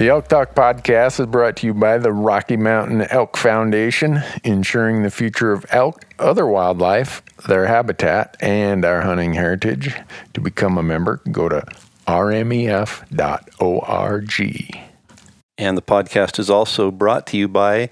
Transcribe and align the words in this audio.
The 0.00 0.08
Elk 0.08 0.28
Talk 0.28 0.54
podcast 0.54 1.20
is 1.20 1.26
brought 1.26 1.56
to 1.56 1.66
you 1.66 1.74
by 1.74 1.98
the 1.98 2.10
Rocky 2.10 2.56
Mountain 2.56 3.02
Elk 3.10 3.36
Foundation, 3.36 4.22
ensuring 4.42 5.02
the 5.02 5.10
future 5.10 5.52
of 5.52 5.66
elk, 5.68 6.06
other 6.18 6.46
wildlife, 6.46 7.22
their 7.46 7.66
habitat, 7.66 8.34
and 8.40 8.82
our 8.86 9.02
hunting 9.02 9.34
heritage. 9.34 9.94
To 10.32 10.40
become 10.40 10.78
a 10.78 10.82
member, 10.82 11.20
go 11.30 11.50
to 11.50 11.66
rmef.org. 12.06 13.10
And 15.58 15.76
the 15.76 15.82
podcast 15.82 16.38
is 16.38 16.48
also 16.48 16.90
brought 16.90 17.26
to 17.26 17.36
you 17.36 17.46
by 17.46 17.90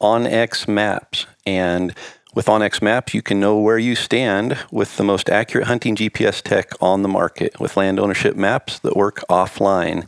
OnX 0.00 0.66
Maps. 0.66 1.26
And 1.44 1.94
with 2.34 2.46
OnX 2.46 2.80
Maps, 2.80 3.12
you 3.12 3.20
can 3.20 3.38
know 3.38 3.58
where 3.58 3.76
you 3.76 3.96
stand 3.96 4.56
with 4.70 4.96
the 4.96 5.04
most 5.04 5.28
accurate 5.28 5.66
hunting 5.66 5.94
GPS 5.94 6.40
tech 6.40 6.70
on 6.80 7.02
the 7.02 7.08
market 7.08 7.60
with 7.60 7.76
land 7.76 8.00
ownership 8.00 8.34
maps 8.34 8.78
that 8.78 8.96
work 8.96 9.22
offline. 9.28 10.06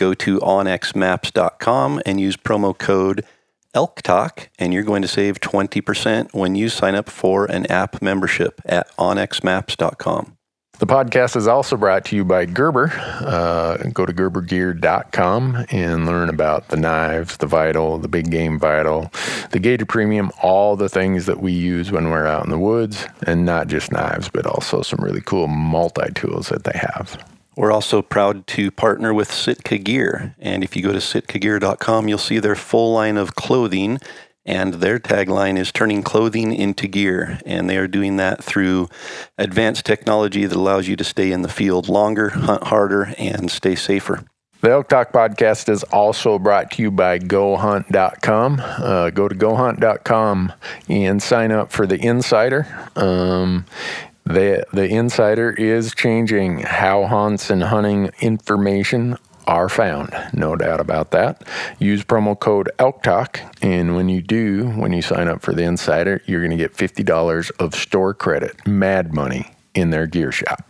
Go 0.00 0.14
to 0.14 0.38
onxmaps.com 0.38 2.00
and 2.06 2.18
use 2.18 2.34
promo 2.34 2.76
code 2.76 3.22
ELKTALK, 3.74 4.48
and 4.58 4.72
you're 4.72 4.82
going 4.82 5.02
to 5.02 5.08
save 5.08 5.40
20% 5.40 6.32
when 6.32 6.54
you 6.54 6.70
sign 6.70 6.94
up 6.94 7.10
for 7.10 7.44
an 7.44 7.66
app 7.66 8.00
membership 8.00 8.62
at 8.64 8.90
onxmaps.com. 8.96 10.38
The 10.78 10.86
podcast 10.86 11.36
is 11.36 11.46
also 11.46 11.76
brought 11.76 12.06
to 12.06 12.16
you 12.16 12.24
by 12.24 12.46
Gerber. 12.46 12.90
Uh, 12.94 13.76
go 13.92 14.06
to 14.06 14.14
gerbergear.com 14.14 15.66
and 15.68 16.06
learn 16.06 16.30
about 16.30 16.68
the 16.68 16.78
knives, 16.78 17.36
the 17.36 17.46
Vital, 17.46 17.98
the 17.98 18.08
Big 18.08 18.30
Game 18.30 18.58
Vital, 18.58 19.12
the 19.50 19.58
Gator 19.58 19.84
Premium, 19.84 20.30
all 20.42 20.76
the 20.76 20.88
things 20.88 21.26
that 21.26 21.42
we 21.42 21.52
use 21.52 21.92
when 21.92 22.08
we're 22.08 22.26
out 22.26 22.44
in 22.44 22.50
the 22.50 22.58
woods, 22.58 23.06
and 23.26 23.44
not 23.44 23.68
just 23.68 23.92
knives, 23.92 24.30
but 24.30 24.46
also 24.46 24.80
some 24.80 25.04
really 25.04 25.20
cool 25.20 25.46
multi 25.46 26.10
tools 26.14 26.48
that 26.48 26.64
they 26.64 26.78
have. 26.78 27.22
We're 27.60 27.72
also 27.72 28.00
proud 28.00 28.46
to 28.46 28.70
partner 28.70 29.12
with 29.12 29.30
Sitka 29.30 29.76
Gear. 29.76 30.34
And 30.38 30.64
if 30.64 30.76
you 30.76 30.82
go 30.82 30.92
to 30.92 30.98
sitkagear.com, 30.98 32.08
you'll 32.08 32.16
see 32.16 32.38
their 32.38 32.56
full 32.56 32.94
line 32.94 33.18
of 33.18 33.34
clothing. 33.34 33.98
And 34.46 34.74
their 34.74 34.98
tagline 34.98 35.58
is 35.58 35.70
turning 35.70 36.02
clothing 36.02 36.54
into 36.54 36.88
gear. 36.88 37.38
And 37.44 37.68
they 37.68 37.76
are 37.76 37.86
doing 37.86 38.16
that 38.16 38.42
through 38.42 38.88
advanced 39.36 39.84
technology 39.84 40.46
that 40.46 40.56
allows 40.56 40.88
you 40.88 40.96
to 40.96 41.04
stay 41.04 41.32
in 41.32 41.42
the 41.42 41.50
field 41.50 41.90
longer, 41.90 42.30
hunt 42.30 42.64
harder, 42.64 43.12
and 43.18 43.50
stay 43.50 43.74
safer. 43.74 44.24
The 44.62 44.70
Elk 44.70 44.88
Talk 44.88 45.12
podcast 45.12 45.68
is 45.68 45.82
also 45.84 46.38
brought 46.38 46.70
to 46.72 46.82
you 46.82 46.90
by 46.90 47.18
GoHunt.com. 47.18 48.60
Uh, 48.60 49.10
go 49.10 49.28
to 49.28 49.34
GoHunt.com 49.34 50.52
and 50.88 51.22
sign 51.22 51.52
up 51.52 51.72
for 51.72 51.86
the 51.86 51.98
Insider. 51.98 52.66
Um, 52.96 53.66
the 54.32 54.64
the 54.72 54.86
Insider 54.88 55.50
is 55.50 55.94
changing 55.94 56.60
how 56.60 57.06
hunts 57.06 57.50
and 57.50 57.62
hunting 57.62 58.10
information 58.20 59.16
are 59.46 59.68
found. 59.68 60.14
No 60.32 60.54
doubt 60.54 60.80
about 60.80 61.10
that. 61.10 61.46
Use 61.78 62.04
promo 62.04 62.38
code 62.38 62.70
ELKTALK, 62.78 63.40
and 63.62 63.96
when 63.96 64.08
you 64.08 64.22
do, 64.22 64.68
when 64.70 64.92
you 64.92 65.02
sign 65.02 65.28
up 65.28 65.42
for 65.42 65.52
the 65.52 65.64
Insider, 65.64 66.22
you're 66.26 66.40
going 66.40 66.52
to 66.52 66.56
get 66.56 66.76
fifty 66.76 67.02
dollars 67.02 67.50
of 67.50 67.74
store 67.74 68.14
credit, 68.14 68.66
mad 68.66 69.12
money, 69.12 69.52
in 69.74 69.90
their 69.90 70.06
gear 70.06 70.32
shop. 70.32 70.69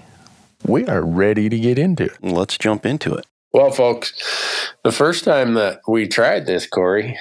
we 0.65 0.85
are 0.87 1.01
ready 1.01 1.49
to 1.49 1.59
get 1.59 1.77
into 1.79 2.05
it. 2.05 2.17
Let's 2.23 2.57
jump 2.57 2.85
into 2.85 3.13
it. 3.15 3.25
Well, 3.53 3.71
folks, 3.71 4.13
the 4.83 4.91
first 4.91 5.23
time 5.25 5.55
that 5.55 5.81
we 5.87 6.07
tried 6.07 6.45
this, 6.45 6.65
Corey, 6.67 7.17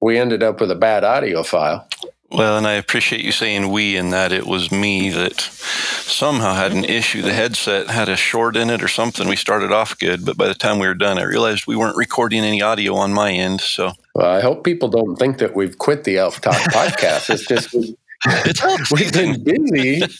we 0.00 0.18
ended 0.18 0.42
up 0.42 0.60
with 0.60 0.70
a 0.70 0.74
bad 0.76 1.04
audio 1.04 1.42
file. 1.42 1.86
Well, 2.30 2.58
and 2.58 2.66
I 2.66 2.72
appreciate 2.72 3.24
you 3.24 3.32
saying 3.32 3.70
we 3.70 3.96
and 3.96 4.12
that 4.12 4.32
it 4.32 4.46
was 4.46 4.70
me 4.70 5.08
that 5.10 5.40
somehow 5.40 6.54
had 6.54 6.72
an 6.72 6.84
issue. 6.84 7.22
The 7.22 7.32
headset 7.32 7.88
had 7.88 8.08
a 8.10 8.16
short 8.16 8.54
in 8.54 8.68
it 8.68 8.82
or 8.82 8.88
something. 8.88 9.28
We 9.28 9.36
started 9.36 9.72
off 9.72 9.98
good, 9.98 10.26
but 10.26 10.36
by 10.36 10.46
the 10.46 10.54
time 10.54 10.78
we 10.78 10.86
were 10.86 10.94
done, 10.94 11.18
I 11.18 11.22
realized 11.22 11.66
we 11.66 11.76
weren't 11.76 11.96
recording 11.96 12.44
any 12.44 12.60
audio 12.60 12.94
on 12.96 13.14
my 13.14 13.32
end. 13.32 13.62
So 13.62 13.92
Well, 14.14 14.30
I 14.30 14.40
hope 14.40 14.62
people 14.62 14.88
don't 14.88 15.16
think 15.16 15.38
that 15.38 15.56
we've 15.56 15.78
quit 15.78 16.04
the 16.04 16.18
Elf 16.18 16.40
Talk 16.42 16.54
podcast. 16.72 17.30
It's 17.30 17.46
just 17.46 17.72
we- 17.72 17.96
it's 18.26 18.62
elk 18.62 18.80
we've 18.90 19.12
been 19.12 19.42
busy. 19.42 20.02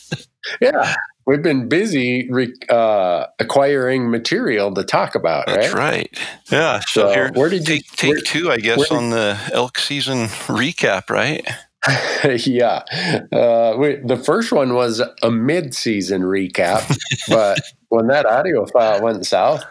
Yeah, 0.61 0.95
we've 1.25 1.41
been 1.43 1.67
busy 1.69 2.27
re- 2.31 2.53
uh, 2.69 3.25
acquiring 3.39 4.09
material 4.09 4.73
to 4.73 4.83
talk 4.83 5.15
about, 5.15 5.45
That's 5.47 5.73
right? 5.73 5.91
right. 6.13 6.19
Yeah. 6.51 6.79
So, 6.87 7.01
So, 7.01 7.09
here, 7.13 7.31
where 7.33 7.49
did 7.49 7.67
you- 7.67 7.75
take, 7.77 7.91
take 7.93 8.11
where- 8.11 8.21
two, 8.21 8.51
I 8.51 8.57
guess, 8.57 8.79
did- 8.89 8.91
on 8.91 9.09
the 9.11 9.37
elk 9.53 9.77
season 9.79 10.27
recap, 10.47 11.09
right? 11.09 11.47
yeah. 12.45 12.83
Uh, 13.31 13.75
we, 13.77 13.95
the 14.03 14.21
first 14.21 14.51
one 14.51 14.73
was 14.73 15.01
a 15.23 15.31
mid-season 15.31 16.23
recap, 16.23 16.83
but 17.29 17.57
when 17.87 18.07
that 18.07 18.25
audio 18.25 18.65
file 18.65 19.01
went 19.01 19.25
south, 19.25 19.63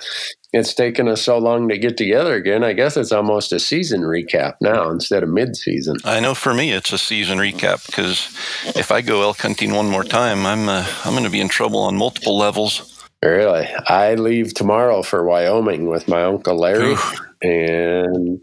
it's 0.53 0.73
taken 0.73 1.09
us 1.09 1.23
so 1.23 1.39
long 1.39 1.69
to 1.69 1.77
get 1.77 1.97
together 1.97 2.35
again. 2.35 2.65
I 2.65 2.73
guess 2.73 2.97
it's 2.97 3.13
almost 3.13 3.53
a 3.53 3.61
season 3.61 4.01
recap 4.01 4.55
now 4.61 4.91
instead 4.91 5.23
of 5.23 5.29
mid-season. 5.29 5.97
I 6.05 6.21
know 6.21 6.35
for 6.35 6.55
me 6.55 6.73
it's 6.73 6.93
a 6.93 6.99
season 6.99 7.39
recap 7.39 7.85
because 7.87 8.35
if 8.75 8.91
I 8.91 9.03
go 9.03 9.23
elk 9.23 9.39
hunting 9.39 9.75
one 9.75 9.91
more 9.91 10.05
time, 10.05 10.47
I'm 10.47 10.69
uh, 10.69 10.87
I'm 11.05 11.13
going 11.13 11.25
to 11.25 11.31
be 11.31 11.41
in 11.41 11.49
trouble 11.49 11.81
on 11.81 11.97
multiple 11.97 12.39
levels. 12.39 12.95
Really, 13.23 13.67
I 13.89 14.15
leave 14.15 14.55
tomorrow 14.55 15.03
for 15.03 15.25
Wyoming 15.25 15.89
with 15.89 16.07
my 16.07 16.23
uncle 16.23 16.57
Larry, 16.57 16.93
Oof. 16.93 17.21
and 17.43 18.41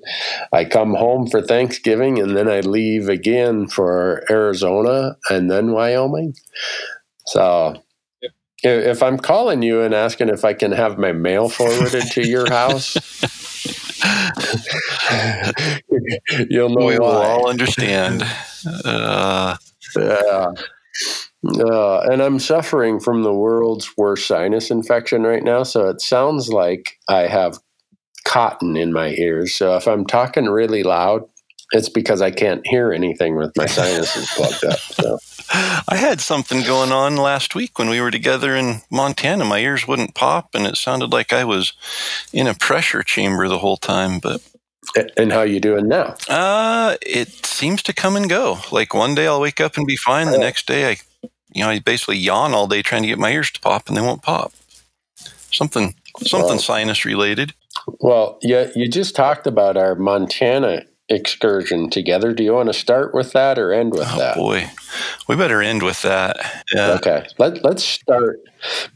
I 0.51 0.65
come 0.65 0.93
home 0.93 1.27
for 1.27 1.41
Thanksgiving, 1.41 2.19
and 2.19 2.35
then 2.35 2.49
I 2.49 2.59
leave 2.59 3.07
again 3.07 3.67
for 3.67 4.25
Arizona 4.29 5.15
and 5.29 5.49
then 5.49 5.71
Wyoming. 5.71 6.35
So. 7.27 7.81
If 8.65 9.03
I'm 9.03 9.17
calling 9.17 9.61
you 9.61 9.81
and 9.81 9.93
asking 9.93 10.29
if 10.29 10.43
I 10.43 10.53
can 10.53 10.71
have 10.71 10.97
my 10.97 11.11
mail 11.11 11.49
forwarded 11.49 12.03
to 12.11 12.27
your 12.27 12.49
house, 12.49 12.95
you'll 16.49 16.69
know 16.69 16.85
we 16.85 16.97
will 16.97 17.05
all 17.05 17.49
understand. 17.49 18.23
Uh, 18.83 19.55
Yeah. 19.95 20.47
Uh, 21.59 21.99
and 21.99 22.23
I'm 22.23 22.39
suffering 22.39 22.99
from 22.99 23.23
the 23.23 23.33
world's 23.33 23.95
worst 23.97 24.27
sinus 24.27 24.71
infection 24.71 25.23
right 25.23 25.43
now. 25.43 25.63
So 25.63 25.89
it 25.89 26.01
sounds 26.01 26.49
like 26.49 26.97
I 27.07 27.27
have 27.27 27.59
cotton 28.25 28.75
in 28.75 28.91
my 28.91 29.09
ears. 29.09 29.53
So 29.53 29.75
if 29.75 29.87
I'm 29.87 30.05
talking 30.05 30.45
really 30.45 30.81
loud, 30.81 31.23
it's 31.71 31.89
because 31.89 32.21
I 32.21 32.31
can't 32.31 32.65
hear 32.65 32.91
anything 32.91 33.35
with 33.35 33.55
my 33.57 33.65
sinuses 33.65 34.29
plugged 34.35 34.65
up. 34.65 34.79
So. 34.79 35.17
I 35.87 35.95
had 35.95 36.21
something 36.21 36.63
going 36.63 36.91
on 36.91 37.15
last 37.17 37.55
week 37.55 37.77
when 37.77 37.89
we 37.89 38.01
were 38.01 38.11
together 38.11 38.55
in 38.55 38.81
Montana. 38.89 39.45
My 39.45 39.59
ears 39.59 39.87
wouldn't 39.87 40.15
pop, 40.15 40.55
and 40.55 40.65
it 40.65 40.77
sounded 40.77 41.11
like 41.11 41.33
I 41.33 41.43
was 41.43 41.73
in 42.33 42.47
a 42.47 42.53
pressure 42.53 43.03
chamber 43.03 43.47
the 43.47 43.59
whole 43.59 43.77
time. 43.77 44.19
But 44.19 44.41
and 45.17 45.31
how 45.31 45.41
you 45.41 45.59
doing 45.59 45.87
now? 45.87 46.15
Uh, 46.29 46.95
it 47.01 47.45
seems 47.45 47.83
to 47.83 47.93
come 47.93 48.15
and 48.15 48.29
go. 48.29 48.59
Like 48.71 48.93
one 48.93 49.15
day 49.15 49.27
I'll 49.27 49.41
wake 49.41 49.61
up 49.61 49.77
and 49.77 49.85
be 49.85 49.97
fine. 49.97 50.31
The 50.31 50.37
next 50.37 50.67
day 50.67 50.91
I 50.91 50.97
you 51.55 51.63
know, 51.63 51.69
I 51.69 51.79
basically 51.79 52.17
yawn 52.17 52.53
all 52.53 52.67
day 52.67 52.81
trying 52.81 53.03
to 53.03 53.07
get 53.07 53.17
my 53.17 53.31
ears 53.31 53.49
to 53.51 53.61
pop 53.61 53.87
and 53.87 53.95
they 53.95 54.01
won't 54.01 54.21
pop. 54.21 54.51
Something 55.51 55.95
something 56.19 56.49
well, 56.49 56.59
sinus 56.59 57.05
related. 57.05 57.53
Well, 57.99 58.37
yeah, 58.41 58.67
you 58.75 58.89
just 58.89 59.15
talked 59.15 59.47
about 59.47 59.77
our 59.77 59.95
Montana 59.95 60.83
excursion 61.09 61.89
together. 61.89 62.33
Do 62.33 62.43
you 62.43 62.53
want 62.53 62.69
to 62.69 62.73
start 62.73 63.13
with 63.13 63.33
that 63.33 63.59
or 63.59 63.71
end 63.71 63.91
with 63.91 64.01
that? 64.01 64.15
oh, 64.15 64.19
that? 64.19 64.35
boy. 64.35 64.69
We 65.27 65.35
better 65.35 65.61
end 65.61 65.83
with 65.83 66.01
that. 66.01 66.63
Yeah. 66.73 66.93
Okay. 66.93 67.27
Let, 67.37 67.63
let's 67.63 67.83
start 67.83 68.39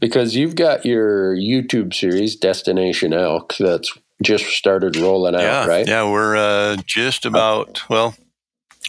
because 0.00 0.34
you've 0.34 0.56
got 0.56 0.84
your 0.84 1.36
YouTube 1.36 1.94
series, 1.94 2.36
Destination 2.36 3.12
Elk, 3.12 3.54
that's 3.58 3.96
just 4.22 4.46
started 4.46 4.96
rolling 4.96 5.34
out, 5.34 5.40
yeah, 5.40 5.66
right? 5.66 5.86
Yeah, 5.86 6.10
we're 6.10 6.36
uh, 6.36 6.76
just 6.84 7.24
about, 7.24 7.88
well, 7.88 8.14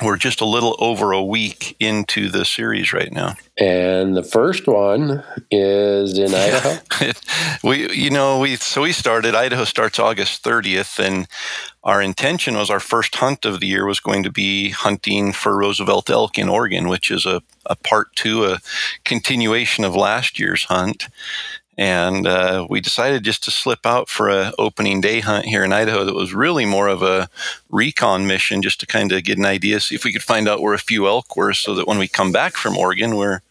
we're 0.02 0.18
just 0.18 0.40
a 0.40 0.46
little 0.46 0.76
over 0.80 1.12
a 1.12 1.22
week 1.22 1.76
into 1.80 2.30
the 2.30 2.46
series 2.46 2.94
right 2.94 3.12
now. 3.12 3.36
And 3.58 4.16
the 4.16 4.24
first 4.24 4.66
one 4.66 5.24
is 5.52 6.18
in 6.18 6.34
Idaho. 6.34 6.80
we, 7.64 7.92
you 7.92 8.10
know, 8.10 8.40
we 8.40 8.56
so 8.56 8.84
we 8.84 8.94
started. 8.94 9.36
Idaho 9.36 9.66
starts 9.66 10.00
August 10.00 10.44
30th, 10.44 10.98
and 10.98 11.28
our 11.84 12.02
intention 12.02 12.56
was 12.56 12.70
our 12.70 12.80
first 12.80 13.16
hunt 13.16 13.44
of 13.44 13.60
the 13.60 13.68
year 13.68 13.86
was 13.86 14.00
going 14.00 14.24
to 14.24 14.32
be 14.32 14.70
hunting 14.70 15.34
for 15.34 15.58
Roosevelt 15.58 16.10
elk 16.10 16.38
in 16.38 16.48
Oregon, 16.48 16.88
which 16.88 17.12
is 17.12 17.26
a, 17.26 17.42
a 17.66 17.76
part 17.76 18.16
two, 18.16 18.46
a 18.46 18.60
continuation 19.04 19.84
of 19.84 19.96
last 19.96 20.40
year's 20.40 20.64
hunt 20.66 21.08
and 21.82 22.28
uh, 22.28 22.68
we 22.70 22.80
decided 22.80 23.24
just 23.24 23.44
to 23.44 23.50
slip 23.50 23.88
out 23.88 24.08
for 24.08 24.30
a 24.30 24.54
opening 24.60 25.02
day 25.02 25.20
hunt 25.20 25.46
here 25.48 25.64
in 25.64 25.74
Idaho 25.74 26.06
that 26.06 26.14
was 26.14 26.32
really 26.32 26.64
more 26.64 26.88
of 26.88 27.02
a 27.02 27.28
recon 27.72 28.28
mission 28.28 28.62
just 28.62 28.80
to 28.82 28.86
kind 28.86 29.12
of 29.12 29.24
get 29.24 29.40
an 29.40 29.48
idea 29.48 29.80
see 29.80 29.96
if 29.96 30.06
we 30.06 30.14
could 30.14 30.22
find 30.22 30.48
out 30.48 30.62
where 30.62 30.76
a 30.76 30.80
few 30.80 31.08
elk 31.08 31.36
were 31.36 31.54
so 31.54 31.74
that 31.74 31.88
when 31.88 31.98
we 31.98 32.08
come 32.08 32.32
back 32.32 32.54
from 32.54 32.78
Oregon 32.78 33.16
we're 33.16 33.42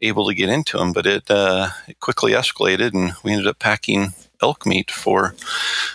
able 0.00 0.26
to 0.26 0.34
get 0.34 0.48
into 0.48 0.78
them 0.78 0.94
but 0.94 1.04
it, 1.04 1.30
uh, 1.30 1.68
it 1.86 2.00
quickly 2.00 2.32
escalated 2.32 2.94
and 2.94 3.12
we 3.22 3.32
ended 3.32 3.46
up 3.46 3.58
packing 3.58 4.14
elk 4.40 4.64
meat 4.64 4.90
for 4.90 5.34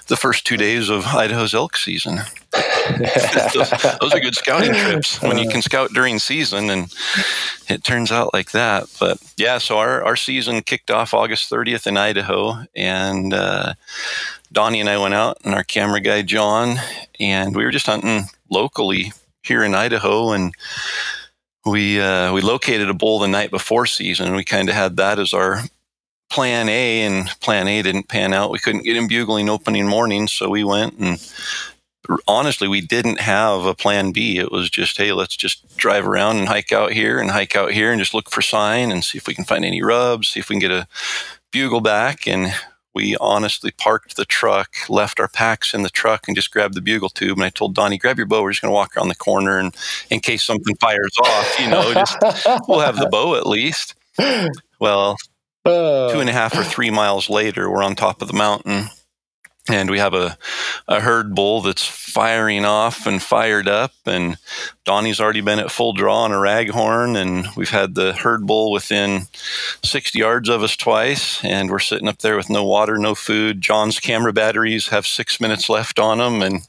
the 0.06 0.16
first 0.16 0.46
two 0.46 0.58
days 0.58 0.88
of 0.88 1.04
Idaho's 1.08 1.56
elk 1.56 1.78
season. 1.78 2.20
those, 3.54 3.70
those, 4.02 4.14
are 4.14 4.20
good 4.20 4.36
scouting 4.36 4.74
trips 4.74 5.22
when 5.22 5.38
you 5.38 5.50
can 5.50 5.62
scout 5.62 5.92
during 5.94 6.20
season, 6.20 6.70
and 6.70 6.94
it 7.68 7.84
turns 7.84 8.12
out 8.12 8.34
like 8.34 8.52
that. 8.52 8.86
But 9.00 9.18
yeah, 9.38 9.58
so 9.58 9.78
our, 9.78 10.04
our 10.04 10.16
season 10.16 10.62
kicked 10.62 10.92
off 10.92 11.14
August 11.14 11.50
30th 11.52 11.88
in 11.88 11.98
Idaho, 11.98 12.66
and 12.76 13.34
uh, 13.34 13.74
Donnie 14.52 14.80
and 14.80 14.90
I 14.90 14.98
went 14.98 15.14
out, 15.14 15.38
and 15.44 15.56
our 15.56 15.64
camera 15.64 16.00
guy 16.00 16.22
John, 16.22 16.78
and 17.20 17.56
we 17.56 17.64
were 17.64 17.72
just 17.72 17.88
hunting 17.88 18.26
locally 18.50 19.14
here 19.44 19.64
in 19.64 19.74
Idaho, 19.74 20.32
and 20.32 20.54
we 21.66 22.00
uh, 22.00 22.34
we 22.34 22.42
located 22.42 22.90
a 22.90 22.94
bull 22.94 23.20
the 23.20 23.28
night 23.28 23.52
before 23.52 23.86
season. 23.86 24.36
We 24.36 24.44
kind 24.44 24.70
of 24.70 24.76
had 24.76 24.98
that 24.98 25.20
as 25.20 25.34
our 25.34 25.62
plan 26.30 26.70
A, 26.70 27.02
and 27.02 27.28
plan 27.40 27.68
A 27.68 27.82
didn't 27.82 28.08
pan 28.08 28.34
out. 28.34 28.52
We 28.52 28.60
couldn't 28.60 28.84
get 28.84 28.98
him 28.98 29.08
bugling 29.08 29.50
opening 29.50 29.88
morning, 29.88 30.28
so 30.28 30.50
we 30.50 30.64
went 30.64 30.98
and 31.00 31.20
honestly, 32.28 32.68
we 32.68 32.82
didn't 32.82 33.20
have 33.20 33.66
a 33.66 33.76
plan 33.76 34.12
B. 34.12 34.38
It 34.38 34.52
was 34.52 34.70
just, 34.70 34.98
hey, 34.98 35.12
let's 35.14 35.36
just 35.36 35.76
drive 35.78 36.08
around 36.08 36.38
and 36.38 36.48
hike 36.48 36.72
out 36.72 36.92
here 36.92 37.20
and 37.20 37.32
hike 37.32 37.56
out 37.56 37.72
here 37.72 37.92
and 37.92 38.00
just 38.00 38.14
look 38.14 38.30
for 38.30 38.42
sign 38.42 38.92
and 38.92 39.04
see 39.04 39.18
if 39.18 39.28
we 39.28 39.34
can 39.34 39.46
find 39.46 39.66
any 39.66 39.82
rubs, 39.82 40.30
see 40.30 40.40
if 40.40 40.50
we 40.50 40.56
can 40.56 40.60
get 40.60 40.72
a 40.72 40.88
bugle 41.52 41.82
back. 41.82 42.28
And 42.28 42.54
we 42.94 43.18
honestly 43.18 43.72
parked 43.72 44.16
the 44.16 44.26
truck, 44.26 44.76
left 44.90 45.20
our 45.20 45.28
packs 45.28 45.74
in 45.74 45.84
the 45.84 45.90
truck, 45.90 46.28
and 46.28 46.36
just 46.36 46.52
grabbed 46.52 46.76
the 46.76 46.82
bugle 46.82 47.10
tube. 47.10 47.38
And 47.38 47.46
I 47.46 47.50
told 47.50 47.76
Donnie, 47.76 47.98
grab 47.98 48.18
your 48.18 48.26
bow. 48.26 48.42
We're 48.42 48.52
just 48.52 48.62
going 48.62 48.72
to 48.72 48.76
walk 48.76 48.96
around 48.96 49.10
the 49.10 49.16
corner, 49.16 49.58
and 49.60 49.76
in 50.10 50.22
case 50.22 50.44
something 50.44 50.76
fires 50.78 51.12
off, 51.22 51.60
you 51.60 51.70
know, 51.70 51.94
just 51.94 52.18
we'll 52.68 52.80
have 52.80 52.98
the 52.98 53.10
bow 53.10 53.36
at 53.36 53.46
least. 53.46 53.96
Well, 54.80 55.18
uh. 55.66 56.12
Two 56.12 56.20
and 56.20 56.30
a 56.30 56.34
half 56.34 56.58
or 56.58 56.64
three 56.64 56.92
miles 56.92 57.30
later, 57.30 57.70
we're 57.70 57.84
on 57.84 57.96
top 57.96 58.22
of 58.22 58.28
the 58.28 58.36
mountain 58.36 58.90
and 59.68 59.90
we 59.90 59.98
have 60.00 60.14
a, 60.14 60.38
a 60.88 61.00
herd 61.02 61.34
bull 61.34 61.62
that's 61.62 61.86
firing 61.86 62.66
off 62.66 63.08
and 63.08 63.22
fired 63.22 63.68
up 63.68 63.92
and 64.06 64.38
donnie's 64.84 65.20
already 65.20 65.42
been 65.42 65.60
at 65.60 65.72
full 65.72 65.94
draw 65.94 66.24
on 66.24 66.32
a 66.32 66.36
raghorn 66.36 67.16
and 67.16 67.48
we've 67.56 67.70
had 67.70 67.96
the 67.96 68.14
herd 68.14 68.46
bull 68.46 68.72
within 68.72 69.22
60 69.84 70.18
yards 70.20 70.50
of 70.50 70.64
us 70.64 70.76
twice 70.76 71.44
and 71.44 71.70
we're 71.70 71.80
sitting 71.80 72.08
up 72.08 72.20
there 72.20 72.38
with 72.38 72.50
no 72.50 72.64
water 72.64 72.98
no 72.98 73.16
food 73.16 73.62
john's 73.62 74.00
camera 74.00 74.34
batteries 74.34 74.88
have 74.90 75.06
six 75.06 75.40
minutes 75.42 75.70
left 75.70 76.00
on 76.00 76.20
them 76.20 76.42
and 76.42 76.68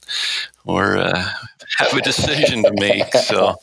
we're 0.65 0.97
uh, 0.97 1.31
have 1.79 1.93
a 1.93 2.03
decision 2.03 2.63
to 2.63 2.73
make 2.73 3.13
so 3.13 3.57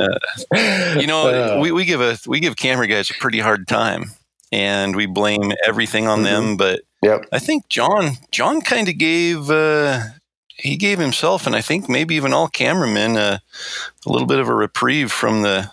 uh, 0.00 0.98
you 0.98 1.06
know 1.06 1.58
we, 1.60 1.72
we 1.72 1.84
give 1.84 2.00
a 2.00 2.16
we 2.26 2.40
give 2.40 2.56
camera 2.56 2.86
guys 2.86 3.10
a 3.10 3.14
pretty 3.14 3.40
hard 3.40 3.66
time 3.68 4.12
and 4.52 4.94
we 4.94 5.06
blame 5.06 5.50
everything 5.66 6.06
on 6.06 6.18
mm-hmm. 6.18 6.24
them. 6.24 6.56
But 6.56 6.82
yep. 7.02 7.26
I 7.32 7.38
think 7.38 7.68
John 7.68 8.12
John 8.30 8.60
kind 8.60 8.88
of 8.88 8.98
gave 8.98 9.50
uh, 9.50 10.00
he 10.56 10.76
gave 10.76 10.98
himself, 10.98 11.46
and 11.46 11.56
I 11.56 11.60
think 11.60 11.88
maybe 11.88 12.14
even 12.14 12.32
all 12.32 12.48
cameramen 12.48 13.16
uh, 13.16 13.38
a 14.06 14.10
little 14.10 14.26
bit 14.26 14.38
of 14.38 14.48
a 14.48 14.54
reprieve 14.54 15.10
from 15.10 15.42
the 15.42 15.70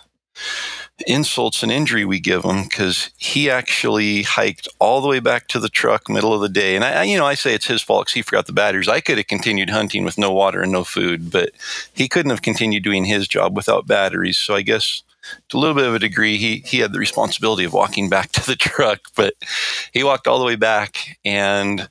insults 1.06 1.62
and 1.62 1.72
injury 1.72 2.04
we 2.04 2.20
give 2.20 2.44
him 2.44 2.64
because 2.64 3.10
he 3.16 3.50
actually 3.50 4.22
hiked 4.22 4.68
all 4.78 5.00
the 5.00 5.08
way 5.08 5.20
back 5.20 5.48
to 5.48 5.58
the 5.58 5.68
truck 5.68 6.08
middle 6.08 6.34
of 6.34 6.40
the 6.40 6.48
day. 6.48 6.76
And 6.76 6.84
i 6.84 7.04
you 7.04 7.16
know 7.16 7.26
i 7.26 7.34
say 7.34 7.54
it's 7.54 7.66
his 7.66 7.82
fault 7.82 8.06
because 8.06 8.14
he 8.14 8.22
forgot 8.22 8.46
the 8.46 8.52
batteries. 8.52 8.88
I 8.88 9.00
could 9.00 9.18
have 9.18 9.26
continued 9.26 9.70
hunting 9.70 10.04
with 10.04 10.18
no 10.18 10.32
water 10.32 10.62
and 10.62 10.72
no 10.72 10.84
food 10.84 11.30
but 11.30 11.50
he 11.94 12.08
couldn't 12.08 12.30
have 12.30 12.42
continued 12.42 12.82
doing 12.82 13.04
his 13.04 13.28
job 13.28 13.56
without 13.56 13.86
batteries. 13.86 14.38
So 14.38 14.54
i 14.54 14.62
guess 14.62 15.02
to 15.48 15.56
a 15.56 15.60
little 15.60 15.74
bit 15.74 15.86
of 15.86 15.94
a 15.94 15.98
degree, 15.98 16.36
he 16.36 16.62
he 16.66 16.78
had 16.78 16.92
the 16.92 16.98
responsibility 16.98 17.64
of 17.64 17.72
walking 17.72 18.08
back 18.08 18.32
to 18.32 18.46
the 18.46 18.56
truck, 18.56 19.00
but 19.16 19.34
he 19.92 20.04
walked 20.04 20.26
all 20.26 20.38
the 20.38 20.44
way 20.44 20.56
back 20.56 21.18
and 21.24 21.88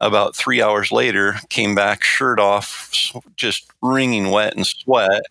about 0.00 0.36
three 0.36 0.62
hours 0.62 0.92
later 0.92 1.36
came 1.48 1.74
back 1.74 2.04
shirt 2.04 2.38
off 2.38 3.12
just 3.36 3.70
wringing 3.82 4.30
wet 4.30 4.54
and 4.54 4.66
sweat 4.66 5.22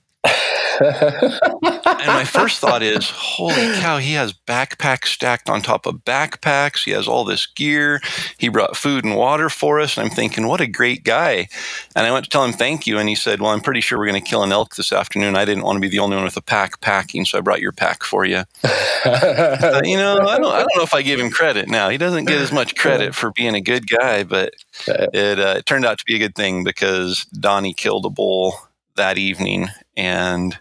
and 0.79 2.07
my 2.07 2.23
first 2.25 2.59
thought 2.59 2.83
is, 2.83 3.09
holy 3.09 3.73
cow, 3.79 3.97
he 3.97 4.13
has 4.13 4.33
backpacks 4.33 5.07
stacked 5.07 5.49
on 5.49 5.61
top 5.61 5.85
of 5.85 6.05
backpacks. 6.05 6.83
He 6.83 6.91
has 6.91 7.07
all 7.07 7.23
this 7.23 7.45
gear. 7.45 8.01
He 8.37 8.49
brought 8.49 8.77
food 8.77 9.03
and 9.03 9.15
water 9.15 9.49
for 9.49 9.79
us. 9.79 9.97
And 9.97 10.05
I'm 10.05 10.15
thinking, 10.15 10.47
what 10.47 10.61
a 10.61 10.67
great 10.67 11.03
guy. 11.03 11.47
And 11.95 12.05
I 12.05 12.11
went 12.11 12.25
to 12.25 12.29
tell 12.29 12.43
him 12.43 12.53
thank 12.53 12.85
you. 12.85 12.97
And 12.97 13.09
he 13.09 13.15
said, 13.15 13.41
well, 13.41 13.51
I'm 13.51 13.61
pretty 13.61 13.81
sure 13.81 13.97
we're 13.97 14.07
going 14.07 14.21
to 14.21 14.29
kill 14.29 14.43
an 14.43 14.51
elk 14.51 14.75
this 14.75 14.91
afternoon. 14.91 15.35
I 15.35 15.45
didn't 15.45 15.63
want 15.63 15.77
to 15.77 15.81
be 15.81 15.89
the 15.89 15.99
only 15.99 16.15
one 16.15 16.25
with 16.25 16.37
a 16.37 16.41
pack 16.41 16.81
packing. 16.81 17.25
So 17.25 17.37
I 17.37 17.41
brought 17.41 17.61
your 17.61 17.71
pack 17.71 18.03
for 18.03 18.25
you. 18.25 18.43
you 18.63 19.97
know, 19.97 20.19
I 20.21 20.37
don't, 20.37 20.53
I 20.53 20.59
don't 20.59 20.77
know 20.77 20.83
if 20.83 20.93
I 20.93 21.01
give 21.01 21.19
him 21.19 21.29
credit 21.29 21.67
now. 21.67 21.89
He 21.89 21.97
doesn't 21.97 22.25
get 22.25 22.39
as 22.41 22.51
much 22.51 22.75
credit 22.75 23.15
for 23.15 23.31
being 23.31 23.55
a 23.55 23.61
good 23.61 23.89
guy, 23.89 24.23
but 24.23 24.53
it, 24.87 25.39
uh, 25.39 25.55
it 25.57 25.65
turned 25.65 25.85
out 25.85 25.97
to 25.97 26.05
be 26.05 26.15
a 26.15 26.19
good 26.19 26.35
thing 26.35 26.63
because 26.63 27.25
Donnie 27.25 27.73
killed 27.73 28.05
a 28.05 28.09
bull 28.09 28.53
that 28.95 29.17
evening 29.17 29.67
and 29.97 30.57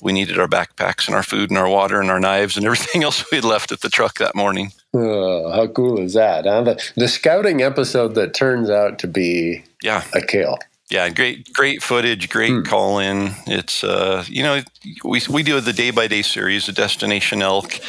we 0.00 0.12
needed 0.12 0.38
our 0.38 0.48
backpacks 0.48 1.06
and 1.06 1.14
our 1.14 1.22
food 1.22 1.50
and 1.50 1.58
our 1.58 1.68
water 1.68 2.00
and 2.00 2.10
our 2.10 2.20
knives 2.20 2.56
and 2.56 2.64
everything 2.64 3.02
else 3.02 3.24
we 3.30 3.36
had 3.36 3.44
left 3.44 3.72
at 3.72 3.80
the 3.80 3.90
truck 3.90 4.18
that 4.18 4.34
morning. 4.34 4.72
Oh, 4.94 5.50
how 5.52 5.66
cool 5.66 5.98
is 5.98 6.14
that? 6.14 6.46
Huh? 6.46 6.62
The, 6.62 6.92
the 6.96 7.08
scouting 7.08 7.62
episode 7.62 8.14
that 8.14 8.32
turns 8.32 8.70
out 8.70 8.98
to 9.00 9.06
be 9.06 9.64
yeah 9.82 10.04
a 10.14 10.22
kill. 10.22 10.58
Yeah, 10.88 11.08
great, 11.08 11.52
great 11.52 11.82
footage, 11.82 12.28
great 12.28 12.52
hmm. 12.52 12.62
call 12.62 13.00
in. 13.00 13.32
It's 13.48 13.82
uh, 13.82 14.24
you 14.28 14.44
know, 14.44 14.62
we 15.04 15.20
we 15.28 15.42
do 15.42 15.60
the 15.60 15.72
day 15.72 15.90
by 15.90 16.06
day 16.06 16.22
series, 16.22 16.66
the 16.66 16.72
Destination 16.72 17.42
Elk, 17.42 17.80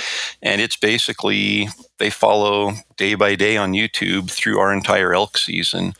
and 0.41 0.59
it's 0.61 0.75
basically 0.75 1.67
they 1.99 2.09
follow 2.09 2.73
day 2.95 3.13
by 3.13 3.35
day 3.35 3.55
on 3.55 3.73
YouTube 3.73 4.31
through 4.31 4.57
our 4.59 4.73
entire 4.73 5.13
elk 5.13 5.37
season. 5.37 5.93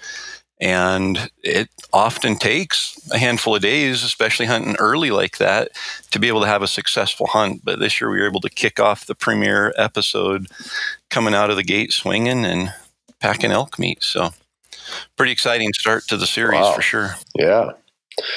And 0.60 1.30
it 1.44 1.70
often 1.94 2.36
takes 2.36 3.00
a 3.12 3.18
handful 3.18 3.56
of 3.56 3.62
days, 3.62 4.04
especially 4.04 4.48
hunting 4.48 4.76
early 4.78 5.12
like 5.12 5.38
that, 5.38 5.70
to 6.12 6.20
be 6.20 6.28
able 6.28 6.42
to 6.42 6.48
have 6.48 6.64
a 6.64 6.68
successful 6.68 7.28
hunt. 7.28 7.64
But 7.64 7.80
this 7.80 8.02
year 8.02 8.10
we 8.10 8.20
were 8.20 8.28
able 8.28 8.42
to 8.42 8.50
kick 8.50 8.80
off 8.80 9.06
the 9.06 9.16
premiere 9.16 9.74
episode 9.78 10.48
coming 11.10 11.36
out 11.36 11.52
of 11.52 11.58
the 11.58 11.64
gate 11.64 11.94
swinging 11.94 12.44
and 12.44 12.74
packing 13.20 13.52
elk 13.52 13.78
meat. 13.78 14.04
So, 14.04 14.32
pretty 15.16 15.32
exciting 15.32 15.74
start 15.74 16.08
to 16.08 16.18
the 16.18 16.28
series 16.28 16.62
wow. 16.62 16.74
for 16.74 16.82
sure. 16.82 17.16
Yeah. 17.36 17.72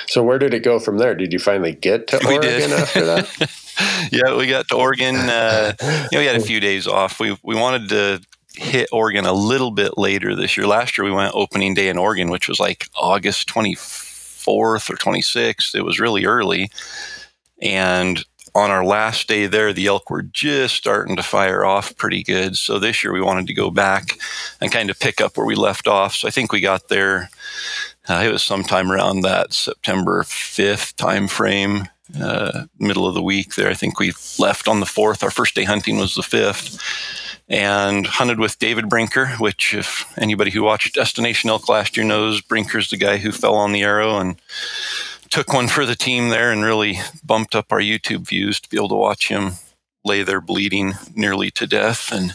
So 0.06 0.22
where 0.22 0.38
did 0.38 0.52
it 0.52 0.62
go 0.62 0.78
from 0.78 0.98
there? 0.98 1.14
Did 1.14 1.32
you 1.32 1.38
finally 1.38 1.72
get 1.72 2.08
to 2.08 2.20
we 2.28 2.34
Oregon 2.34 2.70
did. 2.70 2.72
after 2.72 3.04
that? 3.06 4.08
yeah, 4.12 4.36
we 4.36 4.46
got 4.46 4.68
to 4.68 4.76
Oregon. 4.76 5.16
Uh, 5.16 5.72
you 5.80 5.88
know, 6.12 6.20
we 6.20 6.26
had 6.26 6.36
a 6.36 6.40
few 6.40 6.60
days 6.60 6.86
off. 6.86 7.18
We 7.18 7.36
we 7.42 7.54
wanted 7.54 7.88
to 7.90 8.20
hit 8.60 8.90
Oregon 8.92 9.24
a 9.24 9.32
little 9.32 9.70
bit 9.70 9.96
later 9.96 10.36
this 10.36 10.56
year. 10.56 10.66
Last 10.66 10.98
year 10.98 11.04
we 11.06 11.12
went 11.12 11.34
opening 11.34 11.72
day 11.72 11.88
in 11.88 11.96
Oregon, 11.96 12.30
which 12.30 12.46
was 12.46 12.60
like 12.60 12.88
August 12.94 13.48
24th 13.48 14.90
or 14.90 14.96
26th. 14.96 15.74
It 15.74 15.82
was 15.82 15.98
really 15.98 16.26
early. 16.26 16.70
And 17.62 18.22
on 18.54 18.70
our 18.70 18.84
last 18.84 19.28
day 19.28 19.46
there, 19.46 19.72
the 19.72 19.86
elk 19.86 20.10
were 20.10 20.22
just 20.22 20.76
starting 20.76 21.16
to 21.16 21.22
fire 21.22 21.64
off 21.64 21.96
pretty 21.96 22.22
good. 22.22 22.54
So 22.56 22.78
this 22.78 23.02
year 23.02 23.14
we 23.14 23.22
wanted 23.22 23.46
to 23.46 23.54
go 23.54 23.70
back 23.70 24.18
and 24.60 24.70
kind 24.70 24.90
of 24.90 25.00
pick 25.00 25.22
up 25.22 25.38
where 25.38 25.46
we 25.46 25.54
left 25.54 25.88
off. 25.88 26.14
So 26.14 26.28
I 26.28 26.30
think 26.30 26.52
we 26.52 26.60
got 26.60 26.88
there. 26.88 27.30
Uh, 28.08 28.22
it 28.26 28.32
was 28.32 28.42
sometime 28.42 28.92
around 28.92 29.22
that 29.22 29.54
September 29.54 30.22
5th 30.24 30.96
time 30.96 31.28
frame, 31.28 31.88
uh, 32.20 32.64
middle 32.78 33.06
of 33.06 33.14
the 33.14 33.22
week 33.22 33.54
there. 33.54 33.70
I 33.70 33.74
think 33.74 33.98
we 33.98 34.12
left 34.38 34.68
on 34.68 34.80
the 34.80 34.86
4th. 34.86 35.22
Our 35.22 35.30
first 35.30 35.54
day 35.54 35.64
hunting 35.64 35.96
was 35.96 36.14
the 36.14 36.22
5th 36.22 36.78
and 37.50 38.06
hunted 38.06 38.38
with 38.38 38.60
David 38.60 38.88
Brinker, 38.88 39.26
which 39.38 39.74
if 39.74 40.16
anybody 40.16 40.52
who 40.52 40.62
watched 40.62 40.94
Destination 40.94 41.50
Elk 41.50 41.68
last 41.68 41.96
year 41.96 42.06
knows, 42.06 42.40
Brinker's 42.40 42.90
the 42.90 42.96
guy 42.96 43.16
who 43.16 43.32
fell 43.32 43.56
on 43.56 43.72
the 43.72 43.82
arrow 43.82 44.18
and 44.18 44.40
took 45.30 45.52
one 45.52 45.66
for 45.66 45.84
the 45.84 45.96
team 45.96 46.28
there 46.28 46.52
and 46.52 46.62
really 46.62 47.00
bumped 47.24 47.56
up 47.56 47.72
our 47.72 47.80
YouTube 47.80 48.28
views 48.28 48.60
to 48.60 48.68
be 48.68 48.76
able 48.76 48.88
to 48.88 48.94
watch 48.94 49.28
him 49.28 49.52
lay 50.04 50.22
there 50.22 50.40
bleeding 50.40 50.94
nearly 51.14 51.50
to 51.50 51.66
death. 51.66 52.12
And 52.12 52.34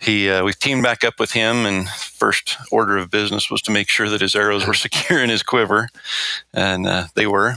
he, 0.00 0.28
uh, 0.30 0.42
we 0.42 0.54
teamed 0.54 0.82
back 0.82 1.04
up 1.04 1.20
with 1.20 1.32
him, 1.32 1.66
and 1.66 1.88
first 1.88 2.56
order 2.70 2.96
of 2.96 3.10
business 3.10 3.50
was 3.50 3.62
to 3.62 3.70
make 3.70 3.88
sure 3.88 4.08
that 4.08 4.22
his 4.22 4.34
arrows 4.34 4.66
were 4.66 4.74
secure 4.74 5.22
in 5.22 5.30
his 5.30 5.42
quiver, 5.42 5.88
and 6.52 6.86
uh, 6.86 7.06
they 7.14 7.26
were. 7.26 7.56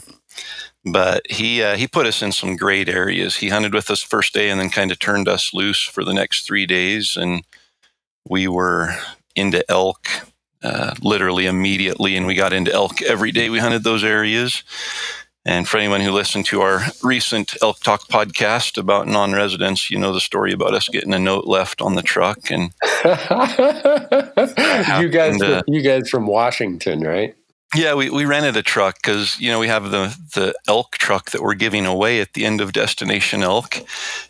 But 0.91 1.29
he 1.29 1.62
uh, 1.62 1.75
he 1.75 1.88
put 1.88 2.06
us 2.06 2.22
in 2.22 2.32
some 2.32 2.56
great 2.56 2.88
areas. 2.88 3.38
He 3.38 3.50
hunted 3.50 3.74
with 3.74 3.89
us 3.89 4.01
first 4.01 4.34
day, 4.34 4.50
and 4.50 4.60
then 4.60 4.70
kind 4.70 4.91
of 4.91 5.00
turned 5.00 5.27
us 5.27 5.53
loose 5.53 5.84
for 5.84 6.03
the 6.03 6.13
next 6.13 6.46
three 6.46 6.65
days, 6.65 7.17
and 7.17 7.44
we 8.29 8.48
were 8.48 8.96
into 9.36 9.70
elk 9.70 10.08
uh, 10.63 10.94
literally 11.01 11.46
immediately, 11.46 12.15
and 12.15 12.25
we 12.27 12.36
got 12.36 12.53
into 12.53 12.72
elk 12.72 13.01
every 13.01 13.32
day. 13.32 13.50
We 13.50 13.60
hunted 13.60 13.84
those 13.84 14.03
areas. 14.03 14.63
And 15.46 15.65
for 15.65 15.77
anyone 15.77 16.01
who 16.01 16.12
listened 16.12 16.46
to 16.48 16.60
our 16.60 16.82
recent 17.01 17.56
Elk 17.62 17.79
Talk 17.79 18.10
podcast 18.10 18.77
about 18.77 19.08
non-residents, 19.08 19.89
you 19.89 19.98
know 19.98 20.12
the 20.12 20.20
story 20.20 20.51
about 20.51 20.74
us 20.74 20.89
getting 20.89 21.13
a 21.13 21.20
note 21.20 21.46
left 21.46 21.82
on 21.82 21.96
the 21.96 22.01
truck. 22.01 22.51
And 22.51 22.74
you 25.01 25.08
guys, 25.08 25.41
uh, 25.41 25.62
you 25.67 25.82
guys 25.82 26.10
from 26.10 26.27
Washington, 26.27 27.00
right? 27.00 27.34
Yeah, 27.76 27.96
we, 27.96 28.10
we 28.10 28.26
rented 28.26 28.56
a 28.56 28.64
truck 28.64 28.96
because 29.02 29.38
you 29.40 29.52
know 29.52 29.60
we 29.60 29.68
have 29.68 29.92
the 29.92 30.16
the 30.34 30.54
elk 30.68 30.98
truck 30.98 31.32
that 31.32 31.42
we're 31.42 31.54
giving 31.54 31.86
away 31.86 32.22
at 32.22 32.34
the 32.34 32.46
end 32.46 32.62
of 32.62 32.72
Destination 32.72 33.44
Elk, 33.44 33.80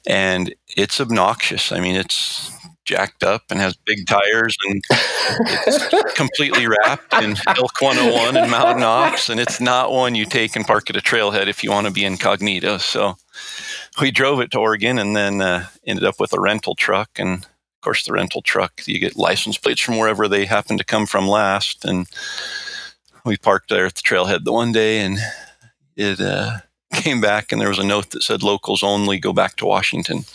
and 0.08 0.53
it's 0.67 1.00
obnoxious. 1.00 1.72
I 1.72 1.79
mean, 1.79 1.96
it's 1.96 2.51
jacked 2.88 3.22
up 3.22 3.44
and 3.50 3.60
has 3.60 3.75
big 3.86 4.08
tires 4.08 4.56
and 4.65 4.82
it's 4.89 6.13
completely 6.15 6.65
wrapped 6.65 7.13
in 7.15 7.36
Elk 7.46 7.82
101 7.82 8.38
and 8.38 8.50
Mountain 8.50 8.84
Ops. 8.84 9.29
And 9.29 9.39
it's 9.41 9.60
not 9.60 9.91
one 9.91 10.15
you 10.15 10.25
take 10.25 10.56
and 10.56 10.65
park 10.65 10.89
at 10.89 10.96
a 10.96 11.01
trailhead 11.01 11.48
if 11.48 11.63
you 11.63 11.70
want 11.70 11.86
to 11.86 11.94
be 11.94 12.06
incognito. 12.06 12.77
So 12.77 13.17
we 14.01 14.10
drove 14.10 14.39
it 14.39 14.51
to 14.51 14.60
Oregon 14.60 14.98
and 14.98 15.15
then 15.15 15.41
uh, 15.41 15.67
ended 15.86 16.06
up 16.06 16.20
with 16.20 16.32
a 16.32 16.39
rental 16.39 16.75
truck. 16.75 17.10
And 17.17 17.44
of 17.44 17.82
course, 17.82 18.06
the 18.06 18.13
rental 18.13 18.41
truck, 18.41 18.82
you 18.86 19.00
get 19.00 19.17
license 19.17 19.58
plates 19.58 19.82
from 19.82 19.98
wherever 19.98 20.29
they 20.29 20.46
happen 20.46 20.77
to 20.77 20.86
come 20.86 21.06
from 21.06 21.27
last. 21.27 21.84
And 21.84 22.08
we 23.27 23.38
parked 23.38 23.69
there 23.69 23.86
at 23.86 23.96
the 23.96 24.01
trailhead 24.01 24.43
the 24.43 24.53
one 24.53 24.72
day 24.72 25.00
and 25.00 25.17
it, 25.96 26.19
uh, 26.19 26.60
came 26.93 27.22
back 27.22 27.51
and 27.51 27.62
there 27.62 27.69
was 27.69 27.79
a 27.79 27.86
note 27.86 28.12
that 28.12 28.24
said 28.24 28.43
locals 28.43 28.84
only 28.84 29.19
go 29.19 29.34
back 29.34 29.55
to 29.57 29.65
Washington. 29.65 30.24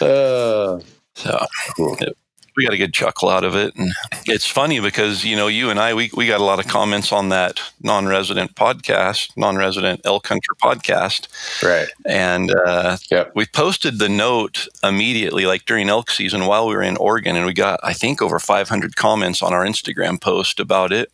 uh, 0.00 0.80
so 1.14 1.46
it, 1.76 2.16
we 2.56 2.64
got 2.64 2.72
a 2.72 2.78
good 2.78 2.92
chuckle 2.92 3.28
out 3.28 3.44
of 3.44 3.56
it. 3.56 3.74
And 3.76 3.92
it's 4.26 4.46
funny 4.46 4.80
because, 4.80 5.24
you 5.24 5.36
know, 5.36 5.48
you 5.48 5.70
and 5.70 5.80
I, 5.80 5.94
we, 5.94 6.10
we 6.14 6.26
got 6.26 6.40
a 6.40 6.44
lot 6.44 6.58
of 6.58 6.68
comments 6.68 7.12
on 7.12 7.28
that 7.30 7.60
non 7.82 8.06
resident 8.06 8.54
podcast, 8.54 9.36
non 9.36 9.56
resident 9.56 10.00
elk 10.04 10.26
hunter 10.28 10.54
podcast. 10.62 11.28
Right. 11.62 11.88
And 12.06 12.54
uh, 12.54 12.98
yep. 13.10 13.32
we 13.34 13.46
posted 13.46 13.98
the 13.98 14.08
note 14.08 14.68
immediately, 14.82 15.46
like 15.46 15.64
during 15.64 15.88
elk 15.88 16.10
season 16.10 16.46
while 16.46 16.66
we 16.66 16.74
were 16.74 16.82
in 16.82 16.96
Oregon. 16.96 17.36
And 17.36 17.46
we 17.46 17.54
got, 17.54 17.80
I 17.82 17.92
think, 17.92 18.22
over 18.22 18.38
500 18.38 18.96
comments 18.96 19.42
on 19.42 19.52
our 19.52 19.64
Instagram 19.64 20.20
post 20.20 20.60
about 20.60 20.92
it. 20.92 21.10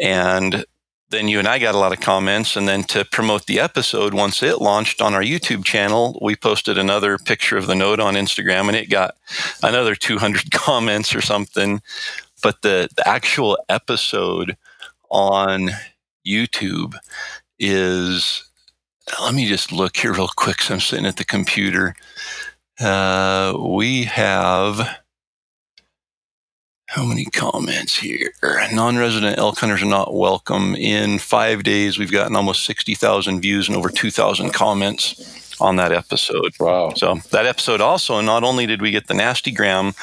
And 0.00 0.64
then 1.10 1.28
you 1.28 1.38
and 1.38 1.46
I 1.46 1.58
got 1.58 1.74
a 1.74 1.78
lot 1.78 1.92
of 1.92 2.00
comments. 2.00 2.56
And 2.56 2.66
then 2.68 2.82
to 2.84 3.04
promote 3.04 3.46
the 3.46 3.60
episode, 3.60 4.12
once 4.12 4.42
it 4.42 4.60
launched 4.60 5.00
on 5.00 5.14
our 5.14 5.22
YouTube 5.22 5.64
channel, 5.64 6.18
we 6.20 6.34
posted 6.34 6.78
another 6.78 7.16
picture 7.18 7.56
of 7.56 7.66
the 7.66 7.74
note 7.74 8.00
on 8.00 8.14
Instagram 8.14 8.68
and 8.68 8.76
it 8.76 8.90
got 8.90 9.16
another 9.62 9.94
200 9.94 10.50
comments 10.50 11.14
or 11.14 11.20
something. 11.20 11.80
But 12.42 12.62
the, 12.62 12.88
the 12.96 13.08
actual 13.08 13.58
episode 13.68 14.56
on 15.10 15.70
YouTube 16.26 16.94
is, 17.58 18.48
let 19.20 19.34
me 19.34 19.46
just 19.46 19.70
look 19.70 19.96
here 19.96 20.12
real 20.12 20.30
quick. 20.36 20.60
So 20.60 20.74
I'm 20.74 20.80
sitting 20.80 21.06
at 21.06 21.16
the 21.16 21.24
computer. 21.24 21.94
Uh, 22.80 23.56
we 23.58 24.04
have 24.04 24.98
how 26.86 27.04
many 27.04 27.24
comments 27.26 27.98
here? 27.98 28.32
Non 28.72 28.96
resident 28.96 29.38
elk 29.38 29.58
hunters 29.58 29.82
are 29.82 29.86
not 29.86 30.14
welcome. 30.14 30.74
In 30.76 31.18
five 31.18 31.62
days, 31.62 31.98
we've 31.98 32.12
gotten 32.12 32.36
almost 32.36 32.64
60,000 32.64 33.40
views 33.40 33.68
and 33.68 33.76
over 33.76 33.88
2,000 33.88 34.52
comments 34.52 35.56
on 35.60 35.76
that 35.76 35.92
episode. 35.92 36.52
Wow. 36.60 36.92
So, 36.94 37.16
that 37.30 37.46
episode 37.46 37.80
also, 37.80 38.20
not 38.20 38.44
only 38.44 38.66
did 38.66 38.80
we 38.80 38.90
get 38.90 39.08
the 39.08 39.14
nasty 39.14 39.50
gram, 39.50 39.94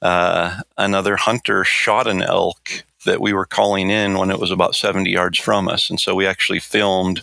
uh, 0.00 0.62
another 0.78 1.16
hunter 1.16 1.64
shot 1.64 2.06
an 2.06 2.22
elk 2.22 2.84
that 3.04 3.20
we 3.20 3.32
were 3.32 3.46
calling 3.46 3.90
in 3.90 4.18
when 4.18 4.30
it 4.30 4.38
was 4.38 4.50
about 4.50 4.74
70 4.74 5.10
yards 5.10 5.38
from 5.38 5.68
us. 5.68 5.88
And 5.88 5.98
so 5.98 6.14
we 6.14 6.26
actually 6.26 6.60
filmed 6.60 7.22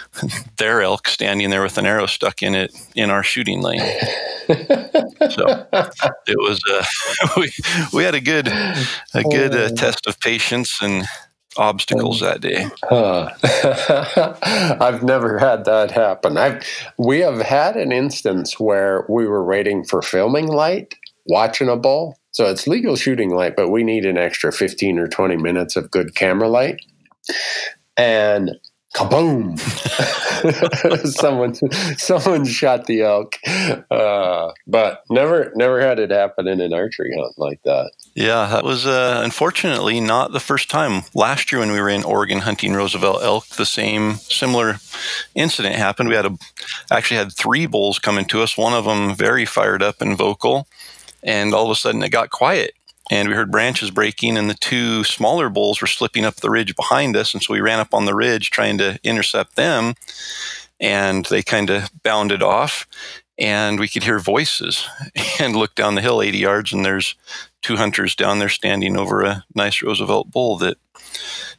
their 0.56 0.82
elk 0.82 1.08
standing 1.08 1.50
there 1.50 1.62
with 1.62 1.78
an 1.78 1.86
arrow 1.86 2.06
stuck 2.06 2.42
in 2.42 2.54
it 2.54 2.74
in 2.94 3.10
our 3.10 3.22
shooting 3.22 3.60
lane. 3.60 3.80
so 4.48 5.66
it 6.26 6.38
was 6.38 6.60
uh, 6.70 6.84
we 7.36 7.50
we 7.92 8.04
had 8.04 8.14
a 8.14 8.20
good 8.20 8.48
a 8.48 9.22
good 9.30 9.54
uh, 9.54 9.68
test 9.70 10.06
of 10.06 10.18
patience 10.20 10.78
and 10.82 11.04
obstacles 11.56 12.20
that 12.20 12.40
day. 12.40 12.66
Huh. 12.84 13.30
I've 14.80 15.02
never 15.02 15.38
had 15.38 15.64
that 15.66 15.90
happen. 15.90 16.36
I've 16.38 16.64
we 16.98 17.20
have 17.20 17.40
had 17.42 17.76
an 17.76 17.92
instance 17.92 18.58
where 18.58 19.04
we 19.08 19.26
were 19.26 19.44
waiting 19.44 19.84
for 19.84 20.02
filming 20.02 20.46
light, 20.46 20.94
watching 21.26 21.68
a 21.68 21.76
bull. 21.76 22.18
So 22.32 22.46
it's 22.46 22.66
legal 22.66 22.96
shooting 22.96 23.30
light, 23.30 23.56
but 23.56 23.68
we 23.68 23.84
need 23.84 24.06
an 24.06 24.16
extra 24.16 24.52
15 24.52 24.98
or 24.98 25.06
20 25.06 25.36
minutes 25.36 25.76
of 25.76 25.90
good 25.90 26.14
camera 26.14 26.48
light. 26.48 26.80
And 27.96 28.52
kaboom! 28.94 29.58
Someone 31.06 31.54
someone 31.98 32.44
shot 32.44 32.86
the 32.86 33.02
elk. 33.02 33.36
Uh, 33.90 34.52
but 34.66 35.02
never 35.08 35.52
never 35.54 35.80
had 35.80 35.98
it 35.98 36.10
happen 36.10 36.48
in 36.48 36.60
an 36.60 36.74
archery 36.74 37.12
hunt 37.16 37.34
like 37.38 37.62
that. 37.62 37.92
Yeah 38.14 38.46
that 38.48 38.64
was 38.64 38.86
uh, 38.86 39.20
unfortunately 39.24 40.00
not 40.00 40.32
the 40.32 40.40
first 40.40 40.68
time. 40.68 41.02
Last 41.14 41.52
year 41.52 41.60
when 41.60 41.72
we 41.72 41.80
were 41.80 41.88
in 41.88 42.04
oregon 42.04 42.40
hunting 42.40 42.74
roosevelt 42.74 43.22
elk 43.22 43.46
the 43.46 43.66
same 43.66 44.14
similar 44.16 44.76
incident 45.34 45.76
happened. 45.76 46.08
We 46.08 46.16
had 46.16 46.26
a 46.26 46.36
actually 46.90 47.18
had 47.18 47.32
three 47.32 47.66
bulls 47.66 47.98
coming 47.98 48.24
to 48.26 48.42
us 48.42 48.56
one 48.56 48.74
of 48.74 48.84
them 48.84 49.14
very 49.14 49.44
fired 49.44 49.82
up 49.82 50.00
and 50.00 50.16
vocal 50.16 50.66
and 51.22 51.54
all 51.54 51.64
of 51.64 51.70
a 51.70 51.74
sudden 51.74 52.02
it 52.02 52.10
got 52.10 52.30
quiet. 52.30 52.72
And 53.10 53.28
we 53.28 53.34
heard 53.34 53.50
branches 53.50 53.90
breaking 53.90 54.36
and 54.36 54.48
the 54.48 54.54
two 54.54 55.04
smaller 55.04 55.48
bulls 55.48 55.80
were 55.80 55.86
slipping 55.86 56.24
up 56.24 56.36
the 56.36 56.50
ridge 56.50 56.74
behind 56.76 57.16
us. 57.16 57.34
And 57.34 57.42
so 57.42 57.52
we 57.52 57.60
ran 57.60 57.80
up 57.80 57.92
on 57.92 58.04
the 58.04 58.14
ridge 58.14 58.50
trying 58.50 58.78
to 58.78 58.98
intercept 59.02 59.56
them. 59.56 59.94
And 60.80 61.26
they 61.26 61.42
kind 61.42 61.70
of 61.70 61.90
bounded 62.02 62.42
off 62.42 62.86
and 63.38 63.80
we 63.80 63.88
could 63.88 64.04
hear 64.04 64.18
voices 64.18 64.86
and 65.40 65.56
look 65.56 65.74
down 65.74 65.94
the 65.94 66.00
hill 66.00 66.22
80 66.22 66.38
yards 66.38 66.72
and 66.72 66.84
there's 66.84 67.14
two 67.60 67.76
hunters 67.76 68.14
down 68.14 68.38
there 68.38 68.48
standing 68.48 68.96
over 68.96 69.22
a 69.22 69.44
nice 69.54 69.82
roosevelt 69.82 70.30
bull 70.30 70.58
that 70.58 70.76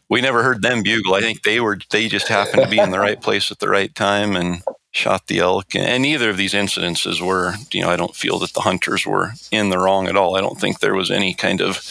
we 0.09 0.21
never 0.21 0.43
heard 0.43 0.61
them 0.61 0.83
bugle. 0.83 1.15
I 1.15 1.21
think 1.21 1.43
they 1.43 1.59
were 1.59 1.77
they 1.89 2.07
just 2.07 2.27
happened 2.27 2.63
to 2.63 2.69
be 2.69 2.79
in 2.79 2.91
the 2.91 2.99
right 2.99 3.19
place 3.21 3.51
at 3.51 3.59
the 3.59 3.69
right 3.69 3.93
time. 3.93 4.35
And 4.35 4.61
shot 4.93 5.25
the 5.27 5.39
elk. 5.39 5.75
And 5.75 6.03
neither 6.03 6.29
of 6.29 6.37
these 6.37 6.53
incidences 6.53 7.19
were, 7.19 7.55
you 7.71 7.81
know, 7.81 7.89
I 7.89 7.95
don't 7.95 8.15
feel 8.15 8.39
that 8.39 8.53
the 8.53 8.61
hunters 8.61 9.05
were 9.05 9.31
in 9.51 9.69
the 9.69 9.79
wrong 9.79 10.07
at 10.07 10.15
all. 10.15 10.37
I 10.37 10.41
don't 10.41 10.59
think 10.59 10.79
there 10.79 10.93
was 10.93 11.11
any 11.11 11.33
kind 11.33 11.61
of 11.61 11.81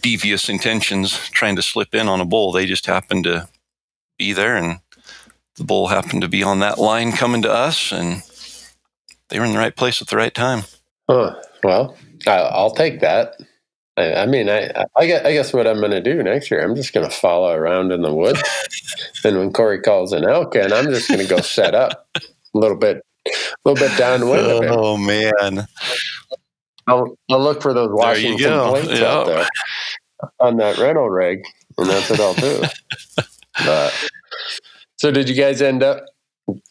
devious 0.00 0.48
intentions 0.48 1.18
trying 1.30 1.56
to 1.56 1.62
slip 1.62 1.94
in 1.94 2.08
on 2.08 2.20
a 2.20 2.24
bull. 2.24 2.52
They 2.52 2.66
just 2.66 2.86
happened 2.86 3.24
to 3.24 3.48
be 4.16 4.32
there 4.32 4.56
and 4.56 4.78
the 5.56 5.64
bull 5.64 5.88
happened 5.88 6.22
to 6.22 6.28
be 6.28 6.42
on 6.42 6.60
that 6.60 6.78
line 6.78 7.12
coming 7.12 7.42
to 7.42 7.52
us 7.52 7.92
and 7.92 8.22
they 9.28 9.40
were 9.40 9.44
in 9.44 9.52
the 9.52 9.58
right 9.58 9.74
place 9.74 10.00
at 10.00 10.08
the 10.08 10.16
right 10.16 10.34
time. 10.34 10.62
Huh. 11.08 11.34
Well, 11.64 11.96
I'll 12.26 12.70
take 12.70 13.00
that. 13.00 13.40
I, 13.96 14.14
I 14.14 14.26
mean, 14.26 14.48
I, 14.48 14.84
I 14.96 15.06
guess, 15.06 15.24
I 15.24 15.32
guess 15.32 15.52
what 15.52 15.66
I'm 15.66 15.78
going 15.78 15.92
to 15.92 16.00
do 16.00 16.22
next 16.22 16.50
year, 16.50 16.64
I'm 16.64 16.74
just 16.74 16.92
going 16.92 17.08
to 17.08 17.14
follow 17.14 17.52
around 17.52 17.92
in 17.92 18.02
the 18.02 18.12
woods. 18.12 18.42
and 19.24 19.38
when 19.38 19.52
Corey 19.52 19.80
calls 19.80 20.12
an 20.12 20.24
elk 20.24 20.56
and 20.56 20.72
I'm 20.72 20.86
just 20.86 21.08
going 21.08 21.20
to 21.20 21.26
go 21.26 21.40
set 21.40 21.74
up 21.74 22.08
a 22.16 22.20
little 22.54 22.76
bit, 22.76 23.04
a 23.26 23.30
little 23.64 23.88
bit 23.88 23.96
downwind. 23.96 24.66
Oh 24.66 24.96
man, 24.96 25.66
I'll, 26.86 27.16
I'll 27.30 27.40
look 27.40 27.62
for 27.62 27.72
those 27.72 27.90
Washington 27.92 28.68
plates 28.68 29.00
out 29.00 29.26
there 29.26 29.46
on 30.40 30.56
that 30.56 30.78
rental 30.78 31.08
rig, 31.08 31.42
and 31.78 31.88
that's 31.88 32.10
what 32.10 32.20
I'll 32.20 32.34
do. 32.34 32.62
but 33.64 34.10
so, 34.96 35.10
did 35.10 35.28
you 35.28 35.34
guys 35.34 35.62
end 35.62 35.82
up 35.82 36.04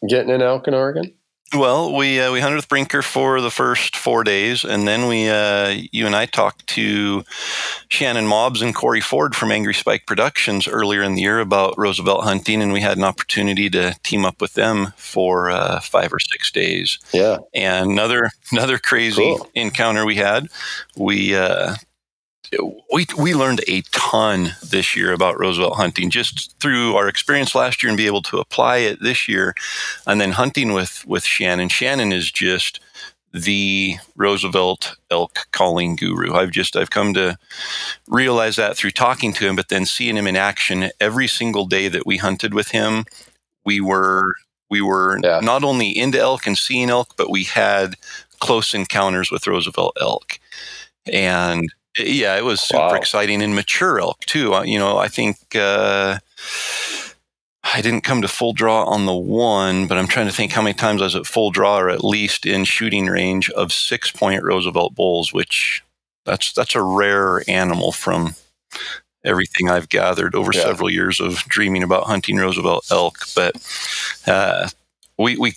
getting 0.08 0.30
an 0.30 0.42
elk 0.42 0.68
in 0.68 0.74
Oregon? 0.74 1.14
Well, 1.52 1.94
we 1.94 2.20
uh, 2.20 2.32
we 2.32 2.40
hunted 2.40 2.56
with 2.56 2.68
Brinker 2.68 3.02
for 3.02 3.40
the 3.40 3.50
first 3.50 3.96
four 3.96 4.24
days, 4.24 4.64
and 4.64 4.88
then 4.88 5.06
we 5.06 5.28
uh, 5.28 5.76
you 5.92 6.06
and 6.06 6.16
I 6.16 6.26
talked 6.26 6.66
to 6.68 7.24
Shannon 7.88 8.26
Mobbs 8.26 8.60
and 8.60 8.74
Corey 8.74 9.00
Ford 9.00 9.36
from 9.36 9.52
Angry 9.52 9.74
Spike 9.74 10.06
Productions 10.06 10.66
earlier 10.66 11.02
in 11.02 11.14
the 11.14 11.22
year 11.22 11.38
about 11.38 11.78
Roosevelt 11.78 12.24
hunting, 12.24 12.60
and 12.60 12.72
we 12.72 12.80
had 12.80 12.96
an 12.96 13.04
opportunity 13.04 13.70
to 13.70 13.94
team 14.02 14.24
up 14.24 14.40
with 14.40 14.54
them 14.54 14.94
for 14.96 15.50
uh, 15.50 15.78
five 15.80 16.12
or 16.12 16.18
six 16.18 16.50
days. 16.50 16.98
Yeah, 17.12 17.38
and 17.54 17.90
another 17.92 18.30
another 18.50 18.78
crazy 18.78 19.22
cool. 19.22 19.48
encounter 19.54 20.04
we 20.04 20.16
had. 20.16 20.48
We 20.96 21.36
uh, 21.36 21.76
we 22.92 23.06
we 23.18 23.34
learned 23.34 23.62
a 23.68 23.82
ton 23.92 24.52
this 24.62 24.94
year 24.96 25.12
about 25.12 25.38
Roosevelt 25.38 25.76
hunting 25.76 26.10
just 26.10 26.58
through 26.60 26.94
our 26.96 27.08
experience 27.08 27.54
last 27.54 27.82
year 27.82 27.90
and 27.90 27.96
be 27.96 28.06
able 28.06 28.22
to 28.22 28.38
apply 28.38 28.78
it 28.78 29.02
this 29.02 29.28
year, 29.28 29.54
and 30.06 30.20
then 30.20 30.32
hunting 30.32 30.72
with 30.72 31.04
with 31.06 31.24
Shannon. 31.24 31.68
Shannon 31.68 32.12
is 32.12 32.30
just 32.30 32.80
the 33.32 33.96
Roosevelt 34.14 34.96
elk 35.10 35.46
calling 35.50 35.96
guru. 35.96 36.34
I've 36.34 36.52
just 36.52 36.76
I've 36.76 36.90
come 36.90 37.14
to 37.14 37.36
realize 38.08 38.56
that 38.56 38.76
through 38.76 38.92
talking 38.92 39.32
to 39.34 39.48
him, 39.48 39.56
but 39.56 39.68
then 39.68 39.84
seeing 39.84 40.16
him 40.16 40.28
in 40.28 40.36
action 40.36 40.90
every 41.00 41.26
single 41.26 41.66
day 41.66 41.88
that 41.88 42.06
we 42.06 42.16
hunted 42.16 42.54
with 42.54 42.68
him, 42.68 43.04
we 43.64 43.80
were 43.80 44.34
we 44.70 44.80
were 44.80 45.18
yeah. 45.22 45.40
not 45.40 45.64
only 45.64 45.96
into 45.96 46.18
elk 46.18 46.46
and 46.46 46.56
seeing 46.56 46.90
elk, 46.90 47.14
but 47.16 47.30
we 47.30 47.44
had 47.44 47.96
close 48.40 48.74
encounters 48.74 49.30
with 49.30 49.46
Roosevelt 49.46 49.96
elk. 50.00 50.38
And 51.12 51.72
yeah, 51.98 52.36
it 52.36 52.44
was 52.44 52.60
super 52.60 52.80
wow. 52.80 52.94
exciting 52.94 53.42
and 53.42 53.54
mature 53.54 54.00
elk 54.00 54.20
too. 54.20 54.54
Uh, 54.54 54.62
you 54.62 54.78
know, 54.78 54.98
I 54.98 55.08
think 55.08 55.36
uh, 55.54 56.18
I 57.62 57.80
didn't 57.80 58.02
come 58.02 58.22
to 58.22 58.28
full 58.28 58.52
draw 58.52 58.84
on 58.84 59.06
the 59.06 59.14
one, 59.14 59.86
but 59.86 59.96
I'm 59.96 60.08
trying 60.08 60.26
to 60.26 60.32
think 60.32 60.52
how 60.52 60.62
many 60.62 60.74
times 60.74 61.00
I 61.00 61.04
was 61.04 61.16
at 61.16 61.26
full 61.26 61.50
draw 61.50 61.78
or 61.78 61.90
at 61.90 62.04
least 62.04 62.46
in 62.46 62.64
shooting 62.64 63.06
range 63.06 63.50
of 63.50 63.72
six 63.72 64.10
point 64.10 64.42
Roosevelt 64.42 64.94
bulls, 64.94 65.32
which 65.32 65.82
that's 66.24 66.52
that's 66.52 66.74
a 66.74 66.82
rare 66.82 67.42
animal 67.48 67.92
from 67.92 68.34
everything 69.24 69.70
I've 69.70 69.88
gathered 69.88 70.34
over 70.34 70.50
yeah. 70.52 70.62
several 70.62 70.90
years 70.90 71.20
of 71.20 71.36
dreaming 71.48 71.82
about 71.82 72.04
hunting 72.04 72.36
Roosevelt 72.36 72.86
elk. 72.90 73.18
But 73.34 73.56
uh, 74.26 74.68
we 75.18 75.36
we 75.36 75.54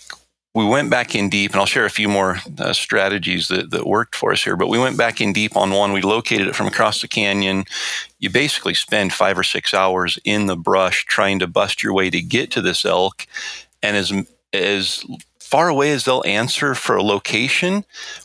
we 0.58 0.66
went 0.66 0.90
back 0.90 1.14
in 1.14 1.28
deep, 1.28 1.52
and 1.52 1.60
I'll 1.60 1.66
share 1.66 1.84
a 1.84 1.90
few 1.90 2.08
more 2.08 2.38
uh, 2.58 2.72
strategies 2.72 3.46
that, 3.46 3.70
that 3.70 3.86
worked 3.86 4.16
for 4.16 4.32
us 4.32 4.42
here. 4.42 4.56
But 4.56 4.66
we 4.66 4.80
went 4.80 4.98
back 4.98 5.20
in 5.20 5.32
deep 5.32 5.56
on 5.56 5.70
one. 5.70 5.92
We 5.92 6.02
located 6.02 6.48
it 6.48 6.56
from 6.56 6.66
across 6.66 7.00
the 7.00 7.06
canyon. 7.06 7.64
You 8.18 8.28
basically 8.28 8.74
spend 8.74 9.12
five 9.12 9.38
or 9.38 9.44
six 9.44 9.72
hours 9.72 10.18
in 10.24 10.46
the 10.46 10.56
brush 10.56 11.04
trying 11.04 11.38
to 11.38 11.46
bust 11.46 11.84
your 11.84 11.92
way 11.92 12.10
to 12.10 12.20
get 12.20 12.50
to 12.50 12.60
this 12.60 12.84
elk. 12.84 13.24
And 13.84 13.96
as 13.96 14.12
as 14.52 15.04
far 15.48 15.68
away 15.70 15.90
as 15.92 16.04
they'll 16.04 16.22
answer 16.26 16.74
for 16.74 16.94
a 16.96 17.02
location, 17.02 17.82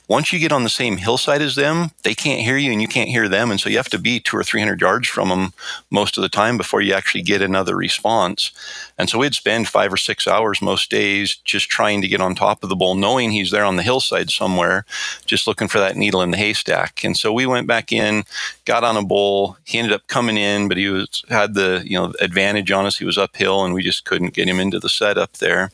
once 0.10 0.34
you 0.34 0.40
get 0.40 0.52
on 0.52 0.64
the 0.64 0.70
same 0.70 0.98
hillside 0.98 1.42
as 1.42 1.56
them, 1.56 1.92
they 2.04 2.14
can't 2.14 2.42
hear 2.42 2.58
you 2.58 2.70
and 2.70 2.82
you 2.82 2.88
can't 2.88 3.08
hear 3.08 3.30
them. 3.30 3.50
And 3.50 3.62
so 3.62 3.70
you 3.70 3.78
have 3.78 3.90
to 3.92 3.98
be 3.98 4.20
two 4.20 4.36
or 4.36 4.44
300 4.44 4.82
yards 4.82 5.08
from 5.08 5.30
them 5.30 5.54
most 5.90 6.18
of 6.18 6.22
the 6.22 6.28
time 6.28 6.58
before 6.58 6.82
you 6.82 6.94
actually 6.94 7.22
get 7.22 7.42
another 7.42 7.78
response. 7.78 8.52
And 8.98 9.10
so 9.10 9.20
we'd 9.20 9.36
spend 9.36 9.70
five 9.70 9.94
or 9.94 9.98
six 9.98 10.28
hours 10.28 10.62
most 10.62 10.92
days 10.92 11.38
just 11.46 11.70
trying 11.70 12.02
to 12.02 12.10
get 12.10 12.20
on 12.20 12.36
top 12.36 12.62
of 12.62 12.68
the 12.68 12.76
bull, 12.76 12.94
knowing 12.94 13.32
he's 13.32 13.52
there 13.52 13.64
on 13.64 13.78
the 13.78 13.84
hillside 13.84 14.30
somewhere, 14.30 14.84
just 15.26 15.48
looking 15.48 15.70
for 15.70 15.80
that 15.80 15.96
needle 15.96 16.22
in 16.22 16.32
the 16.32 16.38
haystack. 16.38 17.06
And 17.06 17.16
so 17.16 17.32
we 17.32 17.46
went 17.46 17.68
back 17.68 17.94
in, 17.94 18.26
got 18.66 18.84
on 18.84 18.98
a 18.98 19.04
bull. 19.04 19.58
He 19.64 19.78
ended 19.80 19.94
up 19.94 20.08
coming 20.08 20.36
in, 20.36 20.68
but 20.68 20.76
he 20.76 20.90
was 20.90 21.24
had 21.30 21.54
the 21.54 21.84
you 21.86 21.98
know 21.98 22.14
advantage 22.20 22.70
on 22.70 22.86
us. 22.86 22.98
He 22.98 23.06
was 23.06 23.18
uphill, 23.18 23.64
and 23.64 23.74
we 23.74 23.82
just 23.82 24.04
couldn't 24.04 24.34
get 24.34 24.50
him 24.50 24.60
into 24.60 24.80
the 24.80 24.90
setup 24.90 25.38
there. 25.38 25.72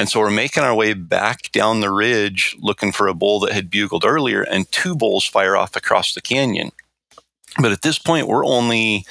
And 0.00 0.08
so 0.08 0.20
we're 0.20 0.30
making 0.30 0.62
our 0.62 0.74
way 0.74 0.94
back 0.94 1.52
down 1.52 1.80
the 1.80 1.92
ridge 1.92 2.56
looking 2.58 2.90
for 2.90 3.06
a 3.06 3.12
bull 3.12 3.38
that 3.40 3.52
had 3.52 3.68
bugled 3.68 4.02
earlier, 4.02 4.40
and 4.40 4.66
two 4.72 4.96
bulls 4.96 5.26
fire 5.26 5.58
off 5.58 5.76
across 5.76 6.14
the 6.14 6.22
canyon. 6.22 6.70
But 7.60 7.72
at 7.72 7.82
this 7.82 7.98
point, 7.98 8.26
we're 8.26 8.46
only 8.46 9.04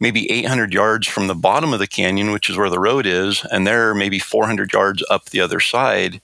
maybe 0.00 0.30
800 0.30 0.72
yards 0.72 1.06
from 1.06 1.26
the 1.26 1.34
bottom 1.34 1.74
of 1.74 1.80
the 1.80 1.86
canyon, 1.86 2.30
which 2.30 2.48
is 2.48 2.56
where 2.56 2.70
the 2.70 2.80
road 2.80 3.04
is, 3.04 3.44
and 3.50 3.66
they're 3.66 3.94
maybe 3.94 4.18
400 4.18 4.72
yards 4.72 5.04
up 5.10 5.26
the 5.26 5.42
other 5.42 5.60
side. 5.60 6.22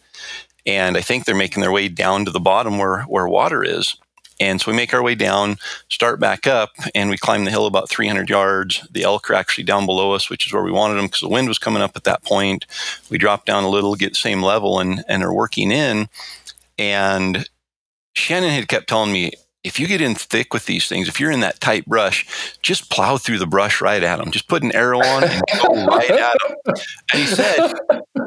And 0.65 0.97
I 0.97 1.03
think 1.03 1.27
they're 1.27 1.35
making 1.35 1.61
their 1.61 1.71
way 1.71 1.89
down 1.89 2.25
to 2.25 2.31
the 2.31 2.41
bottom 2.41 2.79
where, 2.79 3.03
where 3.03 3.29
water 3.29 3.63
is. 3.63 3.95
And 4.41 4.61
so 4.61 4.71
we 4.71 4.77
make 4.77 4.95
our 4.95 5.03
way 5.03 5.15
down, 5.15 5.57
start 5.89 6.21
back 6.21 6.47
up, 6.47 6.71
and 6.95 7.11
we 7.11 7.19
climb 7.19 7.45
the 7.45 7.51
hill 7.51 7.67
about 7.67 7.89
300 7.89 8.31
yards. 8.31 8.87
The 8.91 9.03
elk 9.03 9.31
are 9.31 9.35
actually 9.35 9.65
down 9.65 9.87
below 9.87 10.13
us, 10.13 10.31
which 10.31 10.47
is 10.47 10.53
where 10.53 10.63
we 10.63 10.71
wanted 10.71 10.95
them 10.95 11.07
because 11.07 11.21
the 11.21 11.29
wind 11.29 11.49
was 11.49 11.59
coming 11.59 11.83
up 11.83 11.97
at 11.97 12.05
that 12.05 12.23
point. 12.23 12.67
We 13.11 13.19
drop 13.19 13.47
down 13.47 13.65
a 13.65 13.69
little, 13.69 13.95
get 13.97 14.11
the 14.11 14.17
same 14.17 14.43
level, 14.43 14.79
and, 14.79 15.05
and 15.09 15.23
are 15.23 15.33
working 15.33 15.73
in. 15.73 16.09
And 16.79 17.49
Shannon 18.15 18.51
had 18.51 18.69
kept 18.69 18.89
telling 18.89 19.13
me, 19.13 19.33
if 19.65 19.81
you 19.81 19.87
get 19.89 20.01
in 20.01 20.15
thick 20.15 20.55
with 20.55 20.67
these 20.67 20.89
things, 20.89 21.09
if 21.09 21.19
you're 21.19 21.33
in 21.33 21.41
that 21.41 21.61
tight 21.61 21.85
brush, 21.85 22.27
just 22.63 22.91
plow 22.91 23.17
through 23.17 23.39
the 23.39 23.47
brush 23.47 23.81
right 23.81 24.03
at 24.03 24.19
them. 24.19 24.31
Just 24.31 24.49
put 24.49 24.63
an 24.63 24.75
arrow 24.75 25.01
on 25.01 25.25
and 25.25 25.43
go 25.63 25.87
right 25.87 26.11
at 26.11 26.37
them. 26.47 26.75
And 27.13 27.23
he 27.23 27.27
said, 27.27 27.75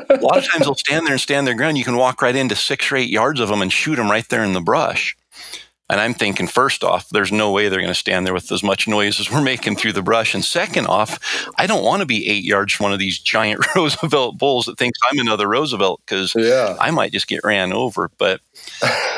a 0.09 0.15
lot 0.21 0.37
of 0.37 0.47
times 0.49 0.65
they'll 0.65 0.75
stand 0.75 1.05
there 1.05 1.13
and 1.13 1.21
stand 1.21 1.47
their 1.47 1.55
ground. 1.55 1.77
You 1.77 1.83
can 1.83 1.95
walk 1.95 2.21
right 2.21 2.35
into 2.35 2.55
six 2.55 2.91
or 2.91 2.97
eight 2.97 3.09
yards 3.09 3.39
of 3.39 3.49
them 3.49 3.61
and 3.61 3.71
shoot 3.71 3.95
them 3.95 4.11
right 4.11 4.27
there 4.27 4.43
in 4.43 4.53
the 4.53 4.61
brush. 4.61 5.15
And 5.91 5.99
I'm 5.99 6.13
thinking, 6.13 6.47
first 6.47 6.85
off, 6.85 7.09
there's 7.09 7.33
no 7.33 7.51
way 7.51 7.67
they're 7.67 7.81
going 7.81 7.89
to 7.89 7.93
stand 7.93 8.25
there 8.25 8.33
with 8.33 8.49
as 8.49 8.63
much 8.63 8.87
noise 8.87 9.19
as 9.19 9.29
we're 9.29 9.41
making 9.41 9.75
through 9.75 9.91
the 9.91 10.01
brush. 10.01 10.33
And 10.33 10.43
second 10.43 10.87
off, 10.87 11.19
I 11.57 11.67
don't 11.67 11.83
want 11.83 11.99
to 11.99 12.05
be 12.05 12.29
eight 12.29 12.45
yards 12.45 12.71
from 12.71 12.85
one 12.85 12.93
of 12.93 12.99
these 12.99 13.19
giant 13.19 13.65
Roosevelt 13.75 14.37
bulls 14.37 14.67
that 14.67 14.77
thinks 14.77 14.97
I'm 15.03 15.19
another 15.19 15.49
Roosevelt 15.49 15.99
because 16.05 16.33
yeah. 16.33 16.77
I 16.79 16.91
might 16.91 17.11
just 17.11 17.27
get 17.27 17.43
ran 17.43 17.73
over. 17.73 18.09
But 18.17 18.39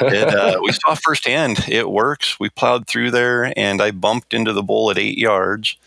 it, 0.01 0.33
uh, 0.33 0.59
we 0.63 0.71
saw 0.71 0.95
firsthand 0.95 1.69
it 1.69 1.91
works. 1.91 2.39
We 2.39 2.49
plowed 2.49 2.87
through 2.87 3.11
there 3.11 3.53
and 3.55 3.79
I 3.79 3.91
bumped 3.91 4.33
into 4.33 4.51
the 4.51 4.63
bull 4.63 4.89
at 4.89 4.97
eight 4.97 5.19
yards. 5.19 5.77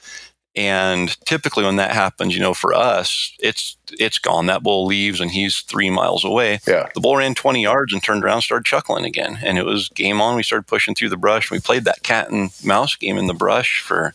And 0.56 1.14
typically, 1.26 1.64
when 1.64 1.76
that 1.76 1.92
happens, 1.92 2.34
you 2.34 2.40
know, 2.40 2.54
for 2.54 2.72
us, 2.72 3.36
it's 3.40 3.76
it's 3.92 4.18
gone. 4.18 4.46
That 4.46 4.62
bull 4.62 4.86
leaves, 4.86 5.20
and 5.20 5.30
he's 5.30 5.60
three 5.60 5.90
miles 5.90 6.24
away. 6.24 6.60
Yeah. 6.66 6.88
The 6.94 7.00
bull 7.00 7.16
ran 7.16 7.34
20 7.34 7.62
yards 7.62 7.92
and 7.92 8.02
turned 8.02 8.24
around, 8.24 8.36
and 8.36 8.42
started 8.42 8.64
chuckling 8.64 9.04
again, 9.04 9.38
and 9.42 9.58
it 9.58 9.66
was 9.66 9.90
game 9.90 10.18
on. 10.22 10.34
We 10.34 10.42
started 10.42 10.66
pushing 10.66 10.94
through 10.94 11.10
the 11.10 11.18
brush. 11.18 11.50
We 11.50 11.60
played 11.60 11.84
that 11.84 12.02
cat 12.02 12.30
and 12.30 12.50
mouse 12.64 12.96
game 12.96 13.18
in 13.18 13.26
the 13.26 13.34
brush 13.34 13.80
for 13.80 14.14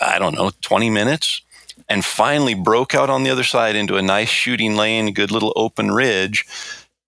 I 0.00 0.18
don't 0.18 0.34
know 0.34 0.50
20 0.60 0.90
minutes, 0.90 1.40
and 1.88 2.04
finally 2.04 2.54
broke 2.54 2.92
out 2.92 3.08
on 3.08 3.22
the 3.22 3.30
other 3.30 3.44
side 3.44 3.76
into 3.76 3.96
a 3.96 4.02
nice 4.02 4.28
shooting 4.28 4.74
lane, 4.74 5.14
good 5.14 5.30
little 5.30 5.52
open 5.54 5.92
ridge, 5.92 6.46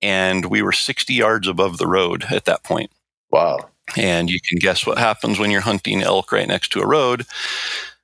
and 0.00 0.44
we 0.46 0.62
were 0.62 0.72
60 0.72 1.12
yards 1.12 1.48
above 1.48 1.78
the 1.78 1.88
road 1.88 2.26
at 2.30 2.44
that 2.44 2.62
point. 2.62 2.92
Wow. 3.32 3.70
And 3.96 4.30
you 4.30 4.38
can 4.48 4.58
guess 4.60 4.86
what 4.86 4.98
happens 4.98 5.40
when 5.40 5.50
you're 5.50 5.62
hunting 5.62 6.00
elk 6.00 6.30
right 6.30 6.46
next 6.46 6.70
to 6.72 6.80
a 6.80 6.86
road 6.86 7.26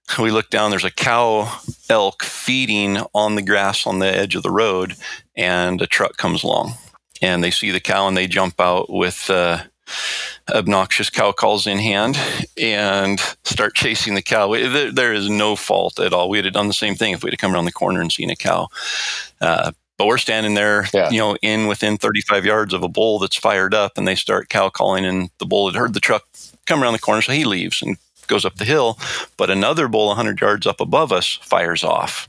we 0.18 0.30
look 0.30 0.50
down 0.50 0.70
there's 0.70 0.84
a 0.84 0.90
cow 0.90 1.60
elk 1.88 2.22
feeding 2.22 2.98
on 3.14 3.34
the 3.34 3.42
grass 3.42 3.86
on 3.86 3.98
the 3.98 4.06
edge 4.06 4.34
of 4.34 4.42
the 4.42 4.50
road 4.50 4.94
and 5.36 5.80
a 5.80 5.86
truck 5.86 6.16
comes 6.16 6.42
along. 6.42 6.74
And 7.22 7.42
they 7.42 7.50
see 7.50 7.70
the 7.70 7.80
cow 7.80 8.08
and 8.08 8.16
they 8.16 8.26
jump 8.26 8.60
out 8.60 8.90
with 8.90 9.30
uh, 9.30 9.62
obnoxious 10.50 11.10
cow 11.10 11.32
calls 11.32 11.66
in 11.66 11.78
hand 11.78 12.18
and 12.60 13.18
start 13.44 13.74
chasing 13.74 14.14
the 14.14 14.22
cow. 14.22 14.52
There, 14.52 14.92
there 14.92 15.12
is 15.12 15.30
no 15.30 15.56
fault 15.56 15.98
at 15.98 16.12
all. 16.12 16.28
We'd 16.28 16.44
have 16.44 16.54
done 16.54 16.68
the 16.68 16.74
same 16.74 16.94
thing 16.94 17.12
if 17.12 17.24
we'd 17.24 17.32
have 17.32 17.40
come 17.40 17.54
around 17.54 17.64
the 17.64 17.72
corner 17.72 18.00
and 18.00 18.12
seen 18.12 18.30
a 18.30 18.36
cow. 18.36 18.68
Uh, 19.40 19.72
but 19.98 20.06
we're 20.06 20.18
standing 20.18 20.54
there, 20.54 20.86
yeah. 20.92 21.08
you 21.10 21.18
know, 21.18 21.36
in 21.40 21.68
within 21.68 21.96
35 21.96 22.44
yards 22.44 22.74
of 22.74 22.82
a 22.82 22.88
bull 22.88 23.18
that's 23.18 23.36
fired 23.36 23.72
up, 23.72 23.96
and 23.96 24.06
they 24.06 24.14
start 24.14 24.50
cow 24.50 24.68
calling, 24.68 25.06
and 25.06 25.30
the 25.38 25.46
bull 25.46 25.70
had 25.70 25.78
heard 25.78 25.94
the 25.94 26.00
truck 26.00 26.24
come 26.66 26.82
around 26.82 26.92
the 26.92 26.98
corner, 26.98 27.22
so 27.22 27.32
he 27.32 27.46
leaves 27.46 27.80
and 27.80 27.96
goes 28.26 28.44
up 28.44 28.56
the 28.56 28.64
hill, 28.64 28.98
but 29.36 29.50
another 29.50 29.88
bull 29.88 30.08
100 30.08 30.40
yards 30.40 30.66
up 30.66 30.80
above 30.80 31.12
us 31.12 31.38
fires 31.42 31.84
off. 31.84 32.28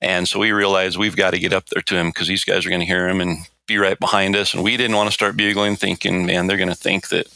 And 0.00 0.28
so 0.28 0.38
we 0.38 0.52
realized 0.52 0.96
we've 0.96 1.16
got 1.16 1.32
to 1.32 1.38
get 1.38 1.52
up 1.52 1.66
there 1.66 1.82
to 1.82 1.96
him 1.96 2.08
because 2.08 2.28
these 2.28 2.44
guys 2.44 2.64
are 2.64 2.70
going 2.70 2.80
to 2.80 2.86
hear 2.86 3.08
him 3.08 3.20
and 3.20 3.38
be 3.66 3.78
right 3.78 3.98
behind 3.98 4.34
us. 4.34 4.54
And 4.54 4.62
we 4.62 4.76
didn't 4.76 4.96
want 4.96 5.08
to 5.08 5.12
start 5.14 5.36
bugling, 5.36 5.76
thinking, 5.76 6.24
man, 6.24 6.46
they're 6.46 6.56
going 6.56 6.68
to 6.68 6.74
think 6.74 7.08
that 7.08 7.26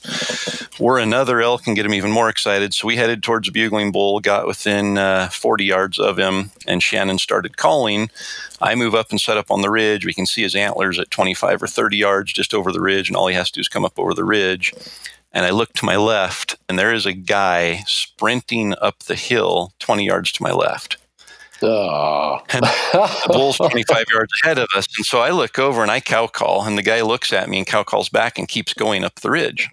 we're 0.81 0.99
another 0.99 1.41
elk 1.41 1.67
and 1.67 1.77
get 1.77 1.83
them 1.83 1.95
even 1.95 2.11
more 2.11 2.29
excited. 2.29 2.73
So 2.73 2.87
we 2.87 2.97
headed 2.97 3.23
towards 3.23 3.47
the 3.47 3.53
bugling 3.53 3.93
bull, 3.93 4.21
got 4.21 4.47
within 4.47 4.97
uh, 4.97 5.29
40 5.29 5.65
yards 5.65 5.99
of 5.99 6.19
him, 6.19 6.51
and 6.67 6.83
Shannon 6.83 7.19
started 7.19 7.57
calling. 7.57 8.11
I 8.61 8.75
move 8.75 8.95
up 8.95 9.11
and 9.11 9.21
set 9.21 9.37
up 9.37 9.51
on 9.51 9.61
the 9.61 9.71
ridge. 9.71 10.07
We 10.07 10.15
can 10.15 10.27
see 10.27 10.43
his 10.43 10.55
antlers 10.55 10.99
at 10.99 11.11
25 11.11 11.63
or 11.63 11.67
30 11.67 11.97
yards 11.97 12.33
just 12.33 12.55
over 12.55 12.73
the 12.73 12.81
ridge, 12.81 13.09
and 13.09 13.17
all 13.17 13.29
he 13.29 13.35
has 13.35 13.51
to 13.51 13.59
do 13.59 13.61
is 13.61 13.69
come 13.69 13.85
up 13.85 13.99
over 13.99 14.15
the 14.15 14.25
ridge 14.25 14.73
and 15.33 15.47
I 15.47 15.51
look 15.51 15.73
to 15.75 15.85
my 15.85 15.97
left, 15.97 16.57
and 16.69 16.79
there 16.79 16.93
is 16.93 17.07
a 17.07 17.13
guy 17.13 17.83
sprinting 17.87 18.75
up 18.81 19.01
the 19.01 19.15
hill 19.15 19.73
20 19.79 20.05
yards 20.05 20.33
to 20.33 20.43
my 20.43 20.53
left. 20.53 20.97
Oh. 21.63 22.41
And 22.51 22.65
the 22.65 23.29
bull's 23.29 23.57
25 23.57 24.05
yards 24.13 24.33
ahead 24.43 24.59
of 24.59 24.69
us. 24.75 24.87
And 24.97 25.07
so 25.07 25.21
I 25.21 25.31
look 25.31 25.59
over 25.59 25.83
and 25.83 25.91
I 25.91 26.01
cow 26.01 26.27
call, 26.27 26.65
and 26.65 26.77
the 26.77 26.83
guy 26.83 27.03
looks 27.03 27.33
at 27.33 27.49
me 27.49 27.59
and 27.59 27.67
cow 27.67 27.85
calls 27.85 28.09
back 28.09 28.39
and 28.39 28.49
keeps 28.49 28.75
going 28.75 29.05
up 29.05 29.21
the 29.21 29.31
ridge. 29.31 29.71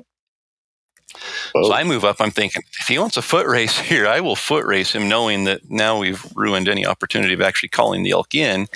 Oh. 1.55 1.63
So 1.63 1.73
I 1.73 1.83
move 1.83 2.05
up. 2.05 2.17
I'm 2.19 2.31
thinking, 2.31 2.63
if 2.79 2.87
he 2.87 2.99
wants 2.99 3.17
a 3.17 3.21
foot 3.21 3.47
race 3.47 3.77
here, 3.79 4.07
I 4.07 4.19
will 4.19 4.35
foot 4.35 4.65
race 4.65 4.93
him, 4.93 5.07
knowing 5.07 5.43
that 5.45 5.69
now 5.69 5.99
we've 5.99 6.25
ruined 6.35 6.67
any 6.67 6.85
opportunity 6.85 7.33
of 7.33 7.41
actually 7.41 7.69
calling 7.69 8.03
the 8.03 8.11
elk 8.11 8.35
in. 8.35 8.67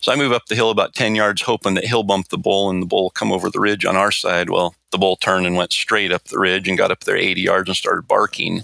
So 0.00 0.12
I 0.12 0.16
move 0.16 0.32
up 0.32 0.46
the 0.46 0.54
hill 0.54 0.70
about 0.70 0.94
10 0.94 1.14
yards, 1.14 1.42
hoping 1.42 1.74
that 1.74 1.84
he'll 1.84 2.02
bump 2.02 2.28
the 2.28 2.38
bull 2.38 2.70
and 2.70 2.82
the 2.82 2.86
bull 2.86 3.04
will 3.04 3.10
come 3.10 3.32
over 3.32 3.50
the 3.50 3.60
ridge 3.60 3.84
on 3.84 3.96
our 3.96 4.12
side. 4.12 4.50
Well, 4.50 4.74
the 4.92 4.98
bull 4.98 5.16
turned 5.16 5.46
and 5.46 5.56
went 5.56 5.72
straight 5.72 6.12
up 6.12 6.24
the 6.24 6.38
ridge 6.38 6.68
and 6.68 6.78
got 6.78 6.90
up 6.90 7.00
there 7.00 7.16
80 7.16 7.40
yards 7.40 7.68
and 7.68 7.76
started 7.76 8.08
barking. 8.08 8.62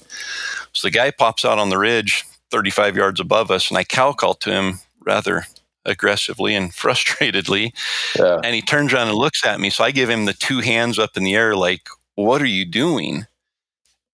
So 0.72 0.86
the 0.86 0.90
guy 0.90 1.10
pops 1.10 1.44
out 1.44 1.58
on 1.58 1.68
the 1.68 1.78
ridge 1.78 2.24
35 2.50 2.96
yards 2.96 3.20
above 3.20 3.50
us, 3.50 3.68
and 3.68 3.78
I 3.78 3.84
cow 3.84 4.12
call 4.12 4.34
to 4.34 4.50
him 4.50 4.80
rather 5.00 5.46
aggressively 5.84 6.54
and 6.54 6.72
frustratedly. 6.72 7.72
Yeah. 8.18 8.40
And 8.44 8.54
he 8.54 8.62
turns 8.62 8.92
around 8.92 9.08
and 9.08 9.16
looks 9.16 9.44
at 9.44 9.60
me. 9.60 9.70
So 9.70 9.84
I 9.84 9.90
give 9.90 10.08
him 10.08 10.26
the 10.26 10.32
two 10.32 10.60
hands 10.60 10.98
up 10.98 11.16
in 11.16 11.24
the 11.24 11.34
air, 11.34 11.56
like, 11.56 11.88
What 12.14 12.42
are 12.42 12.46
you 12.46 12.64
doing? 12.64 13.26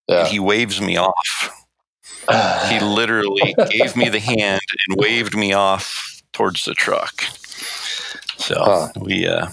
Yeah. 0.09 0.21
And 0.21 0.29
he 0.29 0.39
waves 0.39 0.81
me 0.81 0.97
off. 0.97 1.67
He 2.69 2.81
literally 2.83 3.55
gave 3.71 3.97
me 3.97 4.09
the 4.09 4.21
hand 4.21 4.61
and 4.89 4.99
waved 4.99 5.37
me 5.37 5.53
off 5.53 6.23
towards 6.33 6.65
the 6.65 6.75
truck. 6.75 7.23
So 8.37 8.55
Huh. 8.59 8.89
we, 9.01 9.27
uh, 9.27 9.49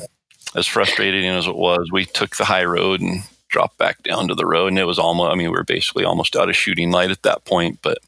as 0.56 0.68
frustrating 0.68 1.26
as 1.26 1.48
it 1.48 1.56
was, 1.56 1.90
we 1.92 2.06
took 2.06 2.36
the 2.38 2.46
high 2.46 2.64
road 2.66 3.02
and 3.02 3.24
dropped 3.50 3.78
back 3.78 4.04
down 4.04 4.28
to 4.28 4.36
the 4.36 4.46
road. 4.46 4.68
And 4.68 4.80
it 4.80 4.86
was 4.86 5.00
almost, 5.00 5.32
I 5.32 5.36
mean, 5.36 5.50
we 5.52 5.58
were 5.58 5.64
basically 5.64 6.06
almost 6.06 6.36
out 6.36 6.50
of 6.50 6.56
shooting 6.56 6.92
light 6.92 7.12
at 7.12 7.24
that 7.24 7.46
point. 7.46 7.80
But 7.82 8.00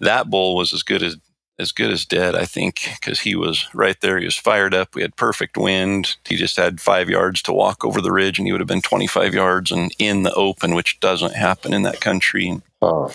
that 0.00 0.28
bull 0.30 0.56
was 0.56 0.72
as 0.72 0.82
good 0.82 1.02
as 1.02 1.16
as 1.58 1.72
good 1.72 1.90
as 1.90 2.04
dead, 2.04 2.34
I 2.34 2.44
think, 2.44 2.90
because 3.00 3.20
he 3.20 3.34
was 3.34 3.66
right 3.72 3.98
there. 4.00 4.18
He 4.18 4.26
was 4.26 4.36
fired 4.36 4.74
up. 4.74 4.94
We 4.94 5.02
had 5.02 5.16
perfect 5.16 5.56
wind. 5.56 6.16
He 6.24 6.36
just 6.36 6.56
had 6.56 6.80
five 6.80 7.08
yards 7.08 7.40
to 7.42 7.52
walk 7.52 7.84
over 7.84 8.00
the 8.00 8.12
ridge, 8.12 8.38
and 8.38 8.46
he 8.46 8.52
would 8.52 8.60
have 8.60 8.68
been 8.68 8.82
25 8.82 9.34
yards 9.34 9.70
and 9.70 9.90
in 9.98 10.22
the 10.22 10.34
open, 10.34 10.74
which 10.74 11.00
doesn't 11.00 11.34
happen 11.34 11.72
in 11.72 11.82
that 11.82 12.00
country. 12.00 12.60
Oh. 12.82 13.12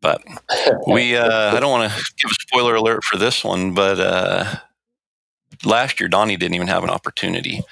But 0.00 0.22
we, 0.86 1.16
uh, 1.16 1.56
I 1.56 1.60
don't 1.60 1.70
want 1.70 1.92
to 1.92 2.12
give 2.16 2.30
a 2.30 2.34
spoiler 2.40 2.74
alert 2.74 3.04
for 3.04 3.16
this 3.16 3.44
one, 3.44 3.72
but 3.72 4.00
uh, 4.00 4.56
last 5.64 6.00
year 6.00 6.08
Donnie 6.08 6.36
didn't 6.36 6.56
even 6.56 6.68
have 6.68 6.82
an 6.82 6.90
opportunity, 6.90 7.62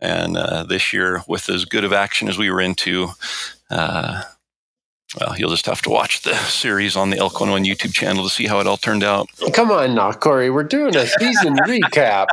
and 0.00 0.36
uh, 0.36 0.62
this 0.62 0.92
year, 0.92 1.22
with 1.26 1.50
as 1.50 1.64
good 1.64 1.84
of 1.84 1.92
action 1.92 2.28
as 2.28 2.38
we 2.38 2.50
were 2.50 2.60
into. 2.60 3.08
Uh, 3.70 4.22
well, 5.20 5.36
you'll 5.38 5.50
just 5.50 5.66
have 5.66 5.82
to 5.82 5.90
watch 5.90 6.22
the 6.22 6.34
series 6.48 6.96
on 6.96 7.10
the 7.10 7.18
Elk 7.18 7.40
101 7.40 7.64
YouTube 7.64 7.92
channel 7.94 8.24
to 8.24 8.30
see 8.30 8.46
how 8.46 8.60
it 8.60 8.66
all 8.66 8.76
turned 8.76 9.02
out. 9.04 9.28
Come 9.52 9.70
on 9.70 9.94
now, 9.94 10.12
Corey. 10.12 10.50
We're 10.50 10.64
doing 10.64 10.96
a 10.96 11.06
season 11.06 11.56
recap, 11.66 12.26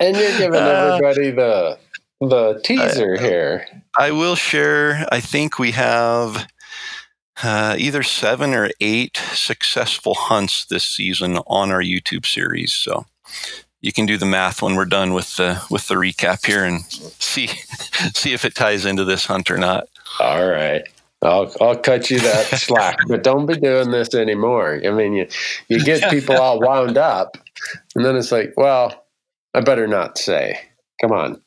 and 0.00 0.16
you're 0.16 0.38
giving 0.38 0.54
Uh, 0.60 0.98
everybody 1.02 1.30
the 1.30 1.78
the 2.20 2.60
teaser 2.64 3.16
here. 3.18 3.66
I 3.96 4.10
will 4.10 4.34
share. 4.34 5.06
I 5.12 5.20
think 5.20 5.58
we 5.58 5.70
have 5.72 6.48
uh, 7.42 7.76
either 7.78 8.02
seven 8.02 8.54
or 8.54 8.70
eight 8.80 9.16
successful 9.32 10.14
hunts 10.14 10.64
this 10.64 10.84
season 10.84 11.38
on 11.46 11.70
our 11.70 11.82
YouTube 11.82 12.26
series. 12.26 12.72
So 12.72 13.06
you 13.80 13.92
can 13.92 14.06
do 14.06 14.16
the 14.16 14.26
math 14.26 14.62
when 14.62 14.74
we're 14.74 14.84
done 14.86 15.12
with 15.14 15.36
the 15.36 15.62
with 15.70 15.86
the 15.86 15.94
recap 15.94 16.44
here 16.44 16.64
and 16.64 16.82
see 17.20 17.46
see 18.14 18.32
if 18.32 18.44
it 18.44 18.56
ties 18.56 18.84
into 18.84 19.04
this 19.04 19.26
hunt 19.26 19.50
or 19.50 19.58
not. 19.58 19.88
All 20.18 20.48
right. 20.48 20.82
I'll 21.22 21.52
I'll 21.60 21.76
cut 21.76 22.10
you 22.10 22.20
that 22.20 22.46
slack, 22.58 22.98
but 23.08 23.22
don't 23.22 23.46
be 23.46 23.56
doing 23.56 23.90
this 23.90 24.14
anymore. 24.14 24.80
I 24.84 24.90
mean, 24.90 25.14
you 25.14 25.26
you 25.68 25.80
get 25.80 26.10
people 26.10 26.36
all 26.36 26.60
wound 26.60 26.96
up, 26.96 27.36
and 27.94 28.04
then 28.04 28.16
it's 28.16 28.30
like, 28.32 28.54
well, 28.56 29.06
I 29.54 29.60
better 29.60 29.86
not 29.86 30.18
say. 30.18 30.60
Come 31.00 31.12
on. 31.12 31.40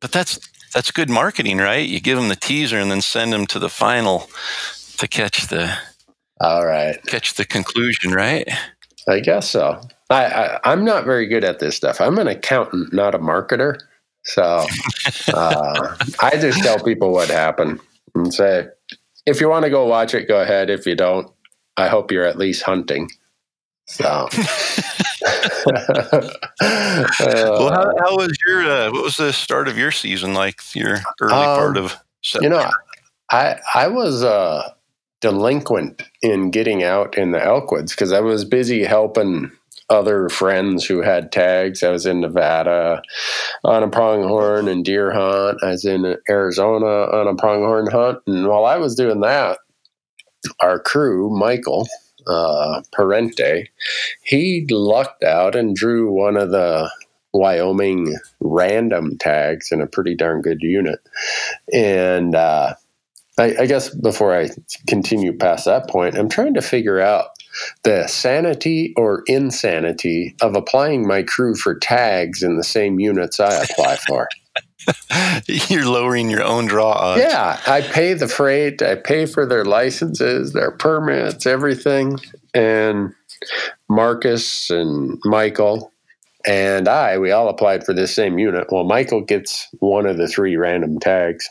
But 0.00 0.12
that's 0.12 0.38
that's 0.72 0.90
good 0.90 1.10
marketing, 1.10 1.58
right? 1.58 1.88
You 1.88 2.00
give 2.00 2.18
them 2.18 2.28
the 2.28 2.36
teaser 2.36 2.78
and 2.78 2.90
then 2.90 3.00
send 3.00 3.32
them 3.32 3.46
to 3.46 3.58
the 3.58 3.68
final 3.68 4.28
to 4.98 5.08
catch 5.08 5.48
the 5.48 5.76
All 6.40 6.66
right. 6.66 7.02
catch 7.06 7.34
the 7.34 7.44
conclusion, 7.44 8.12
right? 8.12 8.48
I 9.08 9.20
guess 9.20 9.48
so. 9.48 9.80
I, 10.10 10.24
I 10.26 10.60
I'm 10.64 10.84
not 10.84 11.04
very 11.04 11.26
good 11.26 11.44
at 11.44 11.58
this 11.58 11.76
stuff. 11.76 12.00
I'm 12.00 12.18
an 12.18 12.28
accountant, 12.28 12.92
not 12.92 13.14
a 13.14 13.18
marketer. 13.18 13.78
So 14.24 14.66
uh, 15.32 15.96
I 16.20 16.36
just 16.36 16.62
tell 16.62 16.78
people 16.80 17.12
what 17.12 17.28
happened 17.28 17.80
and 18.14 18.32
say, 18.32 18.66
if 19.26 19.40
you 19.40 19.48
want 19.48 19.64
to 19.64 19.70
go 19.70 19.86
watch 19.86 20.14
it, 20.14 20.28
go 20.28 20.40
ahead. 20.40 20.70
If 20.70 20.86
you 20.86 20.94
don't, 20.94 21.30
I 21.76 21.88
hope 21.88 22.10
you're 22.10 22.26
at 22.26 22.38
least 22.38 22.62
hunting. 22.62 23.10
So, 23.86 24.28
well, 25.66 26.28
Uh, 27.20 27.70
how, 27.70 27.92
how 27.98 28.16
was 28.16 28.36
your 28.46 28.62
uh, 28.62 28.90
what 28.92 29.02
was 29.02 29.16
the 29.16 29.32
start 29.32 29.68
of 29.68 29.76
your 29.78 29.90
season 29.90 30.34
like? 30.34 30.60
Your 30.74 30.98
early 31.20 31.34
Um, 31.34 31.56
part 31.56 31.76
of 31.76 31.96
you 32.40 32.48
know, 32.48 32.70
I 33.30 33.56
I 33.74 33.88
was 33.88 34.22
uh, 34.24 34.70
delinquent 35.20 36.02
in 36.22 36.50
getting 36.50 36.82
out 36.82 37.16
in 37.16 37.32
the 37.32 37.38
Elkwoods 37.38 37.90
because 37.90 38.12
I 38.12 38.20
was 38.20 38.44
busy 38.44 38.84
helping 38.84 39.52
other 39.88 40.28
friends 40.28 40.84
who 40.84 41.00
had 41.02 41.32
tags. 41.32 41.82
I 41.82 41.90
was 41.90 42.06
in 42.06 42.20
Nevada 42.20 43.02
on 43.64 43.82
a 43.82 43.88
pronghorn 43.88 44.68
and 44.68 44.84
deer 44.84 45.12
hunt. 45.12 45.58
I 45.62 45.70
was 45.70 45.84
in 45.84 46.16
Arizona 46.28 46.86
on 46.86 47.28
a 47.28 47.36
pronghorn 47.36 47.90
hunt, 47.90 48.18
and 48.26 48.48
while 48.48 48.64
I 48.64 48.76
was 48.76 48.94
doing 48.94 49.20
that, 49.20 49.58
our 50.60 50.78
crew, 50.78 51.30
Michael 51.30 51.88
uh, 52.26 52.82
Parente, 52.92 53.68
he 54.22 54.66
lucked 54.70 55.22
out 55.22 55.54
and 55.54 55.76
drew 55.76 56.10
one 56.10 56.36
of 56.36 56.50
the 56.50 56.90
Wyoming 57.32 58.16
random 58.40 59.18
tags 59.18 59.70
in 59.70 59.80
a 59.80 59.86
pretty 59.86 60.14
darn 60.14 60.42
good 60.42 60.62
unit, 60.62 61.00
and. 61.72 62.34
Uh, 62.34 62.74
I, 63.38 63.54
I 63.60 63.66
guess 63.66 63.90
before 63.90 64.34
I 64.34 64.48
continue 64.86 65.36
past 65.36 65.66
that 65.66 65.90
point, 65.90 66.16
I'm 66.16 66.30
trying 66.30 66.54
to 66.54 66.62
figure 66.62 67.00
out 67.00 67.26
the 67.84 68.06
sanity 68.06 68.92
or 68.96 69.22
insanity 69.26 70.34
of 70.40 70.56
applying 70.56 71.06
my 71.06 71.22
crew 71.22 71.54
for 71.54 71.74
tags 71.78 72.42
in 72.42 72.56
the 72.56 72.64
same 72.64 72.98
units 73.00 73.40
I 73.40 73.64
apply 73.64 73.96
for. 73.96 74.28
You're 75.46 75.88
lowering 75.88 76.30
your 76.30 76.44
own 76.44 76.66
draw 76.66 76.92
odds. 76.92 77.22
yeah, 77.22 77.60
I 77.66 77.80
pay 77.80 78.14
the 78.14 78.28
freight, 78.28 78.82
I 78.82 78.94
pay 78.94 79.26
for 79.26 79.46
their 79.46 79.64
licenses, 79.64 80.52
their 80.52 80.70
permits, 80.70 81.46
everything. 81.46 82.18
And 82.54 83.14
Marcus 83.88 84.70
and 84.70 85.18
Michael 85.24 85.92
and 86.46 86.88
I, 86.88 87.18
we 87.18 87.32
all 87.32 87.48
applied 87.48 87.84
for 87.84 87.92
this 87.92 88.14
same 88.14 88.38
unit. 88.38 88.68
Well, 88.70 88.84
Michael 88.84 89.22
gets 89.22 89.68
one 89.80 90.06
of 90.06 90.16
the 90.16 90.28
three 90.28 90.56
random 90.56 91.00
tags. 91.00 91.48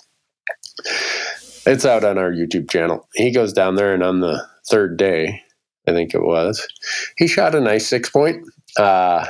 It's 1.65 1.85
out 1.85 2.03
on 2.03 2.17
our 2.17 2.31
YouTube 2.31 2.69
channel. 2.69 3.07
He 3.15 3.31
goes 3.31 3.51
down 3.51 3.75
there, 3.75 3.93
and 3.93 4.03
on 4.03 4.21
the 4.21 4.45
third 4.69 4.97
day, 4.97 5.43
I 5.87 5.91
think 5.91 6.13
it 6.13 6.23
was, 6.23 6.67
he 7.17 7.27
shot 7.27 7.55
a 7.55 7.61
nice 7.61 7.87
six 7.87 8.09
point. 8.09 8.43
Uh, 8.77 9.25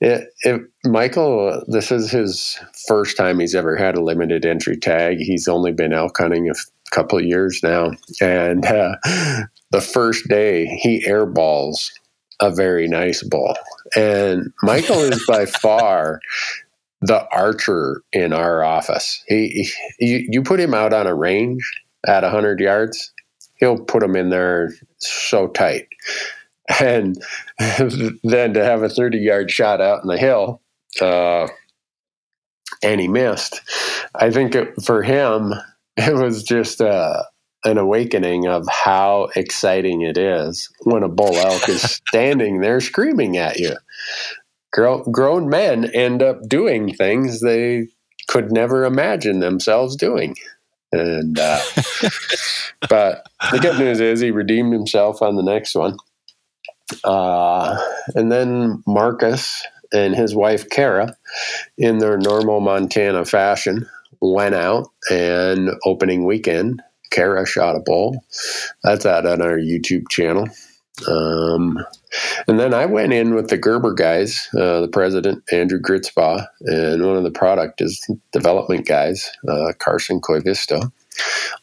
it, 0.00 0.28
it, 0.42 0.60
Michael, 0.84 1.64
this 1.66 1.90
is 1.90 2.10
his 2.10 2.58
first 2.86 3.16
time 3.16 3.40
he's 3.40 3.54
ever 3.54 3.76
had 3.76 3.96
a 3.96 4.02
limited 4.02 4.46
entry 4.46 4.76
tag. 4.76 5.18
He's 5.18 5.48
only 5.48 5.72
been 5.72 5.92
elk 5.92 6.16
hunting 6.18 6.48
a 6.48 6.52
f- 6.52 6.66
couple 6.92 7.18
of 7.18 7.24
years 7.24 7.60
now, 7.62 7.90
and 8.20 8.64
uh, 8.64 8.94
the 9.72 9.80
first 9.80 10.28
day 10.28 10.66
he 10.66 11.04
airballs 11.04 11.90
a 12.40 12.50
very 12.54 12.86
nice 12.86 13.22
bull. 13.22 13.56
And 13.96 14.52
Michael 14.62 15.00
is 15.00 15.24
by 15.26 15.46
far 15.62 16.20
the 17.00 17.26
archer 17.32 18.02
in 18.12 18.32
our 18.32 18.62
office. 18.62 19.22
He, 19.28 19.70
he 19.98 20.06
you, 20.06 20.26
you 20.30 20.42
put 20.42 20.60
him 20.60 20.74
out 20.74 20.92
on 20.92 21.06
a 21.06 21.14
range 21.14 21.62
at 22.06 22.22
100 22.22 22.60
yards, 22.60 23.12
he'll 23.58 23.78
put 23.78 24.02
him 24.02 24.16
in 24.16 24.30
there 24.30 24.72
so 24.98 25.48
tight. 25.48 25.88
And 26.80 27.16
then 27.58 28.54
to 28.54 28.64
have 28.64 28.82
a 28.82 28.88
30 28.88 29.18
yard 29.18 29.50
shot 29.50 29.80
out 29.80 30.02
in 30.02 30.08
the 30.08 30.18
hill, 30.18 30.60
uh, 31.00 31.48
and 32.82 33.00
he 33.00 33.08
missed. 33.08 33.60
I 34.14 34.30
think 34.30 34.54
it, 34.54 34.82
for 34.82 35.02
him, 35.02 35.54
it 35.96 36.14
was 36.14 36.42
just 36.42 36.80
uh, 36.80 37.22
an 37.64 37.78
awakening 37.78 38.46
of 38.46 38.66
how 38.68 39.28
exciting 39.34 40.02
it 40.02 40.16
is 40.16 40.70
when 40.82 41.02
a 41.02 41.08
bull 41.08 41.34
elk 41.36 41.68
is 41.68 41.82
standing 42.08 42.60
there 42.60 42.80
screaming 42.80 43.36
at 43.36 43.58
you. 43.58 43.74
Grown 44.70 45.48
men 45.48 45.86
end 45.94 46.22
up 46.22 46.46
doing 46.46 46.94
things 46.94 47.40
they 47.40 47.88
could 48.28 48.52
never 48.52 48.84
imagine 48.84 49.40
themselves 49.40 49.96
doing. 49.96 50.36
And 50.92 51.38
uh, 51.38 51.60
but 52.88 53.26
the 53.52 53.58
good 53.60 53.78
news 53.78 54.00
is 54.00 54.20
he 54.20 54.30
redeemed 54.30 54.72
himself 54.72 55.22
on 55.22 55.36
the 55.36 55.42
next 55.42 55.74
one. 55.74 55.96
Uh, 57.04 57.78
and 58.14 58.32
then 58.32 58.82
Marcus 58.86 59.62
and 59.92 60.14
his 60.14 60.34
wife 60.34 60.68
Kara, 60.70 61.16
in 61.76 61.98
their 61.98 62.16
normal 62.16 62.60
Montana 62.60 63.24
fashion, 63.24 63.86
went 64.20 64.54
out 64.54 64.88
and 65.10 65.70
opening 65.84 66.24
weekend, 66.24 66.82
Kara 67.10 67.46
shot 67.46 67.76
a 67.76 67.80
bull. 67.80 68.24
That's 68.82 69.06
out 69.06 69.26
on 69.26 69.40
our 69.42 69.58
YouTube 69.58 70.08
channel. 70.10 70.48
Um, 71.06 71.78
and 72.46 72.58
then 72.58 72.74
I 72.74 72.86
went 72.86 73.12
in 73.12 73.34
with 73.34 73.48
the 73.48 73.58
Gerber 73.58 73.94
guys, 73.94 74.48
uh, 74.54 74.80
the 74.80 74.88
president, 74.88 75.44
Andrew 75.52 75.80
Gritzbaugh, 75.80 76.46
and 76.62 77.06
one 77.06 77.16
of 77.16 77.24
the 77.24 77.30
product 77.30 77.80
is 77.80 78.04
development 78.32 78.86
guys, 78.86 79.30
uh, 79.48 79.72
Carson 79.78 80.20
Koivisto. 80.20 80.90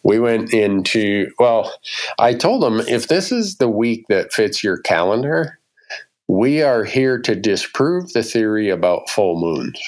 We 0.04 0.20
went 0.20 0.54
into, 0.54 1.32
well, 1.40 1.74
I 2.20 2.34
told 2.34 2.62
them 2.62 2.82
if 2.88 3.08
this 3.08 3.32
is 3.32 3.58
the 3.58 3.70
week 3.70 4.06
that 4.10 4.34
fits 4.34 4.64
your 4.64 4.78
calendar, 4.78 5.60
we 6.28 6.62
are 6.62 6.84
here 6.84 7.20
to 7.20 7.36
disprove 7.36 8.14
the 8.14 8.24
theory 8.24 8.70
about 8.70 9.10
full 9.10 9.40
moons. 9.40 9.80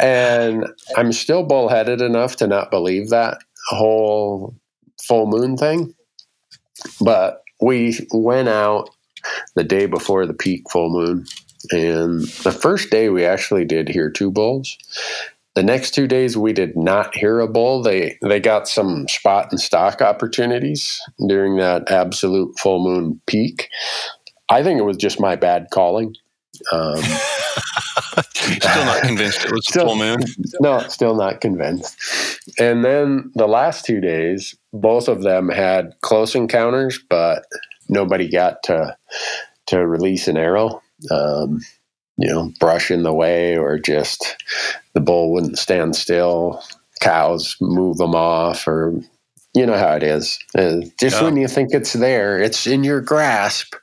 and 0.00 0.66
I'm 0.96 1.12
still 1.12 1.44
bullheaded 1.44 2.00
enough 2.00 2.36
to 2.36 2.46
not 2.46 2.70
believe 2.70 3.10
that 3.10 3.38
whole 3.68 4.54
full 5.06 5.26
moon 5.26 5.56
thing. 5.56 5.94
But 7.00 7.42
we 7.60 8.06
went 8.12 8.48
out 8.48 8.90
the 9.54 9.64
day 9.64 9.86
before 9.86 10.26
the 10.26 10.34
peak 10.34 10.70
full 10.70 10.90
moon. 10.90 11.26
And 11.70 12.22
the 12.44 12.52
first 12.52 12.90
day 12.90 13.08
we 13.08 13.24
actually 13.24 13.64
did 13.64 13.88
hear 13.88 14.10
two 14.10 14.30
bulls. 14.30 14.76
The 15.54 15.62
next 15.64 15.90
two 15.90 16.06
days 16.06 16.36
we 16.36 16.52
did 16.52 16.76
not 16.76 17.16
hear 17.16 17.40
a 17.40 17.48
bull. 17.48 17.82
They 17.82 18.16
they 18.22 18.38
got 18.38 18.68
some 18.68 19.08
spot 19.08 19.48
and 19.50 19.60
stock 19.60 20.00
opportunities 20.00 21.00
during 21.26 21.56
that 21.56 21.90
absolute 21.90 22.56
full 22.60 22.78
moon 22.78 23.20
peak. 23.26 23.68
I 24.48 24.62
think 24.62 24.78
it 24.78 24.84
was 24.84 24.96
just 24.96 25.20
my 25.20 25.34
bad 25.34 25.66
calling. 25.72 26.14
Um, 26.72 27.02
still 28.38 28.84
not 28.84 29.02
convinced 29.02 29.44
it 29.44 29.52
was 29.52 29.66
still, 29.66 29.86
full 29.86 29.96
moon. 29.96 30.20
No, 30.60 30.80
still 30.88 31.14
not 31.14 31.40
convinced. 31.40 31.96
And 32.58 32.84
then 32.84 33.30
the 33.34 33.48
last 33.48 33.84
two 33.84 34.00
days, 34.00 34.56
both 34.72 35.08
of 35.08 35.22
them 35.22 35.48
had 35.48 35.94
close 36.00 36.34
encounters, 36.34 36.98
but 37.08 37.44
nobody 37.88 38.28
got 38.28 38.62
to 38.64 38.96
to 39.66 39.86
release 39.86 40.28
an 40.28 40.36
arrow. 40.36 40.82
Um, 41.10 41.60
you 42.16 42.28
know, 42.28 42.52
brush 42.58 42.90
in 42.90 43.04
the 43.04 43.14
way, 43.14 43.56
or 43.56 43.78
just 43.78 44.36
the 44.94 45.00
bull 45.00 45.32
wouldn't 45.32 45.58
stand 45.58 45.94
still. 45.94 46.62
Cows 47.00 47.56
move 47.60 47.98
them 47.98 48.14
off, 48.14 48.66
or 48.66 49.00
you 49.54 49.64
know 49.64 49.78
how 49.78 49.94
it 49.94 50.02
is. 50.02 50.38
Uh, 50.56 50.80
just 50.98 51.16
yeah. 51.16 51.24
when 51.24 51.36
you 51.36 51.46
think 51.46 51.72
it's 51.72 51.92
there, 51.92 52.38
it's 52.38 52.66
in 52.66 52.82
your 52.82 53.00
grasp. 53.00 53.74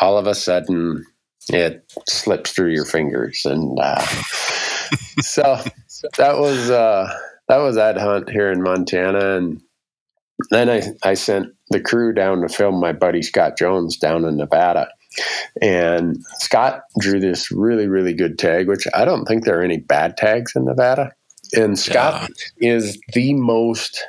All 0.00 0.18
of 0.18 0.26
a 0.26 0.34
sudden, 0.34 1.06
it 1.50 1.90
slips 2.08 2.52
through 2.52 2.72
your 2.72 2.84
fingers, 2.84 3.42
and 3.44 3.78
uh, 3.80 4.00
so 5.20 5.58
that 6.16 6.38
was 6.38 6.70
uh, 6.70 7.12
that 7.48 7.58
was 7.58 7.76
that 7.76 7.96
hunt 7.98 8.30
here 8.30 8.50
in 8.50 8.62
Montana, 8.62 9.36
and 9.36 9.60
then 10.50 10.68
I 10.68 10.82
I 11.02 11.14
sent 11.14 11.48
the 11.70 11.80
crew 11.80 12.12
down 12.12 12.42
to 12.42 12.48
film 12.48 12.80
my 12.80 12.92
buddy 12.92 13.22
Scott 13.22 13.58
Jones 13.58 13.96
down 13.96 14.24
in 14.24 14.36
Nevada. 14.36 14.88
And 15.60 16.22
Scott 16.38 16.82
drew 17.00 17.18
this 17.18 17.50
really, 17.50 17.88
really 17.88 18.14
good 18.14 18.38
tag, 18.38 18.68
which 18.68 18.86
I 18.94 19.04
don't 19.04 19.24
think 19.24 19.44
there 19.44 19.58
are 19.58 19.64
any 19.64 19.78
bad 19.78 20.16
tags 20.16 20.52
in 20.54 20.64
Nevada. 20.64 21.12
And 21.54 21.78
Scott 21.78 22.30
yeah. 22.58 22.74
is 22.74 22.98
the 23.14 23.34
most 23.34 24.06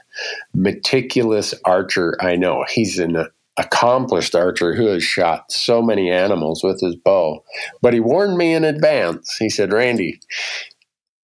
meticulous 0.54 1.54
archer 1.66 2.18
I 2.20 2.36
know. 2.36 2.66
He's 2.70 3.00
an 3.00 3.26
accomplished 3.60 4.34
archer 4.34 4.74
who 4.74 4.88
has 4.88 5.04
shot 5.04 5.52
so 5.52 5.82
many 5.82 6.10
animals 6.10 6.64
with 6.64 6.80
his 6.82 6.96
bow. 6.96 7.44
But 7.82 7.94
he 7.94 8.00
warned 8.00 8.38
me 8.38 8.54
in 8.54 8.64
advance. 8.64 9.36
He 9.38 9.50
said, 9.50 9.74
Randy, 9.74 10.22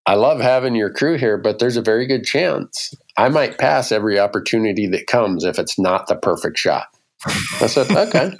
I 0.05 0.15
love 0.15 0.41
having 0.41 0.75
your 0.75 0.91
crew 0.91 1.17
here, 1.17 1.37
but 1.37 1.59
there's 1.59 1.77
a 1.77 1.81
very 1.81 2.05
good 2.05 2.25
chance 2.25 2.93
I 3.17 3.29
might 3.29 3.57
pass 3.57 3.91
every 3.91 4.19
opportunity 4.19 4.87
that 4.87 5.07
comes 5.07 5.45
if 5.45 5.57
it's 5.57 5.79
not 5.79 6.07
the 6.07 6.15
perfect 6.15 6.57
shot. 6.57 6.87
I 7.25 7.67
said, 7.67 7.89
okay, 7.95 8.35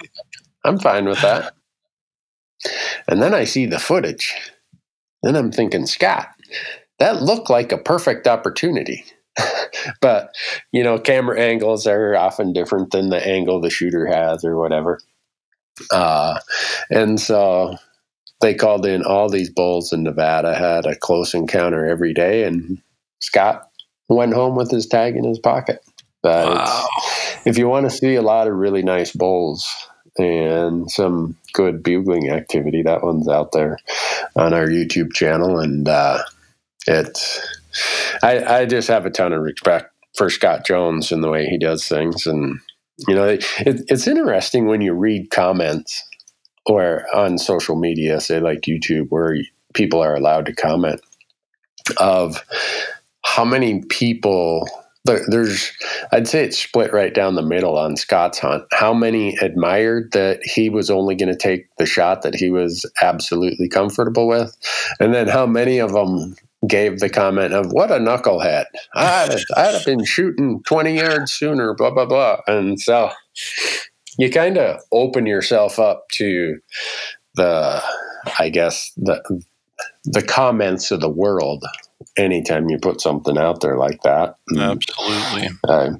I'm 0.64 0.78
fine 0.78 1.06
with 1.06 1.22
that. 1.22 1.54
And 3.08 3.22
then 3.22 3.34
I 3.34 3.44
see 3.44 3.66
the 3.66 3.78
footage. 3.78 4.34
Then 5.22 5.36
I'm 5.36 5.50
thinking, 5.50 5.86
Scott, 5.86 6.28
that 6.98 7.22
looked 7.22 7.48
like 7.48 7.72
a 7.72 7.78
perfect 7.78 8.26
opportunity. 8.26 9.04
but 10.00 10.34
you 10.72 10.82
know, 10.82 10.98
camera 10.98 11.38
angles 11.40 11.86
are 11.86 12.16
often 12.16 12.52
different 12.52 12.90
than 12.90 13.10
the 13.10 13.26
angle 13.26 13.60
the 13.60 13.70
shooter 13.70 14.06
has 14.06 14.44
or 14.44 14.56
whatever. 14.56 15.00
Uh, 15.90 16.38
and 16.90 17.20
so 17.20 17.76
they 18.40 18.54
called 18.54 18.86
in 18.86 19.02
all 19.02 19.28
these 19.28 19.50
bulls 19.50 19.92
in 19.92 20.02
Nevada, 20.02 20.54
had 20.54 20.86
a 20.86 20.96
close 20.96 21.34
encounter 21.34 21.86
every 21.86 22.12
day, 22.12 22.44
and 22.44 22.80
Scott 23.20 23.70
went 24.08 24.34
home 24.34 24.56
with 24.56 24.70
his 24.70 24.86
tag 24.86 25.16
in 25.16 25.24
his 25.24 25.38
pocket. 25.38 25.82
But 26.22 26.48
wow. 26.48 26.88
if 27.44 27.58
you 27.58 27.68
want 27.68 27.88
to 27.88 27.96
see 27.96 28.14
a 28.14 28.22
lot 28.22 28.48
of 28.48 28.54
really 28.54 28.82
nice 28.82 29.12
bulls 29.12 29.66
and 30.18 30.90
some 30.90 31.36
good 31.52 31.82
bugling 31.82 32.30
activity, 32.30 32.82
that 32.82 33.02
one's 33.02 33.28
out 33.28 33.52
there 33.52 33.78
on 34.34 34.52
our 34.52 34.66
YouTube 34.66 35.12
channel, 35.12 35.58
and 35.58 35.88
uh, 35.88 36.22
it's 36.86 37.40
I, 38.22 38.60
I 38.60 38.66
just 38.66 38.88
have 38.88 39.06
a 39.06 39.10
ton 39.10 39.32
of 39.32 39.42
respect 39.42 39.92
for 40.16 40.30
Scott 40.30 40.66
Jones 40.66 41.12
and 41.12 41.22
the 41.22 41.30
way 41.30 41.46
he 41.46 41.58
does 41.58 41.86
things. 41.86 42.26
And, 42.26 42.58
you 43.06 43.14
know, 43.14 43.24
it, 43.24 43.44
it's 43.60 44.06
interesting 44.06 44.66
when 44.66 44.80
you 44.80 44.94
read 44.94 45.30
comments 45.30 46.02
or 46.64 47.04
on 47.14 47.38
social 47.38 47.76
media, 47.76 48.20
say 48.20 48.40
like 48.40 48.62
YouTube, 48.62 49.08
where 49.10 49.36
people 49.74 50.00
are 50.00 50.14
allowed 50.14 50.46
to 50.46 50.54
comment 50.54 51.00
of 51.98 52.42
how 53.24 53.44
many 53.44 53.82
people 53.88 54.66
there's 55.04 55.72
i'd 56.12 56.26
say 56.26 56.42
it's 56.42 56.58
split 56.58 56.92
right 56.92 57.14
down 57.14 57.36
the 57.36 57.42
middle 57.42 57.78
on 57.78 57.96
scott's 57.96 58.40
hunt 58.40 58.64
how 58.72 58.92
many 58.92 59.36
admired 59.40 60.10
that 60.12 60.40
he 60.42 60.68
was 60.68 60.90
only 60.90 61.14
going 61.14 61.28
to 61.28 61.38
take 61.38 61.68
the 61.76 61.86
shot 61.86 62.22
that 62.22 62.34
he 62.34 62.50
was 62.50 62.84
absolutely 63.02 63.68
comfortable 63.68 64.26
with 64.26 64.56
and 64.98 65.14
then 65.14 65.28
how 65.28 65.46
many 65.46 65.78
of 65.78 65.92
them 65.92 66.34
gave 66.66 67.00
the 67.00 67.08
comment 67.08 67.52
of 67.52 67.72
what 67.72 67.90
a 67.90 67.94
knucklehead. 67.94 68.64
I'd 68.94 69.32
have, 69.32 69.40
I'd 69.56 69.74
have 69.74 69.84
been 69.84 70.04
shooting 70.04 70.62
20 70.64 70.96
yards 70.96 71.32
sooner, 71.32 71.74
blah, 71.74 71.90
blah, 71.90 72.06
blah. 72.06 72.40
And 72.46 72.80
so 72.80 73.10
you 74.18 74.30
kind 74.30 74.58
of 74.58 74.80
open 74.92 75.26
yourself 75.26 75.78
up 75.78 76.08
to 76.14 76.58
the, 77.34 77.82
I 78.38 78.48
guess, 78.48 78.92
the, 78.96 79.42
the 80.04 80.22
comments 80.22 80.90
of 80.90 81.00
the 81.00 81.10
world 81.10 81.64
anytime 82.16 82.68
you 82.70 82.78
put 82.78 83.00
something 83.00 83.36
out 83.38 83.60
there 83.60 83.76
like 83.76 84.02
that. 84.02 84.36
Absolutely. 84.56 85.48
Uh, 85.68 85.90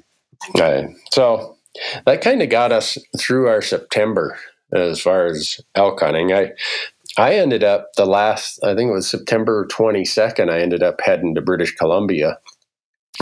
uh, 0.59 0.83
so 1.11 1.57
that 2.05 2.21
kind 2.21 2.41
of 2.41 2.49
got 2.49 2.71
us 2.71 2.97
through 3.19 3.47
our 3.47 3.61
September 3.61 4.37
as 4.73 4.99
far 4.99 5.25
as 5.25 5.59
elk 5.75 5.99
hunting. 5.99 6.33
I 6.33 6.51
I 7.17 7.35
ended 7.35 7.63
up 7.63 7.93
the 7.95 8.05
last, 8.05 8.63
I 8.63 8.75
think 8.75 8.89
it 8.89 8.93
was 8.93 9.09
September 9.09 9.67
22nd, 9.67 10.49
I 10.51 10.59
ended 10.59 10.83
up 10.83 11.01
heading 11.03 11.33
to 11.35 11.41
British 11.41 11.75
Columbia 11.75 12.37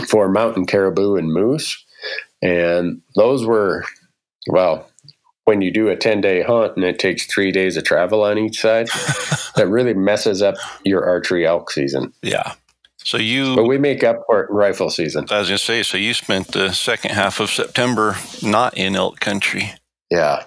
for 0.08 0.28
mountain 0.28 0.66
caribou 0.66 1.16
and 1.16 1.32
moose. 1.32 1.82
And 2.42 3.00
those 3.14 3.46
were, 3.46 3.84
well, 4.48 4.90
when 5.44 5.62
you 5.62 5.72
do 5.72 5.88
a 5.88 5.96
10 5.96 6.20
day 6.20 6.42
hunt 6.42 6.76
and 6.76 6.84
it 6.84 6.98
takes 6.98 7.24
three 7.26 7.50
days 7.50 7.76
of 7.76 7.84
travel 7.84 8.22
on 8.22 8.36
each 8.36 8.60
side, 8.60 8.88
that 9.56 9.68
really 9.68 9.94
messes 9.94 10.42
up 10.42 10.56
your 10.84 11.04
archery 11.04 11.46
elk 11.46 11.70
season. 11.70 12.12
Yeah. 12.22 12.52
So 12.98 13.18
you, 13.18 13.54
but 13.54 13.64
we 13.64 13.78
make 13.78 14.02
up 14.02 14.24
for 14.26 14.42
it 14.42 14.50
in 14.50 14.56
rifle 14.56 14.90
season. 14.90 15.26
I 15.30 15.38
was 15.38 15.48
going 15.48 15.58
to 15.58 15.64
say, 15.64 15.82
so 15.84 15.96
you 15.96 16.12
spent 16.12 16.48
the 16.48 16.72
second 16.72 17.12
half 17.12 17.38
of 17.38 17.50
September 17.50 18.16
not 18.42 18.76
in 18.76 18.96
elk 18.96 19.20
country. 19.20 19.72
Yeah, 20.10 20.42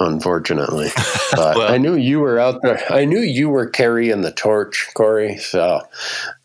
unfortunately. 0.00 0.90
But 1.30 1.56
well, 1.56 1.70
I 1.70 1.76
knew 1.76 1.94
you 1.94 2.20
were 2.20 2.38
out 2.38 2.62
there. 2.62 2.80
I 2.90 3.04
knew 3.04 3.20
you 3.20 3.50
were 3.50 3.68
carrying 3.68 4.22
the 4.22 4.32
torch, 4.32 4.88
Corey. 4.94 5.36
So 5.36 5.82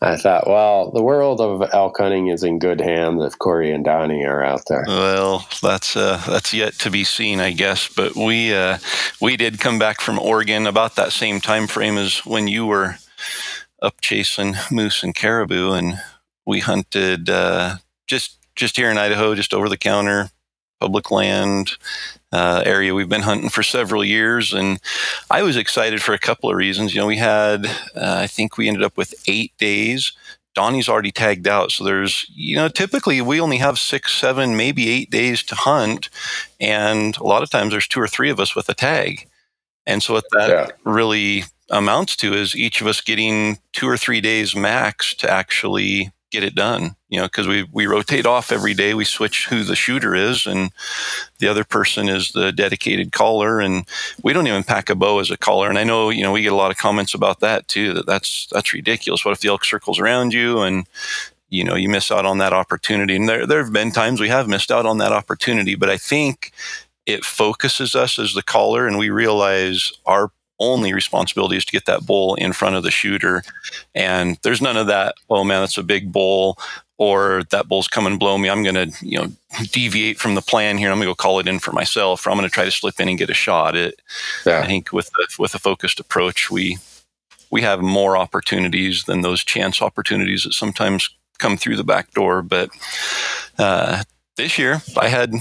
I 0.02 0.16
thought, 0.16 0.46
well, 0.46 0.90
the 0.90 1.02
world 1.02 1.40
of 1.40 1.66
elk 1.72 1.96
hunting 1.98 2.26
is 2.26 2.44
in 2.44 2.58
good 2.58 2.82
hands 2.82 3.24
if 3.24 3.38
Corey 3.38 3.72
and 3.72 3.82
Donnie 3.82 4.26
are 4.26 4.44
out 4.44 4.60
there. 4.68 4.84
Well, 4.86 5.48
that's 5.62 5.96
uh, 5.96 6.22
that's 6.28 6.52
yet 6.52 6.74
to 6.80 6.90
be 6.90 7.02
seen, 7.02 7.40
I 7.40 7.52
guess. 7.52 7.88
But 7.88 8.14
we 8.14 8.54
uh, 8.54 8.76
we 9.22 9.38
did 9.38 9.58
come 9.58 9.78
back 9.78 10.02
from 10.02 10.18
Oregon 10.18 10.66
about 10.66 10.96
that 10.96 11.12
same 11.12 11.40
time 11.40 11.66
frame 11.66 11.96
as 11.96 12.18
when 12.26 12.46
you 12.46 12.66
were 12.66 12.96
up 13.80 14.02
chasing 14.02 14.54
moose 14.70 15.02
and 15.02 15.14
caribou, 15.14 15.72
and 15.72 15.98
we 16.46 16.60
hunted 16.60 17.30
uh, 17.30 17.76
just 18.06 18.36
just 18.54 18.76
here 18.76 18.90
in 18.90 18.98
Idaho, 18.98 19.34
just 19.34 19.54
over 19.54 19.70
the 19.70 19.78
counter, 19.78 20.30
public 20.84 21.10
land 21.10 21.78
uh, 22.30 22.62
area 22.66 22.94
we've 22.94 23.08
been 23.08 23.22
hunting 23.22 23.48
for 23.48 23.62
several 23.62 24.04
years. 24.04 24.52
And 24.52 24.78
I 25.30 25.42
was 25.42 25.56
excited 25.56 26.02
for 26.02 26.12
a 26.12 26.18
couple 26.18 26.50
of 26.50 26.56
reasons. 26.56 26.94
You 26.94 27.00
know, 27.00 27.06
we 27.06 27.16
had, 27.16 27.64
uh, 27.96 28.18
I 28.24 28.26
think 28.26 28.58
we 28.58 28.68
ended 28.68 28.82
up 28.82 28.98
with 28.98 29.14
eight 29.26 29.56
days. 29.56 30.12
Donnie's 30.54 30.86
already 30.86 31.10
tagged 31.10 31.48
out. 31.48 31.72
So 31.72 31.84
there's, 31.84 32.26
you 32.34 32.54
know, 32.56 32.68
typically 32.68 33.22
we 33.22 33.40
only 33.40 33.56
have 33.56 33.78
six, 33.78 34.12
seven, 34.12 34.58
maybe 34.58 34.90
eight 34.90 35.10
days 35.10 35.42
to 35.44 35.54
hunt. 35.54 36.10
And 36.60 37.16
a 37.16 37.24
lot 37.24 37.42
of 37.42 37.48
times 37.48 37.70
there's 37.70 37.88
two 37.88 38.00
or 38.00 38.08
three 38.08 38.28
of 38.28 38.38
us 38.38 38.54
with 38.54 38.68
a 38.68 38.74
tag. 38.74 39.26
And 39.86 40.02
so 40.02 40.12
what 40.12 40.26
that 40.32 40.50
yeah. 40.50 40.66
really 40.84 41.44
amounts 41.70 42.14
to 42.16 42.34
is 42.34 42.54
each 42.54 42.82
of 42.82 42.86
us 42.86 43.00
getting 43.00 43.58
two 43.72 43.88
or 43.88 43.96
three 43.96 44.20
days 44.20 44.54
max 44.54 45.14
to 45.14 45.30
actually 45.30 46.12
get 46.34 46.44
it 46.44 46.54
done. 46.54 46.96
You 47.08 47.20
know, 47.20 47.26
because 47.26 47.46
we 47.46 47.66
we 47.72 47.86
rotate 47.86 48.26
off 48.26 48.50
every 48.50 48.74
day. 48.74 48.92
We 48.92 49.04
switch 49.04 49.46
who 49.46 49.62
the 49.62 49.76
shooter 49.76 50.14
is, 50.14 50.46
and 50.46 50.72
the 51.38 51.48
other 51.48 51.64
person 51.64 52.08
is 52.08 52.32
the 52.32 52.50
dedicated 52.50 53.12
caller. 53.12 53.60
And 53.60 53.86
we 54.22 54.32
don't 54.32 54.48
even 54.48 54.64
pack 54.64 54.90
a 54.90 54.94
bow 54.94 55.20
as 55.20 55.30
a 55.30 55.36
caller. 55.36 55.68
And 55.68 55.78
I 55.78 55.84
know 55.84 56.10
you 56.10 56.22
know 56.22 56.32
we 56.32 56.42
get 56.42 56.52
a 56.52 56.56
lot 56.56 56.72
of 56.72 56.76
comments 56.76 57.14
about 57.14 57.40
that 57.40 57.68
too. 57.68 57.94
That 57.94 58.06
that's 58.06 58.48
that's 58.52 58.74
ridiculous. 58.74 59.24
What 59.24 59.32
if 59.32 59.40
the 59.40 59.48
elk 59.48 59.64
circles 59.64 60.00
around 60.00 60.34
you 60.34 60.60
and 60.60 60.86
you 61.48 61.62
know 61.62 61.76
you 61.76 61.88
miss 61.88 62.10
out 62.10 62.26
on 62.26 62.38
that 62.38 62.52
opportunity? 62.52 63.14
And 63.14 63.28
there 63.28 63.46
there 63.46 63.62
have 63.62 63.72
been 63.72 63.92
times 63.92 64.20
we 64.20 64.28
have 64.28 64.48
missed 64.48 64.72
out 64.72 64.86
on 64.86 64.98
that 64.98 65.12
opportunity. 65.12 65.76
But 65.76 65.90
I 65.90 65.96
think 65.96 66.50
it 67.06 67.24
focuses 67.24 67.94
us 67.94 68.18
as 68.18 68.34
the 68.34 68.42
caller, 68.42 68.88
and 68.88 68.98
we 68.98 69.10
realize 69.10 69.92
our 70.04 70.32
only 70.64 70.92
responsibility 70.92 71.56
is 71.56 71.64
to 71.64 71.72
get 71.72 71.86
that 71.86 72.06
bull 72.06 72.34
in 72.36 72.52
front 72.52 72.76
of 72.76 72.82
the 72.82 72.90
shooter. 72.90 73.42
And 73.94 74.38
there's 74.42 74.62
none 74.62 74.76
of 74.76 74.86
that, 74.88 75.14
oh 75.28 75.44
man, 75.44 75.60
that's 75.62 75.78
a 75.78 75.82
big 75.82 76.12
bull, 76.12 76.58
or 76.96 77.42
that 77.50 77.68
bull's 77.68 77.88
coming 77.88 78.18
blow 78.18 78.38
me. 78.38 78.48
I'm 78.48 78.62
going 78.62 78.74
to, 78.74 79.06
you 79.06 79.18
know, 79.18 79.32
deviate 79.72 80.18
from 80.18 80.34
the 80.34 80.42
plan 80.42 80.78
here. 80.78 80.90
I'm 80.90 80.98
going 80.98 81.08
to 81.08 81.10
go 81.10 81.14
call 81.14 81.40
it 81.40 81.48
in 81.48 81.58
for 81.58 81.72
myself, 81.72 82.26
or 82.26 82.30
I'm 82.30 82.36
going 82.36 82.48
to 82.48 82.54
try 82.54 82.64
to 82.64 82.70
slip 82.70 83.00
in 83.00 83.08
and 83.08 83.18
get 83.18 83.30
a 83.30 83.34
shot. 83.34 83.74
It, 83.74 84.00
yeah. 84.46 84.60
I 84.60 84.66
think 84.66 84.92
with 84.92 85.10
the, 85.10 85.28
with 85.38 85.54
a 85.54 85.58
focused 85.58 86.00
approach, 86.00 86.50
we, 86.50 86.78
we 87.50 87.62
have 87.62 87.80
more 87.80 88.16
opportunities 88.16 89.04
than 89.04 89.22
those 89.22 89.44
chance 89.44 89.82
opportunities 89.82 90.44
that 90.44 90.54
sometimes 90.54 91.10
come 91.38 91.56
through 91.56 91.76
the 91.76 91.84
back 91.84 92.12
door. 92.12 92.42
But 92.42 92.70
uh, 93.58 94.04
this 94.36 94.56
year, 94.56 94.80
I 94.96 95.08
had 95.08 95.32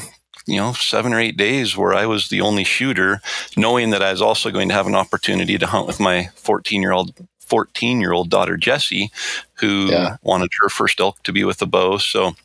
you 0.45 0.57
know, 0.57 0.73
seven 0.73 1.13
or 1.13 1.19
eight 1.19 1.37
days 1.37 1.77
where 1.77 1.93
I 1.93 2.05
was 2.05 2.29
the 2.29 2.41
only 2.41 2.63
shooter, 2.63 3.21
knowing 3.55 3.91
that 3.91 4.01
I 4.01 4.11
was 4.11 4.21
also 4.21 4.51
going 4.51 4.69
to 4.69 4.75
have 4.75 4.87
an 4.87 4.95
opportunity 4.95 5.57
to 5.57 5.67
hunt 5.67 5.87
with 5.87 5.99
my 5.99 6.29
14 6.35 6.81
year 6.81 6.91
old 6.91 7.13
14 7.39 7.99
year 7.99 8.13
old 8.13 8.29
daughter 8.29 8.57
Jessie, 8.57 9.11
who 9.55 9.87
yeah. 9.89 10.17
wanted 10.21 10.51
her 10.59 10.69
first 10.69 10.99
elk 10.99 11.21
to 11.23 11.31
be 11.31 11.43
with 11.43 11.61
a 11.61 11.65
bow. 11.65 11.97
So 11.97 12.35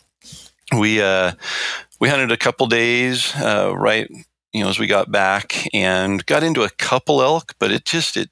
we 0.77 1.01
uh, 1.01 1.33
we 2.01 2.09
hunted 2.09 2.33
a 2.33 2.37
couple 2.37 2.67
days 2.67 3.35
uh, 3.37 3.75
right 3.77 4.09
you 4.53 4.63
know 4.63 4.71
as 4.71 4.79
we 4.79 4.87
got 4.87 5.11
back 5.11 5.69
and 5.75 6.25
got 6.27 6.43
into 6.43 6.63
a 6.63 6.71
couple 6.71 7.23
elk, 7.23 7.55
but 7.59 7.73
it 7.73 7.85
just 7.85 8.17
it 8.17 8.31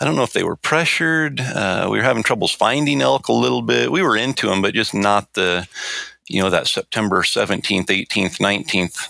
I 0.00 0.04
don't 0.04 0.16
know 0.16 0.22
if 0.22 0.32
they 0.32 0.42
were 0.42 0.56
pressured. 0.56 1.40
Uh, 1.40 1.88
we 1.90 1.98
were 1.98 2.04
having 2.04 2.22
troubles 2.22 2.52
finding 2.52 3.00
elk 3.00 3.28
a 3.28 3.32
little 3.32 3.62
bit. 3.62 3.90
We 3.90 4.02
were 4.02 4.16
into 4.16 4.48
them, 4.48 4.60
but 4.60 4.74
just 4.74 4.92
not 4.92 5.32
the 5.32 5.66
you 6.28 6.42
know, 6.42 6.50
that 6.50 6.66
September 6.66 7.22
17th, 7.22 7.86
18th, 7.86 8.38
19th 8.38 9.08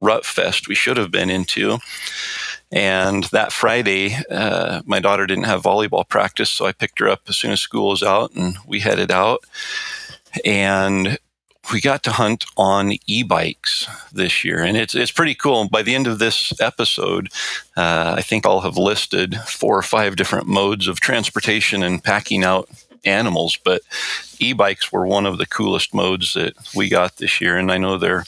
rut 0.00 0.24
fest 0.24 0.68
we 0.68 0.74
should 0.74 0.96
have 0.96 1.10
been 1.10 1.30
into. 1.30 1.78
And 2.70 3.24
that 3.24 3.52
Friday, 3.52 4.16
uh, 4.30 4.82
my 4.84 5.00
daughter 5.00 5.26
didn't 5.26 5.44
have 5.44 5.62
volleyball 5.62 6.06
practice, 6.06 6.50
so 6.50 6.66
I 6.66 6.72
picked 6.72 6.98
her 6.98 7.08
up 7.08 7.22
as 7.28 7.36
soon 7.36 7.52
as 7.52 7.60
school 7.60 7.88
was 7.88 8.02
out 8.02 8.32
and 8.34 8.58
we 8.66 8.80
headed 8.80 9.10
out. 9.10 9.40
And 10.44 11.18
we 11.72 11.80
got 11.80 12.02
to 12.04 12.12
hunt 12.12 12.44
on 12.56 12.92
e-bikes 13.06 13.86
this 14.12 14.44
year, 14.44 14.62
and 14.62 14.76
it's 14.76 14.94
it's 14.94 15.10
pretty 15.10 15.34
cool. 15.34 15.68
By 15.68 15.82
the 15.82 15.94
end 15.94 16.06
of 16.06 16.18
this 16.18 16.58
episode, 16.60 17.28
uh, 17.76 18.14
I 18.16 18.22
think 18.22 18.46
I'll 18.46 18.60
have 18.60 18.76
listed 18.76 19.36
four 19.40 19.76
or 19.76 19.82
five 19.82 20.16
different 20.16 20.46
modes 20.46 20.88
of 20.88 21.00
transportation 21.00 21.82
and 21.82 22.02
packing 22.02 22.44
out 22.44 22.68
animals, 23.04 23.58
but 23.62 23.82
e-bikes 24.38 24.92
were 24.92 25.06
one 25.06 25.26
of 25.26 25.38
the 25.38 25.46
coolest 25.46 25.94
modes 25.94 26.34
that 26.34 26.54
we 26.74 26.88
got 26.88 27.16
this 27.16 27.40
year. 27.40 27.56
And 27.56 27.70
I 27.70 27.78
know 27.78 27.98
they're, 27.98 28.24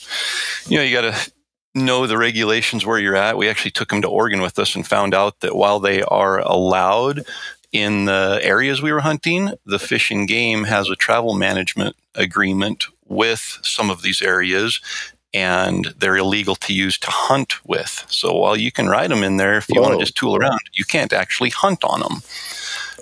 you 0.66 0.78
know, 0.78 0.82
you 0.82 0.94
got 0.94 1.12
to 1.12 1.32
know 1.74 2.06
the 2.06 2.18
regulations 2.18 2.84
where 2.84 2.98
you're 2.98 3.16
at. 3.16 3.36
We 3.36 3.48
actually 3.48 3.70
took 3.70 3.90
them 3.90 4.02
to 4.02 4.08
Oregon 4.08 4.40
with 4.40 4.58
us 4.58 4.74
and 4.74 4.86
found 4.86 5.14
out 5.14 5.40
that 5.40 5.56
while 5.56 5.80
they 5.80 6.02
are 6.02 6.40
allowed 6.40 7.24
in 7.72 8.06
the 8.06 8.40
areas 8.42 8.82
we 8.82 8.92
were 8.92 9.00
hunting, 9.00 9.52
the 9.64 9.78
Fish 9.78 10.10
and 10.10 10.26
Game 10.26 10.64
has 10.64 10.90
a 10.90 10.96
travel 10.96 11.34
management 11.34 11.94
agreement 12.14 12.86
with 13.06 13.58
some 13.62 13.90
of 13.90 14.02
these 14.02 14.20
areas 14.20 14.80
and 15.32 15.94
they're 15.98 16.16
illegal 16.16 16.56
to 16.56 16.72
use 16.72 16.98
to 16.98 17.10
hunt 17.10 17.64
with. 17.64 18.04
So 18.08 18.34
while 18.34 18.56
you 18.56 18.72
can 18.72 18.88
ride 18.88 19.12
them 19.12 19.22
in 19.22 19.36
there 19.36 19.56
if 19.56 19.68
you 19.68 19.80
Whoa. 19.80 19.88
want 19.88 19.94
to 19.94 20.04
just 20.04 20.16
tool 20.16 20.34
around, 20.34 20.58
you 20.72 20.84
can't 20.84 21.12
actually 21.12 21.50
hunt 21.50 21.84
on 21.84 22.00
them 22.00 22.22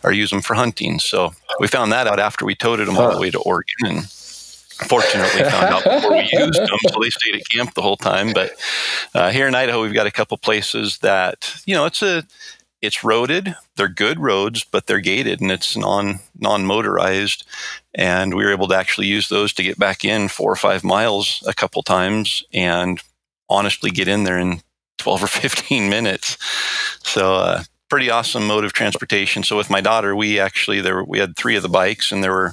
or 0.05 0.13
use 0.13 0.31
them 0.31 0.43
for 0.43 0.55
hunting. 0.55 0.99
So 0.99 1.35
we 1.61 1.69
found 1.69 1.93
that 1.93 2.07
out 2.07 2.21
after 2.21 2.45
we 2.45 2.55
toted 2.55 2.89
them 2.89 2.99
all 2.99 3.13
the 3.13 3.21
way 3.21 3.31
to 3.31 3.39
Oregon 3.41 3.87
and 3.87 4.09
fortunately 4.09 5.43
found 5.43 5.75
out 5.75 5.85
before 5.85 6.13
we 6.13 6.29
used 6.33 6.61
them 6.61 6.79
so 6.89 7.01
they 7.01 7.11
stayed 7.11 7.35
at 7.35 7.49
camp 7.49 7.75
the 7.75 7.83
whole 7.83 7.97
time. 7.97 8.33
But 8.33 8.53
uh, 9.15 9.31
here 9.31 9.49
in 9.49 9.55
idaho 9.55 9.83
we've 9.83 9.95
got 9.95 10.07
a 10.07 10.13
couple 10.13 10.37
places 10.39 10.99
that 10.99 11.61
you 11.67 11.75
know 11.75 11.87
it's 11.87 12.03
a 12.03 12.25
it's 12.81 12.99
roaded. 12.99 13.57
They're 13.77 13.89
good 13.89 14.21
roads 14.21 14.65
but 14.65 14.87
they're 14.87 15.01
gated 15.01 15.41
and 15.41 15.51
it's 15.51 15.77
non 15.77 16.21
non 16.39 16.65
motorized 16.65 17.45
and 17.95 18.35
we 18.35 18.45
were 18.45 18.53
able 18.53 18.69
to 18.69 18.77
actually 18.77 19.09
use 19.09 19.29
those 19.29 19.53
to 19.55 19.65
get 19.65 19.79
back 19.79 20.05
in 20.05 20.29
four 20.29 20.53
or 20.53 20.57
five 20.57 20.85
miles 20.85 21.43
a 21.47 21.55
couple 21.55 21.83
times 21.83 22.45
and 22.53 23.01
honestly 23.49 23.91
get 23.91 24.07
in 24.09 24.25
there 24.25 24.39
in 24.39 24.61
12 24.99 25.25
or 25.25 25.27
15 25.27 25.89
minutes. 25.89 26.37
So 27.03 27.35
uh, 27.35 27.63
pretty 27.89 28.11
awesome 28.11 28.47
mode 28.47 28.65
of 28.65 28.73
transportation. 28.73 29.43
So 29.43 29.57
with 29.57 29.71
my 29.71 29.81
daughter, 29.81 30.15
we 30.15 30.39
actually 30.39 30.81
there 30.81 31.03
we 31.03 31.19
had 31.19 31.37
three 31.37 31.57
of 31.57 31.63
the 31.63 31.69
bikes, 31.69 32.13
and 32.13 32.23
there 32.23 32.33
were 32.33 32.53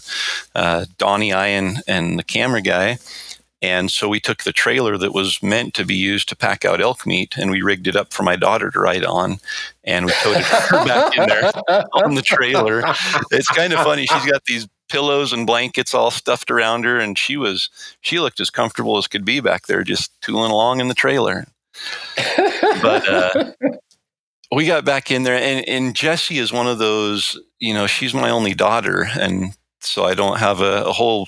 uh, 0.54 0.86
Donnie, 0.98 1.34
I, 1.34 1.48
and 1.48 1.82
and 1.88 2.18
the 2.20 2.24
camera 2.24 2.62
guy. 2.62 2.98
And 3.62 3.90
so 3.90 4.08
we 4.08 4.20
took 4.20 4.44
the 4.44 4.52
trailer 4.52 4.98
that 4.98 5.14
was 5.14 5.42
meant 5.42 5.74
to 5.76 5.86
be 5.86 5.96
used 5.96 6.30
to 6.30 6.36
pack 6.36 6.66
out 6.66 6.82
elk 6.82 7.08
meat, 7.08 7.36
and 7.38 7.50
we 7.50 7.62
rigged 7.62 7.88
it 7.88 7.96
up 7.96 8.14
for 8.14 8.24
my 8.24 8.36
daughter 8.36 8.70
to 8.70 8.80
ride 8.80 9.04
on, 9.04 9.40
and 9.84 10.06
we 10.06 10.12
toted 10.22 10.44
her 10.44 10.86
back 10.86 11.18
in 11.18 11.28
there 11.28 11.52
on 11.94 12.16
the 12.16 12.22
trailer. 12.22 12.84
It's 13.32 13.48
kind 13.48 13.74
of 13.74 13.80
funny. 13.80 14.06
She's 14.06 14.32
got 14.32 14.46
these 14.46 14.68
pillows 14.90 15.34
and 15.34 15.48
blankets 15.48 15.94
all 15.94 16.12
stuffed 16.12 16.52
around 16.52 16.86
her, 16.86 17.00
and 17.00 17.18
she 17.18 17.38
was 17.38 17.70
she 18.02 18.20
looked 18.20 18.40
as 18.40 18.50
comfortable 18.50 18.98
as 18.98 19.08
could 19.08 19.26
be 19.26 19.40
back 19.40 19.66
there, 19.68 19.84
just 19.84 20.12
tooling 20.22 20.52
along 20.52 20.80
in 20.80 20.88
the 20.88 20.94
trailer. 20.94 21.46
But 22.82 23.08
uh, 23.10 23.52
we 24.52 24.66
got 24.66 24.86
back 24.86 25.12
in 25.12 25.24
there, 25.24 25.36
and, 25.36 25.68
and 25.68 25.96
Jessie 25.96 26.38
is 26.38 26.54
one 26.54 26.68
of 26.68 26.78
those, 26.78 27.40
you 27.60 27.74
know, 27.74 27.88
she's 27.88 28.14
my 28.14 28.30
only 28.30 28.54
daughter, 28.54 29.08
and 29.20 29.56
so 29.80 30.06
I 30.06 30.14
don't 30.14 30.40
have 30.40 30.62
a, 30.62 30.84
a, 30.86 30.92
whole 30.92 31.28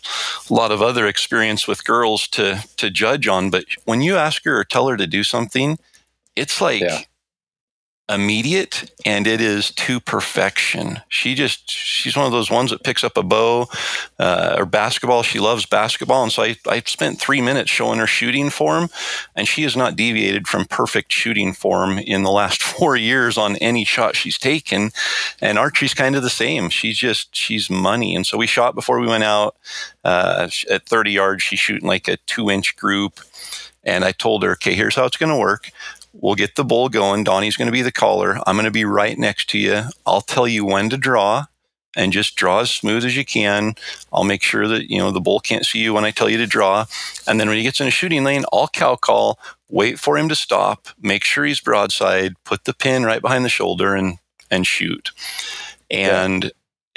lot 0.49 0.71
of 0.71 0.81
other 0.81 1.05
experience 1.05 1.67
with 1.67 1.85
girls 1.85 2.27
to 2.29 2.63
to 2.77 2.89
judge 2.89 3.27
on. 3.27 3.49
But 3.49 3.65
when 3.85 4.01
you 4.01 4.17
ask 4.17 4.43
her 4.45 4.59
or 4.59 4.63
tell 4.63 4.87
her 4.87 4.97
to 4.97 5.05
do 5.05 5.23
something, 5.23 5.77
it's 6.35 6.59
like 6.59 6.81
yeah 6.81 7.01
immediate 8.09 8.89
and 9.05 9.27
it 9.27 9.41
is 9.41 9.71
to 9.71 9.99
perfection. 9.99 11.01
She 11.09 11.35
just 11.35 11.69
she's 11.69 12.15
one 12.15 12.25
of 12.25 12.31
those 12.31 12.49
ones 12.49 12.71
that 12.71 12.83
picks 12.83 13.03
up 13.03 13.17
a 13.17 13.23
bow 13.23 13.67
uh, 14.17 14.55
or 14.57 14.65
basketball. 14.65 15.23
She 15.23 15.39
loves 15.39 15.65
basketball, 15.65 16.23
and 16.23 16.31
so 16.31 16.43
I 16.43 16.57
I 16.67 16.81
spent 16.81 17.19
three 17.19 17.41
minutes 17.41 17.69
showing 17.69 17.99
her 17.99 18.07
shooting 18.07 18.49
form, 18.49 18.89
and 19.35 19.47
she 19.47 19.63
has 19.63 19.75
not 19.75 19.95
deviated 19.95 20.47
from 20.47 20.65
perfect 20.65 21.11
shooting 21.11 21.53
form 21.53 21.99
in 21.99 22.23
the 22.23 22.31
last 22.31 22.63
four 22.77 22.95
years 22.95 23.37
on 23.37 23.57
any 23.57 23.83
shot 23.83 24.15
she's 24.15 24.37
taken. 24.37 24.91
And 25.41 25.57
archery's 25.57 25.93
kind 25.93 26.15
of 26.15 26.23
the 26.23 26.29
same. 26.29 26.69
She's 26.69 26.97
just 26.97 27.35
she's 27.35 27.69
money, 27.69 28.15
and 28.15 28.25
so 28.25 28.37
we 28.37 28.47
shot 28.47 28.75
before 28.75 28.99
we 28.99 29.07
went 29.07 29.25
out 29.25 29.55
uh, 30.03 30.49
at 30.69 30.85
30 30.87 31.11
yards. 31.11 31.43
She's 31.43 31.59
shooting 31.59 31.87
like 31.87 32.07
a 32.07 32.17
two 32.25 32.49
inch 32.49 32.75
group. 32.75 33.19
And 33.83 34.03
I 34.03 34.11
told 34.11 34.43
her, 34.43 34.51
okay, 34.51 34.73
here's 34.73 34.95
how 34.95 35.05
it's 35.05 35.15
going 35.15 35.31
to 35.31 35.37
work. 35.37 35.71
We'll 36.19 36.35
get 36.35 36.55
the 36.55 36.63
bull 36.63 36.89
going. 36.89 37.23
Donnie's 37.23 37.57
going 37.57 37.67
to 37.67 37.71
be 37.71 37.81
the 37.81 37.91
caller. 37.91 38.39
I'm 38.45 38.55
going 38.55 38.65
to 38.65 38.71
be 38.71 38.85
right 38.85 39.17
next 39.17 39.49
to 39.51 39.59
you. 39.59 39.83
I'll 40.05 40.21
tell 40.21 40.47
you 40.47 40.65
when 40.65 40.89
to 40.89 40.97
draw 40.97 41.45
and 41.95 42.11
just 42.13 42.35
draw 42.35 42.59
as 42.59 42.71
smooth 42.71 43.05
as 43.05 43.15
you 43.15 43.25
can. 43.25 43.75
I'll 44.11 44.23
make 44.23 44.43
sure 44.43 44.67
that, 44.67 44.89
you 44.89 44.97
know, 44.97 45.11
the 45.11 45.21
bull 45.21 45.39
can't 45.39 45.65
see 45.65 45.79
you 45.79 45.93
when 45.93 46.05
I 46.05 46.11
tell 46.11 46.29
you 46.29 46.37
to 46.37 46.47
draw. 46.47 46.85
And 47.27 47.39
then 47.39 47.47
when 47.47 47.57
he 47.57 47.63
gets 47.63 47.79
in 47.79 47.87
a 47.87 47.91
shooting 47.91 48.23
lane, 48.23 48.45
I'll 48.51 48.67
cow 48.67 48.95
call, 48.95 49.39
wait 49.69 49.99
for 49.99 50.17
him 50.17 50.29
to 50.29 50.35
stop, 50.35 50.87
make 51.01 51.23
sure 51.23 51.45
he's 51.45 51.59
broadside, 51.59 52.33
put 52.43 52.65
the 52.65 52.73
pin 52.73 53.03
right 53.03 53.21
behind 53.21 53.45
the 53.45 53.49
shoulder 53.49 53.95
and, 53.95 54.17
and 54.49 54.65
shoot. 54.65 55.11
And 55.89 56.45
yeah 56.45 56.49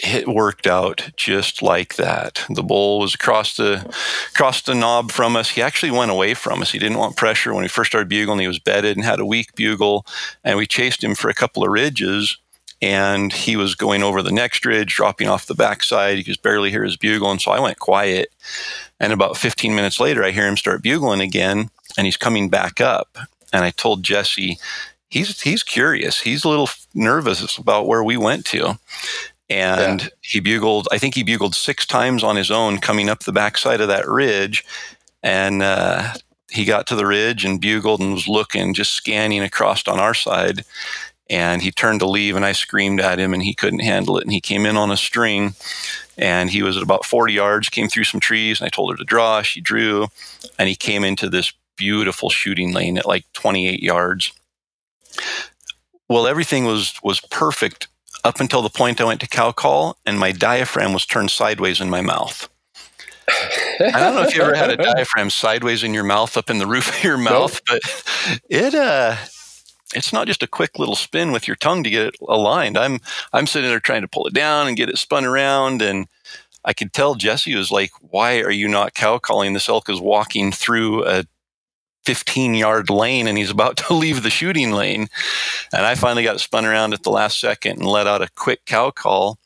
it 0.02 0.28
worked 0.28 0.66
out 0.66 1.10
just 1.16 1.62
like 1.62 1.96
that. 1.96 2.44
The 2.48 2.62
bull 2.62 3.00
was 3.00 3.14
across 3.14 3.56
the 3.56 3.94
across 4.30 4.62
the 4.62 4.74
knob 4.74 5.12
from 5.12 5.36
us. 5.36 5.50
He 5.50 5.62
actually 5.62 5.90
went 5.90 6.10
away 6.10 6.34
from 6.34 6.62
us. 6.62 6.72
He 6.72 6.78
didn't 6.78 6.98
want 6.98 7.16
pressure 7.16 7.52
when 7.52 7.62
we 7.62 7.68
first 7.68 7.90
started 7.90 8.08
bugling. 8.08 8.40
He 8.40 8.48
was 8.48 8.58
bedded 8.58 8.96
and 8.96 9.04
had 9.04 9.20
a 9.20 9.26
weak 9.26 9.54
bugle, 9.54 10.06
and 10.42 10.56
we 10.56 10.66
chased 10.66 11.04
him 11.04 11.14
for 11.14 11.28
a 11.28 11.34
couple 11.34 11.62
of 11.62 11.70
ridges. 11.70 12.38
And 12.82 13.30
he 13.30 13.56
was 13.56 13.74
going 13.74 14.02
over 14.02 14.22
the 14.22 14.32
next 14.32 14.64
ridge, 14.64 14.94
dropping 14.94 15.28
off 15.28 15.44
the 15.44 15.54
backside. 15.54 16.16
He 16.16 16.24
could 16.24 16.40
barely 16.40 16.70
hear 16.70 16.82
his 16.84 16.96
bugle, 16.96 17.30
and 17.30 17.40
so 17.40 17.50
I 17.50 17.60
went 17.60 17.78
quiet. 17.78 18.32
And 18.98 19.12
about 19.12 19.36
15 19.36 19.74
minutes 19.74 20.00
later, 20.00 20.24
I 20.24 20.30
hear 20.30 20.48
him 20.48 20.56
start 20.56 20.82
bugling 20.82 21.20
again, 21.20 21.68
and 21.98 22.06
he's 22.06 22.16
coming 22.16 22.48
back 22.48 22.80
up. 22.80 23.18
And 23.52 23.64
I 23.64 23.70
told 23.70 24.02
Jessie, 24.02 24.58
he's 25.10 25.42
he's 25.42 25.62
curious. 25.62 26.20
He's 26.20 26.44
a 26.44 26.48
little 26.48 26.70
nervous 26.94 27.58
about 27.58 27.86
where 27.86 28.02
we 28.02 28.16
went 28.16 28.46
to 28.46 28.78
and 29.50 30.02
yeah. 30.02 30.08
he 30.22 30.40
bugled. 30.40 30.88
I 30.92 30.98
think 30.98 31.14
he 31.14 31.24
bugled 31.24 31.54
six 31.54 31.84
times 31.84 32.22
on 32.22 32.36
his 32.36 32.50
own 32.50 32.78
coming 32.78 33.10
up 33.10 33.24
the 33.24 33.32
backside 33.32 33.80
of 33.80 33.88
that 33.88 34.08
ridge, 34.08 34.64
and 35.22 35.62
uh, 35.62 36.14
he 36.50 36.64
got 36.64 36.86
to 36.86 36.96
the 36.96 37.06
ridge 37.06 37.44
and 37.44 37.60
bugled 37.60 38.00
and 38.00 38.14
was 38.14 38.28
looking, 38.28 38.74
just 38.74 38.92
scanning 38.92 39.42
across 39.42 39.86
on 39.88 39.98
our 39.98 40.14
side. 40.14 40.64
and 41.28 41.62
he 41.62 41.70
turned 41.70 42.00
to 42.00 42.08
leave 42.08 42.34
and 42.34 42.44
I 42.44 42.52
screamed 42.52 43.00
at 43.00 43.20
him 43.20 43.32
and 43.32 43.42
he 43.42 43.54
couldn't 43.54 43.80
handle 43.80 44.18
it 44.18 44.24
and 44.24 44.32
he 44.32 44.40
came 44.40 44.66
in 44.66 44.76
on 44.76 44.90
a 44.90 44.96
string 44.96 45.54
and 46.18 46.50
he 46.50 46.62
was 46.62 46.76
at 46.76 46.82
about 46.82 47.04
40 47.04 47.32
yards 47.32 47.68
came 47.68 47.88
through 47.88 48.04
some 48.04 48.18
trees 48.18 48.60
and 48.60 48.66
I 48.66 48.70
told 48.70 48.90
her 48.90 48.96
to 48.96 49.04
draw 49.04 49.40
she 49.40 49.60
drew 49.60 50.08
and 50.58 50.68
he 50.68 50.74
came 50.74 51.04
into 51.04 51.30
this 51.30 51.52
beautiful 51.76 52.30
shooting 52.30 52.74
lane 52.74 52.98
at 52.98 53.06
like 53.06 53.24
28 53.32 53.80
yards 53.80 54.32
well 56.08 56.26
everything 56.26 56.64
was 56.64 56.98
was 57.04 57.20
perfect 57.20 57.86
up 58.24 58.40
until 58.40 58.62
the 58.62 58.70
point 58.70 59.00
I 59.00 59.04
went 59.04 59.20
to 59.20 59.28
cow 59.28 59.52
call 59.52 59.96
and 60.06 60.18
my 60.18 60.32
diaphragm 60.32 60.92
was 60.92 61.06
turned 61.06 61.30
sideways 61.30 61.80
in 61.80 61.90
my 61.90 62.00
mouth 62.00 62.48
I 63.28 64.00
don't 64.00 64.14
know 64.16 64.22
if 64.22 64.34
you 64.34 64.42
ever 64.42 64.54
had 64.54 64.70
a 64.70 64.76
diaphragm 64.94 65.30
sideways 65.30 65.84
in 65.84 65.94
your 65.94 66.04
mouth 66.04 66.36
up 66.36 66.50
in 66.50 66.58
the 66.58 66.66
roof 66.66 66.88
of 66.88 67.04
your 67.04 67.18
mouth 67.18 67.60
nope. 67.68 67.80
but 67.82 68.40
it 68.48 68.74
uh 68.74 69.16
it's 69.94 70.12
not 70.12 70.26
just 70.26 70.42
a 70.42 70.48
quick 70.48 70.78
little 70.78 70.96
spin 70.96 71.32
with 71.32 71.46
your 71.48 71.56
tongue 71.56 71.82
to 71.82 71.90
get 71.90 72.06
it 72.06 72.16
aligned. 72.28 72.78
I'm 72.78 73.00
I'm 73.32 73.46
sitting 73.46 73.70
there 73.70 73.80
trying 73.80 74.02
to 74.02 74.08
pull 74.08 74.26
it 74.26 74.34
down 74.34 74.68
and 74.68 74.76
get 74.76 74.88
it 74.88 74.98
spun 74.98 75.24
around, 75.24 75.82
and 75.82 76.06
I 76.64 76.72
could 76.72 76.92
tell 76.92 77.14
Jessie 77.14 77.54
was 77.54 77.70
like, 77.70 77.90
"Why 78.00 78.40
are 78.40 78.50
you 78.50 78.68
not 78.68 78.94
cow 78.94 79.18
calling? 79.18 79.52
This 79.52 79.68
elk 79.68 79.88
is 79.88 80.00
walking 80.00 80.52
through 80.52 81.06
a 81.06 81.24
15 82.04 82.54
yard 82.54 82.90
lane 82.90 83.26
and 83.26 83.36
he's 83.38 83.50
about 83.50 83.76
to 83.88 83.94
leave 83.94 84.22
the 84.22 84.30
shooting 84.30 84.72
lane." 84.72 85.08
And 85.72 85.86
I 85.86 85.94
finally 85.94 86.24
got 86.24 86.40
spun 86.40 86.66
around 86.66 86.94
at 86.94 87.02
the 87.02 87.10
last 87.10 87.40
second 87.40 87.78
and 87.78 87.86
let 87.86 88.06
out 88.06 88.22
a 88.22 88.30
quick 88.34 88.64
cow 88.66 88.90
call. 88.90 89.38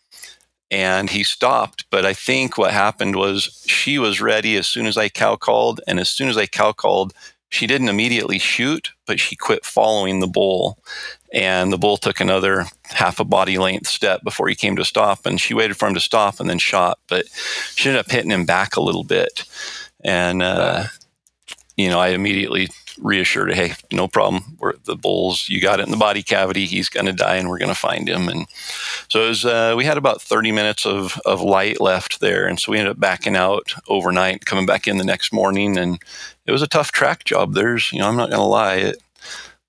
And 0.71 1.11
he 1.11 1.23
stopped, 1.23 1.85
but 1.91 2.05
I 2.05 2.15
think 2.15 2.59
what 2.59 2.73
happened 2.73 3.15
was 3.15 3.63
she 3.67 3.99
was 3.99 4.21
ready 4.21 4.57
as 4.57 4.67
soon 4.67 4.87
as 4.87 4.97
I 4.97 5.09
cow 5.09 5.37
called, 5.37 5.81
and 5.87 6.01
as 6.01 6.11
soon 6.11 6.29
as 6.29 6.37
I 6.37 6.47
cow 6.47 6.73
called, 6.73 7.13
she 7.55 7.69
didn't 7.69 7.89
immediately 7.89 8.41
shoot, 8.41 8.91
but 9.07 9.21
she 9.21 9.37
quit 9.37 9.65
following 9.65 10.19
the 10.19 10.27
bull. 10.27 10.77
And 11.33 11.73
the 11.73 11.79
bull 11.79 11.97
took 11.97 12.21
another 12.21 12.67
half 12.85 13.21
a 13.21 13.25
body 13.25 13.59
length 13.59 13.87
step 13.87 14.25
before 14.25 14.49
he 14.49 14.57
came 14.57 14.75
to 14.75 14.85
stop. 14.85 15.25
And 15.25 15.41
she 15.41 15.55
waited 15.55 15.77
for 15.77 15.87
him 15.87 15.95
to 15.95 16.01
stop 16.01 16.41
and 16.41 16.51
then 16.51 16.59
shot. 16.59 16.99
But 17.07 17.27
she 17.75 17.89
ended 17.89 18.05
up 18.05 18.11
hitting 18.11 18.33
him 18.33 18.45
back 18.45 18.75
a 18.75 18.83
little 18.83 19.05
bit. 19.05 19.45
And, 20.03 20.43
uh, 20.43 20.87
you 21.77 21.89
know, 21.89 21.99
I 21.99 22.09
immediately 22.09 22.69
reassured 23.01 23.49
her, 23.49 23.55
hey, 23.55 23.75
no 23.93 24.07
problem. 24.07 24.57
We're, 24.59 24.75
the 24.85 24.97
bull's, 24.97 25.49
you 25.49 25.61
got 25.61 25.81
it 25.81 25.87
in 25.87 25.91
the 25.91 25.97
body 25.97 26.23
cavity. 26.23 26.67
He's 26.67 26.89
going 26.89 27.07
to 27.07 27.13
die 27.13 27.37
and 27.37 27.49
we're 27.49 27.59
going 27.59 27.71
to 27.71 27.75
find 27.75 28.09
him. 28.09 28.29
And 28.29 28.47
so 29.09 29.25
it 29.25 29.29
was, 29.29 29.45
uh, 29.45 29.75
we 29.77 29.85
had 29.85 29.99
about 29.99 30.23
30 30.23 30.53
minutes 30.53 30.87
of, 30.87 31.21
of 31.25 31.41
light 31.41 31.81
left 31.81 32.21
there. 32.21 32.47
And 32.47 32.61
so 32.61 32.71
we 32.73 32.79
ended 32.79 32.93
up 32.93 33.01
backing 33.01 33.37
out 33.37 33.75
overnight, 33.89 34.45
coming 34.47 34.67
back 34.67 34.87
in 34.87 34.99
the 34.99 35.05
next 35.05 35.33
morning. 35.33 35.77
And 35.77 35.99
it 36.47 36.53
was 36.53 36.63
a 36.63 36.69
tough 36.69 36.93
track 36.93 37.25
job. 37.25 37.55
There's, 37.55 37.93
you 37.93 37.99
know, 37.99 38.09
I'm 38.09 38.17
not 38.17 38.31
going 38.31 38.41
to 38.41 38.47
lie. 38.47 38.77
It, 38.77 39.03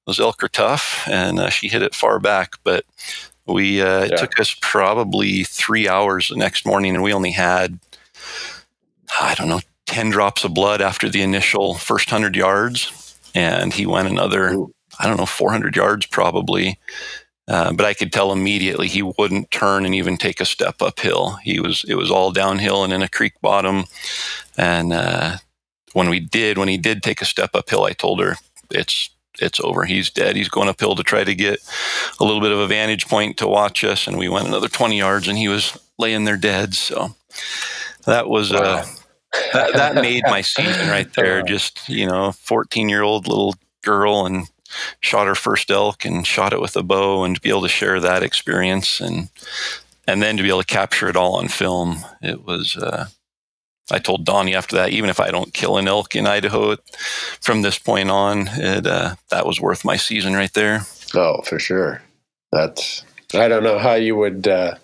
those 0.05 0.19
elk 0.19 0.43
are 0.43 0.47
tough 0.47 1.07
and 1.07 1.39
uh, 1.39 1.49
she 1.49 1.67
hit 1.67 1.81
it 1.81 1.95
far 1.95 2.19
back, 2.19 2.53
but 2.63 2.85
we, 3.47 3.81
uh, 3.81 4.03
yeah. 4.03 4.05
it 4.05 4.17
took 4.17 4.39
us 4.39 4.55
probably 4.61 5.43
three 5.43 5.87
hours 5.87 6.29
the 6.29 6.35
next 6.35 6.63
morning 6.63 6.93
and 6.93 7.03
we 7.03 7.13
only 7.13 7.31
had, 7.31 7.79
I 9.19 9.33
don't 9.33 9.49
know, 9.49 9.61
10 9.86 10.09
drops 10.09 10.43
of 10.43 10.53
blood 10.53 10.81
after 10.81 11.09
the 11.09 11.21
initial 11.21 11.75
first 11.75 12.11
100 12.11 12.36
yards 12.36 13.05
and 13.36 13.73
he 13.73 13.86
went 13.86 14.07
another, 14.07 14.53
Ooh. 14.53 14.73
I 14.97 15.07
don't 15.07 15.17
know, 15.17 15.25
400 15.25 15.75
yards 15.75 16.05
probably. 16.05 16.79
Uh, 17.47 17.73
but 17.73 17.86
I 17.86 17.93
could 17.93 18.11
tell 18.11 18.31
immediately 18.31 18.88
he 18.88 19.03
wouldn't 19.03 19.51
turn 19.51 19.86
and 19.86 19.93
even 19.93 20.17
take 20.17 20.39
a 20.39 20.45
step 20.45 20.81
uphill. 20.81 21.33
He 21.43 21.59
was 21.59 21.86
it 21.88 21.93
was 21.93 22.09
all 22.09 22.31
downhill 22.31 22.83
and 22.83 22.91
in 22.91 23.03
a 23.03 23.07
creek 23.07 23.33
bottom. 23.39 23.83
And 24.57 24.91
uh, 24.91 25.38
when 25.93 26.09
we 26.09 26.19
did, 26.19 26.57
when 26.57 26.69
he 26.69 26.77
did 26.77 27.03
take 27.03 27.21
a 27.21 27.25
step 27.25 27.51
uphill, 27.53 27.83
I 27.83 27.91
told 27.91 28.19
her 28.19 28.38
it's 28.71 29.11
it's 29.39 29.59
over. 29.59 29.86
He's 29.86 30.09
dead. 30.09 30.36
He's 30.36 30.49
going 30.49 30.69
uphill 30.69 30.95
to 30.95 31.03
try 31.03 31.23
to 31.23 31.36
get 31.36 31.59
a 32.19 32.23
little 32.23 32.41
bit 32.41 32.51
of 32.51 32.57
a 32.57 32.67
vantage 32.67 33.07
point 33.07 33.38
to 33.38 33.47
watch 33.47 33.83
us. 33.83 34.07
And 34.07 34.17
we 34.17 34.29
went 34.29 34.47
another 34.47 34.69
20 34.69 34.97
yards, 34.97 35.27
and 35.27 35.38
he 35.38 35.47
was 35.47 35.77
laying 35.99 36.23
there 36.23 36.38
dead. 36.38 36.73
So 36.73 37.15
that 38.05 38.27
was 38.27 38.51
uh, 38.51 38.55
wow. 38.55 38.77
uh, 38.77 38.86
that, 39.53 39.73
that 39.73 39.95
made 40.01 40.23
my 40.25 40.41
season 40.41 40.89
right 40.89 41.11
there. 41.13 41.41
Just 41.43 41.88
you 41.89 42.07
know, 42.07 42.31
fourteen 42.31 42.89
year 42.89 43.01
old 43.01 43.27
little 43.27 43.55
girl 43.81 44.25
and 44.25 44.47
shot 44.99 45.27
her 45.27 45.36
first 45.36 45.71
elk 45.71 46.05
and 46.05 46.25
shot 46.25 46.53
it 46.53 46.61
with 46.61 46.75
a 46.75 46.83
bow 46.83 47.23
and 47.23 47.36
to 47.36 47.41
be 47.41 47.49
able 47.49 47.61
to 47.61 47.69
share 47.69 47.99
that 47.99 48.23
experience 48.23 48.99
and 48.99 49.29
and 50.07 50.21
then 50.21 50.38
to 50.38 50.43
be 50.43 50.49
able 50.49 50.61
to 50.61 50.65
capture 50.65 51.07
it 51.07 51.15
all 51.15 51.36
on 51.36 51.47
film 51.47 51.97
it 52.21 52.45
was 52.45 52.75
uh, 52.77 53.07
i 53.91 53.99
told 53.99 54.25
donnie 54.25 54.55
after 54.55 54.75
that 54.75 54.89
even 54.89 55.09
if 55.09 55.19
i 55.19 55.31
don't 55.31 55.53
kill 55.53 55.77
an 55.77 55.88
elk 55.88 56.15
in 56.15 56.27
idaho 56.27 56.75
from 57.41 57.61
this 57.61 57.77
point 57.77 58.09
on 58.09 58.47
it 58.53 58.86
uh, 58.86 59.15
that 59.29 59.45
was 59.45 59.61
worth 59.61 59.86
my 59.86 59.95
season 59.95 60.33
right 60.33 60.53
there. 60.53 60.81
Oh 61.13 61.41
for 61.43 61.59
sure. 61.59 62.01
That's 62.51 63.05
i 63.33 63.47
don't 63.47 63.63
know 63.63 63.79
how 63.79 63.93
you 63.93 64.15
would 64.15 64.47
uh, 64.47 64.75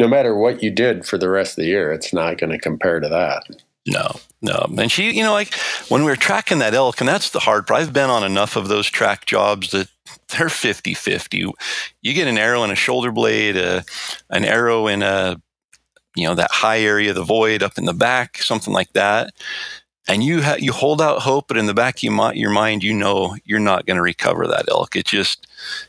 no 0.00 0.08
matter 0.08 0.34
what 0.34 0.62
you 0.62 0.70
did 0.70 1.06
for 1.06 1.18
the 1.18 1.28
rest 1.28 1.52
of 1.52 1.62
the 1.62 1.68
year 1.68 1.92
it's 1.92 2.12
not 2.12 2.38
going 2.38 2.50
to 2.50 2.58
compare 2.58 3.00
to 3.00 3.08
that 3.08 3.42
no, 3.86 4.16
no. 4.42 4.66
And 4.78 4.90
she, 4.90 5.12
you 5.12 5.22
know, 5.22 5.32
like 5.32 5.54
when 5.88 6.02
we 6.02 6.10
were 6.10 6.16
tracking 6.16 6.58
that 6.58 6.74
elk, 6.74 7.00
and 7.00 7.08
that's 7.08 7.30
the 7.30 7.38
hard 7.40 7.66
part. 7.66 7.80
I've 7.80 7.92
been 7.92 8.10
on 8.10 8.24
enough 8.24 8.56
of 8.56 8.68
those 8.68 8.88
track 8.88 9.26
jobs 9.26 9.70
that 9.70 9.88
they're 10.28 10.48
50 10.48 10.94
50. 10.94 11.52
You 12.02 12.12
get 12.12 12.28
an 12.28 12.38
arrow 12.38 12.64
in 12.64 12.70
a 12.70 12.76
shoulder 12.76 13.12
blade, 13.12 13.56
uh, 13.56 13.82
an 14.30 14.44
arrow 14.44 14.88
in 14.88 15.02
a, 15.02 15.40
you 16.16 16.26
know, 16.26 16.34
that 16.34 16.50
high 16.50 16.80
area 16.80 17.10
of 17.10 17.16
the 17.16 17.24
void 17.24 17.62
up 17.62 17.78
in 17.78 17.84
the 17.84 17.94
back, 17.94 18.38
something 18.38 18.72
like 18.72 18.92
that. 18.94 19.32
And 20.08 20.22
you 20.22 20.42
ha- 20.42 20.56
you 20.58 20.72
hold 20.72 21.02
out 21.02 21.22
hope, 21.22 21.48
but 21.48 21.56
in 21.56 21.66
the 21.66 21.74
back 21.74 21.96
of 21.96 22.02
your, 22.04 22.34
your 22.34 22.50
mind, 22.50 22.84
you 22.84 22.94
know 22.94 23.36
you're 23.44 23.58
not 23.58 23.86
going 23.86 23.96
to 23.96 24.02
recover 24.02 24.46
that 24.46 24.68
elk. 24.68 24.94
It 24.94 25.06
just 25.06 25.46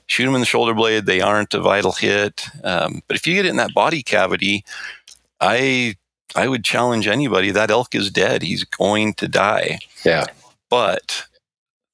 shoot 0.08 0.26
them 0.26 0.34
in 0.34 0.39
the 0.39 0.48
shoulder 0.48 0.74
blade. 0.74 1.06
They 1.06 1.22
aren't 1.22 1.54
a 1.54 1.60
vital 1.60 1.91
hit. 1.91 2.45
Um, 2.64 3.04
but 3.08 3.16
if 3.16 3.28
you 3.28 3.36
get 3.36 3.45
it 3.45 3.50
in 3.50 3.58
that 3.58 3.76
body 3.76 4.02
cavity, 4.02 4.66
I 5.39 5.95
I 6.36 6.47
would 6.47 6.63
challenge 6.63 7.07
anybody 7.07 7.51
that 7.51 7.71
elk 7.71 7.95
is 7.95 8.11
dead. 8.11 8.41
He's 8.41 8.63
going 8.63 9.13
to 9.15 9.28
die. 9.28 9.80
Yeah. 10.03 10.25
But 10.69 11.28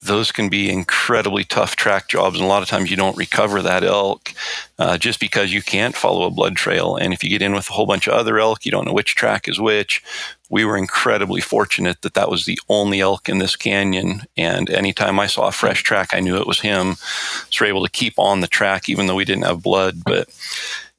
those 0.04 0.30
can 0.30 0.50
be 0.50 0.70
incredibly 0.70 1.44
tough 1.44 1.76
track 1.76 2.08
jobs. 2.08 2.36
And 2.36 2.44
a 2.44 2.48
lot 2.48 2.62
of 2.62 2.68
times 2.68 2.90
you 2.90 2.96
don't 2.96 3.16
recover 3.16 3.62
that 3.62 3.82
elk 3.82 4.32
uh, 4.78 4.98
just 4.98 5.18
because 5.18 5.52
you 5.52 5.62
can't 5.62 5.96
follow 5.96 6.26
a 6.26 6.30
blood 6.30 6.56
trail. 6.56 6.96
And 6.96 7.14
if 7.14 7.24
you 7.24 7.30
get 7.30 7.40
in 7.40 7.54
with 7.54 7.70
a 7.70 7.72
whole 7.72 7.86
bunch 7.86 8.06
of 8.06 8.12
other 8.12 8.38
elk, 8.38 8.66
you 8.66 8.70
don't 8.70 8.84
know 8.86 8.92
which 8.92 9.14
track 9.14 9.48
is 9.48 9.58
which. 9.58 10.02
We 10.50 10.64
were 10.64 10.76
incredibly 10.76 11.40
fortunate 11.40 12.02
that 12.02 12.14
that 12.14 12.30
was 12.30 12.44
the 12.44 12.58
only 12.68 13.00
elk 13.00 13.30
in 13.30 13.38
this 13.38 13.56
canyon. 13.56 14.22
And 14.36 14.68
anytime 14.68 15.18
I 15.18 15.26
saw 15.26 15.48
a 15.48 15.52
fresh 15.52 15.82
track, 15.82 16.10
I 16.12 16.20
knew 16.20 16.36
it 16.36 16.46
was 16.46 16.60
him. 16.60 16.96
So 17.50 17.64
we're 17.64 17.68
able 17.68 17.84
to 17.84 17.90
keep 17.90 18.18
on 18.18 18.40
the 18.40 18.46
track 18.46 18.90
even 18.90 19.06
though 19.06 19.14
we 19.14 19.24
didn't 19.24 19.46
have 19.46 19.62
blood. 19.62 20.04
But 20.04 20.28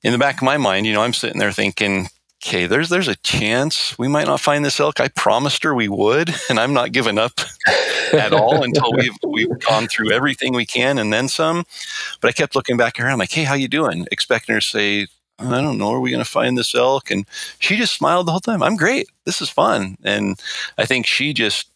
in 0.02 0.14
the 0.14 0.18
back 0.18 0.38
of 0.38 0.44
my 0.44 0.58
mind, 0.58 0.88
you 0.88 0.94
know, 0.94 1.04
I'm 1.04 1.14
sitting 1.14 1.40
there 1.40 1.52
thinking, 1.52 2.08
okay, 2.46 2.68
there's 2.68 2.90
there's 2.90 3.08
a 3.08 3.16
chance 3.18 3.98
we 3.98 4.08
might 4.08 4.28
not 4.28 4.40
find 4.40 4.64
this 4.64 4.80
elk. 4.80 5.00
I 5.00 5.08
promised 5.08 5.64
her 5.64 5.74
we 5.74 5.88
would, 5.88 6.34
and 6.50 6.60
I'm 6.60 6.74
not 6.74 6.92
giving 6.92 7.18
up 7.18 7.34
at 8.14 8.34
all 8.34 8.64
until 8.64 8.92
we've 8.94 9.18
we've 9.28 9.60
gone 9.60 9.88
through 9.88 10.12
everything 10.12 10.54
we 10.54 10.66
can 10.66 10.98
and 10.98 11.12
then 11.12 11.28
some. 11.28 11.66
But 12.22 12.30
I 12.30 12.32
kept 12.32 12.56
looking 12.56 12.78
back 12.78 13.00
around, 13.00 13.20
like, 13.20 13.32
hey, 13.32 13.44
how 13.44 13.56
you 13.56 13.68
doing? 13.68 14.08
Expecting 14.12 14.54
her 14.54 14.62
to 14.62 14.68
say, 14.68 15.08
I 15.40 15.62
don't 15.62 15.78
know, 15.78 15.92
are 15.92 16.00
we 16.00 16.12
going 16.12 16.24
to 16.24 16.30
find 16.30 16.58
this 16.58 16.76
elk? 16.76 17.12
And 17.12 17.26
she 17.60 17.76
just 17.76 17.96
smiled 17.96 18.28
the 18.28 18.32
whole 18.32 18.40
time. 18.40 18.64
I'm 18.64 18.78
great. 18.78 19.08
This 19.26 19.42
is 19.42 19.50
fun. 19.50 19.98
And 20.04 20.40
I 20.78 20.86
think 20.86 21.06
she 21.06 21.34
just, 21.34 21.68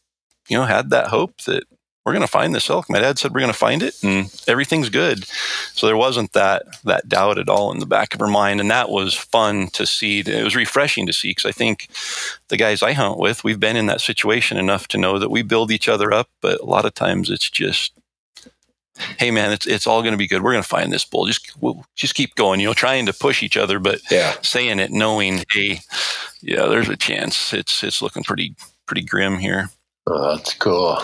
you 0.47 0.57
know, 0.57 0.65
had 0.65 0.91
that 0.91 1.07
hope 1.07 1.41
that 1.41 1.63
we're 2.09 2.13
going 2.13 2.21
to 2.21 2.27
find 2.27 2.55
this 2.55 2.71
elk. 2.71 2.89
My 2.89 2.97
dad 2.97 3.19
said 3.19 3.35
we're 3.35 3.41
going 3.41 3.53
to 3.53 3.57
find 3.57 3.83
it, 3.83 4.03
and 4.03 4.33
everything's 4.47 4.89
good. 4.89 5.25
So 5.75 5.85
there 5.85 5.95
wasn't 5.95 6.33
that 6.33 6.63
that 6.85 7.07
doubt 7.07 7.37
at 7.37 7.49
all 7.49 7.71
in 7.71 7.77
the 7.77 7.85
back 7.85 8.15
of 8.15 8.19
her 8.19 8.27
mind, 8.27 8.59
and 8.59 8.71
that 8.71 8.89
was 8.89 9.13
fun 9.13 9.67
to 9.73 9.85
see. 9.85 10.21
It 10.21 10.43
was 10.43 10.55
refreshing 10.55 11.05
to 11.05 11.13
see 11.13 11.29
because 11.29 11.45
I 11.45 11.51
think 11.51 11.87
the 12.47 12.57
guys 12.57 12.81
I 12.81 12.93
hunt 12.93 13.19
with, 13.19 13.43
we've 13.43 13.59
been 13.59 13.75
in 13.75 13.85
that 13.85 14.01
situation 14.01 14.57
enough 14.57 14.87
to 14.87 14.97
know 14.97 15.19
that 15.19 15.29
we 15.29 15.43
build 15.43 15.69
each 15.69 15.87
other 15.87 16.11
up, 16.11 16.29
but 16.41 16.59
a 16.59 16.65
lot 16.65 16.85
of 16.85 16.95
times 16.95 17.29
it's 17.29 17.47
just. 17.47 17.93
Hey 19.19 19.29
man, 19.29 19.51
it's 19.51 19.67
it's 19.67 19.85
all 19.85 20.01
going 20.01 20.13
to 20.13 20.17
be 20.17 20.27
good. 20.27 20.41
We're 20.41 20.53
going 20.53 20.63
to 20.63 20.67
find 20.67 20.91
this 20.91 21.05
bull. 21.05 21.27
Just 21.27 21.51
we'll 21.61 21.85
just 21.95 22.15
keep 22.15 22.33
going. 22.33 22.59
You 22.59 22.65
know, 22.65 22.73
trying 22.73 23.05
to 23.05 23.13
push 23.13 23.43
each 23.43 23.55
other, 23.55 23.77
but 23.77 24.01
yeah. 24.09 24.33
saying 24.41 24.79
it, 24.79 24.91
knowing, 24.91 25.45
hey, 25.53 25.81
yeah, 26.41 26.65
there's 26.65 26.89
a 26.89 26.97
chance. 26.97 27.53
It's 27.53 27.83
it's 27.83 28.01
looking 28.01 28.23
pretty 28.23 28.55
pretty 28.87 29.03
grim 29.03 29.37
here. 29.37 29.69
Oh, 30.05 30.35
that's 30.35 30.55
cool. 30.55 30.97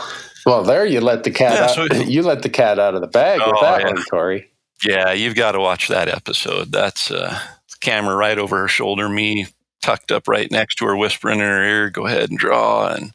Well, 0.45 0.63
there 0.63 0.85
you 0.85 1.01
let 1.01 1.23
the 1.23 1.31
cat 1.31 1.53
yeah, 1.53 1.83
out. 1.83 1.91
So, 1.91 1.95
you 2.03 2.21
let 2.21 2.43
the 2.43 2.49
cat 2.49 2.79
out 2.79 2.95
of 2.95 3.01
the 3.01 3.07
bag 3.07 3.41
oh, 3.43 3.51
with 3.51 3.61
that 3.61 3.81
yeah. 3.81 3.87
one, 3.87 4.03
Corey. 4.03 4.49
Yeah, 4.83 5.13
you've 5.13 5.35
got 5.35 5.53
to 5.53 5.59
watch 5.59 5.87
that 5.87 6.07
episode. 6.07 6.71
That's 6.71 7.09
uh, 7.09 7.39
camera 7.79 8.15
right 8.15 8.37
over 8.37 8.59
her 8.59 8.67
shoulder, 8.67 9.09
me 9.09 9.47
tucked 9.81 10.11
up 10.11 10.27
right 10.27 10.49
next 10.49 10.75
to 10.75 10.85
her, 10.85 10.97
whispering 10.97 11.39
in 11.39 11.45
her 11.45 11.63
ear, 11.63 11.89
"Go 11.89 12.05
ahead 12.05 12.29
and 12.29 12.39
draw." 12.39 12.93
And 12.93 13.13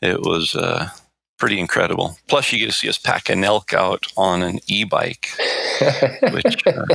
it 0.00 0.20
was 0.20 0.54
uh, 0.54 0.88
pretty 1.42 1.58
incredible. 1.58 2.16
Plus, 2.28 2.52
you 2.52 2.58
get 2.60 2.66
to 2.66 2.72
see 2.72 2.88
us 2.88 2.98
pack 2.98 3.28
an 3.28 3.42
elk 3.42 3.74
out 3.74 4.06
on 4.16 4.44
an 4.44 4.60
e-bike. 4.68 5.28
which 6.30 6.64
uh, 6.68 6.86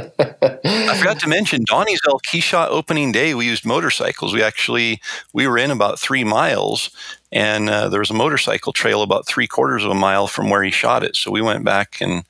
I 0.64 0.96
forgot 0.98 1.20
to 1.20 1.28
mention, 1.28 1.66
Donnie's 1.66 2.00
elk. 2.08 2.22
He 2.32 2.40
shot 2.40 2.72
opening 2.72 3.12
day. 3.12 3.36
We 3.36 3.46
used 3.46 3.66
motorcycles. 3.66 4.34
We 4.34 4.42
actually 4.42 5.02
we 5.34 5.48
were 5.48 5.58
in 5.58 5.70
about 5.70 6.00
three 6.00 6.24
miles, 6.24 6.92
and 7.30 7.70
uh, 7.70 7.90
there 7.90 8.00
was 8.00 8.10
a 8.10 8.14
motorcycle 8.14 8.72
trail 8.72 9.02
about 9.02 9.28
three 9.28 9.48
quarters 9.48 9.84
of 9.84 9.92
a 9.92 9.96
mile 9.96 10.28
from 10.28 10.50
where 10.50 10.64
he 10.64 10.72
shot 10.72 11.04
it. 11.04 11.18
So 11.18 11.30
we 11.30 11.42
went 11.42 11.66
back 11.66 11.98
and 12.00 12.24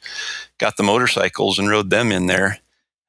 got 0.57 0.78
the 0.78 0.82
motorcycles 0.82 1.59
and 1.59 1.70
rode 1.70 1.91
them 1.91 2.11
in 2.11 2.26
there. 2.26 2.57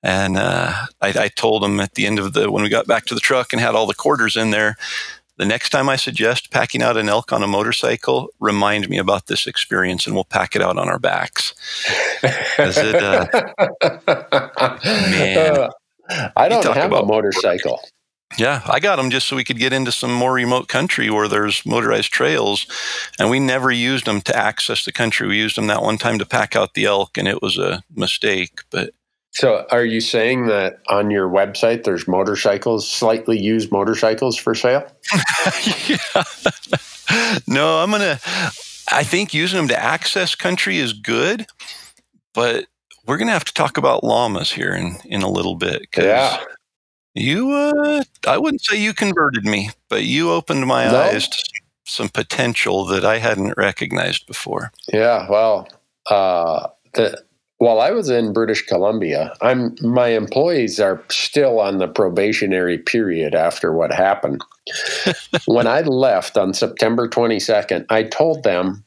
And 0.03 0.37
uh, 0.37 0.71
I, 1.01 1.15
I 1.19 1.29
told 1.29 1.65
him 1.65 1.81
at 1.81 1.95
the 1.95 2.07
end 2.07 2.19
of 2.19 2.35
the 2.35 2.53
when 2.53 2.63
we 2.63 2.69
got 2.69 2.87
back 2.87 3.07
to 3.07 3.15
the 3.15 3.21
truck 3.21 3.55
and 3.55 3.61
had 3.61 3.75
all 3.75 3.87
the 3.87 3.95
quarters 3.95 4.37
in 4.37 4.51
there, 4.51 4.77
the 5.39 5.47
next 5.47 5.71
time 5.71 5.89
I 5.89 5.97
suggest 5.97 6.51
packing 6.51 6.83
out 6.83 6.97
an 6.97 7.09
elk 7.09 7.33
on 7.33 7.43
a 7.43 7.47
motorcycle, 7.47 8.29
remind 8.41 8.89
me 8.89 8.99
about 8.99 9.29
this 9.29 9.47
experience 9.47 10.05
and 10.05 10.15
we'll 10.15 10.25
pack 10.25 10.57
it 10.57 10.63
out 10.63 10.77
on 10.77 10.89
our 10.89 10.99
backs. 10.99 11.55
It, 12.23 12.95
uh, 12.97 13.27
man, 14.85 15.71
I 16.37 16.49
don't 16.49 16.75
have 16.75 16.93
a 16.93 17.05
motorcycle. 17.05 17.81
Yeah, 18.37 18.61
I 18.67 18.79
got 18.79 18.97
them 18.97 19.11
just 19.11 19.27
so 19.27 19.37
we 19.37 19.45
could 19.45 19.59
get 19.59 19.73
into 19.73 19.91
some 19.91 20.13
more 20.13 20.35
remote 20.35 20.69
country 20.69 21.09
where 21.09 21.29
there's 21.29 21.65
motorized 21.65 22.13
trails. 22.13 22.67
And 23.19 23.31
we 23.31 23.41
never 23.41 23.71
used 23.71 24.05
them 24.05 24.21
to 24.23 24.37
access 24.37 24.85
the 24.85 24.93
country. 24.93 25.27
We 25.29 25.39
used 25.39 25.57
them 25.57 25.69
that 25.69 25.83
one 25.83 25.97
time 25.97 26.19
to 26.19 26.27
pack 26.27 26.55
out 26.55 26.75
the 26.75 26.85
elk, 26.85 27.17
and 27.17 27.27
it 27.27 27.41
was 27.41 27.57
a 27.57 27.83
mistake. 27.95 28.61
But 28.71 28.91
so, 29.31 29.67
are 29.71 29.85
you 29.85 30.01
saying 30.01 30.47
that 30.47 30.81
on 30.89 31.11
your 31.11 31.29
website 31.29 31.85
there's 31.85 32.09
motorcycles, 32.09 32.91
slightly 32.91 33.39
used 33.39 33.71
motorcycles 33.71 34.37
for 34.37 34.55
sale? 34.55 34.91
no, 37.47 37.79
I'm 37.79 37.91
gonna. 37.91 38.19
I 38.91 39.05
think 39.05 39.35
using 39.35 39.59
them 39.59 39.69
to 39.69 39.81
access 39.81 40.35
country 40.35 40.79
is 40.79 40.93
good, 40.93 41.47
but 42.35 42.67
we're 43.07 43.19
gonna 43.19 43.33
have 43.33 43.45
to 43.45 43.55
talk 43.55 43.77
about 43.77 44.03
llamas 44.03 44.51
here 44.51 44.73
in 44.73 44.97
in 45.05 45.23
a 45.23 45.31
little 45.31 45.55
bit. 45.55 45.83
Yeah. 45.97 46.43
You, 47.15 47.53
uh, 47.53 48.05
I 48.27 48.39
wouldn't 48.39 48.63
say 48.63 48.81
you 48.81 48.95
converted 48.95 49.45
me, 49.45 49.71
but 49.89 50.05
you 50.05 50.31
opened 50.31 50.67
my 50.67 50.87
no. 50.87 51.01
eyes 51.01 51.29
to 51.29 51.51
some 51.85 52.09
potential 52.09 52.85
that 52.87 53.05
I 53.05 53.19
hadn't 53.19 53.55
recognized 53.57 54.27
before. 54.27 54.73
Yeah, 54.93 55.29
well, 55.29 55.69
uh, 56.11 56.69
the, 56.95 57.23
while 57.59 57.81
I 57.81 57.91
was 57.91 58.09
in 58.09 58.33
British 58.33 58.65
Columbia, 58.67 59.35
I'm 59.41 59.77
my 59.81 60.09
employees 60.09 60.81
are 60.81 61.03
still 61.11 61.61
on 61.61 61.79
the 61.79 61.89
probationary 61.89 62.79
period 62.79 63.35
after 63.35 63.73
what 63.73 63.93
happened. 63.93 64.43
when 65.47 65.67
I 65.67 65.83
left 65.83 66.37
on 66.37 66.55
September 66.55 67.09
22nd, 67.09 67.85
I 67.91 68.05
told 68.05 68.43
them 68.43 68.85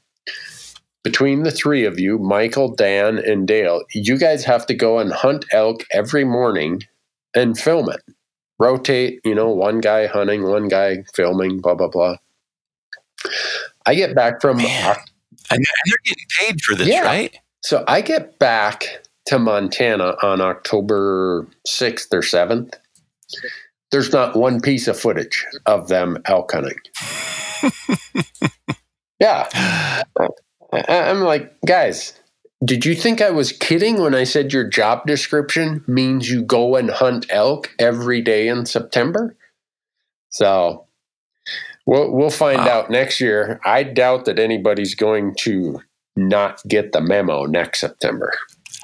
between 1.03 1.43
the 1.43 1.51
three 1.51 1.85
of 1.85 1.99
you, 1.99 2.17
Michael, 2.17 2.73
Dan, 2.75 3.17
and 3.17 3.47
Dale, 3.47 3.81
you 3.93 4.17
guys 4.17 4.45
have 4.45 4.65
to 4.67 4.73
go 4.73 4.99
and 4.99 5.11
hunt 5.11 5.45
elk 5.51 5.83
every 5.91 6.23
morning 6.23 6.83
and 7.33 7.57
film 7.57 7.89
it 7.89 8.01
rotate, 8.61 9.19
you 9.25 9.33
know, 9.33 9.49
one 9.49 9.79
guy 9.79 10.05
hunting, 10.05 10.43
one 10.43 10.67
guy 10.67 11.03
filming, 11.15 11.59
blah, 11.59 11.73
blah, 11.73 11.87
blah. 11.87 12.15
I 13.87 13.95
get 13.95 14.15
back 14.15 14.39
from. 14.39 14.57
Man. 14.57 14.95
and 15.49 15.65
they're 15.85 15.97
getting 16.05 16.25
paid 16.39 16.61
for 16.61 16.75
this, 16.75 16.87
yeah. 16.87 17.01
right? 17.01 17.35
So 17.61 17.83
I 17.87 18.01
get 18.01 18.39
back 18.39 19.03
to 19.27 19.39
Montana 19.39 20.15
on 20.23 20.41
October 20.41 21.47
6th 21.67 22.13
or 22.13 22.21
7th. 22.21 22.73
There's 23.91 24.11
not 24.11 24.35
one 24.35 24.61
piece 24.61 24.87
of 24.87 24.99
footage 24.99 25.45
of 25.65 25.87
them 25.87 26.17
elk 26.25 26.51
hunting. 26.53 26.79
yeah. 29.19 30.03
I'm 30.73 31.21
like, 31.21 31.53
guys, 31.65 32.19
did 32.63 32.85
you 32.85 32.95
think 32.95 33.21
I 33.21 33.31
was 33.31 33.51
kidding 33.51 33.99
when 33.99 34.15
I 34.15 34.23
said 34.23 34.53
your 34.53 34.67
job 34.67 35.05
description 35.05 35.83
means 35.87 36.29
you 36.29 36.41
go 36.43 36.75
and 36.75 36.89
hunt 36.89 37.25
elk 37.29 37.73
every 37.79 38.21
day 38.21 38.47
in 38.47 38.65
September? 38.65 39.35
So 40.29 40.85
we'll 41.85 42.11
we'll 42.11 42.29
find 42.29 42.59
wow. 42.59 42.69
out 42.69 42.89
next 42.89 43.19
year. 43.19 43.59
I 43.65 43.83
doubt 43.83 44.25
that 44.25 44.39
anybody's 44.39 44.95
going 44.95 45.35
to 45.39 45.81
not 46.15 46.61
get 46.67 46.91
the 46.91 47.01
memo 47.01 47.45
next 47.45 47.79
September. 47.79 48.31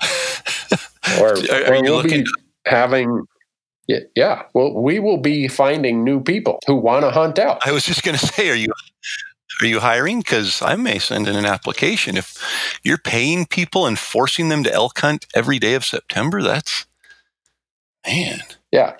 or, 1.19 1.37
are, 1.51 1.73
or 1.73 1.81
we'll 1.81 2.03
be 2.03 2.25
having 2.65 3.25
yeah. 4.15 4.43
Well, 4.53 4.73
we 4.73 4.99
will 4.99 5.17
be 5.17 5.47
finding 5.47 6.03
new 6.03 6.21
people 6.21 6.59
who 6.67 6.75
want 6.75 7.03
to 7.03 7.11
hunt 7.11 7.39
out. 7.39 7.65
I 7.65 7.71
was 7.71 7.85
just 7.85 8.03
going 8.03 8.17
to 8.17 8.25
say, 8.25 8.49
are 8.49 8.55
you 8.55 8.73
are 9.61 9.65
you 9.65 9.79
hiring? 9.79 10.19
Because 10.19 10.61
I 10.61 10.75
may 10.75 10.99
send 10.99 11.27
in 11.27 11.35
an 11.35 11.45
application. 11.45 12.17
If 12.17 12.37
you're 12.83 12.97
paying 12.97 13.45
people 13.45 13.87
and 13.87 13.97
forcing 13.97 14.49
them 14.49 14.63
to 14.63 14.73
elk 14.73 14.99
hunt 14.99 15.25
every 15.33 15.57
day 15.57 15.73
of 15.73 15.85
September, 15.85 16.43
that's 16.43 16.85
man. 18.05 18.41
Yeah. 18.71 18.97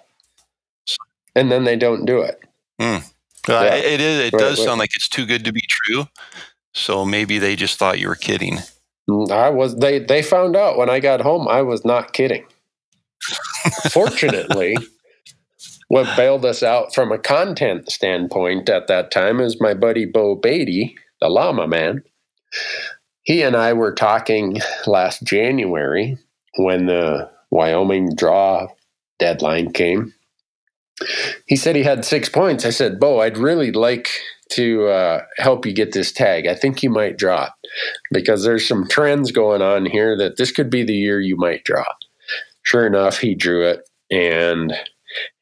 And 1.36 1.52
then 1.52 1.66
they 1.66 1.76
don't 1.76 2.06
do 2.06 2.22
it. 2.22 2.42
Mm. 2.82 3.12
Well, 3.48 3.64
yeah. 3.64 3.76
it 3.76 4.02
is. 4.02 4.20
It 4.20 4.34
right, 4.34 4.40
does 4.40 4.60
right. 4.60 4.66
sound 4.66 4.80
like 4.80 4.96
it's 4.96 5.08
too 5.08 5.26
good 5.26 5.46
to 5.46 5.54
be 5.54 5.64
true. 5.68 6.08
So 6.78 7.06
maybe 7.06 7.40
they 7.40 7.56
just 7.56 7.80
thought 7.80 8.00
you 8.00 8.08
were 8.08 8.16
kidding. 8.16 8.60
Mm, 9.10 9.32
I 9.32 9.50
was. 9.50 9.76
They 9.78 10.00
they 10.00 10.22
found 10.22 10.56
out 10.56 10.78
when 10.78 10.90
I 10.90 11.00
got 11.00 11.22
home. 11.22 11.48
I 11.48 11.62
was 11.64 11.84
not 11.84 12.14
kidding. 12.14 12.46
Fortunately, 13.92 14.78
what 15.88 16.16
bailed 16.16 16.46
us 16.46 16.62
out 16.62 16.94
from 16.94 17.12
a 17.12 17.18
content 17.18 17.92
standpoint 17.92 18.70
at 18.70 18.88
that 18.88 19.10
time 19.12 19.40
is 19.40 19.60
my 19.60 19.74
buddy 19.74 20.06
Bo 20.06 20.36
Beatty, 20.36 20.96
the 21.20 21.30
llama 21.30 21.68
man. 21.68 22.04
He 23.24 23.42
and 23.42 23.56
I 23.56 23.74
were 23.74 23.94
talking 23.94 24.62
last 24.86 25.24
January 25.24 26.18
when 26.58 26.86
the 26.86 27.30
Wyoming 27.50 28.16
draw 28.16 28.68
deadline 29.20 29.74
came. 29.74 30.14
He 31.46 31.56
said 31.56 31.76
he 31.76 31.84
had 31.84 32.06
six 32.06 32.30
points. 32.30 32.66
I 32.66 32.70
said, 32.70 33.00
Bo, 33.00 33.20
I'd 33.20 33.38
really 33.38 33.72
like 33.72 34.10
to 34.52 34.88
uh, 34.88 35.22
help 35.38 35.66
you 35.66 35.74
get 35.74 35.92
this 35.94 36.12
tag. 36.12 36.48
I 36.48 36.56
think 36.56 36.84
you 36.84 36.90
might 36.90 37.18
draw 37.18 37.50
because 38.12 38.44
there's 38.44 38.68
some 38.68 38.88
trends 38.88 39.32
going 39.32 39.62
on 39.62 39.86
here 39.86 40.18
that 40.18 40.38
this 40.38 40.52
could 40.52 40.70
be 40.70 40.84
the 40.84 40.96
year 40.96 41.20
you 41.20 41.38
might 41.38 41.64
draw. 41.64 41.86
Sure 42.64 42.86
enough, 42.86 43.20
he 43.20 43.36
drew 43.36 43.66
it. 43.66 43.88
And 44.12 44.74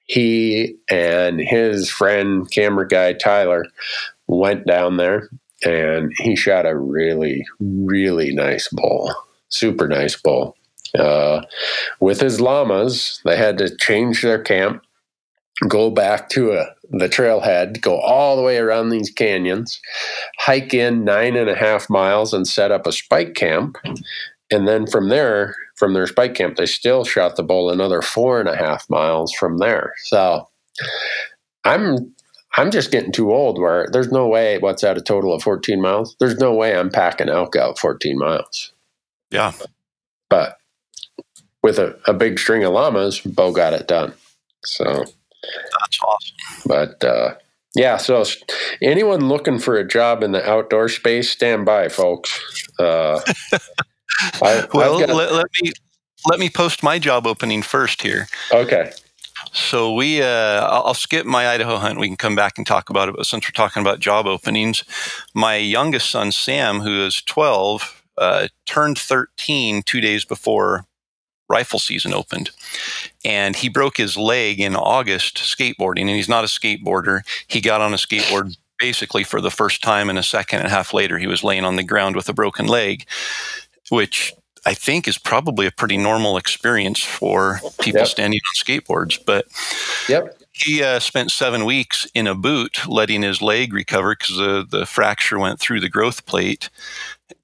he 0.06 0.76
and 0.89 1.39
his 1.39 1.89
friend, 1.89 2.49
camera 2.49 2.88
guy 2.88 3.14
Tyler, 3.14 3.66
went 4.28 4.66
down 4.66 4.97
there 4.97 5.30
and 5.64 6.12
he 6.18 6.36
shot 6.36 6.66
a 6.66 6.78
really, 6.78 7.45
really 7.60 8.34
nice 8.34 8.68
bull, 8.72 9.14
super 9.49 9.88
nice 9.88 10.16
bull. 10.16 10.56
Uh, 10.97 11.41
with 11.99 12.22
his 12.22 12.39
llamas, 12.39 13.20
they 13.26 13.36
had 13.36 13.58
to 13.58 13.76
change 13.76 14.22
their 14.22 14.41
camp, 14.41 14.84
go 15.68 15.89
back 15.89 16.30
to 16.30 16.53
a, 16.53 16.74
the 16.90 17.10
trailhead, 17.10 17.82
go 17.82 18.00
all 18.00 18.36
the 18.36 18.42
way 18.42 18.58
around 18.58 18.90
these 18.90 19.10
canyons, 19.10 19.80
hike 20.40 20.74
in 20.74 21.04
nine 21.04 21.36
and 21.36 21.50
a 21.50 21.56
half 21.56 21.90
miles, 21.90 22.34
and 22.34 22.48
set 22.48 22.72
up 22.72 22.88
a 22.88 22.92
spike 22.92 23.34
camp. 23.36 23.78
And 24.52 24.68
then 24.68 24.88
from 24.88 25.10
there, 25.10 25.56
from 25.76 25.94
their 25.94 26.08
spike 26.08 26.36
camp, 26.36 26.58
they 26.58 26.66
still 26.66 27.04
shot 27.04 27.36
the 27.36 27.44
bull 27.44 27.70
another 27.70 28.02
four 28.02 28.40
and 28.40 28.50
a 28.50 28.56
half 28.56 28.90
miles 28.90 29.34
from 29.34 29.58
there. 29.58 29.94
So 30.06 30.48
I'm 31.64 32.14
I'm 32.58 32.72
just 32.72 32.92
getting 32.92 33.12
too 33.12 33.34
old 33.34 33.60
where 33.60 33.88
there's 33.92 34.12
no 34.12 34.28
way 34.28 34.60
what's 34.60 34.84
at 34.84 34.98
a 34.98 35.02
total 35.02 35.34
of 35.34 35.44
14 35.44 35.82
miles. 35.82 36.16
There's 36.20 36.38
no 36.38 36.54
way 36.54 36.78
I'm 36.78 36.90
packing 36.90 37.28
elk 37.28 37.56
out 37.56 37.80
14 37.80 38.18
miles. 38.18 38.72
Yeah. 39.30 39.52
But 40.30 40.58
with 41.62 41.78
a, 41.80 42.00
a 42.06 42.14
big 42.14 42.40
string 42.40 42.64
of 42.64 42.72
llamas, 42.72 43.20
Bo 43.20 43.52
got 43.52 43.74
it 43.74 43.88
done. 43.88 44.14
So 44.64 45.04
that's 45.80 46.00
awesome. 46.02 46.36
But 46.66 47.04
uh, 47.04 47.36
yeah, 47.76 47.98
so 47.98 48.24
anyone 48.82 49.28
looking 49.28 49.60
for 49.60 49.76
a 49.78 49.88
job 49.88 50.24
in 50.24 50.32
the 50.32 50.48
outdoor 50.50 50.89
space, 50.89 51.30
stand 51.30 51.66
by, 51.66 51.89
folks. 51.89 52.39
Uh, 52.80 53.20
I, 54.41 54.66
well, 54.74 55.00
got, 55.00 55.10
let, 55.10 55.34
let, 55.34 55.48
me 55.62 55.72
let 56.30 56.39
me 56.39 56.50
post 56.50 56.84
my 56.84 57.00
job 57.00 57.28
opening 57.28 57.62
first 57.62 58.02
here. 58.02 58.28
Okay. 58.52 58.91
So 59.52 59.93
we, 59.93 60.22
uh, 60.22 60.66
I'll 60.68 60.93
skip 60.93 61.26
my 61.26 61.48
Idaho 61.48 61.78
hunt. 61.78 62.00
We 62.00 62.08
can 62.08 62.18
come 62.18 62.36
back 62.36 62.58
and 62.58 62.66
talk 62.66 62.89
about 62.89 63.10
it. 63.10 63.16
But 63.16 63.26
since 63.26 63.46
we're 63.46 63.52
talking 63.52 63.82
about 63.82 64.00
job 64.00 64.26
openings, 64.26 64.84
my 65.34 65.56
youngest 65.56 66.10
son 66.10 66.32
Sam, 66.32 66.80
who 66.80 67.06
is 67.06 67.22
12, 67.22 68.04
uh, 68.18 68.48
turned 68.66 68.98
13 68.98 69.84
two 69.84 70.02
days 70.02 70.26
before 70.26 70.86
rifle 71.50 71.80
season 71.80 72.14
opened, 72.14 72.52
and 73.24 73.56
he 73.56 73.70
broke 73.70 73.98
his 73.98 74.18
leg 74.18 74.60
in 74.60 74.76
August 74.76 75.38
skateboarding. 75.38 76.02
And 76.02 76.10
he's 76.12 76.30
not 76.30 76.43
a 76.43 76.48
skateboarder. 76.48 77.22
He 77.48 77.62
got 77.62 77.82
on 77.82 77.93
a 77.93 77.98
skateboard 77.98 78.58
basically 78.78 79.24
for 79.24 79.39
the 79.39 79.52
first 79.52 79.82
time, 79.82 80.10
and 80.10 80.20
a 80.20 80.24
second 80.24 80.60
and 80.60 80.68
a 80.68 80.72
half 80.72 80.93
later, 80.93 81.18
he 81.18 81.28
was 81.28 81.43
laying 81.43 81.64
on 81.64 81.78
the 81.78 81.84
ground 81.84 82.16
with 82.16 82.28
a 82.28 82.34
broken 82.34 82.68
leg 82.68 83.06
which 83.89 84.34
I 84.66 84.74
think 84.74 85.08
is 85.08 85.18
probably 85.18 85.68
a 85.68 85.72
pretty 85.72 85.98
normal 85.98 86.38
experience 86.38 87.04
for 87.04 87.60
people 87.80 88.02
yep. 88.02 88.08
standing 88.08 88.39
on 88.39 88.66
skateboards. 88.66 89.20
But 89.24 89.46
yep. 90.10 90.38
he 90.52 90.84
uh, 90.84 91.00
spent 91.00 91.32
seven 91.32 91.66
weeks 91.66 92.08
in 92.16 92.26
a 92.26 92.36
boot 92.36 92.88
letting 92.88 93.22
his 93.22 93.41
leg 93.41 93.74
recover 93.74 94.16
because 94.16 94.38
the, 94.38 94.66
the 94.68 94.86
fracture 94.86 95.38
went 95.38 95.60
through 95.60 95.82
the 95.82 95.89
growth 95.89 96.26
plate. 96.26 96.70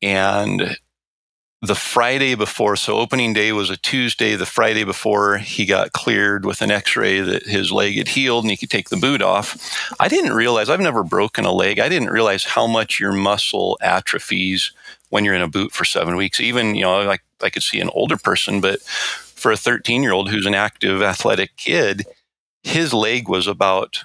And 0.02 0.78
the 1.62 1.76
Friday 1.76 2.34
before, 2.34 2.76
so 2.76 2.98
opening 2.98 3.34
day 3.34 3.52
was 3.52 3.70
a 3.70 3.78
Tuesday. 3.78 4.36
The 4.36 4.48
Friday 4.48 4.84
before, 4.84 5.38
he 5.38 5.68
got 5.68 5.94
cleared 5.94 6.44
with 6.44 6.64
an 6.64 6.72
x 6.72 6.96
ray 6.96 7.22
that 7.22 7.44
his 7.44 7.72
leg 7.72 7.98
had 7.98 8.08
healed 8.08 8.44
and 8.44 8.52
he 8.52 8.58
could 8.58 8.72
take 8.72 8.90
the 8.90 8.98
boot 8.98 9.22
off. 9.22 9.94
I 10.00 10.08
didn't 10.08 10.34
realize, 10.34 10.70
I've 10.70 10.80
never 10.80 11.04
broken 11.04 11.46
a 11.46 11.52
leg. 11.52 11.78
I 11.78 11.88
didn't 11.88 12.10
realize 12.10 12.44
how 12.44 12.66
much 12.66 13.00
your 13.00 13.12
muscle 13.12 13.78
atrophies 13.80 14.72
when 15.10 15.24
you're 15.24 15.36
in 15.36 15.44
a 15.44 15.48
boot 15.48 15.72
for 15.72 15.86
seven 15.86 16.16
weeks. 16.16 16.40
Even, 16.40 16.74
you 16.74 16.82
know, 16.82 17.04
like 17.04 17.22
I 17.44 17.52
could 17.52 17.64
see 17.64 17.80
an 17.80 17.92
older 17.94 18.18
person, 18.18 18.60
but 18.60 18.82
for 18.82 19.52
a 19.52 19.58
13 19.58 20.02
year 20.02 20.14
old 20.14 20.32
who's 20.32 20.48
an 20.48 20.56
active 20.56 21.04
athletic 21.04 21.58
kid, 21.58 22.08
his 22.64 22.92
leg 22.92 23.30
was 23.30 23.46
about 23.46 24.04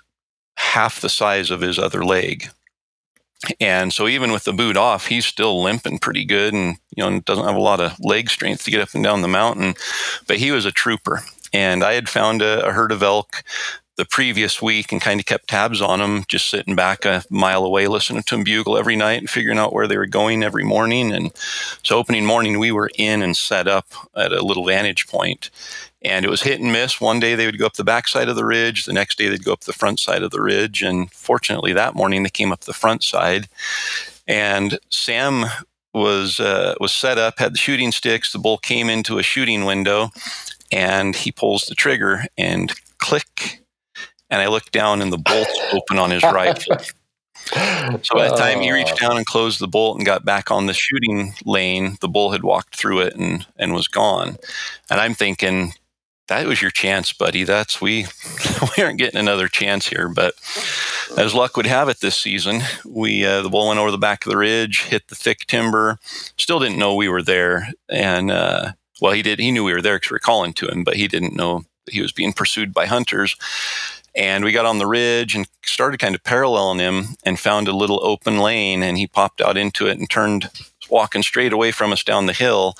half 0.58 1.00
the 1.00 1.08
size 1.08 1.50
of 1.50 1.62
his 1.62 1.78
other 1.78 2.04
leg. 2.04 2.50
And 3.60 3.92
so 3.92 4.08
even 4.08 4.32
with 4.32 4.44
the 4.44 4.52
boot 4.52 4.76
off, 4.76 5.06
he's 5.06 5.26
still 5.26 5.62
limping 5.62 5.98
pretty 5.98 6.24
good 6.24 6.54
and 6.54 6.76
you 6.96 7.04
know 7.04 7.20
doesn't 7.20 7.44
have 7.44 7.56
a 7.56 7.60
lot 7.60 7.80
of 7.80 7.98
leg 8.00 8.30
strength 8.30 8.64
to 8.64 8.70
get 8.70 8.80
up 8.80 8.94
and 8.94 9.04
down 9.04 9.22
the 9.22 9.28
mountain. 9.28 9.74
But 10.26 10.38
he 10.38 10.50
was 10.50 10.64
a 10.64 10.72
trooper. 10.72 11.22
And 11.52 11.84
I 11.84 11.94
had 11.94 12.08
found 12.08 12.42
a, 12.42 12.66
a 12.66 12.72
herd 12.72 12.92
of 12.92 13.02
elk 13.02 13.44
the 13.96 14.04
previous 14.04 14.60
week 14.60 14.92
and 14.92 15.00
kind 15.00 15.18
of 15.18 15.26
kept 15.26 15.48
tabs 15.48 15.80
on 15.80 16.00
them, 16.00 16.24
just 16.28 16.48
sitting 16.50 16.76
back 16.76 17.04
a 17.04 17.24
mile 17.30 17.64
away, 17.64 17.86
listening 17.88 18.22
to 18.22 18.34
them 18.34 18.44
bugle 18.44 18.76
every 18.76 18.94
night 18.94 19.18
and 19.20 19.30
figuring 19.30 19.58
out 19.58 19.72
where 19.72 19.86
they 19.86 19.96
were 19.96 20.06
going 20.06 20.42
every 20.42 20.64
morning. 20.64 21.12
And 21.12 21.32
so 21.82 21.96
opening 21.96 22.26
morning, 22.26 22.58
we 22.58 22.72
were 22.72 22.90
in 22.98 23.22
and 23.22 23.36
set 23.36 23.66
up 23.66 23.86
at 24.14 24.32
a 24.32 24.44
little 24.44 24.66
vantage 24.66 25.08
point 25.08 25.50
and 26.02 26.24
it 26.24 26.30
was 26.30 26.42
hit 26.42 26.60
and 26.60 26.72
miss. 26.72 27.00
One 27.00 27.20
day 27.20 27.34
they 27.34 27.46
would 27.46 27.58
go 27.58 27.66
up 27.66 27.74
the 27.74 27.84
back 27.84 28.08
side 28.08 28.28
of 28.28 28.36
the 28.36 28.44
ridge, 28.44 28.84
the 28.84 28.92
next 28.92 29.18
day 29.18 29.28
they'd 29.28 29.44
go 29.44 29.52
up 29.52 29.60
the 29.62 29.72
front 29.72 30.00
side 30.00 30.22
of 30.22 30.30
the 30.30 30.42
ridge. 30.42 30.82
And 30.82 31.10
fortunately, 31.12 31.72
that 31.72 31.94
morning 31.94 32.22
they 32.22 32.30
came 32.30 32.52
up 32.52 32.60
the 32.60 32.72
front 32.72 33.02
side. 33.02 33.48
And 34.28 34.78
Sam 34.90 35.46
was 35.94 36.40
uh, 36.40 36.74
was 36.78 36.92
set 36.92 37.18
up, 37.18 37.38
had 37.38 37.54
the 37.54 37.58
shooting 37.58 37.92
sticks. 37.92 38.32
The 38.32 38.38
bull 38.38 38.58
came 38.58 38.90
into 38.90 39.18
a 39.18 39.22
shooting 39.22 39.64
window, 39.64 40.10
and 40.70 41.16
he 41.16 41.32
pulls 41.32 41.66
the 41.66 41.74
trigger 41.74 42.24
and 42.36 42.72
click. 42.98 43.62
And 44.28 44.42
I 44.42 44.48
look 44.48 44.70
down, 44.72 45.00
and 45.00 45.12
the 45.12 45.18
bolt's 45.18 45.58
open 45.72 45.98
on 45.98 46.10
his 46.10 46.22
rifle. 46.22 46.76
So 48.02 48.16
by 48.16 48.28
the 48.28 48.36
time 48.36 48.60
he 48.60 48.72
reached 48.72 49.00
down 49.00 49.16
and 49.16 49.24
closed 49.24 49.60
the 49.60 49.68
bolt 49.68 49.96
and 49.96 50.04
got 50.04 50.24
back 50.24 50.50
on 50.50 50.66
the 50.66 50.74
shooting 50.74 51.32
lane, 51.44 51.96
the 52.00 52.08
bull 52.08 52.32
had 52.32 52.42
walked 52.42 52.74
through 52.76 53.00
it 53.00 53.14
and 53.14 53.46
and 53.56 53.72
was 53.72 53.88
gone. 53.88 54.36
And 54.90 55.00
I'm 55.00 55.14
thinking, 55.14 55.72
that 56.28 56.46
was 56.46 56.60
your 56.60 56.70
chance, 56.70 57.12
buddy. 57.12 57.44
That's 57.44 57.80
we 57.80 58.06
we 58.76 58.82
aren't 58.82 58.98
getting 58.98 59.20
another 59.20 59.48
chance 59.48 59.88
here. 59.88 60.08
But 60.08 60.34
as 61.16 61.34
luck 61.34 61.56
would 61.56 61.66
have 61.66 61.88
it, 61.88 62.00
this 62.00 62.18
season 62.18 62.62
we 62.84 63.24
uh, 63.24 63.42
the 63.42 63.50
bull 63.50 63.68
went 63.68 63.80
over 63.80 63.90
the 63.90 63.98
back 63.98 64.24
of 64.24 64.30
the 64.30 64.36
ridge, 64.36 64.82
hit 64.84 65.08
the 65.08 65.14
thick 65.14 65.46
timber. 65.46 65.98
Still 66.36 66.58
didn't 66.58 66.78
know 66.78 66.94
we 66.94 67.08
were 67.08 67.22
there, 67.22 67.68
and 67.88 68.30
uh, 68.30 68.72
well, 69.00 69.12
he 69.12 69.22
did. 69.22 69.38
He 69.38 69.50
knew 69.50 69.64
we 69.64 69.72
were 69.72 69.82
there 69.82 69.96
because 69.96 70.10
we 70.10 70.14
were 70.14 70.20
calling 70.20 70.52
to 70.54 70.68
him, 70.68 70.84
but 70.84 70.96
he 70.96 71.08
didn't 71.08 71.36
know 71.36 71.64
he 71.88 72.00
was 72.02 72.12
being 72.12 72.32
pursued 72.32 72.72
by 72.72 72.86
hunters. 72.86 73.36
And 74.16 74.44
we 74.44 74.52
got 74.52 74.64
on 74.64 74.78
the 74.78 74.86
ridge 74.86 75.34
and 75.34 75.46
started 75.62 76.00
kind 76.00 76.14
of 76.14 76.24
paralleling 76.24 76.78
him 76.78 77.16
and 77.22 77.38
found 77.38 77.68
a 77.68 77.76
little 77.76 78.02
open 78.02 78.38
lane, 78.38 78.82
and 78.82 78.96
he 78.96 79.06
popped 79.06 79.42
out 79.42 79.58
into 79.58 79.86
it 79.86 79.98
and 79.98 80.08
turned 80.08 80.48
walking 80.90 81.22
straight 81.22 81.52
away 81.52 81.72
from 81.72 81.92
us 81.92 82.02
down 82.02 82.26
the 82.26 82.32
hill. 82.32 82.74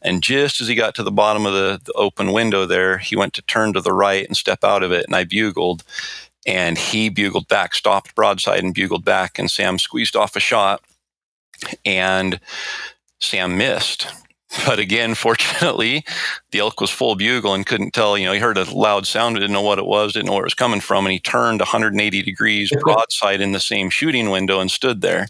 And 0.00 0.22
just 0.22 0.60
as 0.60 0.68
he 0.68 0.74
got 0.74 0.94
to 0.96 1.02
the 1.02 1.10
bottom 1.10 1.46
of 1.46 1.52
the, 1.52 1.80
the 1.84 1.92
open 1.92 2.32
window 2.32 2.66
there, 2.66 2.98
he 2.98 3.16
went 3.16 3.32
to 3.34 3.42
turn 3.42 3.72
to 3.72 3.80
the 3.80 3.92
right 3.92 4.26
and 4.26 4.36
step 4.36 4.64
out 4.64 4.82
of 4.82 4.92
it. 4.92 5.06
And 5.06 5.14
I 5.14 5.24
bugled 5.24 5.84
and 6.46 6.76
he 6.76 7.08
bugled 7.08 7.48
back, 7.48 7.74
stopped 7.74 8.14
broadside 8.14 8.62
and 8.62 8.74
bugled 8.74 9.04
back. 9.04 9.38
And 9.38 9.50
Sam 9.50 9.78
squeezed 9.78 10.16
off 10.16 10.36
a 10.36 10.40
shot 10.40 10.82
and 11.84 12.40
Sam 13.20 13.56
missed. 13.56 14.08
But 14.66 14.78
again, 14.78 15.14
fortunately, 15.14 16.04
the 16.50 16.58
elk 16.58 16.80
was 16.80 16.90
full 16.90 17.14
bugle 17.14 17.54
and 17.54 17.66
couldn't 17.66 17.92
tell. 17.92 18.18
You 18.18 18.26
know, 18.26 18.32
he 18.32 18.38
heard 18.38 18.58
a 18.58 18.70
loud 18.70 19.06
sound, 19.06 19.36
didn't 19.36 19.52
know 19.52 19.62
what 19.62 19.78
it 19.78 19.86
was, 19.86 20.12
didn't 20.12 20.26
know 20.26 20.34
where 20.34 20.42
it 20.42 20.46
was 20.46 20.54
coming 20.54 20.80
from, 20.80 21.06
and 21.06 21.12
he 21.12 21.18
turned 21.18 21.60
180 21.60 22.22
degrees 22.22 22.70
broadside 22.80 23.40
in 23.40 23.52
the 23.52 23.60
same 23.60 23.90
shooting 23.90 24.30
window 24.30 24.60
and 24.60 24.70
stood 24.70 25.00
there. 25.00 25.26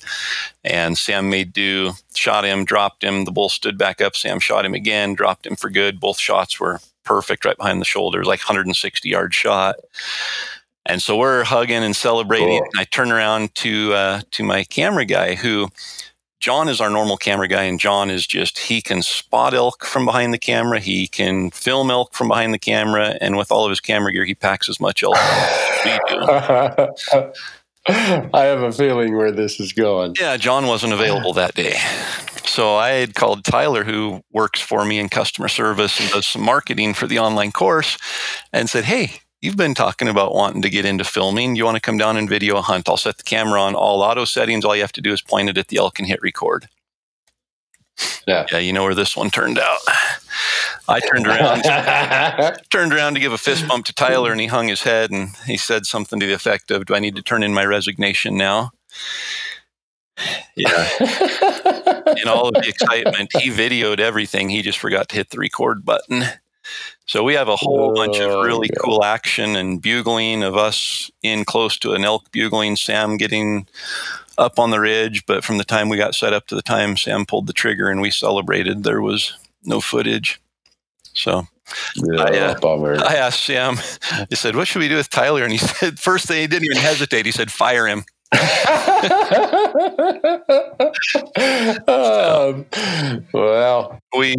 And 0.65 0.99
Sam 0.99 1.31
made 1.31 1.53
do, 1.53 1.93
shot 2.15 2.45
him, 2.45 2.65
dropped 2.65 3.05
him. 3.05 3.25
The 3.25 3.33
bull 3.33 3.49
stood 3.49 3.79
back 3.79 4.01
up. 4.01 4.17
Sam 4.17 4.41
shot 4.41 4.65
him 4.65 4.75
again, 4.75 5.15
dropped 5.15 5.47
him 5.47 5.57
for 5.57 5.71
good. 5.71 6.01
Both 6.01 6.19
shots 6.19 6.59
were 6.59 6.81
perfect, 7.05 7.45
right 7.45 7.57
behind 7.57 7.81
the 7.81 7.87
shoulders, 7.87 8.27
like 8.27 8.41
160 8.41 9.09
yard 9.09 9.35
shot. 9.35 9.77
And 10.85 11.01
so 11.01 11.17
we're 11.17 11.45
hugging 11.45 11.85
and 11.85 11.95
celebrating. 11.95 12.59
Cool. 12.59 12.69
And 12.73 12.81
I 12.81 12.85
turn 12.85 13.13
around 13.13 13.55
to 13.57 13.93
uh, 13.95 14.21
to 14.33 14.43
my 14.43 14.65
camera 14.65 15.05
guy 15.05 15.37
who 15.37 15.69
John 16.43 16.69
is 16.69 16.81
our 16.81 16.91
normal 16.91 17.17
camera 17.17 17.47
guy, 17.47 17.63
and 17.63 17.79
John 17.79 18.11
is 18.11 18.27
just, 18.27 18.59
he 18.59 18.83
can 18.83 19.01
spot 19.01 19.55
elk 19.55 19.85
from 19.85 20.05
behind 20.05 20.35
the 20.35 20.39
camera. 20.39 20.81
He 20.81 21.07
can 21.07 21.53
film 21.53 21.89
elk 21.89 22.15
from 22.15 22.27
behind 22.27 22.53
the 22.53 22.59
camera. 22.59 23.17
And 23.21 23.37
with 23.37 23.53
all 23.53 23.65
of 23.65 23.71
his 23.71 23.79
camera 23.79 24.13
gear, 24.13 24.25
he 24.25 24.35
packs 24.35 24.69
as 24.69 24.81
much 24.81 25.05
elk 25.05 25.17
as 25.17 25.85
we 25.85 26.01
do. 26.09 27.33
I 28.35 28.43
have 28.43 28.63
a 28.63 28.73
feeling 28.73 29.17
where 29.17 29.31
this 29.31 29.61
is 29.61 29.73
going. 29.73 30.17
Yeah, 30.19 30.37
John 30.37 30.67
wasn't 30.67 30.93
available 30.93 31.33
that 31.35 31.55
day. 31.55 31.77
So 32.45 32.75
I 32.75 32.91
had 32.91 33.15
called 33.15 33.45
Tyler, 33.45 33.85
who 33.85 34.25
works 34.33 34.61
for 34.61 34.85
me 34.85 34.99
in 34.99 35.09
customer 35.09 35.47
service 35.47 36.01
and 36.01 36.11
does 36.11 36.27
some 36.27 36.43
marketing 36.43 36.95
for 36.95 37.07
the 37.07 37.21
online 37.21 37.53
course, 37.53 37.99
and 38.53 38.69
said, 38.69 38.85
Hey, 38.85 39.22
you've 39.43 39.57
been 39.57 39.75
talking 39.75 40.09
about 40.09 40.35
wanting 40.35 40.63
to 40.63 40.71
get 40.71 40.87
into 40.87 41.05
filming. 41.05 41.57
You 41.57 41.65
want 41.65 41.75
to 41.75 41.81
come 41.81 41.99
down 41.99 42.17
and 42.17 42.29
video 42.29 42.57
a 42.57 42.63
hunt? 42.63 42.89
I'll 42.89 42.97
set 42.97 43.19
the 43.19 43.25
camera 43.25 43.61
on 43.61 43.75
all 43.75 44.01
auto 44.01 44.25
settings. 44.25 44.65
All 44.65 44.75
you 44.75 44.83
have 44.83 44.93
to 44.93 45.03
do 45.03 45.13
is 45.13 45.21
point 45.21 45.51
it 45.51 45.59
at 45.59 45.69
the 45.69 45.77
elk 45.77 45.99
and 45.99 46.09
hit 46.09 46.23
record. 46.23 46.69
Yeah. 48.27 48.47
Yeah, 48.51 48.59
you 48.59 48.73
know 48.73 48.85
where 48.85 48.95
this 48.95 49.17
one 49.17 49.31
turned 49.31 49.59
out. 49.59 49.79
I 50.89 51.01
turned 51.01 51.27
around 51.27 51.63
turned 52.71 52.93
around 52.93 53.15
to 53.15 53.21
give 53.21 53.33
a 53.33 53.39
fist 53.39 53.69
bump 53.69 53.85
to 53.87 53.93
Tyler 53.93 54.33
and 54.33 54.41
he 54.41 54.47
hung 54.47 54.69
his 54.69 54.83
head 54.83 55.11
and 55.11 55.31
he 55.47 55.57
said 55.57 55.85
something 55.87 56.19
to 56.19 56.27
the 56.27 56.33
effect 56.33 56.71
of, 56.71 56.87
Do 56.87 56.95
I 56.95 57.01
need 57.01 57.17
to 57.17 57.23
turn 57.23 57.43
in 57.43 57.53
my 57.53 57.67
resignation 57.67 58.37
now? 58.37 58.71
Yeah. 60.57 60.89
in 61.01 62.29
all 62.29 62.49
of 62.49 62.55
the 62.55 62.67
excitement, 62.67 63.31
he 63.39 63.51
videoed 63.51 63.99
everything. 63.99 64.49
He 64.49 64.63
just 64.63 64.79
forgot 64.79 65.09
to 65.11 65.17
hit 65.17 65.31
the 65.31 65.39
record 65.39 65.85
button. 65.85 66.25
So 67.13 67.23
we 67.23 67.35
have 67.35 67.49
a 67.49 67.57
whole 67.57 67.91
oh, 67.91 67.95
bunch 67.95 68.19
of 68.21 68.31
oh, 68.31 68.43
really 68.43 68.71
yeah. 68.73 68.81
cool 68.83 69.05
action 69.05 69.55
and 69.55 69.83
bugling 69.83 70.43
of 70.43 70.57
us 70.57 71.11
in 71.23 71.45
close 71.45 71.77
to 71.81 71.93
an 71.93 72.07
elk 72.07 72.33
bugling, 72.33 72.77
Sam 72.77 73.19
getting 73.19 73.67
up 74.39 74.59
on 74.59 74.71
the 74.71 74.81
ridge. 74.81 75.27
But 75.27 75.45
from 75.45 75.59
the 75.59 75.65
time 75.65 75.91
we 75.91 75.99
got 75.99 76.15
set 76.15 76.33
up 76.33 76.47
to 76.47 76.55
the 76.55 76.63
time 76.63 76.97
Sam 76.97 77.27
pulled 77.27 77.49
the 77.49 77.53
trigger 77.53 77.91
and 77.91 78.01
we 78.01 78.11
celebrated, 78.11 78.83
there 78.83 79.03
was 79.03 79.35
no 79.63 79.83
footage. 79.83 80.41
So 81.13 81.49
yeah, 81.97 82.23
I, 82.23 82.39
uh, 82.39 83.05
I, 83.07 83.17
asked 83.17 83.45
Sam, 83.45 83.77
he 84.31 84.35
said, 84.35 84.57
What 84.57 84.67
should 84.67 84.79
we 84.79 84.89
do 84.89 84.97
with 84.97 85.11
Tyler? 85.11 85.43
And 85.43 85.53
he 85.53 85.59
said, 85.59 85.99
First 85.99 86.29
thing, 86.29 86.41
he 86.41 86.47
didn't 86.47 86.65
even 86.65 86.79
hesitate. 86.79 87.27
He 87.27 87.33
said, 87.33 87.53
Fire 87.53 87.89
him. 87.89 88.05
um, 91.87 92.65
well, 93.35 94.01
we 94.17 94.35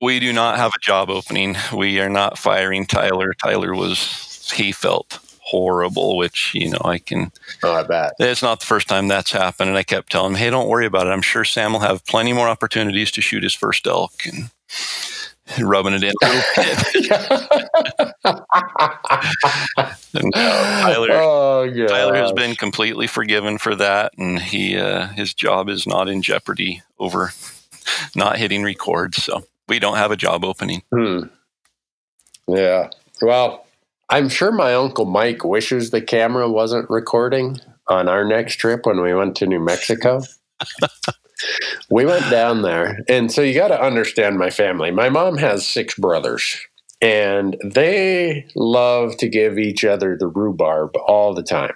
we 0.00 0.18
do 0.18 0.32
not 0.32 0.56
have 0.56 0.72
a 0.74 0.80
job 0.80 1.10
opening. 1.10 1.56
We 1.74 2.00
are 2.00 2.08
not 2.08 2.38
firing 2.38 2.86
Tyler. 2.86 3.34
Tyler 3.34 3.74
was, 3.74 4.50
he 4.54 4.72
felt 4.72 5.18
horrible, 5.40 6.16
which, 6.16 6.54
you 6.54 6.70
know, 6.70 6.80
I 6.84 6.98
can. 6.98 7.32
Oh, 7.62 7.74
I 7.74 7.82
bet. 7.82 8.12
It's 8.18 8.42
not 8.42 8.60
the 8.60 8.66
first 8.66 8.88
time 8.88 9.08
that's 9.08 9.32
happened. 9.32 9.70
And 9.70 9.78
I 9.78 9.82
kept 9.82 10.10
telling 10.10 10.32
him, 10.32 10.38
hey, 10.38 10.50
don't 10.50 10.68
worry 10.68 10.86
about 10.86 11.06
it. 11.06 11.10
I'm 11.10 11.22
sure 11.22 11.44
Sam 11.44 11.72
will 11.72 11.80
have 11.80 12.06
plenty 12.06 12.32
more 12.32 12.48
opportunities 12.48 13.10
to 13.12 13.20
shoot 13.20 13.42
his 13.42 13.54
first 13.54 13.86
elk. 13.86 14.12
And, 14.26 14.50
rubbing 15.58 15.94
it 15.94 16.04
in 16.04 16.12
a 16.22 16.26
little 16.26 16.42
bit. 16.56 17.12
and, 20.14 20.32
uh, 20.34 20.82
Tyler, 20.82 21.08
oh, 21.10 21.86
Tyler 21.88 22.14
has 22.14 22.32
been 22.32 22.54
completely 22.54 23.06
forgiven 23.06 23.58
for 23.58 23.74
that, 23.74 24.12
and 24.16 24.38
he 24.38 24.78
uh, 24.78 25.08
his 25.08 25.34
job 25.34 25.68
is 25.68 25.86
not 25.86 26.08
in 26.08 26.22
jeopardy 26.22 26.82
over 26.98 27.32
not 28.14 28.38
hitting 28.38 28.62
record. 28.62 29.14
So 29.14 29.44
we 29.70 29.78
don't 29.78 29.96
have 29.96 30.10
a 30.10 30.16
job 30.16 30.44
opening. 30.44 30.82
Hmm. 30.94 31.22
Yeah. 32.46 32.90
Well, 33.22 33.66
I'm 34.10 34.28
sure 34.28 34.52
my 34.52 34.74
uncle 34.74 35.06
Mike 35.06 35.44
wishes 35.44 35.90
the 35.90 36.02
camera 36.02 36.50
wasn't 36.50 36.90
recording 36.90 37.60
on 37.86 38.08
our 38.08 38.24
next 38.24 38.56
trip 38.56 38.84
when 38.84 39.00
we 39.00 39.14
went 39.14 39.36
to 39.36 39.46
New 39.46 39.60
Mexico. 39.60 40.22
we 41.90 42.04
went 42.04 42.28
down 42.28 42.62
there. 42.62 42.98
And 43.08 43.30
so 43.30 43.40
you 43.40 43.54
got 43.54 43.68
to 43.68 43.80
understand 43.80 44.38
my 44.38 44.50
family. 44.50 44.90
My 44.90 45.08
mom 45.08 45.38
has 45.38 45.66
six 45.66 45.94
brothers, 45.94 46.60
and 47.00 47.56
they 47.64 48.46
love 48.56 49.16
to 49.18 49.28
give 49.28 49.58
each 49.58 49.84
other 49.84 50.16
the 50.18 50.26
rhubarb 50.26 50.96
all 50.96 51.32
the 51.32 51.42
time. 51.42 51.74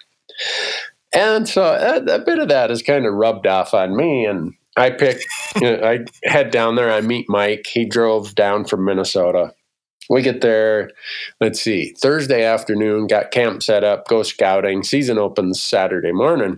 And 1.14 1.48
so 1.48 1.62
a, 1.62 2.16
a 2.16 2.18
bit 2.18 2.40
of 2.40 2.48
that 2.48 2.70
has 2.70 2.82
kind 2.82 3.06
of 3.06 3.14
rubbed 3.14 3.46
off 3.46 3.72
on 3.72 3.96
me. 3.96 4.26
And 4.26 4.54
I 4.76 4.90
pick. 4.90 5.20
you 5.56 5.62
know, 5.62 5.82
I 5.84 6.04
head 6.28 6.50
down 6.50 6.76
there. 6.76 6.92
I 6.92 7.00
meet 7.00 7.26
Mike. 7.28 7.66
He 7.66 7.84
drove 7.84 8.34
down 8.34 8.64
from 8.64 8.84
Minnesota. 8.84 9.54
We 10.10 10.22
get 10.22 10.40
there. 10.42 10.90
Let's 11.40 11.60
see. 11.60 11.94
Thursday 11.98 12.44
afternoon. 12.44 13.06
Got 13.06 13.30
camp 13.30 13.62
set 13.62 13.84
up. 13.84 14.08
Go 14.08 14.22
scouting. 14.22 14.82
Season 14.82 15.18
opens 15.18 15.62
Saturday 15.62 16.12
morning. 16.12 16.56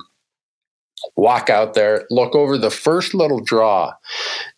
walk 1.17 1.51
out 1.51 1.75
there, 1.75 2.07
look 2.11 2.35
over 2.35 2.59
the 2.59 2.71
first 2.71 3.15
little 3.15 3.41
draw, 3.41 3.93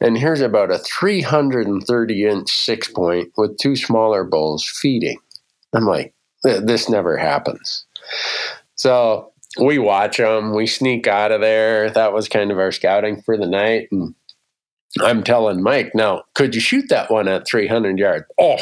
and 0.00 0.16
here's 0.18 0.40
about 0.40 0.70
a 0.70 0.78
330 0.78 2.24
inch 2.24 2.50
six 2.50 2.88
point 2.88 3.32
with 3.36 3.58
two 3.58 3.76
smaller 3.76 4.24
bulls 4.24 4.64
feeding. 4.66 5.18
I'm 5.74 5.84
like, 5.84 6.14
this 6.44 6.88
never 6.88 7.16
happens. 7.16 7.84
So 8.76 9.32
we 9.60 9.78
watch 9.78 10.18
them, 10.18 10.54
we 10.54 10.66
sneak 10.66 11.06
out 11.06 11.32
of 11.32 11.40
there. 11.40 11.90
That 11.90 12.12
was 12.12 12.28
kind 12.28 12.50
of 12.50 12.58
our 12.58 12.72
scouting 12.72 13.22
for 13.22 13.36
the 13.36 13.46
night. 13.46 13.88
And 13.90 14.14
I'm 15.00 15.22
telling 15.22 15.62
Mike, 15.62 15.94
now, 15.94 16.22
could 16.34 16.54
you 16.54 16.60
shoot 16.60 16.88
that 16.88 17.10
one 17.10 17.28
at 17.28 17.46
300 17.46 17.98
yards? 17.98 18.24
Oh, 18.38 18.56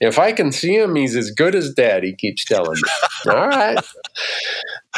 if 0.00 0.18
I 0.18 0.32
can 0.32 0.50
see 0.50 0.76
him, 0.76 0.96
he's 0.96 1.14
as 1.14 1.30
good 1.30 1.54
as 1.54 1.72
dead, 1.72 2.02
he 2.02 2.14
keeps 2.14 2.44
telling 2.44 2.76
me. 2.76 3.32
all 3.32 3.48
right. 3.48 3.78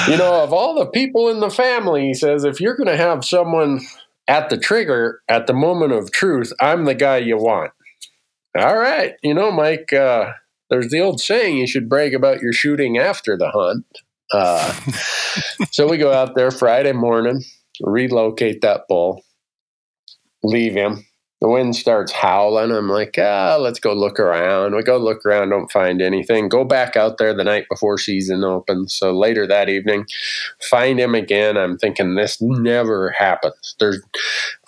You 0.09 0.17
know, 0.17 0.43
of 0.43 0.53
all 0.53 0.75
the 0.75 0.87
people 0.87 1.29
in 1.29 1.41
the 1.41 1.51
family, 1.51 2.07
he 2.07 2.15
says, 2.15 2.45
if 2.45 2.61
you're 2.61 2.77
going 2.77 2.89
to 2.89 2.97
have 2.97 3.25
someone 3.25 3.81
at 4.27 4.49
the 4.49 4.57
trigger 4.57 5.21
at 5.29 5.47
the 5.47 5.53
moment 5.53 5.93
of 5.93 6.11
truth, 6.11 6.53
I'm 6.61 6.85
the 6.85 6.95
guy 6.95 7.19
you 7.19 7.37
want. 7.37 7.73
All 8.57 8.77
right. 8.77 9.15
You 9.23 9.35
know, 9.35 9.51
Mike, 9.51 9.93
uh, 9.93 10.33
there's 10.71 10.91
the 10.91 11.01
old 11.01 11.21
saying 11.21 11.59
you 11.59 11.67
should 11.67 11.89
brag 11.89 12.15
about 12.15 12.41
your 12.41 12.53
shooting 12.53 12.97
after 12.97 13.37
the 13.37 13.51
hunt. 13.51 13.85
Uh, 14.33 14.73
so 15.71 15.89
we 15.89 15.99
go 15.99 16.13
out 16.13 16.35
there 16.35 16.51
Friday 16.51 16.93
morning, 16.93 17.43
relocate 17.83 18.61
that 18.63 18.89
bull 18.89 19.23
leave 20.45 20.75
him. 20.75 21.05
The 21.41 21.49
wind 21.49 21.77
starts 21.77 22.11
howling. 22.11 22.71
I'm 22.71 22.89
like, 22.89 23.17
ah, 23.19 23.59
let's 23.61 23.79
go 23.79 23.93
look 23.93 24.19
around. 24.19 24.75
We 24.75 24.83
go 24.83 24.97
look 24.97 25.27
around, 25.27 25.51
don't 25.51 25.71
find 25.71 26.01
anything. 26.01 26.49
Go 26.49 26.65
back 26.65 26.97
out 26.97 27.19
there 27.19 27.35
the 27.35 27.45
night 27.45 27.67
before 27.69 27.99
season 27.99 28.45
opens. 28.45 28.95
So 28.95 29.13
later 29.13 29.47
that 29.47 29.69
evening, 29.69 30.07
find 30.71 30.99
him 30.99 31.15
again. 31.15 31.59
I'm 31.59 31.77
thinking 31.77 32.15
this 32.15 32.41
never 32.41 33.11
happens. 33.11 33.77
There's 33.79 34.01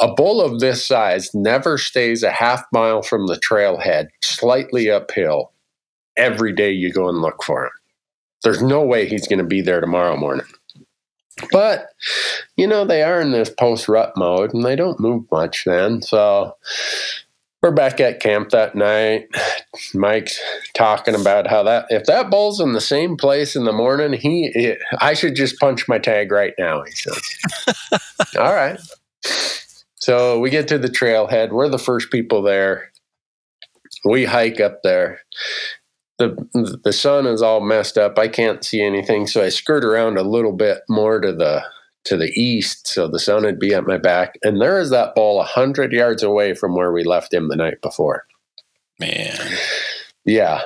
a 0.00 0.12
bull 0.12 0.42
of 0.42 0.60
this 0.60 0.84
size 0.84 1.34
never 1.34 1.78
stays 1.78 2.22
a 2.22 2.30
half 2.30 2.62
mile 2.72 3.00
from 3.00 3.26
the 3.26 3.36
trailhead, 3.36 4.08
slightly 4.22 4.90
uphill, 4.90 5.52
every 6.18 6.52
day 6.52 6.72
you 6.72 6.92
go 6.92 7.08
and 7.08 7.22
look 7.22 7.42
for 7.42 7.66
him. 7.66 7.72
There's 8.42 8.62
no 8.62 8.82
way 8.82 9.06
he's 9.06 9.26
going 9.26 9.38
to 9.38 9.44
be 9.44 9.60
there 9.60 9.80
tomorrow 9.80 10.16
morning. 10.16 10.46
But, 11.52 11.88
you 12.56 12.66
know, 12.66 12.84
they 12.84 13.02
are 13.02 13.20
in 13.20 13.30
this 13.30 13.50
post 13.50 13.88
rut 13.88 14.12
mode 14.16 14.54
and 14.54 14.64
they 14.64 14.76
don't 14.76 15.00
move 15.00 15.24
much 15.30 15.64
then. 15.64 16.00
So 16.00 16.56
we're 17.62 17.72
back 17.72 18.00
at 18.00 18.20
camp 18.20 18.50
that 18.50 18.74
night. 18.74 19.28
Mike's 19.94 20.40
talking 20.74 21.14
about 21.14 21.46
how 21.46 21.62
that, 21.64 21.86
if 21.90 22.04
that 22.04 22.30
bull's 22.30 22.60
in 22.60 22.72
the 22.72 22.80
same 22.80 23.16
place 23.16 23.54
in 23.54 23.64
the 23.64 23.72
morning, 23.72 24.14
he, 24.14 24.50
it, 24.54 24.78
I 25.00 25.14
should 25.14 25.34
just 25.34 25.58
punch 25.58 25.88
my 25.88 25.98
tag 25.98 26.32
right 26.32 26.54
now, 26.58 26.82
he 26.82 26.92
says. 26.92 27.20
All 28.38 28.54
right. 28.54 28.78
So 29.96 30.38
we 30.38 30.50
get 30.50 30.68
to 30.68 30.78
the 30.78 30.88
trailhead. 30.88 31.50
We're 31.50 31.68
the 31.68 31.78
first 31.78 32.10
people 32.10 32.40
there. 32.42 32.92
We 34.04 34.24
hike 34.24 34.60
up 34.60 34.82
there 34.82 35.20
the 36.18 36.78
the 36.82 36.92
sun 36.92 37.26
is 37.26 37.42
all 37.42 37.60
messed 37.60 37.98
up. 37.98 38.18
I 38.18 38.28
can't 38.28 38.64
see 38.64 38.82
anything, 38.82 39.26
so 39.26 39.42
I 39.42 39.48
skirt 39.50 39.84
around 39.84 40.18
a 40.18 40.22
little 40.22 40.52
bit 40.52 40.82
more 40.88 41.20
to 41.20 41.32
the 41.32 41.62
to 42.04 42.16
the 42.16 42.30
east, 42.40 42.86
so 42.86 43.08
the 43.08 43.18
sun 43.18 43.42
would 43.42 43.58
be 43.58 43.74
at 43.74 43.86
my 43.86 43.98
back. 43.98 44.38
And 44.42 44.60
there 44.60 44.78
is 44.78 44.90
that 44.90 45.14
ball 45.14 45.40
a 45.40 45.44
hundred 45.44 45.92
yards 45.92 46.22
away 46.22 46.54
from 46.54 46.74
where 46.74 46.92
we 46.92 47.04
left 47.04 47.34
him 47.34 47.48
the 47.48 47.56
night 47.56 47.82
before. 47.82 48.24
Man, 48.98 49.36
yeah, 50.24 50.62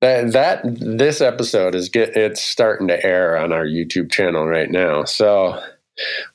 that 0.00 0.32
that 0.32 0.62
this 0.64 1.20
episode 1.20 1.74
is 1.74 1.88
get 1.88 2.16
it's 2.16 2.42
starting 2.42 2.88
to 2.88 3.04
air 3.04 3.36
on 3.36 3.52
our 3.52 3.66
YouTube 3.66 4.10
channel 4.10 4.46
right 4.46 4.70
now. 4.70 5.04
So 5.04 5.62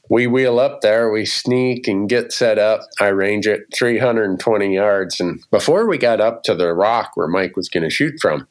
we 0.10 0.28
wheel 0.28 0.60
up 0.60 0.82
there, 0.82 1.12
we 1.12 1.26
sneak 1.26 1.88
and 1.88 2.08
get 2.08 2.32
set 2.32 2.60
up. 2.60 2.82
I 3.00 3.08
range 3.08 3.48
it 3.48 3.64
320 3.74 4.74
yards. 4.74 5.20
And 5.20 5.44
before 5.52 5.88
we 5.88 5.98
got 5.98 6.22
up 6.22 6.44
to 6.44 6.56
the 6.56 6.74
rock 6.74 7.12
where 7.16 7.28
Mike 7.28 7.56
was 7.56 7.70
going 7.70 7.84
to 7.84 7.90
shoot 7.90 8.16
from, 8.22 8.48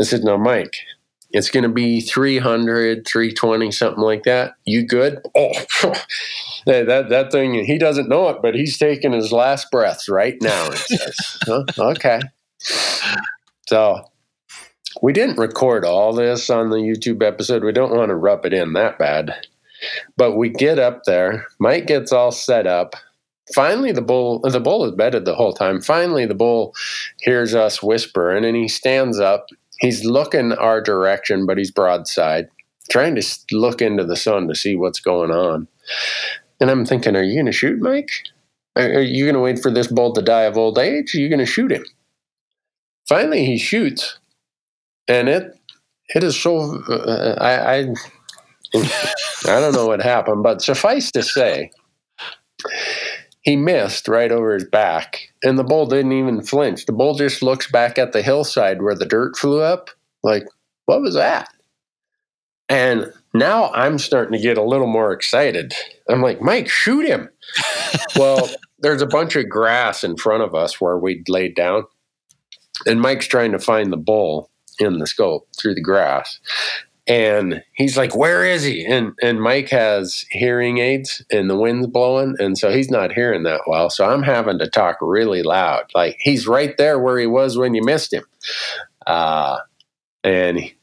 I 0.00 0.04
said, 0.04 0.24
No, 0.24 0.36
Mike, 0.36 0.76
it's 1.30 1.50
going 1.50 1.62
to 1.62 1.68
be 1.68 2.00
300, 2.00 3.06
320, 3.06 3.70
something 3.70 4.02
like 4.02 4.24
that. 4.24 4.54
You 4.64 4.86
good? 4.86 5.20
Oh, 6.66 6.84
that, 6.84 7.08
that 7.08 7.32
thing, 7.32 7.64
he 7.64 7.78
doesn't 7.78 8.10
know 8.10 8.28
it, 8.28 8.42
but 8.42 8.54
he's 8.54 8.76
taking 8.76 9.12
his 9.12 9.32
last 9.32 9.70
breaths 9.70 10.06
right 10.06 10.36
now. 10.42 10.70
Says, 10.74 11.38
huh? 11.46 11.64
Okay. 11.78 12.20
So 13.68 14.04
we 15.00 15.14
didn't 15.14 15.38
record 15.38 15.84
all 15.86 16.12
this 16.12 16.50
on 16.50 16.68
the 16.68 16.76
YouTube 16.76 17.22
episode. 17.22 17.64
We 17.64 17.72
don't 17.72 17.96
want 17.96 18.10
to 18.10 18.16
rub 18.16 18.44
it 18.44 18.52
in 18.52 18.74
that 18.74 18.98
bad. 18.98 19.46
But 20.16 20.36
we 20.36 20.48
get 20.48 20.78
up 20.78 21.04
there. 21.04 21.46
Mike 21.58 21.86
gets 21.86 22.12
all 22.12 22.32
set 22.32 22.66
up. 22.66 22.94
Finally, 23.54 23.92
the 23.92 24.02
bull 24.02 24.40
the 24.40 24.60
bull 24.60 24.84
is 24.84 24.92
bedded 24.92 25.24
the 25.24 25.34
whole 25.34 25.54
time. 25.54 25.80
Finally, 25.80 26.26
the 26.26 26.34
bull 26.34 26.74
hears 27.20 27.54
us 27.54 27.82
whispering, 27.82 28.44
and 28.44 28.56
he 28.56 28.68
stands 28.68 29.18
up. 29.18 29.46
He's 29.80 30.04
looking 30.04 30.52
our 30.52 30.80
direction, 30.80 31.46
but 31.46 31.56
he's 31.56 31.70
broadside, 31.70 32.48
trying 32.90 33.14
to 33.14 33.22
look 33.52 33.80
into 33.80 34.04
the 34.04 34.16
sun 34.16 34.48
to 34.48 34.54
see 34.54 34.74
what's 34.74 35.00
going 35.00 35.30
on. 35.30 35.68
And 36.60 36.70
I'm 36.70 36.84
thinking, 36.84 37.16
are 37.16 37.22
you 37.22 37.34
going 37.34 37.46
to 37.46 37.52
shoot 37.52 37.80
Mike? 37.80 38.10
Are 38.76 39.00
you 39.00 39.24
going 39.24 39.34
to 39.34 39.40
wait 39.40 39.60
for 39.60 39.70
this 39.70 39.86
bull 39.86 40.12
to 40.12 40.22
die 40.22 40.42
of 40.42 40.56
old 40.56 40.78
age? 40.78 41.14
Are 41.14 41.18
you 41.18 41.28
going 41.28 41.38
to 41.38 41.46
shoot 41.46 41.72
him? 41.72 41.84
Finally, 43.08 43.46
he 43.46 43.58
shoots, 43.58 44.18
and 45.08 45.28
it 45.28 45.58
it 46.14 46.22
is 46.22 46.38
so. 46.38 46.82
Uh, 46.88 47.36
I, 47.40 47.78
I 47.78 47.94
I 48.74 49.60
don't 49.60 49.74
know 49.74 49.86
what 49.86 50.02
happened, 50.02 50.42
but 50.42 50.62
suffice 50.62 51.10
to 51.12 51.22
say, 51.22 51.70
he 53.42 53.56
missed 53.56 54.08
right 54.08 54.30
over 54.30 54.54
his 54.54 54.64
back, 54.64 55.32
and 55.42 55.58
the 55.58 55.64
bull 55.64 55.86
didn't 55.86 56.12
even 56.12 56.42
flinch. 56.42 56.86
The 56.86 56.92
bull 56.92 57.14
just 57.14 57.42
looks 57.42 57.70
back 57.70 57.98
at 57.98 58.12
the 58.12 58.22
hillside 58.22 58.82
where 58.82 58.94
the 58.94 59.06
dirt 59.06 59.36
flew 59.36 59.60
up, 59.60 59.90
like, 60.22 60.44
what 60.86 61.00
was 61.00 61.14
that? 61.14 61.48
And 62.68 63.12
now 63.32 63.70
I'm 63.72 63.98
starting 63.98 64.32
to 64.32 64.42
get 64.42 64.58
a 64.58 64.62
little 64.62 64.86
more 64.86 65.12
excited. 65.12 65.72
I'm 66.08 66.20
like, 66.20 66.42
Mike, 66.42 66.68
shoot 66.68 67.06
him. 67.06 67.30
well, 68.16 68.50
there's 68.80 69.02
a 69.02 69.06
bunch 69.06 69.36
of 69.36 69.48
grass 69.48 70.04
in 70.04 70.16
front 70.16 70.42
of 70.42 70.54
us 70.54 70.80
where 70.80 70.98
we'd 70.98 71.28
laid 71.28 71.54
down, 71.54 71.84
and 72.86 73.00
Mike's 73.00 73.26
trying 73.26 73.52
to 73.52 73.58
find 73.58 73.92
the 73.92 73.96
bull 73.96 74.50
in 74.78 74.98
the 74.98 75.06
scope 75.06 75.48
through 75.58 75.74
the 75.74 75.82
grass 75.82 76.38
and 77.08 77.64
he's 77.72 77.96
like 77.96 78.14
where 78.14 78.44
is 78.44 78.62
he? 78.62 78.84
And 78.84 79.12
and 79.22 79.40
mike 79.40 79.70
has 79.70 80.26
hearing 80.30 80.78
aids 80.78 81.24
and 81.30 81.48
the 81.48 81.56
wind's 81.56 81.86
blowing. 81.86 82.36
And 82.38 82.56
so 82.56 82.70
he's 82.70 82.90
not 82.90 83.12
hearing 83.12 83.42
that 83.44 83.62
well. 83.66 83.90
So 83.90 84.08
i'm 84.08 84.22
having 84.22 84.58
to 84.58 84.68
talk 84.68 84.98
really 85.00 85.42
loud. 85.42 85.84
Like 85.94 86.16
he's 86.20 86.46
right 86.46 86.76
there 86.76 86.98
where 86.98 87.18
he 87.18 87.26
was 87.26 87.56
when 87.56 87.74
you 87.74 87.82
missed 87.82 88.12
him. 88.12 88.24
Uh, 89.06 89.58
and 90.22 90.58
he, 90.58 90.74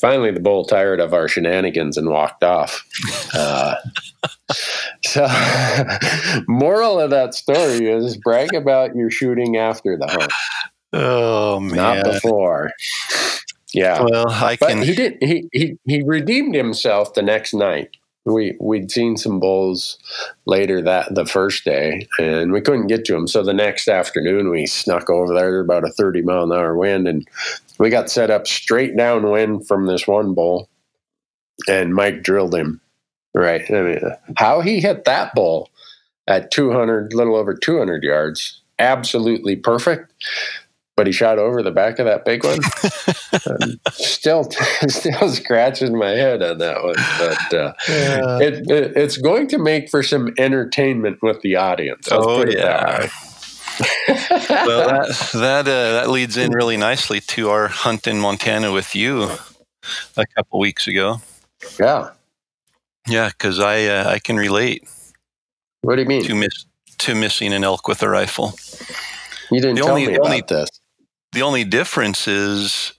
finally 0.00 0.32
the 0.32 0.40
bull 0.40 0.64
tired 0.64 0.98
of 0.98 1.14
our 1.14 1.28
shenanigans 1.28 1.96
and 1.96 2.10
walked 2.10 2.42
off. 2.42 2.84
Uh, 3.32 3.76
so 5.04 5.28
moral 6.48 6.98
of 6.98 7.10
that 7.10 7.34
story 7.34 7.88
is 7.88 8.16
brag 8.16 8.54
about 8.54 8.96
your 8.96 9.10
shooting 9.10 9.56
after 9.56 9.96
the 9.96 10.06
hunt. 10.08 10.32
Oh 10.92 11.60
man. 11.60 11.76
not 11.76 12.04
before 12.04 12.72
yeah. 13.72 14.02
Well, 14.02 14.30
I 14.30 14.56
but 14.56 14.70
can. 14.70 14.82
He 14.82 14.94
did. 14.94 15.18
He 15.20 15.48
he 15.52 15.78
he 15.84 16.02
redeemed 16.02 16.54
himself 16.54 17.14
the 17.14 17.22
next 17.22 17.54
night. 17.54 17.96
We 18.24 18.56
we'd 18.60 18.90
seen 18.90 19.16
some 19.16 19.40
bulls 19.40 19.98
later 20.46 20.82
that 20.82 21.14
the 21.14 21.26
first 21.26 21.64
day, 21.64 22.08
and 22.18 22.52
we 22.52 22.60
couldn't 22.60 22.88
get 22.88 23.04
to 23.06 23.16
him. 23.16 23.26
So 23.26 23.42
the 23.42 23.54
next 23.54 23.88
afternoon, 23.88 24.50
we 24.50 24.66
snuck 24.66 25.10
over 25.10 25.34
there 25.34 25.60
about 25.60 25.84
a 25.84 25.92
thirty 25.92 26.22
mile 26.22 26.44
an 26.44 26.52
hour 26.52 26.76
wind, 26.76 27.08
and 27.08 27.26
we 27.78 27.90
got 27.90 28.10
set 28.10 28.30
up 28.30 28.46
straight 28.46 28.96
downwind 28.96 29.66
from 29.66 29.86
this 29.86 30.06
one 30.06 30.34
bull, 30.34 30.68
and 31.68 31.94
Mike 31.94 32.22
drilled 32.22 32.54
him. 32.54 32.80
Right. 33.34 33.70
I 33.70 33.82
mean, 33.82 34.00
how 34.36 34.62
he 34.62 34.80
hit 34.80 35.04
that 35.04 35.34
bull 35.34 35.70
at 36.26 36.50
two 36.50 36.72
hundred, 36.72 37.14
little 37.14 37.36
over 37.36 37.54
two 37.54 37.78
hundred 37.78 38.02
yards, 38.02 38.60
absolutely 38.78 39.56
perfect 39.56 40.12
but 40.98 41.06
he 41.06 41.12
shot 41.12 41.38
over 41.38 41.62
the 41.62 41.70
back 41.70 42.00
of 42.00 42.06
that 42.06 42.24
big 42.24 42.42
one. 42.42 42.58
still, 43.92 44.50
still 44.88 45.28
scratching 45.28 45.96
my 45.96 46.10
head 46.10 46.42
on 46.42 46.58
that 46.58 46.82
one, 46.82 46.96
but 47.20 47.54
uh, 47.56 47.72
yeah. 47.88 48.38
it, 48.40 48.68
it, 48.68 48.96
it's 48.96 49.16
going 49.16 49.46
to 49.46 49.58
make 49.58 49.88
for 49.88 50.02
some 50.02 50.34
entertainment 50.38 51.22
with 51.22 51.40
the 51.42 51.54
audience. 51.54 52.10
Let's 52.10 52.26
oh 52.26 52.44
yeah. 52.44 53.08
well, 54.66 54.88
that 54.88 55.30
that 55.34 55.68
uh, 55.68 55.92
that 55.92 56.10
leads 56.10 56.36
in 56.36 56.50
really 56.50 56.76
nicely 56.76 57.20
to 57.20 57.48
our 57.50 57.68
hunt 57.68 58.08
in 58.08 58.18
Montana 58.18 58.72
with 58.72 58.96
you 58.96 59.30
a 60.16 60.26
couple 60.34 60.58
weeks 60.58 60.88
ago. 60.88 61.20
Yeah, 61.78 62.10
yeah, 63.06 63.28
because 63.28 63.60
I 63.60 63.84
uh, 63.84 64.10
I 64.10 64.18
can 64.18 64.36
relate. 64.36 64.82
What 65.82 65.94
do 65.94 66.02
you 66.02 66.08
mean 66.08 66.24
to 66.24 66.34
miss 66.34 66.66
to 66.98 67.14
missing 67.14 67.52
an 67.52 67.62
elk 67.62 67.86
with 67.86 68.02
a 68.02 68.08
rifle? 68.08 68.54
You 69.50 69.60
didn't 69.60 69.76
the 69.76 69.82
tell 69.82 69.90
only, 69.90 70.06
me 70.08 70.14
about 70.14 70.26
only, 70.26 70.42
this. 70.46 70.67
The 71.32 71.42
only 71.42 71.64
difference 71.64 72.26
is 72.26 72.92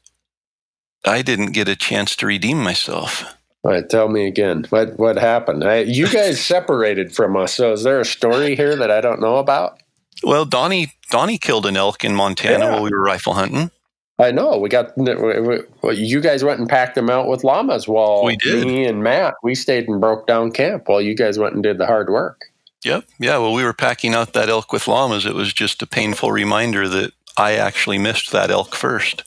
I 1.05 1.21
didn't 1.21 1.51
get 1.51 1.67
a 1.67 1.75
chance 1.75 2.15
to 2.17 2.25
redeem 2.27 2.61
myself. 2.63 3.23
All 3.63 3.71
right, 3.71 3.89
tell 3.89 4.07
me 4.07 4.27
again. 4.27 4.65
What 4.69 4.97
what 4.97 5.17
happened? 5.17 5.63
I, 5.63 5.79
you 5.79 6.07
guys 6.07 6.39
separated 6.45 7.13
from 7.13 7.35
us. 7.35 7.53
So 7.55 7.73
is 7.73 7.83
there 7.83 7.99
a 7.99 8.05
story 8.05 8.55
here 8.55 8.75
that 8.75 8.91
I 8.91 9.01
don't 9.01 9.19
know 9.21 9.37
about? 9.37 9.79
Well, 10.23 10.45
Donnie 10.45 10.93
Donnie 11.09 11.37
killed 11.37 11.65
an 11.65 11.75
elk 11.77 12.03
in 12.05 12.15
Montana 12.15 12.65
Yeah. 12.65 12.71
while 12.73 12.83
we 12.83 12.89
were 12.91 13.01
rifle 13.01 13.33
hunting. 13.33 13.71
I 14.17 14.31
know 14.31 14.57
we 14.57 14.67
got. 14.69 14.97
we- 14.97 15.15
we- 15.15 15.61
well, 15.81 15.93
You 15.93 16.19
guys 16.21 16.43
went 16.43 16.59
and 16.59 16.67
packed 16.69 16.95
them 16.95 17.09
out 17.09 17.27
with 17.27 17.43
llamas 17.45 17.87
while 17.87 18.23
We 18.25 18.35
did. 18.37 18.65
me 18.65 18.85
and 18.85 19.01
Matt 19.03 19.35
we 19.43 19.55
stayed 19.55 19.87
and 19.87 19.99
broke 20.01 20.27
down 20.27 20.51
camp 20.51 20.87
while 20.87 21.01
you 21.01 21.15
guys 21.15 21.39
went 21.39 21.53
and 21.53 21.63
did 21.63 21.77
the 21.77 21.85
hard 21.85 22.09
work. 22.09 22.41
Yep. 22.85 23.05
Yeah. 23.19 23.37
Well, 23.39 23.53
we 23.53 23.63
were 23.63 23.73
packing 23.73 24.13
out 24.13 24.33
that 24.33 24.47
elk 24.49 24.71
with 24.73 24.87
llamas. 24.87 25.25
It 25.25 25.35
was 25.35 25.51
just 25.53 25.81
a 25.81 25.87
painful 25.87 26.31
reminder 26.31 26.87
that 26.89 27.11
I 27.37 27.53
actually 27.53 27.97
missed 27.97 28.31
that 28.31 28.51
elk 28.51 28.75
first. 28.75 29.23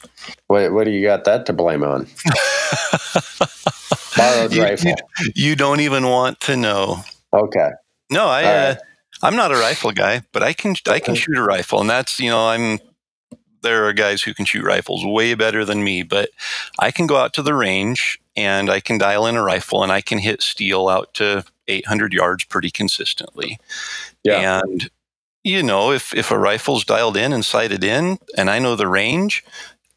What 0.49 0.73
what 0.73 0.85
do 0.85 0.91
you 0.91 1.03
got 1.07 1.25
that 1.25 1.47
to 1.47 1.53
blame 1.53 1.83
on? 1.83 2.07
Borrowed 4.17 4.53
You- 4.53 4.63
rifle. 4.63 4.95
You 5.35 5.57
don't 5.57 5.81
even 5.81 6.07
want 6.09 6.41
to 6.41 6.57
know. 6.57 6.99
Okay. 7.33 7.71
No, 8.11 8.27
I. 8.27 8.45
All 8.45 8.51
Uh, 8.51 8.69
right. 8.71 8.79
I'm 9.25 9.37
not 9.37 9.53
a 9.53 9.57
rifle 9.57 9.93
guy, 9.93 10.23
but 10.33 10.43
I 10.43 10.53
can 10.53 10.75
I 10.89 10.99
can 10.99 11.15
shoot 11.15 11.37
a 11.39 11.43
rifle, 11.43 11.81
and 11.81 11.89
that's 11.89 12.19
you 12.21 12.31
know 12.31 12.49
I'm. 12.49 12.79
There 13.63 13.87
are 13.87 13.93
guys 13.93 14.23
who 14.23 14.35
can 14.35 14.45
shoot 14.45 14.65
rifles 14.65 15.05
way 15.07 15.35
better 15.35 15.65
than 15.65 15.85
me, 15.85 16.03
but 16.03 16.31
I 16.81 16.91
can 16.91 17.07
go 17.07 17.17
out 17.17 17.33
to 17.35 17.43
the 17.43 17.55
range 17.55 18.19
and 18.35 18.69
I 18.69 18.81
can 18.81 18.99
dial 18.99 19.25
in 19.29 19.37
a 19.37 19.43
rifle 19.45 19.85
and 19.85 19.93
I 19.93 20.01
can 20.01 20.19
hit 20.19 20.43
steel 20.43 20.89
out 20.89 21.15
to 21.15 21.45
800 21.69 22.13
yards 22.13 22.43
pretty 22.43 22.73
consistently. 22.73 23.61
Yeah. 24.25 24.63
And 24.65 24.91
you 25.45 25.63
know, 25.63 25.93
if 25.93 26.15
if 26.15 26.31
a 26.31 26.39
rifle's 26.39 26.85
dialed 26.85 27.17
in 27.17 27.33
and 27.33 27.45
sighted 27.45 27.85
in, 27.85 28.19
and 28.37 28.51
I 28.51 28.59
know 28.59 28.77
the 28.77 28.89
range, 28.89 29.45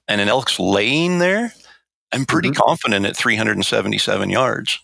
and 0.08 0.22
an 0.22 0.30
elk's 0.30 0.60
laying 0.60 1.20
there, 1.20 1.54
I'm 2.14 2.26
pretty 2.26 2.50
Mm-hmm. 2.50 2.52
confident 2.52 3.06
at 3.06 3.18
377 3.18 4.30
yards. 4.30 4.80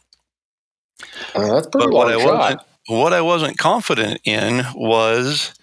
Uh, 1.36 1.54
that's 1.54 1.68
pretty 1.68 1.88
But 1.88 1.94
what 1.94 2.08
I 2.08 2.16
long 2.16 2.18
wasn't 2.18 2.62
shot. 2.62 2.68
what 2.88 3.14
I 3.14 3.22
wasn't 3.22 3.58
confident 3.58 4.22
in 4.26 4.64
was 4.76 5.54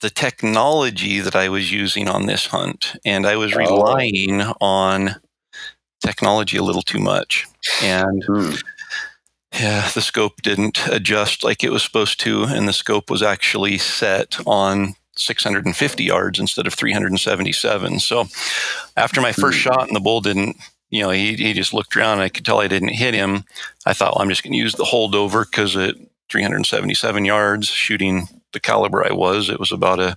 the 0.00 0.10
technology 0.10 1.20
that 1.20 1.36
I 1.36 1.48
was 1.48 1.72
using 1.72 2.08
on 2.08 2.26
this 2.26 2.46
hunt, 2.46 2.96
and 3.04 3.26
I 3.26 3.36
was 3.36 3.54
Oh. 3.54 3.56
relying 3.56 4.42
on 4.60 5.16
technology 6.04 6.56
a 6.58 6.62
little 6.62 6.82
too 6.82 7.00
much. 7.00 7.46
And 7.80 8.24
Hmm. 8.26 8.56
Yeah, 9.60 9.90
the 9.94 10.02
scope 10.02 10.42
didn't 10.42 10.86
adjust 10.88 11.44
like 11.44 11.64
it 11.64 11.70
was 11.72 11.82
supposed 11.84 12.20
to, 12.20 12.44
and 12.44 12.68
the 12.68 12.72
scope 12.74 13.10
was 13.10 13.22
actually 13.22 13.78
set 13.78 14.38
on 14.46 14.94
650 15.16 16.04
yards 16.04 16.40
instead 16.40 16.66
of 16.66 16.74
377. 16.74 18.00
So 18.00 18.26
after 18.96 19.20
my 19.20 19.32
first 19.32 19.58
Hmm. 19.58 19.62
shot 19.62 19.88
and 19.88 19.96
the 19.96 20.00
bull 20.00 20.20
didn't, 20.22 20.56
you 20.90 21.02
know, 21.02 21.10
he, 21.10 21.34
he 21.36 21.52
just 21.54 21.74
looked 21.74 21.96
around 21.96 22.14
and 22.14 22.22
I 22.22 22.28
could 22.30 22.44
tell 22.46 22.60
I 22.60 22.68
didn't 22.68 22.90
hit 22.90 23.14
him. 23.14 23.44
I 23.86 23.94
thought, 23.94 24.14
well, 24.14 24.22
I'm 24.22 24.28
just 24.30 24.42
going 24.42 24.52
to 24.52 24.58
use 24.58 24.74
the 24.74 24.84
holdover 24.84 25.44
because 25.50 25.76
at 25.76 25.96
377 26.30 27.24
yards, 27.24 27.68
shooting 27.68 28.28
the 28.52 28.60
caliber 28.60 29.06
I 29.06 29.12
was, 29.12 29.50
it 29.50 29.60
was 29.60 29.72
about 29.72 30.00
a 30.00 30.16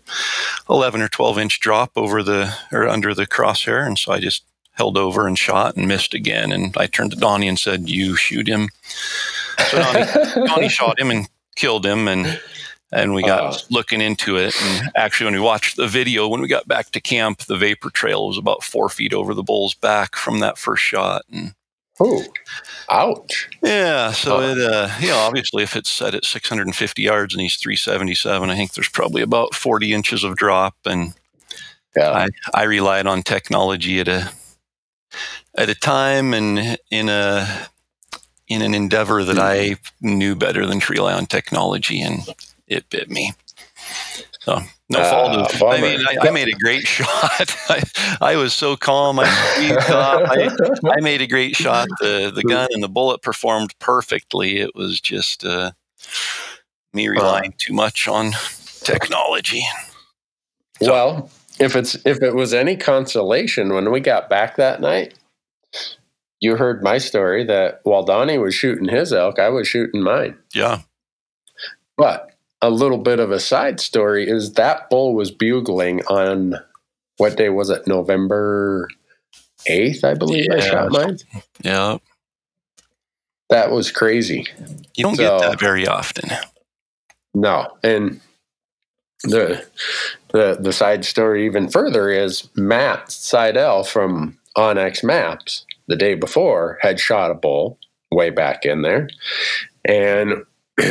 11 0.69 1.01
or 1.01 1.09
12 1.09 1.39
inch 1.39 1.59
drop 1.59 1.91
over 1.95 2.23
the 2.23 2.55
or 2.71 2.87
under 2.87 3.13
the 3.13 3.27
crosshair, 3.27 3.85
and 3.85 3.97
so 3.99 4.13
I 4.13 4.19
just 4.19 4.43
held 4.79 4.97
over 4.97 5.27
and 5.27 5.37
shot 5.37 5.75
and 5.75 5.87
missed 5.87 6.15
again. 6.15 6.51
And 6.51 6.75
I 6.77 6.87
turned 6.87 7.11
to 7.11 7.17
Donnie 7.17 7.47
and 7.47 7.59
said, 7.59 7.87
"You 7.89 8.15
shoot 8.15 8.47
him." 8.47 8.69
So 9.69 9.77
Donnie, 9.77 10.05
Donnie 10.47 10.69
shot 10.69 10.99
him 10.99 11.11
and 11.11 11.27
killed 11.55 11.85
him, 11.85 12.07
and 12.07 12.39
and 12.91 13.13
we 13.13 13.21
got 13.21 13.53
Oh. 13.53 13.57
looking 13.69 14.01
into 14.01 14.37
it. 14.37 14.55
And 14.63 14.89
actually, 14.95 15.25
when 15.25 15.35
we 15.35 15.39
watched 15.41 15.75
the 15.77 15.85
video, 15.87 16.27
when 16.27 16.41
we 16.41 16.47
got 16.47 16.67
back 16.67 16.89
to 16.91 16.99
camp, 16.99 17.39
the 17.45 17.55
vapor 17.57 17.91
trail 17.91 18.27
was 18.27 18.37
about 18.39 18.63
four 18.63 18.89
feet 18.89 19.13
over 19.13 19.35
the 19.35 19.43
bull's 19.43 19.75
back 19.75 20.15
from 20.15 20.39
that 20.39 20.57
first 20.57 20.81
shot. 20.81 21.21
And 21.31 21.53
Ooh. 22.01 22.23
Ouch. 22.89 23.49
yeah, 23.61 24.11
so 24.13 24.37
Oh. 24.37 24.51
it 24.51 24.57
uh, 24.57 24.89
you 25.01 25.09
know 25.09 25.17
obviously 25.19 25.61
if 25.63 25.75
it's 25.75 25.89
set 25.89 26.15
at 26.15 26.23
650 26.25 27.01
yards 27.03 27.33
and 27.33 27.41
he's 27.41 27.57
377, 27.57 28.49
I 28.49 28.55
think 28.55 28.73
there's 28.73 28.89
probably 28.89 29.21
about 29.21 29.53
40 29.53 29.93
inches 29.93 30.23
of 30.23 30.35
drop, 30.37 30.75
and 30.85 31.13
Yeah. 31.97 32.11
I, 32.11 32.27
I 32.53 32.63
relied 32.63 33.05
on 33.07 33.21
technology 33.21 33.99
at 33.99 34.07
a 34.07 34.31
at 35.55 35.69
a 35.69 35.75
time 35.75 36.33
and 36.33 36.77
in 36.91 37.09
a 37.09 37.67
in 38.47 38.61
an 38.63 38.73
endeavor 38.73 39.23
that 39.23 39.37
I 39.37 39.75
knew 40.01 40.35
better 40.35 40.65
than 40.65 40.79
to 40.79 40.93
rely 40.93 41.13
on 41.13 41.25
technology, 41.27 42.01
and 42.01 42.21
it 42.67 42.89
bit 42.89 43.09
me. 43.09 43.33
So 44.41 44.59
no 44.89 44.99
Ah, 44.99 45.09
fault 45.09 45.53
of. 45.53 45.63
I 45.63 45.81
mean, 45.81 45.99
I, 46.07 46.27
I 46.27 46.31
made 46.31 46.47
a 46.47 46.53
great 46.57 46.81
shot. 46.87 47.07
I, 47.69 47.83
I 48.21 48.35
was 48.37 48.53
so 48.53 48.75
calm. 48.75 49.19
I. 49.19 49.25
I, 49.25 50.91
I 50.97 51.01
made 51.01 51.21
a 51.21 51.27
great 51.27 51.55
shot. 51.55 51.87
The 51.99 52.31
the 52.33 52.41
gun 52.43 52.69
and 52.71 52.81
the 52.81 52.89
bullet 52.89 53.21
performed 53.21 53.77
perfectly. 53.79 54.57
It 54.57 54.73
was 54.75 54.99
just 54.99 55.45
uh, 55.45 55.71
me 56.93 57.07
relying 57.07 57.53
too 57.57 57.73
much 57.73 58.07
on 58.07 58.31
technology. 58.81 59.63
So- 60.81 60.91
Well, 60.91 61.31
if 61.59 61.75
it's 61.75 61.95
if 62.05 62.21
it 62.21 62.35
was 62.35 62.53
any 62.53 62.75
consolation, 62.75 63.73
when 63.73 63.91
we 63.91 63.99
got 63.99 64.29
back 64.29 64.55
that 64.57 64.81
night, 64.81 65.13
you 66.39 66.55
heard 66.55 66.81
my 66.83 66.97
story 66.97 67.43
that 67.45 67.81
while 67.83 68.03
Donnie 68.03 68.37
was 68.37 68.55
shooting 68.55 68.87
his 68.87 69.11
elk, 69.13 69.39
I 69.39 69.49
was 69.49 69.67
shooting 69.67 70.01
mine. 70.01 70.37
Yeah. 70.53 70.81
But 71.97 72.31
a 72.61 72.69
little 72.69 72.97
bit 72.97 73.19
of 73.19 73.31
a 73.31 73.39
side 73.39 73.79
story 73.79 74.27
is 74.29 74.53
that 74.53 74.89
bull 74.89 75.13
was 75.13 75.31
bugling 75.31 76.01
on 76.05 76.55
what 77.17 77.35
day 77.37 77.49
was 77.49 77.69
it? 77.69 77.87
November 77.87 78.87
eighth, 79.67 80.03
I 80.05 80.13
believe. 80.13 80.47
I 80.51 80.59
shot 80.59 80.91
mine. 80.91 81.17
Yeah. 81.61 81.97
That 83.49 83.71
was 83.71 83.91
crazy. 83.91 84.45
You 84.95 85.03
don't 85.03 85.15
So- 85.15 85.39
get 85.39 85.49
that 85.49 85.59
very 85.59 85.87
often. 85.87 86.29
No, 87.33 87.77
and 87.83 88.19
the 89.23 89.63
the 90.31 90.57
the 90.59 90.73
side 90.73 91.05
story 91.05 91.45
even 91.45 91.69
further 91.69 92.09
is 92.09 92.49
Matt 92.55 93.11
Seidel 93.11 93.83
from 93.83 94.37
onX 94.57 95.03
Maps 95.03 95.65
the 95.87 95.95
day 95.95 96.13
before 96.13 96.77
had 96.81 96.99
shot 96.99 97.31
a 97.31 97.35
bull 97.35 97.79
way 98.11 98.29
back 98.29 98.65
in 98.65 98.81
there, 98.81 99.09
and 99.85 100.45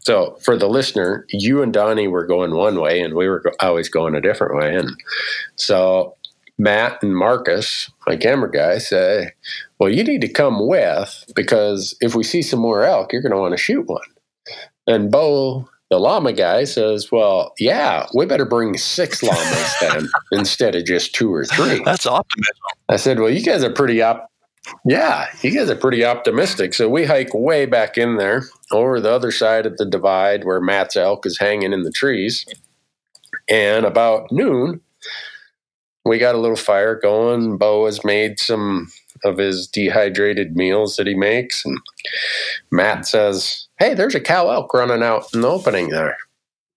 so 0.00 0.36
for 0.42 0.56
the 0.56 0.68
listener, 0.68 1.26
you 1.30 1.62
and 1.62 1.72
Donnie 1.72 2.08
were 2.08 2.26
going 2.26 2.54
one 2.54 2.80
way, 2.80 3.00
and 3.00 3.14
we 3.14 3.28
were 3.28 3.42
always 3.60 3.88
going 3.88 4.14
a 4.14 4.20
different 4.20 4.56
way, 4.56 4.74
and 4.74 4.90
so 5.56 6.16
Matt 6.60 7.02
and 7.02 7.16
Marcus, 7.16 7.90
my 8.06 8.16
camera 8.16 8.50
guy, 8.50 8.78
say, 8.78 9.32
"Well, 9.78 9.88
you 9.88 10.04
need 10.04 10.20
to 10.20 10.28
come 10.28 10.66
with 10.68 11.24
because 11.34 11.96
if 12.00 12.14
we 12.14 12.22
see 12.22 12.42
some 12.42 12.60
more 12.60 12.84
elk, 12.84 13.12
you're 13.12 13.22
going 13.22 13.32
to 13.32 13.38
want 13.38 13.52
to 13.52 13.62
shoot 13.62 13.86
one." 13.86 14.02
And 14.86 15.10
Bo, 15.10 15.68
the 15.90 15.98
llama 15.98 16.32
guy, 16.32 16.64
says, 16.64 17.10
Well, 17.10 17.52
yeah, 17.58 18.06
we 18.14 18.24
better 18.24 18.44
bring 18.44 18.78
six 18.78 19.22
llamas 19.22 19.74
then 19.80 20.08
instead 20.32 20.74
of 20.74 20.84
just 20.84 21.14
two 21.14 21.32
or 21.34 21.44
three. 21.44 21.82
That's 21.84 22.06
optimism. 22.06 22.54
I 22.88 22.96
said, 22.96 23.18
Well, 23.18 23.30
you 23.30 23.42
guys 23.42 23.64
are 23.64 23.72
pretty 23.72 24.00
op. 24.00 24.28
Yeah, 24.86 25.26
you 25.42 25.50
guys 25.52 25.68
are 25.70 25.76
pretty 25.76 26.04
optimistic. 26.04 26.74
So 26.74 26.88
we 26.88 27.06
hike 27.06 27.34
way 27.34 27.66
back 27.66 27.98
in 27.98 28.16
there 28.16 28.44
over 28.70 29.00
the 29.00 29.10
other 29.10 29.32
side 29.32 29.66
of 29.66 29.76
the 29.78 29.86
divide 29.86 30.44
where 30.44 30.60
Matt's 30.60 30.96
elk 30.96 31.26
is 31.26 31.38
hanging 31.38 31.72
in 31.72 31.82
the 31.82 31.90
trees. 31.90 32.46
And 33.48 33.84
about 33.84 34.30
noon, 34.30 34.80
we 36.04 36.18
got 36.18 36.34
a 36.34 36.38
little 36.38 36.56
fire 36.56 36.98
going. 37.00 37.56
Bo 37.56 37.86
has 37.86 38.04
made 38.04 38.38
some 38.38 38.88
of 39.24 39.38
his 39.38 39.66
dehydrated 39.66 40.56
meals 40.56 40.96
that 40.96 41.06
he 41.06 41.14
makes. 41.14 41.64
And 41.64 41.78
Matt 42.70 43.06
says, 43.06 43.66
Hey, 43.80 43.94
there's 43.94 44.14
a 44.14 44.20
cow 44.20 44.50
elk 44.50 44.74
running 44.74 45.02
out 45.02 45.32
in 45.32 45.40
the 45.40 45.48
opening 45.48 45.88
there. 45.88 46.18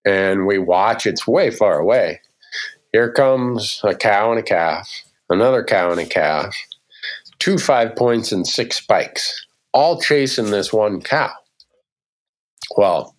And 0.05 0.47
we 0.47 0.57
watch, 0.57 1.05
it's 1.05 1.27
way 1.27 1.51
far 1.51 1.77
away. 1.77 2.21
Here 2.93 3.11
comes 3.11 3.81
a 3.83 3.93
cow 3.93 4.31
and 4.31 4.39
a 4.39 4.43
calf, 4.43 4.89
another 5.29 5.65
cow 5.65 5.91
and 5.91 5.99
a 5.99 6.05
calf, 6.05 6.55
two 7.39 7.57
five 7.57 7.97
points 7.97 8.31
and 8.31 8.47
six 8.47 8.77
spikes, 8.77 9.45
all 9.73 9.99
chasing 9.99 10.51
this 10.51 10.71
one 10.71 11.01
cow. 11.01 11.33
Well, 12.77 13.17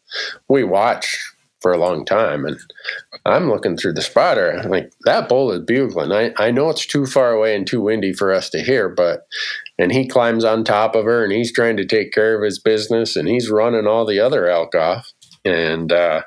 we 0.49 0.64
watch 0.64 1.22
for 1.61 1.74
a 1.74 1.78
long 1.78 2.07
time 2.07 2.47
and 2.47 2.59
I'm 3.26 3.51
looking 3.51 3.76
through 3.76 3.93
the 3.93 4.03
spotter. 4.03 4.53
I'm 4.53 4.70
like, 4.70 4.95
that 5.05 5.28
bull 5.28 5.53
is 5.53 5.61
bugling. 5.61 6.11
I, 6.11 6.32
I 6.39 6.51
know 6.51 6.70
it's 6.70 6.87
too 6.87 7.05
far 7.05 7.32
away 7.32 7.55
and 7.55 7.66
too 7.66 7.82
windy 7.82 8.14
for 8.14 8.32
us 8.32 8.49
to 8.51 8.62
hear, 8.62 8.89
but 8.89 9.26
and 9.79 9.93
he 9.93 10.07
climbs 10.07 10.45
on 10.45 10.64
top 10.64 10.95
of 10.95 11.05
her 11.05 11.25
and 11.25 11.33
he's 11.33 11.53
trying 11.53 11.77
to 11.77 11.85
take 11.85 12.12
care 12.12 12.37
of 12.37 12.45
his 12.45 12.59
business 12.59 13.16
and 13.16 13.29
he's 13.29 13.51
running 13.51 13.87
all 13.87 14.07
the 14.07 14.20
other 14.20 14.49
elk 14.49 14.75
off. 14.75 15.11
And 15.45 15.93
uh, 15.93 16.22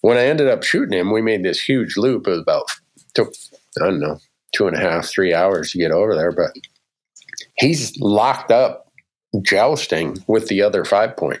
when 0.00 0.16
I 0.16 0.26
ended 0.26 0.48
up 0.48 0.62
shooting 0.62 0.98
him, 0.98 1.12
we 1.12 1.22
made 1.22 1.44
this 1.44 1.60
huge 1.60 1.96
loop. 1.96 2.26
Was 2.26 2.40
about 2.40 2.66
took 3.14 3.34
I 3.80 3.84
don't 3.84 4.00
know 4.00 4.18
two 4.54 4.66
and 4.66 4.76
a 4.76 4.80
half, 4.80 5.06
three 5.06 5.34
hours 5.34 5.72
to 5.72 5.78
get 5.78 5.90
over 5.90 6.14
there, 6.14 6.32
but 6.32 6.52
he's 7.58 7.98
locked 8.00 8.50
up 8.50 8.90
jousting 9.42 10.16
with 10.26 10.48
the 10.48 10.62
other 10.62 10.84
five 10.84 11.16
point, 11.16 11.40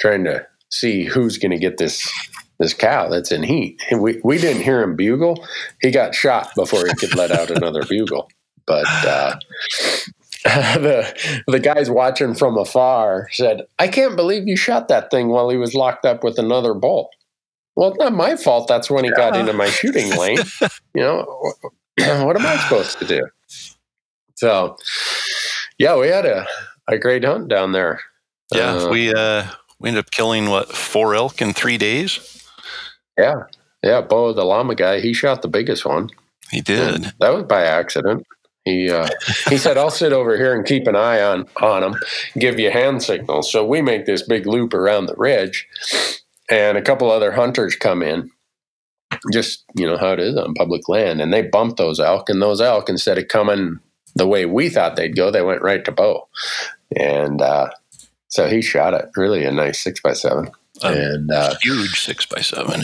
trying 0.00 0.24
to 0.24 0.46
see 0.70 1.04
who's 1.04 1.38
going 1.38 1.52
to 1.52 1.58
get 1.58 1.78
this 1.78 2.10
this 2.58 2.74
cow 2.74 3.08
that's 3.08 3.32
in 3.32 3.42
heat. 3.42 3.80
And 3.90 4.02
we 4.02 4.20
we 4.22 4.38
didn't 4.38 4.62
hear 4.62 4.82
him 4.82 4.96
bugle. 4.96 5.46
He 5.80 5.90
got 5.90 6.14
shot 6.14 6.50
before 6.54 6.86
he 6.86 6.94
could 6.94 7.14
let 7.14 7.30
out 7.30 7.50
another 7.50 7.84
bugle. 7.84 8.28
But 8.66 8.86
uh, 9.06 9.36
the 10.44 11.42
the 11.46 11.58
guys 11.58 11.90
watching 11.90 12.34
from 12.34 12.56
afar 12.56 13.28
said, 13.32 13.62
"I 13.78 13.88
can't 13.88 14.16
believe 14.16 14.46
you 14.46 14.56
shot 14.56 14.88
that 14.88 15.10
thing 15.10 15.28
while 15.28 15.48
he 15.48 15.56
was 15.56 15.74
locked 15.74 16.04
up 16.04 16.22
with 16.22 16.38
another 16.38 16.74
bull." 16.74 17.10
Well, 17.74 17.90
it's 17.90 17.98
not 17.98 18.12
my 18.12 18.36
fault. 18.36 18.66
That's 18.66 18.90
when 18.90 19.04
he 19.04 19.10
got 19.10 19.36
into 19.36 19.52
my 19.52 19.68
shooting 19.68 20.10
lane. 20.18 20.38
you 20.94 21.02
know, 21.02 21.52
what 21.98 22.36
am 22.36 22.46
I 22.46 22.56
supposed 22.56 22.98
to 22.98 23.06
do? 23.06 23.28
So, 24.34 24.76
yeah, 25.78 25.96
we 25.96 26.08
had 26.08 26.26
a, 26.26 26.46
a 26.88 26.98
great 26.98 27.24
hunt 27.24 27.48
down 27.48 27.72
there. 27.72 28.00
Yeah, 28.52 28.74
uh, 28.74 28.90
we 28.90 29.12
uh, 29.14 29.46
we 29.78 29.90
ended 29.90 30.04
up 30.04 30.10
killing 30.10 30.48
what 30.50 30.72
four 30.72 31.14
elk 31.14 31.40
in 31.40 31.52
three 31.52 31.78
days. 31.78 32.44
Yeah, 33.18 33.42
yeah. 33.82 34.00
Bo, 34.00 34.32
the 34.32 34.44
llama 34.44 34.74
guy, 34.74 35.00
he 35.00 35.12
shot 35.12 35.42
the 35.42 35.48
biggest 35.48 35.84
one. 35.84 36.10
He 36.50 36.60
did. 36.60 36.94
And 36.94 37.14
that 37.20 37.34
was 37.34 37.44
by 37.44 37.62
accident. 37.64 38.26
He 38.68 38.90
uh, 38.90 39.08
he 39.48 39.56
said, 39.56 39.78
"I'll 39.78 39.90
sit 39.90 40.12
over 40.12 40.36
here 40.36 40.54
and 40.54 40.66
keep 40.66 40.86
an 40.86 40.94
eye 40.94 41.22
on 41.22 41.46
on 41.62 41.82
him, 41.82 41.94
give 42.38 42.58
you 42.58 42.70
hand 42.70 43.02
signals." 43.02 43.50
So 43.50 43.64
we 43.64 43.80
make 43.80 44.04
this 44.04 44.22
big 44.22 44.46
loop 44.46 44.74
around 44.74 45.06
the 45.06 45.14
ridge, 45.16 45.66
and 46.50 46.76
a 46.76 46.82
couple 46.82 47.10
other 47.10 47.32
hunters 47.32 47.74
come 47.76 48.02
in. 48.02 48.30
Just 49.32 49.64
you 49.74 49.86
know 49.86 49.96
how 49.96 50.12
it 50.12 50.20
is 50.20 50.36
on 50.36 50.52
public 50.52 50.86
land, 50.86 51.22
and 51.22 51.32
they 51.32 51.42
bump 51.42 51.78
those 51.78 51.98
elk, 51.98 52.28
and 52.28 52.42
those 52.42 52.60
elk 52.60 52.90
instead 52.90 53.16
of 53.16 53.28
coming 53.28 53.78
the 54.14 54.28
way 54.28 54.44
we 54.44 54.68
thought 54.68 54.96
they'd 54.96 55.16
go, 55.16 55.30
they 55.30 55.42
went 55.42 55.62
right 55.62 55.84
to 55.86 55.92
Bo, 55.92 56.28
and 56.94 57.40
uh, 57.40 57.70
so 58.28 58.48
he 58.48 58.60
shot 58.60 58.92
it. 58.92 59.08
Really 59.16 59.44
a 59.44 59.52
nice 59.52 59.82
six 59.82 59.98
by 60.00 60.12
seven, 60.12 60.50
and 60.82 61.30
uh, 61.30 61.54
huge 61.62 62.00
six 62.00 62.26
by 62.26 62.42
seven. 62.42 62.82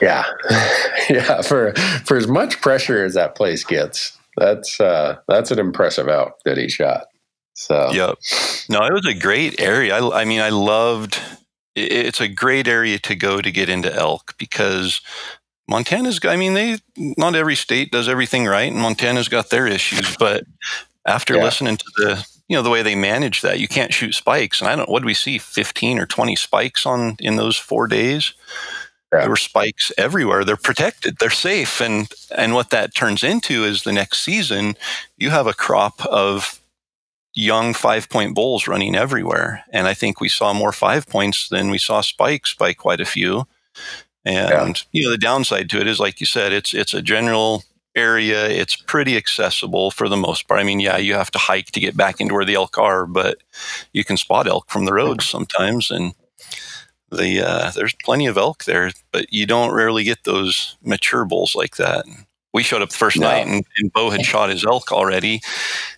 Yeah, 0.00 0.24
yeah. 1.10 1.42
For 1.42 1.74
for 2.06 2.16
as 2.16 2.26
much 2.26 2.62
pressure 2.62 3.04
as 3.04 3.12
that 3.12 3.34
place 3.34 3.62
gets, 3.62 4.16
that's 4.36 4.80
uh, 4.80 5.16
that's 5.28 5.50
an 5.50 5.58
impressive 5.58 6.08
elk 6.08 6.34
that 6.44 6.58
he 6.58 6.68
shot. 6.68 7.06
So 7.54 7.90
yep. 7.92 8.18
No, 8.68 8.84
it 8.84 8.92
was 8.92 9.06
a 9.06 9.14
great 9.14 9.60
area. 9.60 9.94
I, 9.94 10.22
I 10.22 10.24
mean, 10.24 10.40
I 10.40 10.48
loved. 10.48 11.20
It's 11.74 12.20
a 12.20 12.28
great 12.28 12.68
area 12.68 12.98
to 13.00 13.14
go 13.14 13.40
to 13.40 13.50
get 13.50 13.68
into 13.68 13.94
elk 13.94 14.34
because 14.38 15.00
Montana's. 15.68 16.20
I 16.24 16.36
mean, 16.36 16.54
they 16.54 16.78
not 16.96 17.34
every 17.34 17.56
state 17.56 17.90
does 17.90 18.08
everything 18.08 18.46
right, 18.46 18.70
and 18.70 18.80
Montana's 18.80 19.28
got 19.28 19.50
their 19.50 19.66
issues. 19.66 20.16
But 20.16 20.44
after 21.06 21.36
yeah. 21.36 21.44
listening 21.44 21.76
to 21.76 21.84
the 21.96 22.26
you 22.48 22.56
know 22.56 22.62
the 22.62 22.70
way 22.70 22.82
they 22.82 22.94
manage 22.94 23.42
that, 23.42 23.60
you 23.60 23.68
can't 23.68 23.92
shoot 23.92 24.14
spikes. 24.14 24.60
And 24.60 24.68
I 24.68 24.76
don't. 24.76 24.88
What 24.88 25.00
do 25.00 25.06
we 25.06 25.14
see? 25.14 25.38
Fifteen 25.38 25.98
or 25.98 26.06
twenty 26.06 26.36
spikes 26.36 26.86
on 26.86 27.16
in 27.20 27.36
those 27.36 27.56
four 27.56 27.86
days. 27.86 28.32
Yeah. 29.12 29.20
There 29.20 29.30
were 29.30 29.36
spikes 29.36 29.92
everywhere. 29.98 30.44
They're 30.44 30.56
protected. 30.56 31.18
They're 31.18 31.30
safe. 31.30 31.80
And 31.80 32.10
and 32.36 32.54
what 32.54 32.70
that 32.70 32.94
turns 32.94 33.22
into 33.22 33.64
is 33.64 33.82
the 33.82 33.92
next 33.92 34.20
season, 34.20 34.74
you 35.18 35.30
have 35.30 35.46
a 35.46 35.54
crop 35.54 36.04
of 36.06 36.60
young 37.34 37.74
five 37.74 38.08
point 38.08 38.34
bulls 38.34 38.66
running 38.66 38.96
everywhere. 38.96 39.64
And 39.70 39.86
I 39.86 39.94
think 39.94 40.20
we 40.20 40.28
saw 40.28 40.52
more 40.52 40.72
five 40.72 41.06
points 41.08 41.48
than 41.48 41.70
we 41.70 41.78
saw 41.78 42.00
spikes 42.00 42.54
by 42.54 42.72
quite 42.72 43.00
a 43.00 43.06
few. 43.06 43.46
And 44.24 44.76
yeah. 44.76 44.82
you 44.92 45.04
know, 45.04 45.10
the 45.10 45.18
downside 45.18 45.68
to 45.70 45.80
it 45.80 45.86
is 45.86 46.00
like 46.00 46.20
you 46.20 46.26
said, 46.26 46.52
it's 46.52 46.72
it's 46.72 46.94
a 46.94 47.02
general 47.02 47.64
area. 47.94 48.48
It's 48.48 48.76
pretty 48.76 49.16
accessible 49.16 49.90
for 49.90 50.08
the 50.08 50.16
most 50.16 50.48
part. 50.48 50.60
I 50.60 50.64
mean, 50.64 50.80
yeah, 50.80 50.96
you 50.96 51.14
have 51.14 51.30
to 51.32 51.38
hike 51.38 51.72
to 51.72 51.80
get 51.80 51.96
back 51.96 52.20
into 52.20 52.34
where 52.34 52.44
the 52.44 52.54
elk 52.54 52.78
are, 52.78 53.06
but 53.06 53.38
you 53.92 54.04
can 54.04 54.16
spot 54.16 54.46
elk 54.46 54.70
from 54.70 54.84
the 54.84 54.92
roads 54.92 55.28
sometimes. 55.28 55.90
And 55.90 56.14
the 57.12 57.40
uh, 57.40 57.70
there's 57.70 57.94
plenty 58.04 58.26
of 58.26 58.36
elk 58.36 58.64
there, 58.64 58.90
but 59.12 59.32
you 59.32 59.46
don't 59.46 59.74
rarely 59.74 60.04
get 60.04 60.24
those 60.24 60.76
mature 60.82 61.24
bulls 61.24 61.54
like 61.54 61.76
that. 61.76 62.04
We 62.52 62.62
showed 62.62 62.82
up 62.82 62.90
the 62.90 62.96
first 62.96 63.18
no. 63.18 63.28
night, 63.28 63.46
and, 63.46 63.64
and 63.78 63.92
Bo 63.92 64.10
had 64.10 64.24
shot 64.24 64.50
his 64.50 64.64
elk 64.64 64.92
already, 64.92 65.40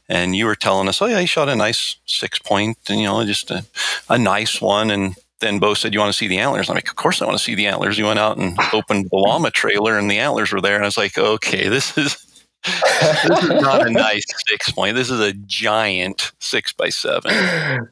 and 0.09 0.37
you 0.37 0.47
were 0.47 0.55
telling 0.55 0.89
us, 0.89 1.01
"Oh 1.03 1.07
yeah, 1.07 1.21
he 1.21 1.27
shot 1.27 1.49
a 1.49 1.57
nice 1.57 1.97
six 2.07 2.39
point, 2.39 2.79
and 2.89 3.01
you 3.01 3.07
know, 3.07 3.25
just 3.25 3.51
a, 3.51 3.65
a 4.09 4.19
nice 4.19 4.61
one." 4.61 4.91
And 4.91 5.17
then 5.41 5.59
Bo 5.59 5.75
said, 5.75 5.93
"You 5.93 6.01
want 6.01 6.13
to 6.13 6.19
see 6.19 6.29
the 6.29 6.39
antlers?" 6.39 6.69
I'm 6.69 6.77
like, 6.77 6.89
"Of 6.89 6.97
course 6.97 7.21
I 7.21 7.27
want 7.27 7.39
to 7.39 7.45
see 7.45 7.55
the 7.55 7.67
antlers." 7.67 7.99
You 7.99 8.05
went 8.05 8.21
out 8.21 8.37
and 8.37 8.57
opened 8.73 9.07
the 9.11 9.17
llama 9.17 9.51
trailer, 9.51 9.99
and 9.99 10.11
the 10.11 10.19
antlers 10.19 10.53
were 10.53 10.61
there, 10.61 10.77
and 10.77 10.85
I 10.85 10.89
was 10.89 10.99
like, 10.99 11.19
"Okay, 11.19 11.69
this 11.69 11.97
is." 11.99 12.17
This 12.65 13.43
is 13.43 13.49
not 13.49 13.87
a 13.87 13.91
nice 13.91 14.25
six 14.49 14.71
point. 14.73 14.97
This 14.97 15.11
is 15.11 15.21
a 15.21 15.33
giant 15.33 16.33
six 16.39 16.73
by 16.73 16.89
seven. 16.89 17.31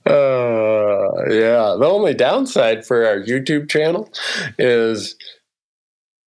Uh, 0.06 1.28
yeah. 1.28 1.76
The 1.78 1.88
only 1.88 2.14
downside 2.14 2.86
for 2.86 3.06
our 3.06 3.20
YouTube 3.20 3.68
channel 3.68 4.10
is 4.58 5.16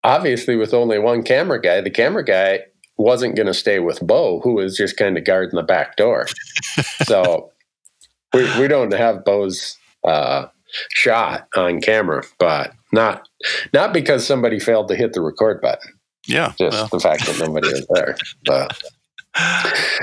obviously 0.03 0.55
with 0.55 0.73
only 0.73 0.99
one 0.99 1.23
camera 1.23 1.59
guy, 1.59 1.81
the 1.81 1.89
camera 1.89 2.23
guy 2.23 2.59
wasn't 2.97 3.35
going 3.35 3.47
to 3.47 3.53
stay 3.53 3.79
with 3.79 3.99
Bo, 4.05 4.39
who 4.41 4.53
was 4.53 4.77
just 4.77 4.97
kind 4.97 5.17
of 5.17 5.25
guarding 5.25 5.55
the 5.55 5.63
back 5.63 5.97
door. 5.97 6.27
so 7.03 7.51
we, 8.33 8.43
we 8.59 8.67
don't 8.67 8.93
have 8.93 9.25
Bo's 9.25 9.77
uh, 10.05 10.45
shot 10.91 11.47
on 11.55 11.81
camera, 11.81 12.23
but 12.39 12.73
not 12.93 13.27
not 13.73 13.93
because 13.93 14.25
somebody 14.25 14.59
failed 14.59 14.87
to 14.89 14.95
hit 14.95 15.13
the 15.13 15.21
record 15.21 15.61
button. 15.61 15.93
Yeah, 16.27 16.53
just 16.57 16.73
well. 16.73 16.87
the 16.87 16.99
fact 16.99 17.25
that 17.25 17.39
nobody 17.39 17.67
was 17.67 17.87
there. 17.93 18.17
But 18.45 18.81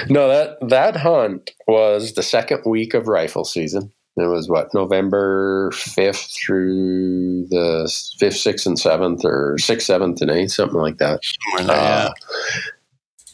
no, 0.08 0.28
that 0.28 0.58
that 0.68 0.96
hunt 0.96 1.50
was 1.66 2.14
the 2.14 2.22
second 2.22 2.62
week 2.66 2.94
of 2.94 3.08
rifle 3.08 3.44
season. 3.44 3.92
It 4.16 4.26
was 4.26 4.48
what 4.48 4.74
November 4.74 5.70
fifth 5.72 6.34
through 6.44 7.46
the 7.48 7.90
fifth, 8.18 8.36
sixth, 8.36 8.66
and 8.66 8.78
seventh, 8.78 9.24
or 9.24 9.56
sixth, 9.58 9.86
seventh, 9.86 10.20
and 10.20 10.30
eighth, 10.30 10.52
something 10.52 10.78
like 10.78 10.98
that. 10.98 11.20
Uh, 11.58 12.10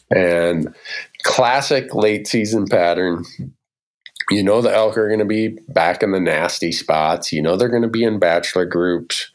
and 0.09 0.73
classic 1.23 1.93
late 1.93 2.27
season 2.27 2.65
pattern. 2.65 3.25
You 4.31 4.43
know 4.43 4.61
the 4.61 4.73
elk 4.73 4.97
are 4.97 5.07
going 5.07 5.19
to 5.19 5.25
be 5.25 5.57
back 5.67 6.01
in 6.01 6.11
the 6.11 6.19
nasty 6.19 6.71
spots. 6.71 7.33
You 7.33 7.41
know 7.41 7.57
they're 7.57 7.67
going 7.67 7.81
to 7.81 7.89
be 7.89 8.03
in 8.03 8.19
bachelor 8.19 8.65
groups, 8.65 9.29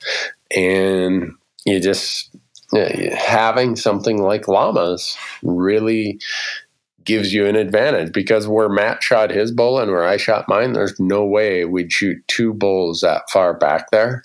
and 0.56 1.32
you 1.66 1.78
just 1.78 2.34
having 2.74 3.76
something 3.76 4.22
like 4.22 4.48
llamas 4.48 5.16
really 5.42 6.18
gives 7.04 7.32
you 7.32 7.46
an 7.46 7.56
advantage 7.56 8.12
because 8.12 8.48
where 8.48 8.68
Matt 8.68 9.02
shot 9.02 9.30
his 9.30 9.52
bull 9.52 9.78
and 9.78 9.90
where 9.90 10.04
I 10.04 10.16
shot 10.16 10.48
mine, 10.48 10.72
there's 10.72 10.98
no 10.98 11.24
way 11.24 11.64
we'd 11.64 11.92
shoot 11.92 12.26
two 12.28 12.54
bulls 12.54 13.00
that 13.02 13.30
far 13.30 13.54
back 13.54 13.90
there 13.90 14.24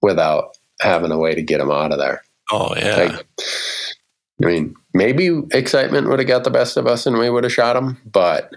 without 0.00 0.56
having 0.80 1.10
a 1.10 1.18
way 1.18 1.34
to 1.34 1.42
get 1.42 1.58
them 1.58 1.70
out 1.70 1.92
of 1.92 1.98
there. 1.98 2.22
Oh 2.50 2.74
yeah. 2.76 2.96
Like, 2.96 3.26
I 4.42 4.46
mean, 4.46 4.74
maybe 4.94 5.42
excitement 5.52 6.08
would 6.08 6.18
have 6.18 6.28
got 6.28 6.44
the 6.44 6.50
best 6.50 6.76
of 6.76 6.86
us 6.86 7.06
and 7.06 7.18
we 7.18 7.28
would 7.28 7.44
have 7.44 7.52
shot 7.52 7.74
them, 7.74 7.98
but 8.10 8.52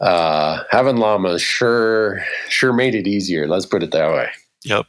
uh, 0.00 0.62
having 0.70 0.96
llamas 0.96 1.42
sure 1.42 2.24
sure 2.48 2.72
made 2.72 2.94
it 2.94 3.06
easier. 3.06 3.46
Let's 3.46 3.66
put 3.66 3.82
it 3.82 3.92
that 3.92 4.12
way. 4.12 4.28
Yep. 4.64 4.86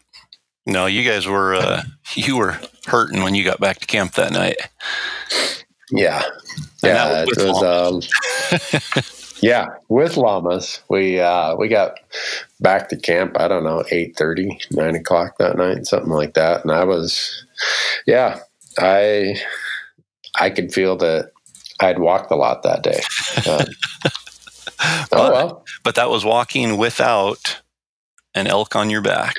No, 0.65 0.87
you 0.87 1.03
guys 1.09 1.27
were 1.27 1.55
uh, 1.55 1.83
you 2.15 2.37
were 2.37 2.59
hurting 2.85 3.23
when 3.23 3.35
you 3.35 3.43
got 3.43 3.59
back 3.59 3.79
to 3.79 3.85
camp 3.85 4.13
that 4.13 4.31
night. 4.31 4.57
Yeah, 5.91 6.23
yeah, 6.83 7.25
was 7.25 7.37
it 7.37 7.47
was. 7.47 8.93
Um, 8.93 9.35
yeah, 9.41 9.67
with 9.89 10.17
llamas, 10.17 10.81
we 10.89 11.19
uh, 11.19 11.55
we 11.55 11.67
got 11.67 11.99
back 12.59 12.89
to 12.89 12.97
camp. 12.97 13.39
I 13.39 13.47
don't 13.47 13.63
know, 13.63 13.83
8.30, 13.91 14.71
9 14.71 14.95
o'clock 14.95 15.37
that 15.37 15.57
night, 15.57 15.85
something 15.85 16.11
like 16.11 16.33
that. 16.33 16.63
And 16.63 16.71
I 16.71 16.83
was, 16.83 17.45
yeah, 18.07 18.39
I 18.79 19.35
I 20.39 20.49
could 20.49 20.73
feel 20.73 20.95
that 20.97 21.31
I'd 21.79 21.99
walked 21.99 22.31
a 22.31 22.35
lot 22.35 22.63
that 22.63 22.81
day. 22.81 23.01
Uh, 23.45 23.65
oh 25.11 25.31
well, 25.31 25.65
but 25.83 25.95
that 25.95 26.09
was 26.09 26.25
walking 26.25 26.77
without 26.77 27.61
an 28.33 28.47
elk 28.47 28.75
on 28.75 28.89
your 28.89 29.01
back. 29.01 29.35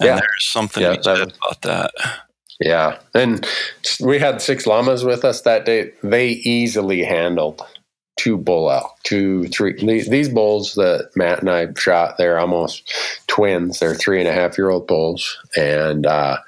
And 0.00 0.08
yeah. 0.08 0.16
there's 0.16 0.48
something 0.50 0.82
yeah, 0.82 0.96
that, 1.04 1.20
about 1.22 1.62
that. 1.62 1.92
Yeah. 2.60 2.98
And 3.14 3.46
we 4.00 4.18
had 4.18 4.42
six 4.42 4.66
llamas 4.66 5.04
with 5.04 5.24
us 5.24 5.42
that 5.42 5.64
day. 5.64 5.92
They 6.02 6.28
easily 6.28 7.04
handled 7.04 7.62
two 8.16 8.36
bull 8.36 8.70
elk, 8.70 8.98
two, 9.04 9.46
three. 9.48 9.72
These 9.74 10.28
bulls 10.28 10.74
that 10.74 11.10
Matt 11.14 11.40
and 11.40 11.50
I 11.50 11.68
shot, 11.76 12.18
they're 12.18 12.38
almost 12.38 12.92
twins. 13.28 13.78
They're 13.78 13.94
three 13.94 14.18
and 14.18 14.28
a 14.28 14.32
half 14.32 14.58
year 14.58 14.70
old 14.70 14.86
bulls. 14.86 15.38
And 15.56 16.04
uh, 16.04 16.38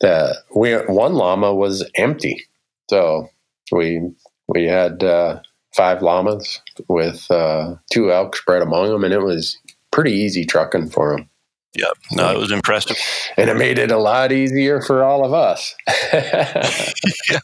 the 0.00 0.36
we 0.54 0.74
one 0.74 1.14
llama 1.14 1.54
was 1.54 1.88
empty. 1.96 2.46
So 2.88 3.28
we 3.70 4.10
we 4.48 4.64
had 4.64 5.02
uh, 5.02 5.40
five 5.74 6.02
llamas 6.02 6.60
with 6.88 7.30
uh, 7.30 7.74
two 7.92 8.12
elk 8.12 8.36
spread 8.36 8.62
among 8.62 8.90
them, 8.90 9.04
and 9.04 9.12
it 9.12 9.22
was 9.22 9.58
pretty 9.90 10.12
easy 10.12 10.44
trucking 10.44 10.90
for 10.90 11.16
them. 11.16 11.28
Yep. 11.74 11.96
No, 12.12 12.30
it 12.30 12.38
was 12.38 12.52
impressive. 12.52 12.96
And 13.36 13.48
it 13.48 13.56
made 13.56 13.78
it 13.78 13.90
a 13.90 13.96
lot 13.96 14.30
easier 14.30 14.82
for 14.82 15.02
all 15.02 15.24
of 15.24 15.32
us. 15.32 15.74
yeah. 16.12 17.40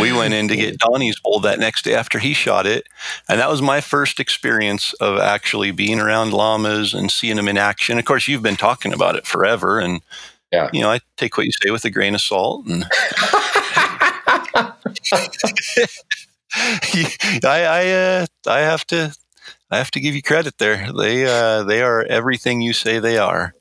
We 0.00 0.12
went 0.12 0.34
in 0.34 0.48
to 0.48 0.56
get 0.56 0.78
Donnie's 0.78 1.20
bull 1.20 1.38
that 1.40 1.60
next 1.60 1.84
day 1.84 1.94
after 1.94 2.18
he 2.18 2.32
shot 2.32 2.66
it. 2.66 2.88
And 3.28 3.38
that 3.38 3.50
was 3.50 3.62
my 3.62 3.80
first 3.80 4.18
experience 4.18 4.92
of 4.94 5.18
actually 5.18 5.70
being 5.70 6.00
around 6.00 6.32
llamas 6.32 6.94
and 6.94 7.10
seeing 7.10 7.36
them 7.36 7.48
in 7.48 7.58
action. 7.58 7.98
Of 7.98 8.06
course, 8.06 8.26
you've 8.26 8.42
been 8.42 8.56
talking 8.56 8.92
about 8.92 9.14
it 9.14 9.26
forever. 9.26 9.78
And, 9.78 10.00
yeah. 10.50 10.70
you 10.72 10.80
know, 10.80 10.90
I 10.90 11.00
take 11.16 11.36
what 11.36 11.46
you 11.46 11.52
say 11.52 11.70
with 11.70 11.84
a 11.84 11.90
grain 11.90 12.14
of 12.14 12.22
salt. 12.22 12.66
And 12.66 12.84
I 17.44 17.44
I, 17.44 17.90
uh, 17.90 18.26
I 18.46 18.58
have 18.60 18.86
to 18.88 19.14
I 19.72 19.78
have 19.78 19.90
to 19.92 20.00
give 20.00 20.14
you 20.14 20.22
credit 20.22 20.58
there. 20.58 20.92
They 20.92 21.24
uh, 21.24 21.62
they 21.62 21.80
are 21.80 22.04
everything 22.04 22.60
you 22.60 22.74
say 22.74 22.98
they 22.98 23.16
are. 23.16 23.54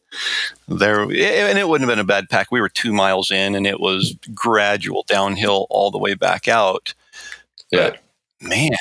There 0.68 1.04
and 1.04 1.58
it 1.58 1.70
wouldn't 1.70 1.90
have 1.90 1.96
been 1.96 2.04
a 2.04 2.08
bad 2.08 2.30
pack. 2.30 2.52
We 2.52 2.60
were 2.60 2.68
two 2.68 2.92
miles 2.92 3.32
in, 3.32 3.56
and 3.56 3.66
it 3.66 3.80
was 3.80 4.18
gradual 4.36 5.06
downhill 5.08 5.68
all 5.70 5.90
the 5.90 5.98
way 5.98 6.14
back 6.16 6.50
out. 6.50 6.94
Yeah. 7.72 7.92
But 7.92 8.02
man, 8.42 8.72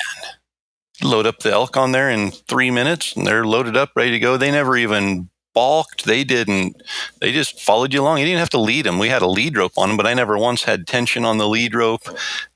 load 1.01 1.25
up 1.25 1.39
the 1.39 1.51
elk 1.51 1.77
on 1.77 1.93
there 1.93 2.09
in 2.09 2.31
three 2.31 2.69
minutes, 2.69 3.15
and 3.15 3.25
they're 3.25 3.45
loaded 3.45 3.77
up, 3.77 3.91
ready 3.95 4.11
to 4.11 4.19
go. 4.19 4.35
They 4.35 4.51
never 4.51 4.75
even 4.75 5.29
balked. 5.53 6.05
They 6.05 6.23
didn't. 6.23 6.81
They 7.19 7.31
just 7.31 7.61
followed 7.61 7.93
you 7.93 8.01
along. 8.01 8.19
You 8.19 8.25
didn't 8.25 8.39
have 8.39 8.49
to 8.51 8.59
lead 8.59 8.85
them. 8.85 8.99
We 8.99 9.09
had 9.09 9.21
a 9.21 9.27
lead 9.27 9.57
rope 9.57 9.77
on 9.77 9.89
them, 9.89 9.97
but 9.97 10.07
I 10.07 10.13
never 10.13 10.37
once 10.37 10.63
had 10.63 10.87
tension 10.87 11.25
on 11.25 11.37
the 11.37 11.47
lead 11.47 11.73
rope. 11.75 12.03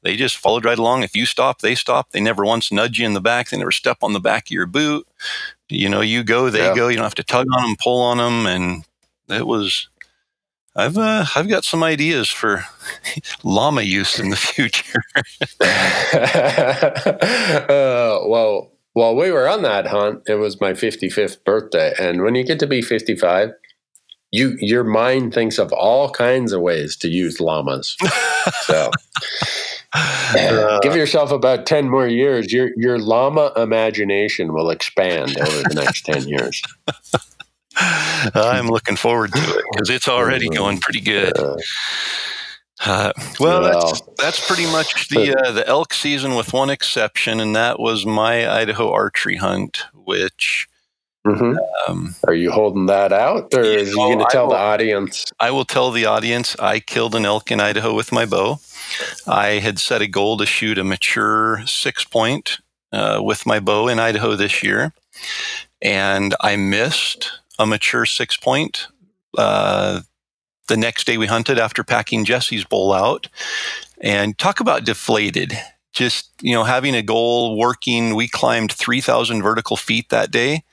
They 0.02 0.16
just 0.16 0.38
followed 0.38 0.66
right 0.66 0.78
along. 0.78 1.04
If 1.04 1.16
you 1.16 1.26
stop, 1.26 1.60
they 1.62 1.76
stop. 1.76 2.12
They 2.12 2.22
never 2.22 2.46
once 2.46 2.72
nudge 2.72 3.00
you 3.00 3.06
in 3.06 3.14
the 3.14 3.22
back. 3.22 3.50
They 3.50 3.58
never 3.58 3.72
step 3.72 3.98
on 4.02 4.14
the 4.14 4.20
back 4.20 4.48
of 4.48 4.52
your 4.52 4.66
boot. 4.68 5.08
You 5.70 5.90
know, 5.90 6.02
you 6.02 6.24
go, 6.24 6.50
they 6.50 6.60
Yeah. 6.68 6.76
go. 6.76 6.88
You 6.88 6.96
don't 6.98 7.04
have 7.06 7.16
to 7.16 7.24
tug 7.24 7.48
on 7.56 7.64
them, 7.64 7.76
pull 7.82 8.02
on 8.02 8.18
them, 8.18 8.46
and 8.46 8.86
it 9.30 9.48
was. 9.48 9.88
I've 10.76 10.98
uh, 10.98 11.26
I've 11.36 11.48
got 11.48 11.64
some 11.64 11.84
ideas 11.84 12.30
for 12.30 12.66
llama 13.44 13.82
use 13.82 14.20
in 14.20 14.30
the 14.30 14.36
future. 14.36 15.02
uh, 17.70 18.20
well, 18.28 18.72
while 18.96 19.14
we 19.14 19.30
were 19.30 19.48
on 19.48 19.62
that 19.64 19.88
hunt, 19.88 20.24
it 20.26 20.36
was 20.36 20.62
my 20.62 20.72
55th 20.72 21.44
birthday, 21.44 21.94
and 22.00 22.22
when 22.22 22.34
you 22.34 22.46
get 22.46 22.60
to 22.60 22.68
be 22.68 22.82
55, 22.82 23.52
you 24.32 24.56
your 24.60 24.86
mind 24.86 25.34
thinks 25.34 25.58
of 25.58 25.74
all 25.74 26.10
kinds 26.10 26.54
of 26.54 26.62
ways 26.62 26.96
to 26.98 27.10
use 27.10 27.40
llamas. 27.40 27.96
So, 28.66 28.92
give 30.84 30.96
yourself 30.96 31.32
about 31.32 31.66
10 31.66 31.90
more 31.90 32.08
years. 32.08 32.54
Your 32.54 32.70
your 32.78 33.00
llama 33.00 33.52
imagination 33.58 34.54
will 34.54 34.70
expand 34.70 35.36
over 35.40 35.64
the 35.64 35.74
next 35.74 36.06
10 36.06 36.28
years. 36.28 36.62
I'm 38.36 38.68
looking 38.68 38.98
forward 38.98 39.34
to 39.34 39.40
it 39.40 39.66
because 39.72 39.90
it's 39.90 40.08
already 40.08 40.48
going 40.48 40.80
pretty 40.80 41.02
good. 41.02 41.36
Uh, 41.36 41.58
Uh, 42.84 43.14
well, 43.40 43.62
that's, 43.62 44.02
that's 44.18 44.46
pretty 44.48 44.66
much 44.66 45.08
the 45.08 45.34
uh, 45.34 45.52
the 45.52 45.66
elk 45.68 45.94
season, 45.94 46.36
with 46.36 46.52
one 46.52 46.70
exception, 46.70 47.40
and 47.40 47.56
that 47.56 47.80
was 47.80 48.06
my 48.06 48.50
Idaho 48.50 48.92
archery 48.92 49.38
hunt. 49.38 49.84
Which 49.94 50.68
mhm. 51.26 51.58
um, 51.88 52.16
Are 52.28 52.34
you 52.34 52.52
holding 52.52 52.88
that 52.88 53.14
out, 53.14 53.54
or 53.54 53.62
is 53.62 53.92
you 53.92 53.96
going 53.96 54.20
to 54.20 54.28
tell 54.30 54.50
the 54.50 54.58
audience? 54.58 55.32
I 55.40 55.52
will 55.52 55.66
tell 55.66 55.92
the 55.92 56.06
audience, 56.06 56.56
I 56.60 56.80
killed 56.80 57.16
an 57.16 57.26
elk 57.26 57.50
in 57.50 57.62
Idaho 57.62 57.94
with 57.94 58.12
my 58.12 58.26
bow. 58.26 58.60
I 59.26 59.60
had 59.60 59.80
set 59.80 60.02
a 60.02 60.08
goal 60.08 60.38
to 60.38 60.46
shoot 60.46 60.78
a 60.78 60.84
mature 60.84 61.62
six 61.66 62.04
point 62.04 62.60
uh, 62.92 63.22
with 63.24 63.46
my 63.46 63.62
bow 63.62 63.88
in 63.88 64.00
Idaho 64.00 64.36
this 64.36 64.64
year, 64.64 64.94
and 65.82 66.36
I 66.42 66.58
missed 66.58 67.32
a 67.58 67.66
mature 67.66 68.06
six 68.06 68.36
point. 68.36 68.88
The 70.68 70.78
next 70.78 71.06
day 71.06 71.18
we 71.18 71.28
hunted 71.28 71.60
after 71.60 71.84
packing 71.84 72.26
Jessie's 72.26 72.64
bowl 72.66 72.92
out, 72.94 73.28
and 74.02 74.38
talk 74.38 74.60
about 74.60 74.84
deflated. 74.84 75.54
Just 75.94 76.32
you 76.42 76.54
know, 76.54 76.64
having 76.66 76.94
a 76.96 77.02
goal, 77.02 77.58
working. 77.58 78.16
We 78.16 78.28
climbed 78.28 78.72
three 78.74 79.00
thousand 79.02 79.44
vertical 79.44 79.78
feet 79.78 80.10
that 80.10 80.32
day, 80.32 80.64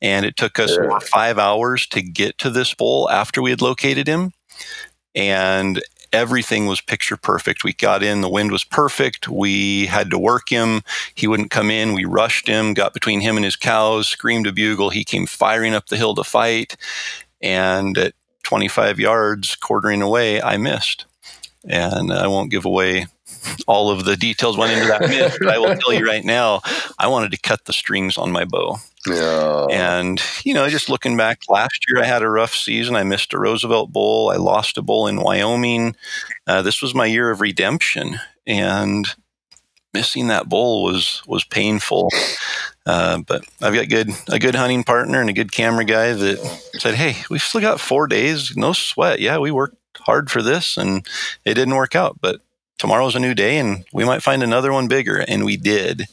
and 0.00 0.24
it 0.24 0.36
took 0.36 0.58
us 0.58 0.76
Yeah. 0.80 0.98
five 1.00 1.38
hours 1.38 1.86
to 1.88 2.02
get 2.02 2.38
to 2.38 2.50
this 2.50 2.72
bull 2.74 3.10
after 3.10 3.42
we 3.42 3.50
had 3.50 3.62
located 3.62 4.06
him. 4.06 4.32
And 5.14 5.82
everything 6.12 6.66
was 6.66 6.80
picture 6.80 7.16
perfect. 7.16 7.64
We 7.64 7.72
got 7.72 8.02
in, 8.02 8.20
the 8.20 8.28
wind 8.28 8.52
was 8.52 8.64
perfect. 8.64 9.28
We 9.28 9.86
had 9.86 10.10
to 10.10 10.18
work 10.18 10.48
him. 10.48 10.82
He 11.14 11.26
wouldn't 11.26 11.50
come 11.50 11.70
in. 11.70 11.94
We 11.94 12.04
rushed 12.04 12.46
him, 12.46 12.74
got 12.74 12.94
between 12.94 13.20
him 13.20 13.36
and 13.36 13.44
his 13.44 13.56
cows, 13.56 14.08
screamed 14.08 14.46
a 14.46 14.52
bugle. 14.52 14.90
He 14.90 15.04
came 15.04 15.26
firing 15.26 15.74
up 15.74 15.86
the 15.86 15.96
hill 15.96 16.14
to 16.14 16.24
fight. 16.24 16.76
And 17.40 17.96
at 17.98 18.14
25 18.50 18.98
yards, 18.98 19.54
quartering 19.54 20.02
away, 20.02 20.42
I 20.42 20.56
missed. 20.56 21.04
And 21.68 22.12
I 22.12 22.26
won't 22.26 22.50
give 22.50 22.64
away 22.64 23.06
all 23.68 23.92
of 23.92 24.04
the 24.04 24.16
details 24.16 24.58
went 24.58 24.72
into 24.72 24.88
that 24.88 25.02
miss, 25.02 25.38
but 25.38 25.50
I 25.50 25.58
will 25.58 25.76
tell 25.76 25.92
you 25.92 26.04
right 26.04 26.24
now, 26.24 26.60
I 26.98 27.06
wanted 27.06 27.30
to 27.30 27.38
cut 27.38 27.64
the 27.66 27.72
strings 27.72 28.18
on 28.18 28.32
my 28.32 28.44
bow. 28.44 28.78
Yeah. 29.06 29.66
And, 29.70 30.20
you 30.42 30.52
know, 30.52 30.68
just 30.68 30.88
looking 30.88 31.16
back 31.16 31.42
last 31.48 31.86
year, 31.88 32.02
I 32.02 32.06
had 32.06 32.22
a 32.22 32.28
rough 32.28 32.52
season. 32.52 32.96
I 32.96 33.04
missed 33.04 33.32
a 33.32 33.38
Roosevelt 33.38 33.92
Bowl. 33.92 34.32
I 34.32 34.36
lost 34.36 34.76
a 34.76 34.82
bowl 34.82 35.06
in 35.06 35.20
Wyoming. 35.20 35.94
Uh, 36.44 36.62
this 36.62 36.82
was 36.82 36.92
my 36.92 37.06
year 37.06 37.30
of 37.30 37.40
redemption. 37.40 38.18
And 38.48 39.06
missing 39.94 40.26
that 40.26 40.48
bowl 40.48 40.82
was, 40.82 41.22
was 41.24 41.44
painful. 41.44 42.10
Uh, 42.90 43.18
but 43.18 43.44
I've 43.62 43.74
got 43.74 43.88
good 43.88 44.10
a 44.28 44.38
good 44.40 44.56
hunting 44.56 44.82
partner 44.82 45.20
and 45.20 45.30
a 45.30 45.38
good 45.40 45.52
camera 45.52 45.84
guy 45.84 46.12
that 46.12 46.38
said, 46.78 46.94
"Hey, 46.94 47.14
we've 47.30 47.40
still 47.42 47.60
got 47.60 47.80
four 47.80 48.08
days, 48.08 48.56
no 48.56 48.72
sweat. 48.72 49.20
Yeah, 49.20 49.38
we 49.38 49.50
worked 49.52 49.76
hard 49.98 50.28
for 50.30 50.42
this, 50.42 50.76
and 50.76 51.06
it 51.44 51.54
didn't 51.54 51.76
work 51.76 51.94
out. 51.94 52.18
But 52.20 52.40
tomorrow's 52.78 53.14
a 53.14 53.20
new 53.20 53.34
day, 53.34 53.58
and 53.58 53.84
we 53.92 54.04
might 54.04 54.22
find 54.24 54.42
another 54.42 54.72
one 54.72 54.88
bigger." 54.88 55.18
And 55.28 55.44
we 55.44 55.56
did. 55.56 56.06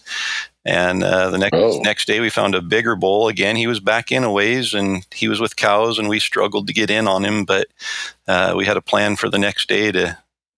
And 0.65 1.01
uh, 1.03 1.29
the 1.31 1.37
next 1.39 1.55
Oh. 1.55 1.79
next 1.81 2.05
day, 2.07 2.19
we 2.19 2.29
found 2.29 2.53
a 2.53 2.61
bigger 2.61 2.95
bull. 2.95 3.27
Again, 3.27 3.55
he 3.55 3.67
was 3.67 3.79
back 3.79 4.11
in 4.11 4.23
a 4.23 4.31
ways, 4.31 4.73
and 4.75 5.03
he 5.15 5.27
was 5.29 5.39
with 5.39 5.55
cows, 5.55 5.97
and 5.97 6.09
we 6.09 6.19
struggled 6.19 6.67
to 6.67 6.73
get 6.73 6.89
in 6.91 7.07
on 7.07 7.23
him. 7.25 7.45
But 7.45 7.67
uh, 8.27 8.53
we 8.55 8.65
had 8.65 8.77
a 8.77 8.81
plan 8.81 9.15
for 9.15 9.29
the 9.29 9.39
next 9.39 9.67
day 9.69 9.91
to 9.93 10.17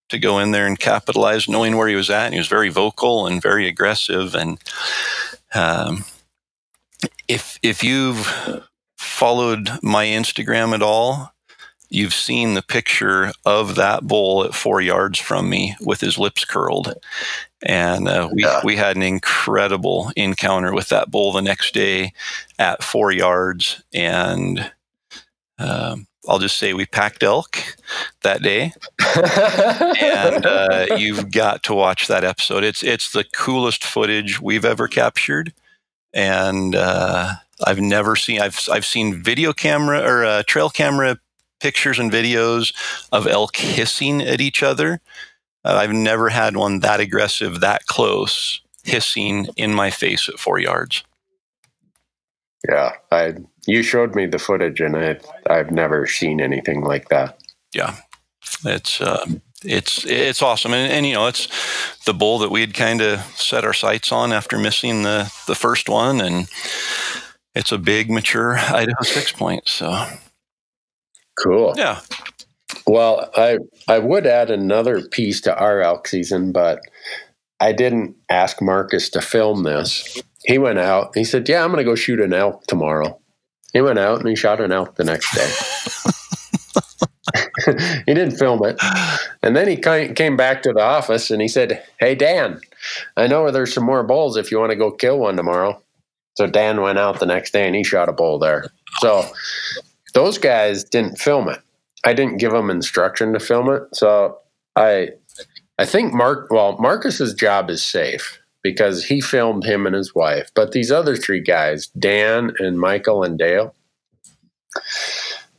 to 0.09 0.17
go 0.20 0.39
in 0.39 0.51
there 0.51 0.65
and 0.65 0.80
capitalize, 0.80 1.47
knowing 1.47 1.78
where 1.78 1.88
he 1.88 1.95
was 1.95 2.09
at. 2.09 2.26
And 2.26 2.34
he 2.34 2.39
was 2.39 2.47
very 2.57 2.70
vocal 2.70 3.28
and 3.28 3.39
very 3.41 3.67
aggressive. 3.67 4.34
And 4.34 4.57
um, 5.54 6.06
if 7.28 7.60
if 7.64 7.84
you've 7.84 8.28
followed 8.97 9.70
my 9.82 10.06
Instagram 10.06 10.74
at 10.74 10.82
all, 10.82 11.34
you've 11.89 12.14
seen 12.14 12.54
the 12.54 12.62
picture 12.62 13.32
of 13.45 13.76
that 13.76 14.04
bull 14.08 14.43
at 14.43 14.54
four 14.54 14.82
yards 14.82 15.20
from 15.20 15.50
me 15.50 15.76
with 15.82 16.02
his 16.02 16.18
lips 16.18 16.45
curled. 16.45 16.93
And 17.64 18.08
uh, 18.08 18.30
we, 18.32 18.43
Yeah. 18.43 18.62
we 18.64 18.76
had 18.76 18.95
an 18.95 19.04
incredible 19.04 20.12
encounter 20.16 20.74
with 20.74 20.89
that 20.89 21.12
bull 21.12 21.32
the 21.34 21.41
next 21.41 21.74
day 21.74 22.14
at 22.58 22.84
four 22.84 23.12
yards. 23.12 23.82
And 23.93 24.72
um, 25.58 26.08
I'll 26.30 26.39
just 26.39 26.57
say 26.57 26.73
we 26.73 26.86
packed 26.86 27.23
elk 27.23 27.57
that 28.21 28.43
day 28.43 28.73
and 29.99 30.45
uh, 30.45 30.86
you've 30.97 31.32
got 31.32 31.63
to 31.63 31.73
watch 31.73 32.07
that 32.07 32.23
episode. 32.23 32.63
It's 32.63 32.84
it's 32.84 33.11
the 33.11 33.25
coolest 33.34 33.84
footage 33.84 34.39
we've 34.39 34.65
ever 34.65 34.88
captured, 34.88 35.53
and 36.13 36.75
uh, 36.75 37.34
I've 37.65 37.80
never 37.80 38.15
seen. 38.15 38.41
I've 38.41 38.59
I've 38.71 38.86
seen 38.86 39.23
video 39.23 39.53
camera 39.53 40.01
or 40.01 40.23
uh, 40.23 40.43
trail 40.45 40.69
camera 40.69 41.17
pictures 41.59 41.97
and 41.97 42.11
videos 42.11 42.73
of 43.11 43.25
elk 43.25 43.57
hissing 43.57 44.21
at 44.21 44.39
each 44.39 44.61
other. 44.61 45.01
Uh, 45.65 45.77
I've 45.82 45.93
never 45.93 46.30
had 46.30 46.55
one 46.55 46.80
that 46.82 46.99
aggressive, 46.99 47.59
that 47.59 47.86
close, 47.88 48.61
hissing 48.84 49.47
in 49.57 49.73
my 49.73 49.89
face 49.89 50.30
at 50.30 50.39
four 50.39 50.59
yards. 50.59 51.03
yeah, 52.69 52.91
I 53.11 53.34
you 53.70 53.84
showed 53.84 54.15
me 54.15 54.26
the 54.26 54.39
footage, 54.39 54.80
and 54.82 54.95
I've 54.97 55.26
I've 55.49 55.72
never 55.72 56.07
seen 56.07 56.41
anything 56.41 56.82
like 56.82 57.09
that. 57.09 57.38
yeah, 57.74 57.95
it's 58.65 58.99
uh, 59.01 59.26
it's 59.63 60.05
it's 60.05 60.41
awesome, 60.41 60.74
and, 60.74 60.91
and 60.91 61.05
you 61.05 61.13
know 61.13 61.28
it's 61.28 61.47
the 62.05 62.13
bull 62.13 62.39
that 62.39 62.51
we 62.51 62.61
had 62.61 62.74
kind 62.74 63.01
of 63.01 63.20
set 63.36 63.63
our 63.65 63.74
sights 63.74 64.11
on 64.11 64.32
after 64.34 64.57
missing 64.57 65.03
the 65.03 65.32
the 65.47 65.55
first 65.55 65.89
one, 65.89 66.22
and 66.22 66.47
it's 67.55 67.72
a 67.72 67.78
big 67.78 68.09
mature 68.09 68.57
Idaho 68.57 69.03
six 69.03 69.32
point. 69.32 69.67
So 69.67 70.05
Cool. 71.41 71.74
yeah, 71.78 72.01
Well, 72.86 73.29
I 73.36 73.58
I 73.87 74.00
would 74.00 74.25
add 74.28 74.50
another 74.51 75.01
piece 75.08 75.39
to 75.41 75.58
our 75.58 75.82
elk 75.82 76.08
season, 76.08 76.51
but 76.51 76.82
I 77.62 77.71
didn't 77.71 78.16
ask 78.29 78.62
Marcus 78.62 79.09
to 79.12 79.21
film 79.21 79.63
this. 79.63 80.21
He 80.46 80.58
went 80.58 80.79
out. 80.79 81.12
He 81.16 81.24
said, 81.24 81.47
"Yeah, 81.47 81.63
I'm 81.63 81.71
going 81.71 81.83
to 81.83 81.89
go 81.89 81.96
shoot 81.96 82.20
an 82.20 82.33
elk 82.33 82.63
tomorrow." 82.67 83.20
He 83.74 83.82
went 83.82 84.00
out 84.00 84.20
and 84.20 84.28
he 84.28 84.36
shot 84.36 84.62
an 84.62 84.71
elk 84.71 84.96
the 84.96 85.04
next 85.04 85.36
day. 85.36 85.50
he 88.05 88.13
didn't 88.13 88.37
film 88.37 88.63
it, 88.66 88.79
and 89.43 89.55
then 89.55 89.67
he 89.67 89.78
came 89.78 90.36
back 90.36 90.63
to 90.63 90.74
the 90.74 90.82
office 90.82 91.29
and 91.29 91.41
he 91.41 91.47
said, 91.47 91.83
"Hey 92.00 92.16
Dan, 92.16 92.59
I 93.16 93.28
know 93.28 93.51
there's 93.51 93.74
some 93.74 93.86
more 93.86 94.04
bulls 94.04 94.37
if 94.37 94.51
you 94.51 94.59
want 94.59 94.71
to 94.71 94.75
go 94.75 94.91
kill 94.91 95.20
one 95.20 95.36
tomorrow." 95.36 95.82
So 96.36 96.47
Dan 96.47 96.82
went 96.82 96.97
out 96.97 97.20
the 97.20 97.25
next 97.25 97.51
day 97.51 97.67
and 97.67 97.75
he 97.75 97.83
shot 97.83 98.09
a 98.09 98.13
bull 98.13 98.39
there. 98.39 98.66
So 99.00 99.25
those 100.13 100.37
guys 100.37 100.83
didn't 100.83 101.20
film 101.20 101.50
it. 101.50 101.59
I 102.05 102.13
didn't 102.13 102.37
give 102.37 102.51
them 102.51 102.70
instruction 102.70 103.33
to 103.33 103.39
film 103.39 103.70
it. 103.70 103.83
So 103.93 104.39
I 104.75 105.09
I 105.78 105.86
think 105.86 106.13
Mark 106.13 106.50
well, 106.50 106.78
Marcus's 106.79 107.33
job 107.33 107.70
is 107.70 107.83
safe 107.83 108.38
because 108.63 109.05
he 109.05 109.21
filmed 109.21 109.63
him 109.63 109.86
and 109.86 109.95
his 109.95 110.13
wife. 110.15 110.49
But 110.55 110.71
these 110.71 110.91
other 110.91 111.15
three 111.15 111.41
guys, 111.41 111.87
Dan 111.87 112.53
and 112.59 112.79
Michael 112.79 113.23
and 113.23 113.37
Dale, 113.37 113.73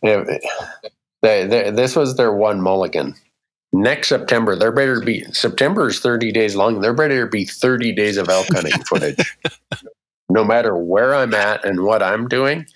they, 0.02 0.40
they, 1.22 1.70
this 1.70 1.97
was 1.97 2.16
their 2.16 2.32
one 2.32 2.60
mulligan. 2.60 3.14
next 3.72 4.09
September, 4.09 4.56
there 4.56 4.72
better 4.72 5.01
be 5.01 5.24
September 5.32 5.89
is 5.89 6.01
30 6.01 6.32
days 6.32 6.56
long. 6.56 6.81
There 6.81 6.94
better 6.94 7.27
be 7.27 7.44
30 7.44 7.93
days 7.94 8.16
of 8.16 8.28
elk 8.28 8.47
hunting 8.52 8.82
footage. 8.86 9.36
no 10.28 10.44
matter 10.44 10.77
where 10.77 11.14
I'm 11.14 11.35
at 11.35 11.64
and 11.64 11.85
what 11.85 12.02
I'm 12.02 12.28
doing, 12.28 12.66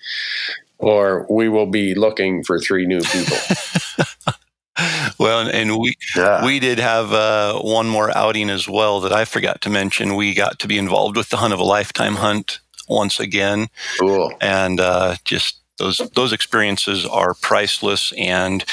or 0.79 1.25
we 1.29 1.49
will 1.49 1.67
be 1.67 1.95
looking 1.95 2.43
for 2.43 2.59
three 2.59 2.85
new 2.85 3.01
people. 3.01 3.37
well, 5.17 5.47
and 5.47 5.77
we 5.77 5.97
yeah. 6.15 6.43
we 6.45 6.59
did 6.59 6.79
have 6.79 7.13
uh, 7.13 7.59
one 7.59 7.87
more 7.87 8.15
outing 8.15 8.49
as 8.49 8.67
well 8.67 8.99
that 9.01 9.13
I 9.13 9.25
forgot 9.25 9.61
to 9.61 9.69
mention. 9.69 10.15
We 10.15 10.33
got 10.33 10.59
to 10.59 10.67
be 10.67 10.77
involved 10.77 11.17
with 11.17 11.29
the 11.29 11.37
hunt 11.37 11.53
of 11.53 11.59
a 11.59 11.63
lifetime 11.63 12.15
hunt 12.15 12.59
once 12.87 13.19
again, 13.19 13.67
cool. 13.99 14.33
and 14.41 14.79
uh, 14.79 15.15
just 15.23 15.57
those 15.77 15.97
those 16.15 16.33
experiences 16.33 17.05
are 17.05 17.33
priceless 17.33 18.13
and 18.17 18.63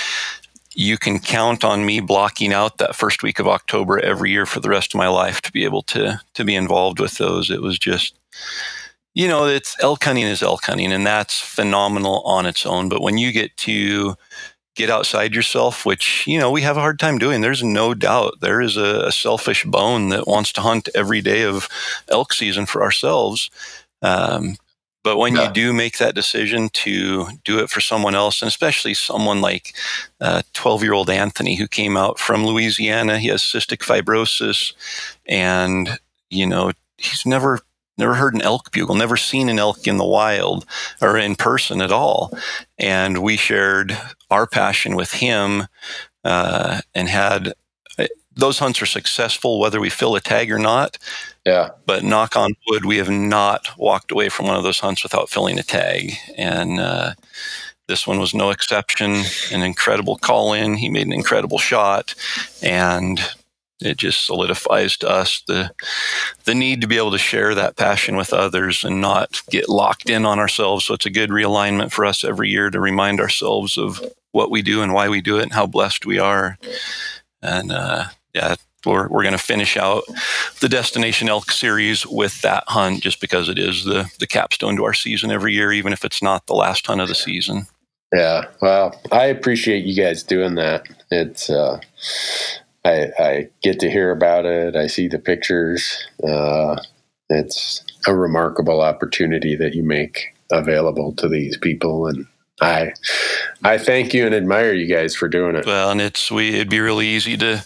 you 0.74 0.97
can 0.97 1.19
count 1.19 1.64
on 1.64 1.85
me 1.85 2.01
blocking 2.01 2.52
out 2.52 2.78
that 2.78 2.94
first 2.94 3.23
week 3.23 3.39
of 3.39 3.47
October 3.47 3.98
every 3.98 4.31
year 4.31 4.47
for 4.47 4.60
the 4.60 4.70
rest 4.70 4.94
of 4.94 4.98
my 4.98 5.09
life 5.09 5.40
to 5.43 5.52
be 5.52 5.64
able 5.64 5.82
to 5.82 6.20
to 6.35 6.44
be 6.44 6.55
involved 6.55 6.98
with 6.98 7.19
those. 7.19 7.51
It 7.51 7.60
was 7.60 7.78
just 7.78 8.14
you 9.14 9.28
know, 9.28 9.44
it's 9.44 9.77
elk 9.82 10.05
hunting 10.05 10.24
is 10.24 10.43
elk 10.43 10.64
hunting 10.64 10.93
and 10.93 11.06
that's 11.06 11.39
phenomenal 11.39 12.23
on 12.23 12.47
its 12.47 12.64
own. 12.64 12.89
But 12.89 13.02
when 13.02 13.19
you 13.19 13.31
get 13.31 13.55
to 13.59 14.16
get 14.74 14.90
outside 14.90 15.35
yourself, 15.35 15.85
which, 15.85 16.27
you 16.27 16.39
know, 16.39 16.51
we 16.51 16.62
have 16.62 16.77
a 16.77 16.81
hard 16.81 16.99
time 16.99 17.19
doing, 17.19 17.40
there's 17.40 17.62
no 17.62 17.94
doubt 17.94 18.40
there 18.40 18.61
is 18.61 18.77
a, 18.77 19.07
a 19.07 19.12
selfish 19.12 19.65
bone 19.65 20.09
that 20.09 20.27
wants 20.27 20.53
to 20.53 20.61
hunt 20.61 20.89
every 20.94 21.20
day 21.20 21.44
of 21.44 21.69
elk 22.09 22.32
season 22.32 22.65
for 22.66 22.82
ourselves. 22.82 23.51
Um, 24.01 24.57
but 25.05 25.19
when 25.19 25.35
yeah. 25.35 25.49
you 25.49 25.53
do 25.53 25.73
make 25.73 25.99
that 25.99 26.15
decision 26.15 26.69
to 26.70 27.27
do 27.44 27.59
it 27.59 27.70
for 27.70 27.81
someone 27.81 28.15
else, 28.15 28.40
and 28.40 28.49
especially 28.49 28.94
someone 28.94 29.40
like 29.40 29.74
12 30.20 30.81
uh, 30.81 30.85
year 30.85 30.93
old 30.93 31.11
Anthony 31.11 31.57
who 31.57 31.66
came 31.66 31.97
out 31.97 32.19
from 32.19 32.47
Louisiana, 32.47 33.19
he 33.19 33.28
has 33.28 33.43
cystic 33.43 33.78
fibrosis, 33.78 34.73
and, 35.27 35.99
you 36.31 36.47
know, 36.47 36.73
he's 36.99 37.27
never 37.27 37.61
never 38.02 38.14
heard 38.14 38.34
an 38.34 38.42
elk 38.42 38.70
bugle, 38.72 38.94
never 38.94 39.16
seen 39.16 39.48
an 39.48 39.58
elk 39.58 39.86
in 39.86 39.96
the 39.96 40.04
wild 40.04 40.66
or 41.00 41.16
in 41.16 41.36
person 41.36 41.80
at 41.80 41.92
all. 41.92 42.36
And 42.78 43.22
we 43.22 43.36
shared 43.36 43.96
our 44.30 44.46
passion 44.46 44.96
with 44.96 45.12
him 45.12 45.68
uh, 46.24 46.80
and 46.94 47.08
had 47.08 47.54
those 48.34 48.58
hunts 48.58 48.80
are 48.80 48.86
successful 48.86 49.60
whether 49.60 49.80
we 49.80 49.90
fill 49.90 50.16
a 50.16 50.20
tag 50.20 50.50
or 50.50 50.58
not. 50.58 50.98
Yeah. 51.44 51.70
But 51.86 52.02
knock 52.02 52.36
on 52.36 52.54
wood, 52.68 52.84
we 52.84 52.96
have 52.96 53.10
not 53.10 53.68
walked 53.76 54.10
away 54.10 54.28
from 54.28 54.46
one 54.46 54.56
of 54.56 54.62
those 54.62 54.80
hunts 54.80 55.02
without 55.02 55.28
filling 55.28 55.58
a 55.58 55.62
tag. 55.62 56.14
And 56.36 56.80
uh, 56.80 57.14
this 57.88 58.06
one 58.06 58.18
was 58.18 58.34
no 58.34 58.50
exception. 58.50 59.22
An 59.52 59.62
incredible 59.62 60.16
call 60.16 60.54
in. 60.54 60.76
He 60.76 60.88
made 60.88 61.06
an 61.06 61.12
incredible 61.12 61.58
shot. 61.58 62.14
And 62.62 63.20
it 63.86 63.96
just 63.96 64.26
solidifies 64.26 64.96
to 64.98 65.09
us 65.09 65.42
the 65.46 65.72
the 66.44 66.54
need 66.54 66.80
to 66.80 66.86
be 66.86 66.96
able 66.96 67.12
to 67.12 67.18
share 67.18 67.54
that 67.54 67.76
passion 67.76 68.16
with 68.16 68.32
others 68.32 68.84
and 68.84 69.00
not 69.00 69.42
get 69.50 69.68
locked 69.68 70.10
in 70.10 70.24
on 70.24 70.38
ourselves. 70.38 70.84
So 70.84 70.94
it's 70.94 71.06
a 71.06 71.10
good 71.10 71.30
realignment 71.30 71.92
for 71.92 72.04
us 72.04 72.24
every 72.24 72.50
year 72.50 72.70
to 72.70 72.80
remind 72.80 73.20
ourselves 73.20 73.78
of 73.78 74.00
what 74.32 74.50
we 74.50 74.62
do 74.62 74.82
and 74.82 74.92
why 74.92 75.09
we 75.09 75.20
do 75.20 75.38
it 75.38 75.44
and 75.44 75.52
how 75.52 75.66
blessed 75.66 76.06
we 76.06 76.18
are. 76.18 76.59
And 77.42 77.70
uh, 77.70 78.06
yeah, 78.34 78.56
we're, 78.84 79.09
we're 79.09 79.22
going 79.22 79.32
to 79.32 79.38
finish 79.38 79.76
out 79.76 80.04
the 80.60 80.68
Destination 80.68 81.28
Elk 81.28 81.50
series 81.50 82.06
with 82.06 82.40
that 82.42 82.64
hunt 82.68 83.02
just 83.02 83.20
because 83.20 83.48
it 83.48 83.59
is 83.59 83.84
the, 83.84 84.10
the 84.18 84.26
capstone 84.26 84.76
to 84.76 84.84
our 84.84 84.94
season 84.94 85.30
every 85.30 85.54
year, 85.54 85.72
even 85.72 85.92
if 85.92 86.04
it's 86.04 86.22
not 86.22 86.46
the 86.46 86.54
last 86.54 86.86
hunt 86.86 87.00
of 87.00 87.09
the 87.09 87.14
season. 87.14 87.66
Yeah, 88.12 88.46
well, 88.60 89.00
I 89.10 89.26
appreciate 89.26 89.84
you 89.84 89.94
guys 89.94 90.22
doing 90.22 90.54
that. 90.56 90.86
It's, 91.10 91.48
uh, 91.48 91.80
I, 92.84 93.10
I 93.18 93.48
get 93.62 93.80
to 93.80 93.90
hear 93.90 94.10
about 94.10 94.44
it. 94.44 94.74
I 94.76 94.86
see 94.86 95.09
the 95.09 95.18
pictures. 95.18 96.06
Uh, 96.22 96.76
it's 97.28 97.84
a 98.06 98.14
remarkable 98.14 98.80
opportunity 98.80 99.56
that 99.56 99.74
you 99.74 99.82
make 99.82 100.34
available 100.50 101.12
to 101.14 101.28
these 101.28 101.56
people, 101.56 102.06
and 102.06 102.26
I, 102.60 102.92
I 103.62 103.78
thank 103.78 104.12
you 104.12 104.26
and 104.26 104.34
admire 104.34 104.72
you 104.72 104.86
guys 104.86 105.14
for 105.14 105.28
doing 105.28 105.56
it. 105.56 105.66
Well, 105.66 105.90
and 105.90 106.00
it's 106.00 106.30
we. 106.30 106.54
It'd 106.54 106.68
be 106.68 106.80
really 106.80 107.06
easy 107.06 107.36
to 107.38 107.64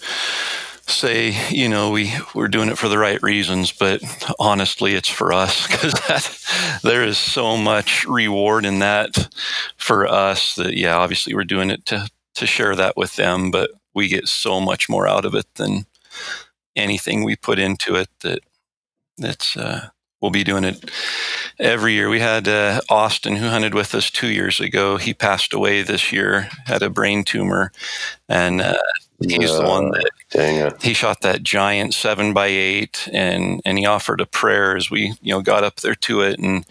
say, 0.89 1.35
you 1.51 1.69
know, 1.69 1.91
we 1.91 2.13
we're 2.35 2.49
doing 2.49 2.69
it 2.69 2.79
for 2.79 2.89
the 2.89 2.99
right 2.99 3.21
reasons, 3.23 3.73
but 3.73 4.03
honestly, 4.39 4.95
it's 4.95 5.09
for 5.09 5.33
us 5.33 5.67
because 5.71 5.93
that 6.09 6.81
there 6.83 7.05
is 7.05 7.19
so 7.19 7.57
much 7.57 8.05
reward 8.05 8.65
in 8.65 8.79
that 8.81 9.29
for 9.77 10.07
us 10.07 10.55
that 10.57 10.75
yeah, 10.75 10.97
obviously 10.97 11.35
we're 11.35 11.45
doing 11.45 11.71
it 11.71 11.87
to 11.87 12.09
to 12.35 12.47
share 12.47 12.77
that 12.77 12.97
with 12.97 13.17
them, 13.17 13.51
but 13.51 13.71
we 13.97 14.09
get 14.09 14.29
so 14.29 14.61
much 14.61 14.89
more 14.89 15.09
out 15.09 15.25
of 15.25 15.35
it 15.35 15.47
than 15.55 15.87
anything 16.77 17.25
we 17.25 17.35
put 17.35 17.59
into 17.59 17.97
it 17.97 18.09
that 18.21 18.41
that's 19.17 19.57
uh, 19.57 19.89
we'll 20.21 20.31
be 20.31 20.45
doing 20.45 20.65
it 20.65 20.91
every 21.59 21.95
year. 21.95 22.11
We 22.11 22.21
had 22.21 22.47
uh, 22.47 22.83
Austin 22.91 23.37
who 23.37 23.49
hunted 23.49 23.73
with 23.73 23.95
us 23.95 24.11
two 24.11 24.29
years 24.29 24.61
ago. 24.61 24.99
He 24.99 25.15
passed 25.15 25.55
away 25.55 25.81
this 25.81 26.13
year, 26.13 26.51
had 26.67 26.83
a 26.83 26.91
brain 26.91 27.25
tumor, 27.25 27.73
and 28.29 28.61
uh, 28.61 28.77
he's 29.21 29.57
the 29.57 29.63
one 29.63 29.91
that 29.91 30.11
uh, 30.35 30.77
he 30.81 30.93
shot 30.93 31.21
that 31.23 31.43
giant 31.43 31.95
seven 31.95 32.33
by 32.33 32.47
eight, 32.47 33.09
and 33.13 33.61
and 33.65 33.79
he 33.79 33.87
offered 33.87 34.21
a 34.21 34.27
prayer 34.27 34.77
as 34.77 34.91
we 34.91 35.15
you 35.23 35.33
know 35.33 35.43
got 35.43 35.65
up 35.65 35.77
there 35.77 35.95
to 35.95 36.21
it, 36.21 36.39
and 36.39 36.67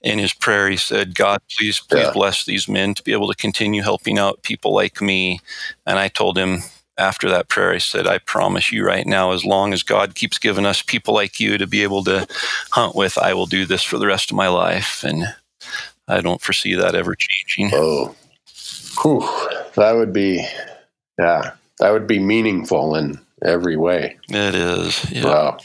in 0.00 0.18
his 0.18 0.32
prayer 0.32 0.68
he 0.68 0.76
said, 0.76 1.14
"God, 1.14 1.40
please 1.56 1.80
please 1.80 2.06
yeah. 2.06 2.12
bless 2.12 2.44
these 2.44 2.68
men 2.68 2.94
to 2.94 3.02
be 3.02 3.12
able 3.12 3.28
to 3.28 3.36
continue 3.36 3.82
helping 3.82 4.18
out 4.18 4.42
people 4.42 4.74
like 4.74 5.00
me." 5.00 5.40
And 5.86 5.98
I 5.98 6.08
told 6.08 6.38
him 6.38 6.60
after 6.98 7.28
that 7.30 7.48
prayer, 7.48 7.72
I 7.72 7.78
said, 7.78 8.06
I 8.06 8.18
promise 8.18 8.70
you 8.70 8.84
right 8.84 9.06
now, 9.06 9.32
as 9.32 9.44
long 9.44 9.72
as 9.72 9.82
God 9.82 10.14
keeps 10.14 10.38
giving 10.38 10.66
us 10.66 10.82
people 10.82 11.14
like 11.14 11.40
you 11.40 11.56
to 11.58 11.66
be 11.66 11.82
able 11.82 12.04
to 12.04 12.26
hunt 12.70 12.94
with, 12.94 13.16
I 13.18 13.34
will 13.34 13.46
do 13.46 13.64
this 13.64 13.82
for 13.82 13.98
the 13.98 14.06
rest 14.06 14.30
of 14.30 14.36
my 14.36 14.48
life. 14.48 15.02
And 15.02 15.34
I 16.06 16.20
don't 16.20 16.40
foresee 16.40 16.74
that 16.74 16.94
ever 16.94 17.14
changing. 17.16 17.70
Oh, 17.74 18.14
Whew. 19.02 19.20
that 19.76 19.92
would 19.94 20.12
be, 20.12 20.46
yeah, 21.18 21.52
that 21.82 21.92
would 21.92 22.06
be 22.06 22.20
meaningful 22.20 22.94
in 22.94 23.18
every 23.44 23.76
way. 23.76 24.16
It 24.28 24.54
is. 24.54 25.10
Yeah. 25.10 25.24
Wow. 25.24 25.58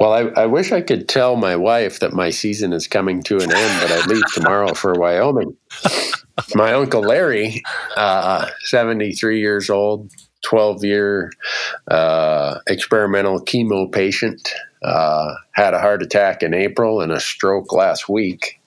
Well, 0.00 0.12
I, 0.12 0.42
I, 0.42 0.46
wish 0.46 0.72
I 0.72 0.80
could 0.80 1.08
tell 1.08 1.36
my 1.36 1.54
wife 1.54 2.00
that 2.00 2.12
my 2.12 2.30
season 2.30 2.72
is 2.72 2.88
coming 2.88 3.22
to 3.22 3.36
an 3.36 3.52
end, 3.52 3.80
but 3.80 3.92
I 3.92 4.04
leave 4.06 4.24
tomorrow 4.34 4.74
for 4.74 4.94
Wyoming. 4.94 5.56
My 6.56 6.72
uncle 6.72 7.00
Larry, 7.00 7.62
uh, 7.96 8.48
73 8.62 9.38
years 9.38 9.70
old, 9.70 10.10
12 10.44 10.84
year 10.84 11.30
uh, 11.88 12.58
experimental 12.66 13.44
chemo 13.44 13.90
patient, 13.90 14.52
uh, 14.82 15.32
had 15.52 15.74
a 15.74 15.80
heart 15.80 16.02
attack 16.02 16.42
in 16.42 16.54
April 16.54 17.00
and 17.00 17.12
a 17.12 17.20
stroke 17.20 17.72
last 17.72 18.08
week. 18.08 18.60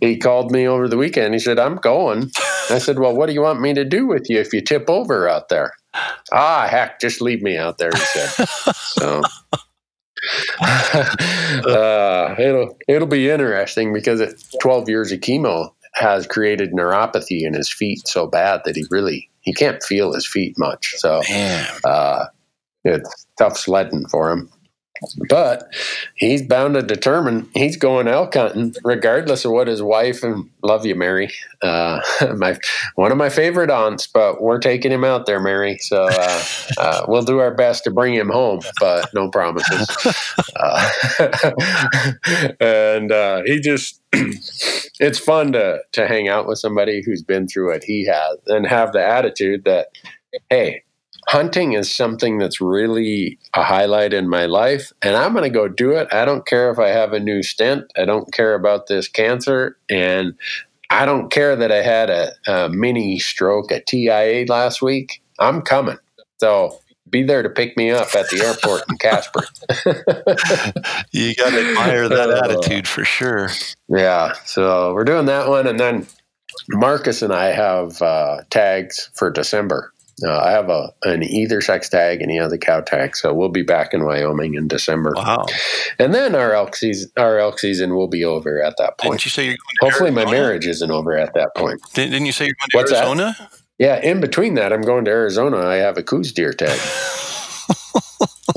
He 0.00 0.16
called 0.16 0.50
me 0.50 0.66
over 0.66 0.88
the 0.88 0.96
weekend. 0.96 1.34
He 1.34 1.40
said, 1.40 1.58
I'm 1.58 1.76
going. 1.76 2.30
I 2.70 2.78
said, 2.78 2.98
Well, 2.98 3.14
what 3.16 3.26
do 3.26 3.32
you 3.32 3.42
want 3.42 3.60
me 3.60 3.74
to 3.74 3.84
do 3.84 4.06
with 4.06 4.28
you 4.28 4.40
if 4.40 4.52
you 4.52 4.60
tip 4.60 4.90
over 4.90 5.28
out 5.28 5.48
there? 5.48 5.72
Ah, 6.32 6.66
heck, 6.68 7.00
just 7.00 7.20
leave 7.20 7.42
me 7.42 7.56
out 7.56 7.78
there, 7.78 7.90
he 7.92 7.98
said. 7.98 8.46
so. 8.76 9.22
uh, 10.62 12.34
it'll 12.38 12.76
it'll 12.88 13.06
be 13.06 13.30
interesting 13.30 13.92
because 13.92 14.20
at 14.20 14.34
12 14.60 14.88
years 14.88 15.12
of 15.12 15.20
chemo 15.20 15.70
has 15.94 16.26
created 16.26 16.72
neuropathy 16.72 17.42
in 17.42 17.54
his 17.54 17.70
feet 17.70 18.06
so 18.06 18.26
bad 18.26 18.60
that 18.64 18.76
he 18.76 18.84
really 18.90 19.30
he 19.40 19.52
can't 19.54 19.82
feel 19.82 20.12
his 20.12 20.26
feet 20.26 20.54
much. 20.58 20.94
So 20.96 21.22
uh, 21.84 22.26
it's 22.84 23.26
tough 23.38 23.56
sledding 23.56 24.06
for 24.08 24.30
him. 24.30 24.50
But 25.28 25.72
he's 26.14 26.42
bound 26.42 26.74
to 26.74 26.82
determine 26.82 27.48
he's 27.54 27.76
going 27.76 28.08
elk 28.08 28.34
hunting, 28.34 28.74
regardless 28.84 29.44
of 29.44 29.52
what 29.52 29.68
his 29.68 29.82
wife 29.82 30.22
and 30.22 30.48
love 30.62 30.86
you, 30.86 30.94
Mary. 30.94 31.30
Uh, 31.62 32.00
my 32.36 32.58
one 32.94 33.12
of 33.12 33.18
my 33.18 33.28
favorite 33.28 33.70
aunts, 33.70 34.06
but 34.06 34.40
we're 34.40 34.58
taking 34.58 34.92
him 34.92 35.04
out 35.04 35.26
there, 35.26 35.40
Mary. 35.40 35.78
So 35.80 36.08
uh, 36.10 36.44
uh, 36.78 37.06
we'll 37.08 37.22
do 37.22 37.38
our 37.38 37.54
best 37.54 37.84
to 37.84 37.90
bring 37.90 38.14
him 38.14 38.28
home, 38.28 38.60
but 38.80 39.12
no 39.14 39.30
promises. 39.30 39.88
Uh, 40.56 40.90
and 42.60 43.12
uh, 43.12 43.42
he 43.44 43.60
just 43.60 44.00
it's 44.12 45.18
fun 45.18 45.52
to 45.52 45.80
to 45.92 46.06
hang 46.06 46.28
out 46.28 46.46
with 46.46 46.58
somebody 46.58 47.02
who's 47.04 47.22
been 47.22 47.46
through 47.46 47.72
what 47.72 47.84
he 47.84 48.06
has 48.06 48.38
and 48.46 48.66
have 48.66 48.92
the 48.92 49.04
attitude 49.04 49.64
that 49.64 49.88
hey 50.50 50.82
hunting 51.28 51.72
is 51.72 51.90
something 51.90 52.38
that's 52.38 52.60
really 52.60 53.38
a 53.54 53.62
highlight 53.62 54.12
in 54.12 54.28
my 54.28 54.46
life 54.46 54.92
and 55.02 55.16
i'm 55.16 55.32
going 55.32 55.44
to 55.44 55.50
go 55.50 55.68
do 55.68 55.92
it 55.92 56.08
i 56.12 56.24
don't 56.24 56.46
care 56.46 56.70
if 56.70 56.78
i 56.78 56.88
have 56.88 57.12
a 57.12 57.20
new 57.20 57.42
stent 57.42 57.84
i 57.96 58.04
don't 58.04 58.32
care 58.32 58.54
about 58.54 58.86
this 58.86 59.08
cancer 59.08 59.76
and 59.90 60.34
i 60.90 61.04
don't 61.04 61.30
care 61.30 61.56
that 61.56 61.72
i 61.72 61.82
had 61.82 62.10
a, 62.10 62.30
a 62.46 62.68
mini 62.68 63.18
stroke 63.18 63.70
a 63.70 63.80
tia 63.80 64.44
last 64.48 64.80
week 64.80 65.22
i'm 65.38 65.62
coming 65.62 65.98
so 66.38 66.78
be 67.08 67.22
there 67.22 67.42
to 67.42 67.48
pick 67.48 67.76
me 67.76 67.90
up 67.90 68.14
at 68.14 68.28
the 68.30 68.42
airport 68.42 68.82
in 68.90 68.98
Casper. 68.98 69.44
you 71.12 71.34
got 71.36 71.50
to 71.50 71.68
admire 71.68 72.08
that 72.08 72.30
uh, 72.30 72.40
attitude 72.44 72.88
for 72.88 73.04
sure. 73.04 73.48
Yeah. 73.88 74.32
So 74.44 74.92
we're 74.92 75.04
doing 75.04 75.26
that 75.26 75.48
one. 75.48 75.66
And 75.66 75.78
then 75.78 76.06
Marcus 76.70 77.22
and 77.22 77.32
I 77.32 77.46
have 77.46 78.00
uh, 78.02 78.42
tags 78.50 79.10
for 79.14 79.30
December. 79.30 79.92
Uh, 80.24 80.38
I 80.38 80.50
have 80.50 80.70
a 80.70 80.92
an 81.02 81.22
either 81.22 81.60
sex 81.60 81.90
tag 81.90 82.22
and 82.22 82.30
he 82.30 82.38
has 82.38 82.52
a 82.52 82.58
cow 82.58 82.80
tag, 82.80 83.16
so 83.16 83.34
we'll 83.34 83.50
be 83.50 83.62
back 83.62 83.92
in 83.92 84.04
Wyoming 84.04 84.54
in 84.54 84.66
December. 84.66 85.12
Wow! 85.14 85.44
And 85.98 86.14
then 86.14 86.34
our 86.34 86.54
elk 86.54 86.74
season, 86.74 87.10
our 87.18 87.38
elk 87.38 87.58
season 87.58 87.94
will 87.94 88.08
be 88.08 88.24
over 88.24 88.62
at 88.62 88.76
that 88.78 88.96
point. 88.98 89.20
Didn't 89.20 89.24
you 89.26 89.30
say 89.30 89.44
you're 89.44 89.56
going 89.56 89.76
to 89.80 89.84
Hopefully, 89.84 90.10
Arizona? 90.10 90.26
my 90.26 90.32
marriage 90.32 90.66
isn't 90.66 90.90
over 90.90 91.16
at 91.16 91.34
that 91.34 91.54
point. 91.54 91.82
Didn't 91.92 92.24
you 92.24 92.32
say 92.32 92.46
you're 92.46 92.56
going 92.60 92.70
to 92.70 92.76
What's 92.76 92.92
Arizona? 92.92 93.36
That? 93.38 93.50
Yeah, 93.78 94.00
in 94.00 94.20
between 94.20 94.54
that, 94.54 94.72
I'm 94.72 94.80
going 94.80 95.04
to 95.04 95.10
Arizona. 95.10 95.58
I 95.58 95.76
have 95.76 95.98
a 95.98 96.02
Coues 96.02 96.32
deer 96.32 96.54
tag. 96.54 96.80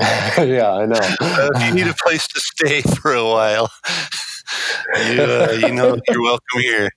yeah, 0.00 0.72
I 0.72 0.86
know. 0.86 1.00
Uh, 1.20 1.50
you 1.66 1.74
need 1.74 1.86
a 1.86 1.94
place 1.94 2.26
to 2.28 2.40
stay 2.40 2.80
for 2.80 3.12
a 3.12 3.24
while. 3.24 3.70
you, 5.12 5.22
uh, 5.22 5.58
you 5.60 5.74
know, 5.74 5.98
you're 6.08 6.22
welcome 6.22 6.60
here. 6.60 6.90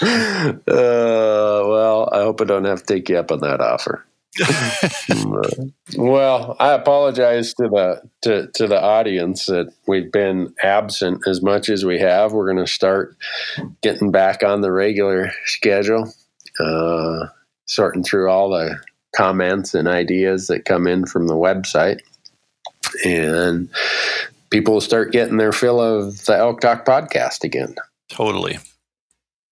Uh, 0.66 1.62
well, 1.66 2.08
I 2.10 2.22
hope 2.22 2.40
I 2.40 2.44
don't 2.44 2.64
have 2.64 2.84
to 2.84 2.94
take 2.94 3.08
you 3.08 3.18
up 3.18 3.30
on 3.30 3.40
that 3.40 3.60
offer. 3.60 4.06
well, 5.96 6.56
I 6.60 6.72
apologize 6.72 7.52
to 7.54 7.68
the 7.68 8.02
to, 8.22 8.46
to 8.54 8.66
the 8.66 8.80
audience 8.80 9.46
that 9.46 9.72
we've 9.86 10.10
been 10.10 10.54
absent 10.62 11.26
as 11.26 11.42
much 11.42 11.68
as 11.68 11.84
we 11.84 11.98
have. 11.98 12.32
We're 12.32 12.50
going 12.50 12.64
to 12.64 12.70
start 12.70 13.16
getting 13.82 14.10
back 14.10 14.42
on 14.42 14.60
the 14.60 14.72
regular 14.72 15.32
schedule, 15.46 16.12
uh, 16.60 17.26
sorting 17.66 18.04
through 18.04 18.30
all 18.30 18.50
the 18.50 18.78
comments 19.14 19.74
and 19.74 19.88
ideas 19.88 20.46
that 20.46 20.64
come 20.64 20.86
in 20.86 21.06
from 21.06 21.26
the 21.26 21.34
website, 21.34 22.00
and 23.04 23.68
people 24.50 24.74
will 24.74 24.80
start 24.80 25.12
getting 25.12 25.38
their 25.38 25.52
fill 25.52 25.80
of 25.80 26.24
the 26.24 26.36
Elk 26.36 26.60
Talk 26.60 26.84
podcast 26.84 27.42
again. 27.42 27.74
Totally. 28.08 28.58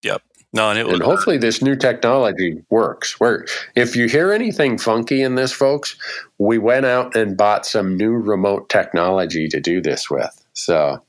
Yep. 0.02 0.22
No, 0.52 0.70
and, 0.70 0.78
it 0.78 0.86
and 0.86 1.02
hopefully 1.02 1.36
this 1.36 1.60
new 1.60 1.76
technology 1.76 2.62
works. 2.70 3.20
Where 3.20 3.44
if 3.76 3.94
you 3.94 4.08
hear 4.08 4.32
anything 4.32 4.78
funky 4.78 5.22
in 5.22 5.34
this, 5.34 5.52
folks, 5.52 5.96
we 6.38 6.56
went 6.58 6.86
out 6.86 7.14
and 7.14 7.36
bought 7.36 7.66
some 7.66 7.96
new 7.96 8.12
remote 8.12 8.68
technology 8.70 9.48
to 9.48 9.60
do 9.60 9.82
this 9.82 10.08
with. 10.08 10.44
So 10.54 11.02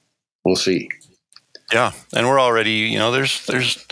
we'll 0.43 0.57
see. 0.57 0.89
Yeah, 1.71 1.91
and 2.13 2.27
we're 2.27 2.39
already, 2.39 2.71
you 2.71 2.97
know, 2.97 3.11
there's 3.11 3.45
there's 3.45 3.85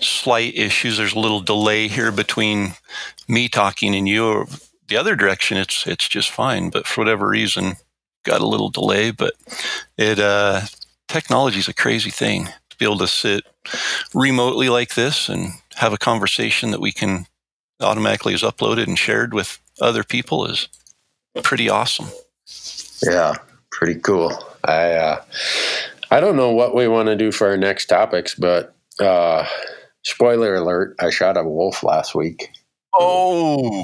slight 0.00 0.54
issues. 0.54 0.96
There's 0.96 1.14
a 1.14 1.20
little 1.20 1.40
delay 1.40 1.88
here 1.88 2.12
between 2.12 2.74
me 3.28 3.48
talking 3.48 3.94
and 3.94 4.08
you. 4.08 4.46
The 4.88 4.96
other 4.96 5.16
direction, 5.16 5.58
it's 5.58 5.86
it's 5.86 6.08
just 6.08 6.30
fine. 6.30 6.70
But 6.70 6.86
for 6.86 7.00
whatever 7.00 7.28
reason, 7.28 7.74
got 8.22 8.40
a 8.40 8.46
little 8.46 8.70
delay. 8.70 9.10
But 9.10 9.34
it 9.98 10.18
uh, 10.18 10.62
technology 11.08 11.58
is 11.58 11.68
a 11.68 11.74
crazy 11.74 12.10
thing 12.10 12.46
to 12.70 12.76
be 12.78 12.84
able 12.84 12.98
to 12.98 13.08
sit 13.08 13.44
remotely 14.14 14.68
like 14.68 14.94
this 14.94 15.28
and 15.28 15.52
have 15.76 15.92
a 15.92 15.98
conversation 15.98 16.70
that 16.70 16.80
we 16.80 16.92
can 16.92 17.26
automatically 17.80 18.34
is 18.34 18.42
uploaded 18.42 18.86
and 18.86 18.98
shared 18.98 19.34
with 19.34 19.58
other 19.80 20.04
people 20.04 20.46
is 20.46 20.68
pretty 21.42 21.68
awesome. 21.68 22.06
Yeah, 23.02 23.34
pretty 23.70 24.00
cool. 24.00 24.32
I 24.64 24.92
uh, 24.92 25.22
I 26.10 26.20
don't 26.20 26.36
know 26.36 26.52
what 26.52 26.74
we 26.74 26.88
want 26.88 27.08
to 27.08 27.16
do 27.16 27.32
for 27.32 27.48
our 27.48 27.56
next 27.56 27.86
topics, 27.86 28.34
but 28.34 28.74
uh, 29.00 29.46
spoiler 30.02 30.54
alert: 30.54 30.94
I 31.00 31.10
shot 31.10 31.36
a 31.36 31.42
wolf 31.42 31.82
last 31.82 32.14
week. 32.14 32.50
Oh, 32.96 33.82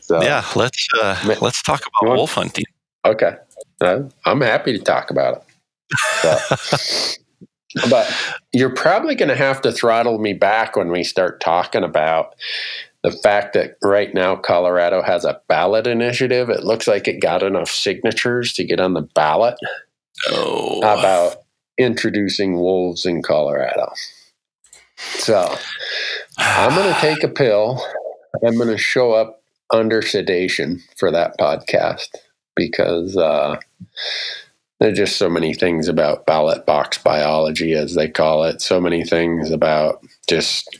so, 0.00 0.22
yeah. 0.22 0.44
Let's 0.56 0.86
uh, 1.00 1.36
let's 1.40 1.62
talk 1.62 1.82
about 1.86 2.16
wolf 2.16 2.34
hunting. 2.34 2.64
Okay, 3.04 3.36
I'm 3.80 4.40
happy 4.40 4.76
to 4.76 4.82
talk 4.82 5.10
about 5.10 5.36
it. 5.36 5.44
So, 6.20 7.14
but 7.90 8.10
you're 8.52 8.74
probably 8.74 9.14
going 9.14 9.28
to 9.28 9.36
have 9.36 9.60
to 9.62 9.72
throttle 9.72 10.18
me 10.18 10.32
back 10.32 10.76
when 10.76 10.90
we 10.90 11.04
start 11.04 11.40
talking 11.40 11.84
about 11.84 12.34
the 13.02 13.12
fact 13.12 13.52
that 13.54 13.76
right 13.82 14.12
now 14.12 14.36
Colorado 14.36 15.02
has 15.02 15.24
a 15.24 15.40
ballot 15.48 15.86
initiative. 15.86 16.50
It 16.50 16.64
looks 16.64 16.88
like 16.88 17.06
it 17.06 17.20
got 17.20 17.42
enough 17.42 17.70
signatures 17.70 18.52
to 18.54 18.64
get 18.64 18.80
on 18.80 18.94
the 18.94 19.02
ballot 19.02 19.56
oh. 20.30 20.78
about 20.78 21.36
introducing 21.78 22.54
wolves 22.54 23.06
in 23.06 23.22
Colorado. 23.22 23.92
So 24.96 25.54
I'm 26.38 26.74
going 26.74 26.92
to 26.94 27.00
take 27.00 27.22
a 27.22 27.28
pill. 27.28 27.80
I'm 28.44 28.56
going 28.56 28.68
to 28.68 28.78
show 28.78 29.12
up 29.12 29.42
under 29.70 30.02
sedation 30.02 30.82
for 30.96 31.10
that 31.12 31.38
podcast 31.38 32.08
because 32.56 33.16
uh, 33.16 33.60
there 34.80 34.90
are 34.90 34.94
just 34.94 35.16
so 35.16 35.28
many 35.28 35.54
things 35.54 35.88
about 35.88 36.26
ballot 36.26 36.64
box 36.64 36.98
biology, 36.98 37.74
as 37.74 37.94
they 37.94 38.08
call 38.08 38.44
it. 38.44 38.62
So 38.62 38.80
many 38.80 39.04
things 39.04 39.50
about 39.50 40.04
just, 40.28 40.78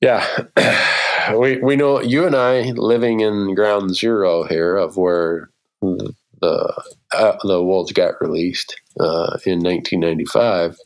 yeah. 0.00 0.26
we 1.36 1.58
we 1.58 1.76
know 1.76 2.00
you 2.00 2.26
and 2.26 2.34
I 2.34 2.70
living 2.72 3.20
in 3.20 3.54
ground 3.54 3.94
zero 3.94 4.44
here 4.44 4.76
of 4.76 4.96
where 4.96 5.50
the 5.80 6.82
uh, 7.12 7.36
the 7.42 7.62
wolves 7.62 7.92
got 7.92 8.20
released 8.20 8.80
uh, 8.98 9.36
in 9.44 9.60
1995. 9.60 10.78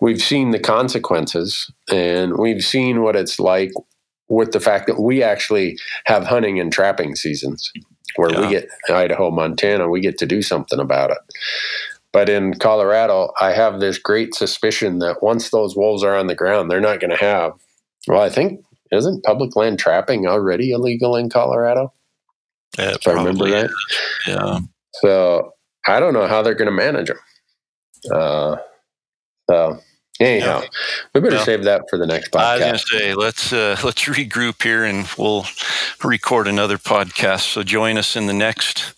We've 0.00 0.22
seen 0.22 0.50
the 0.50 0.60
consequences, 0.60 1.70
and 1.90 2.38
we've 2.38 2.64
seen 2.64 3.02
what 3.02 3.16
it's 3.16 3.38
like 3.38 3.72
with 4.28 4.52
the 4.52 4.60
fact 4.60 4.86
that 4.86 5.00
we 5.00 5.22
actually 5.22 5.76
have 6.06 6.24
hunting 6.24 6.58
and 6.58 6.72
trapping 6.72 7.14
seasons 7.14 7.70
where 8.16 8.32
yeah. 8.32 8.40
we 8.40 8.48
get 8.48 8.68
Idaho, 8.88 9.30
Montana, 9.30 9.88
we 9.88 10.00
get 10.00 10.18
to 10.18 10.26
do 10.26 10.42
something 10.42 10.78
about 10.78 11.10
it. 11.10 11.18
But 12.12 12.28
in 12.28 12.54
Colorado, 12.54 13.32
I 13.40 13.52
have 13.52 13.80
this 13.80 13.98
great 13.98 14.34
suspicion 14.34 14.98
that 14.98 15.22
once 15.22 15.50
those 15.50 15.76
wolves 15.76 16.04
are 16.04 16.14
on 16.14 16.26
the 16.26 16.34
ground, 16.34 16.70
they're 16.70 16.80
not 16.80 17.00
going 17.00 17.10
to 17.10 17.16
have. 17.16 17.52
Well, 18.06 18.20
I 18.20 18.28
think 18.28 18.60
isn't 18.90 19.24
public 19.24 19.56
land 19.56 19.78
trapping 19.78 20.26
already 20.26 20.72
illegal 20.72 21.16
in 21.16 21.30
Colorado? 21.30 21.92
Yeah, 22.78 22.90
if 22.90 23.08
I 23.08 23.12
remember 23.12 23.48
that, 23.48 23.70
Yeah. 24.26 24.58
So 24.94 25.52
I 25.86 26.00
don't 26.00 26.12
know 26.12 26.26
how 26.26 26.42
they're 26.42 26.54
going 26.54 26.66
to 26.66 26.72
manage 26.72 27.08
them. 27.08 27.18
Uh, 28.12 28.56
so 29.48 29.78
Anyhow, 30.20 30.62
we 31.14 31.20
better 31.20 31.38
save 31.38 31.64
that 31.64 31.88
for 31.88 31.98
the 31.98 32.06
next 32.06 32.30
podcast. 32.30 32.40
I 32.40 32.54
was 32.54 32.60
going 32.60 32.74
to 32.74 32.78
say 32.78 33.14
let's 33.14 33.52
uh, 33.52 33.76
let's 33.84 34.02
regroup 34.04 34.62
here 34.62 34.84
and 34.84 35.08
we'll 35.18 35.46
record 36.04 36.46
another 36.46 36.78
podcast. 36.78 37.52
So 37.52 37.62
join 37.62 37.98
us 37.98 38.14
in 38.14 38.26
the 38.26 38.32
next 38.32 38.94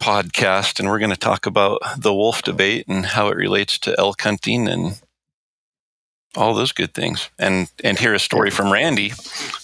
podcast, 0.00 0.78
and 0.78 0.88
we're 0.88 0.98
going 0.98 1.10
to 1.10 1.16
talk 1.16 1.46
about 1.46 1.80
the 1.96 2.14
wolf 2.14 2.42
debate 2.42 2.86
and 2.88 3.06
how 3.06 3.28
it 3.28 3.36
relates 3.36 3.78
to 3.80 3.98
elk 3.98 4.20
hunting 4.22 4.68
and 4.68 5.00
all 6.36 6.54
those 6.54 6.72
good 6.72 6.92
things, 6.92 7.30
and 7.38 7.70
and 7.82 7.98
hear 7.98 8.12
a 8.12 8.18
story 8.18 8.50
from 8.50 8.72
Randy 8.72 9.12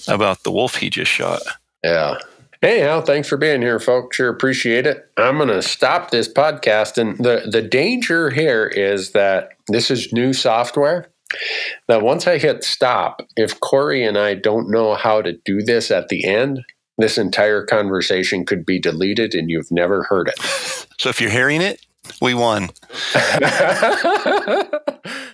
about 0.08 0.42
the 0.42 0.50
wolf 0.50 0.76
he 0.76 0.88
just 0.88 1.10
shot. 1.10 1.42
Yeah, 1.84 2.18
Anyhow, 2.62 3.00
thanks 3.00 3.28
for 3.28 3.36
being 3.36 3.60
here, 3.60 3.80
folks. 3.80 4.16
Sure 4.16 4.28
appreciate 4.28 4.86
it. 4.86 5.10
I'm 5.16 5.36
going 5.36 5.48
to 5.48 5.62
stop 5.62 6.10
this 6.10 6.32
podcast. 6.32 6.96
And 6.96 7.18
the, 7.18 7.48
the 7.50 7.62
danger 7.62 8.30
here 8.30 8.66
is 8.66 9.12
that 9.12 9.50
this 9.68 9.90
is 9.90 10.12
new 10.12 10.32
software. 10.32 11.08
That 11.88 12.02
once 12.02 12.26
I 12.26 12.38
hit 12.38 12.62
stop, 12.62 13.22
if 13.36 13.58
Corey 13.60 14.04
and 14.04 14.16
I 14.16 14.34
don't 14.34 14.70
know 14.70 14.94
how 14.94 15.22
to 15.22 15.32
do 15.44 15.62
this 15.62 15.90
at 15.90 16.08
the 16.08 16.24
end, 16.24 16.60
this 16.98 17.18
entire 17.18 17.64
conversation 17.64 18.44
could 18.44 18.64
be 18.64 18.78
deleted 18.78 19.34
and 19.34 19.50
you've 19.50 19.72
never 19.72 20.04
heard 20.04 20.28
it. 20.28 20.38
So 20.98 21.08
if 21.08 21.20
you're 21.20 21.30
hearing 21.30 21.62
it, 21.62 21.84
we 22.20 22.34
won. 22.34 22.68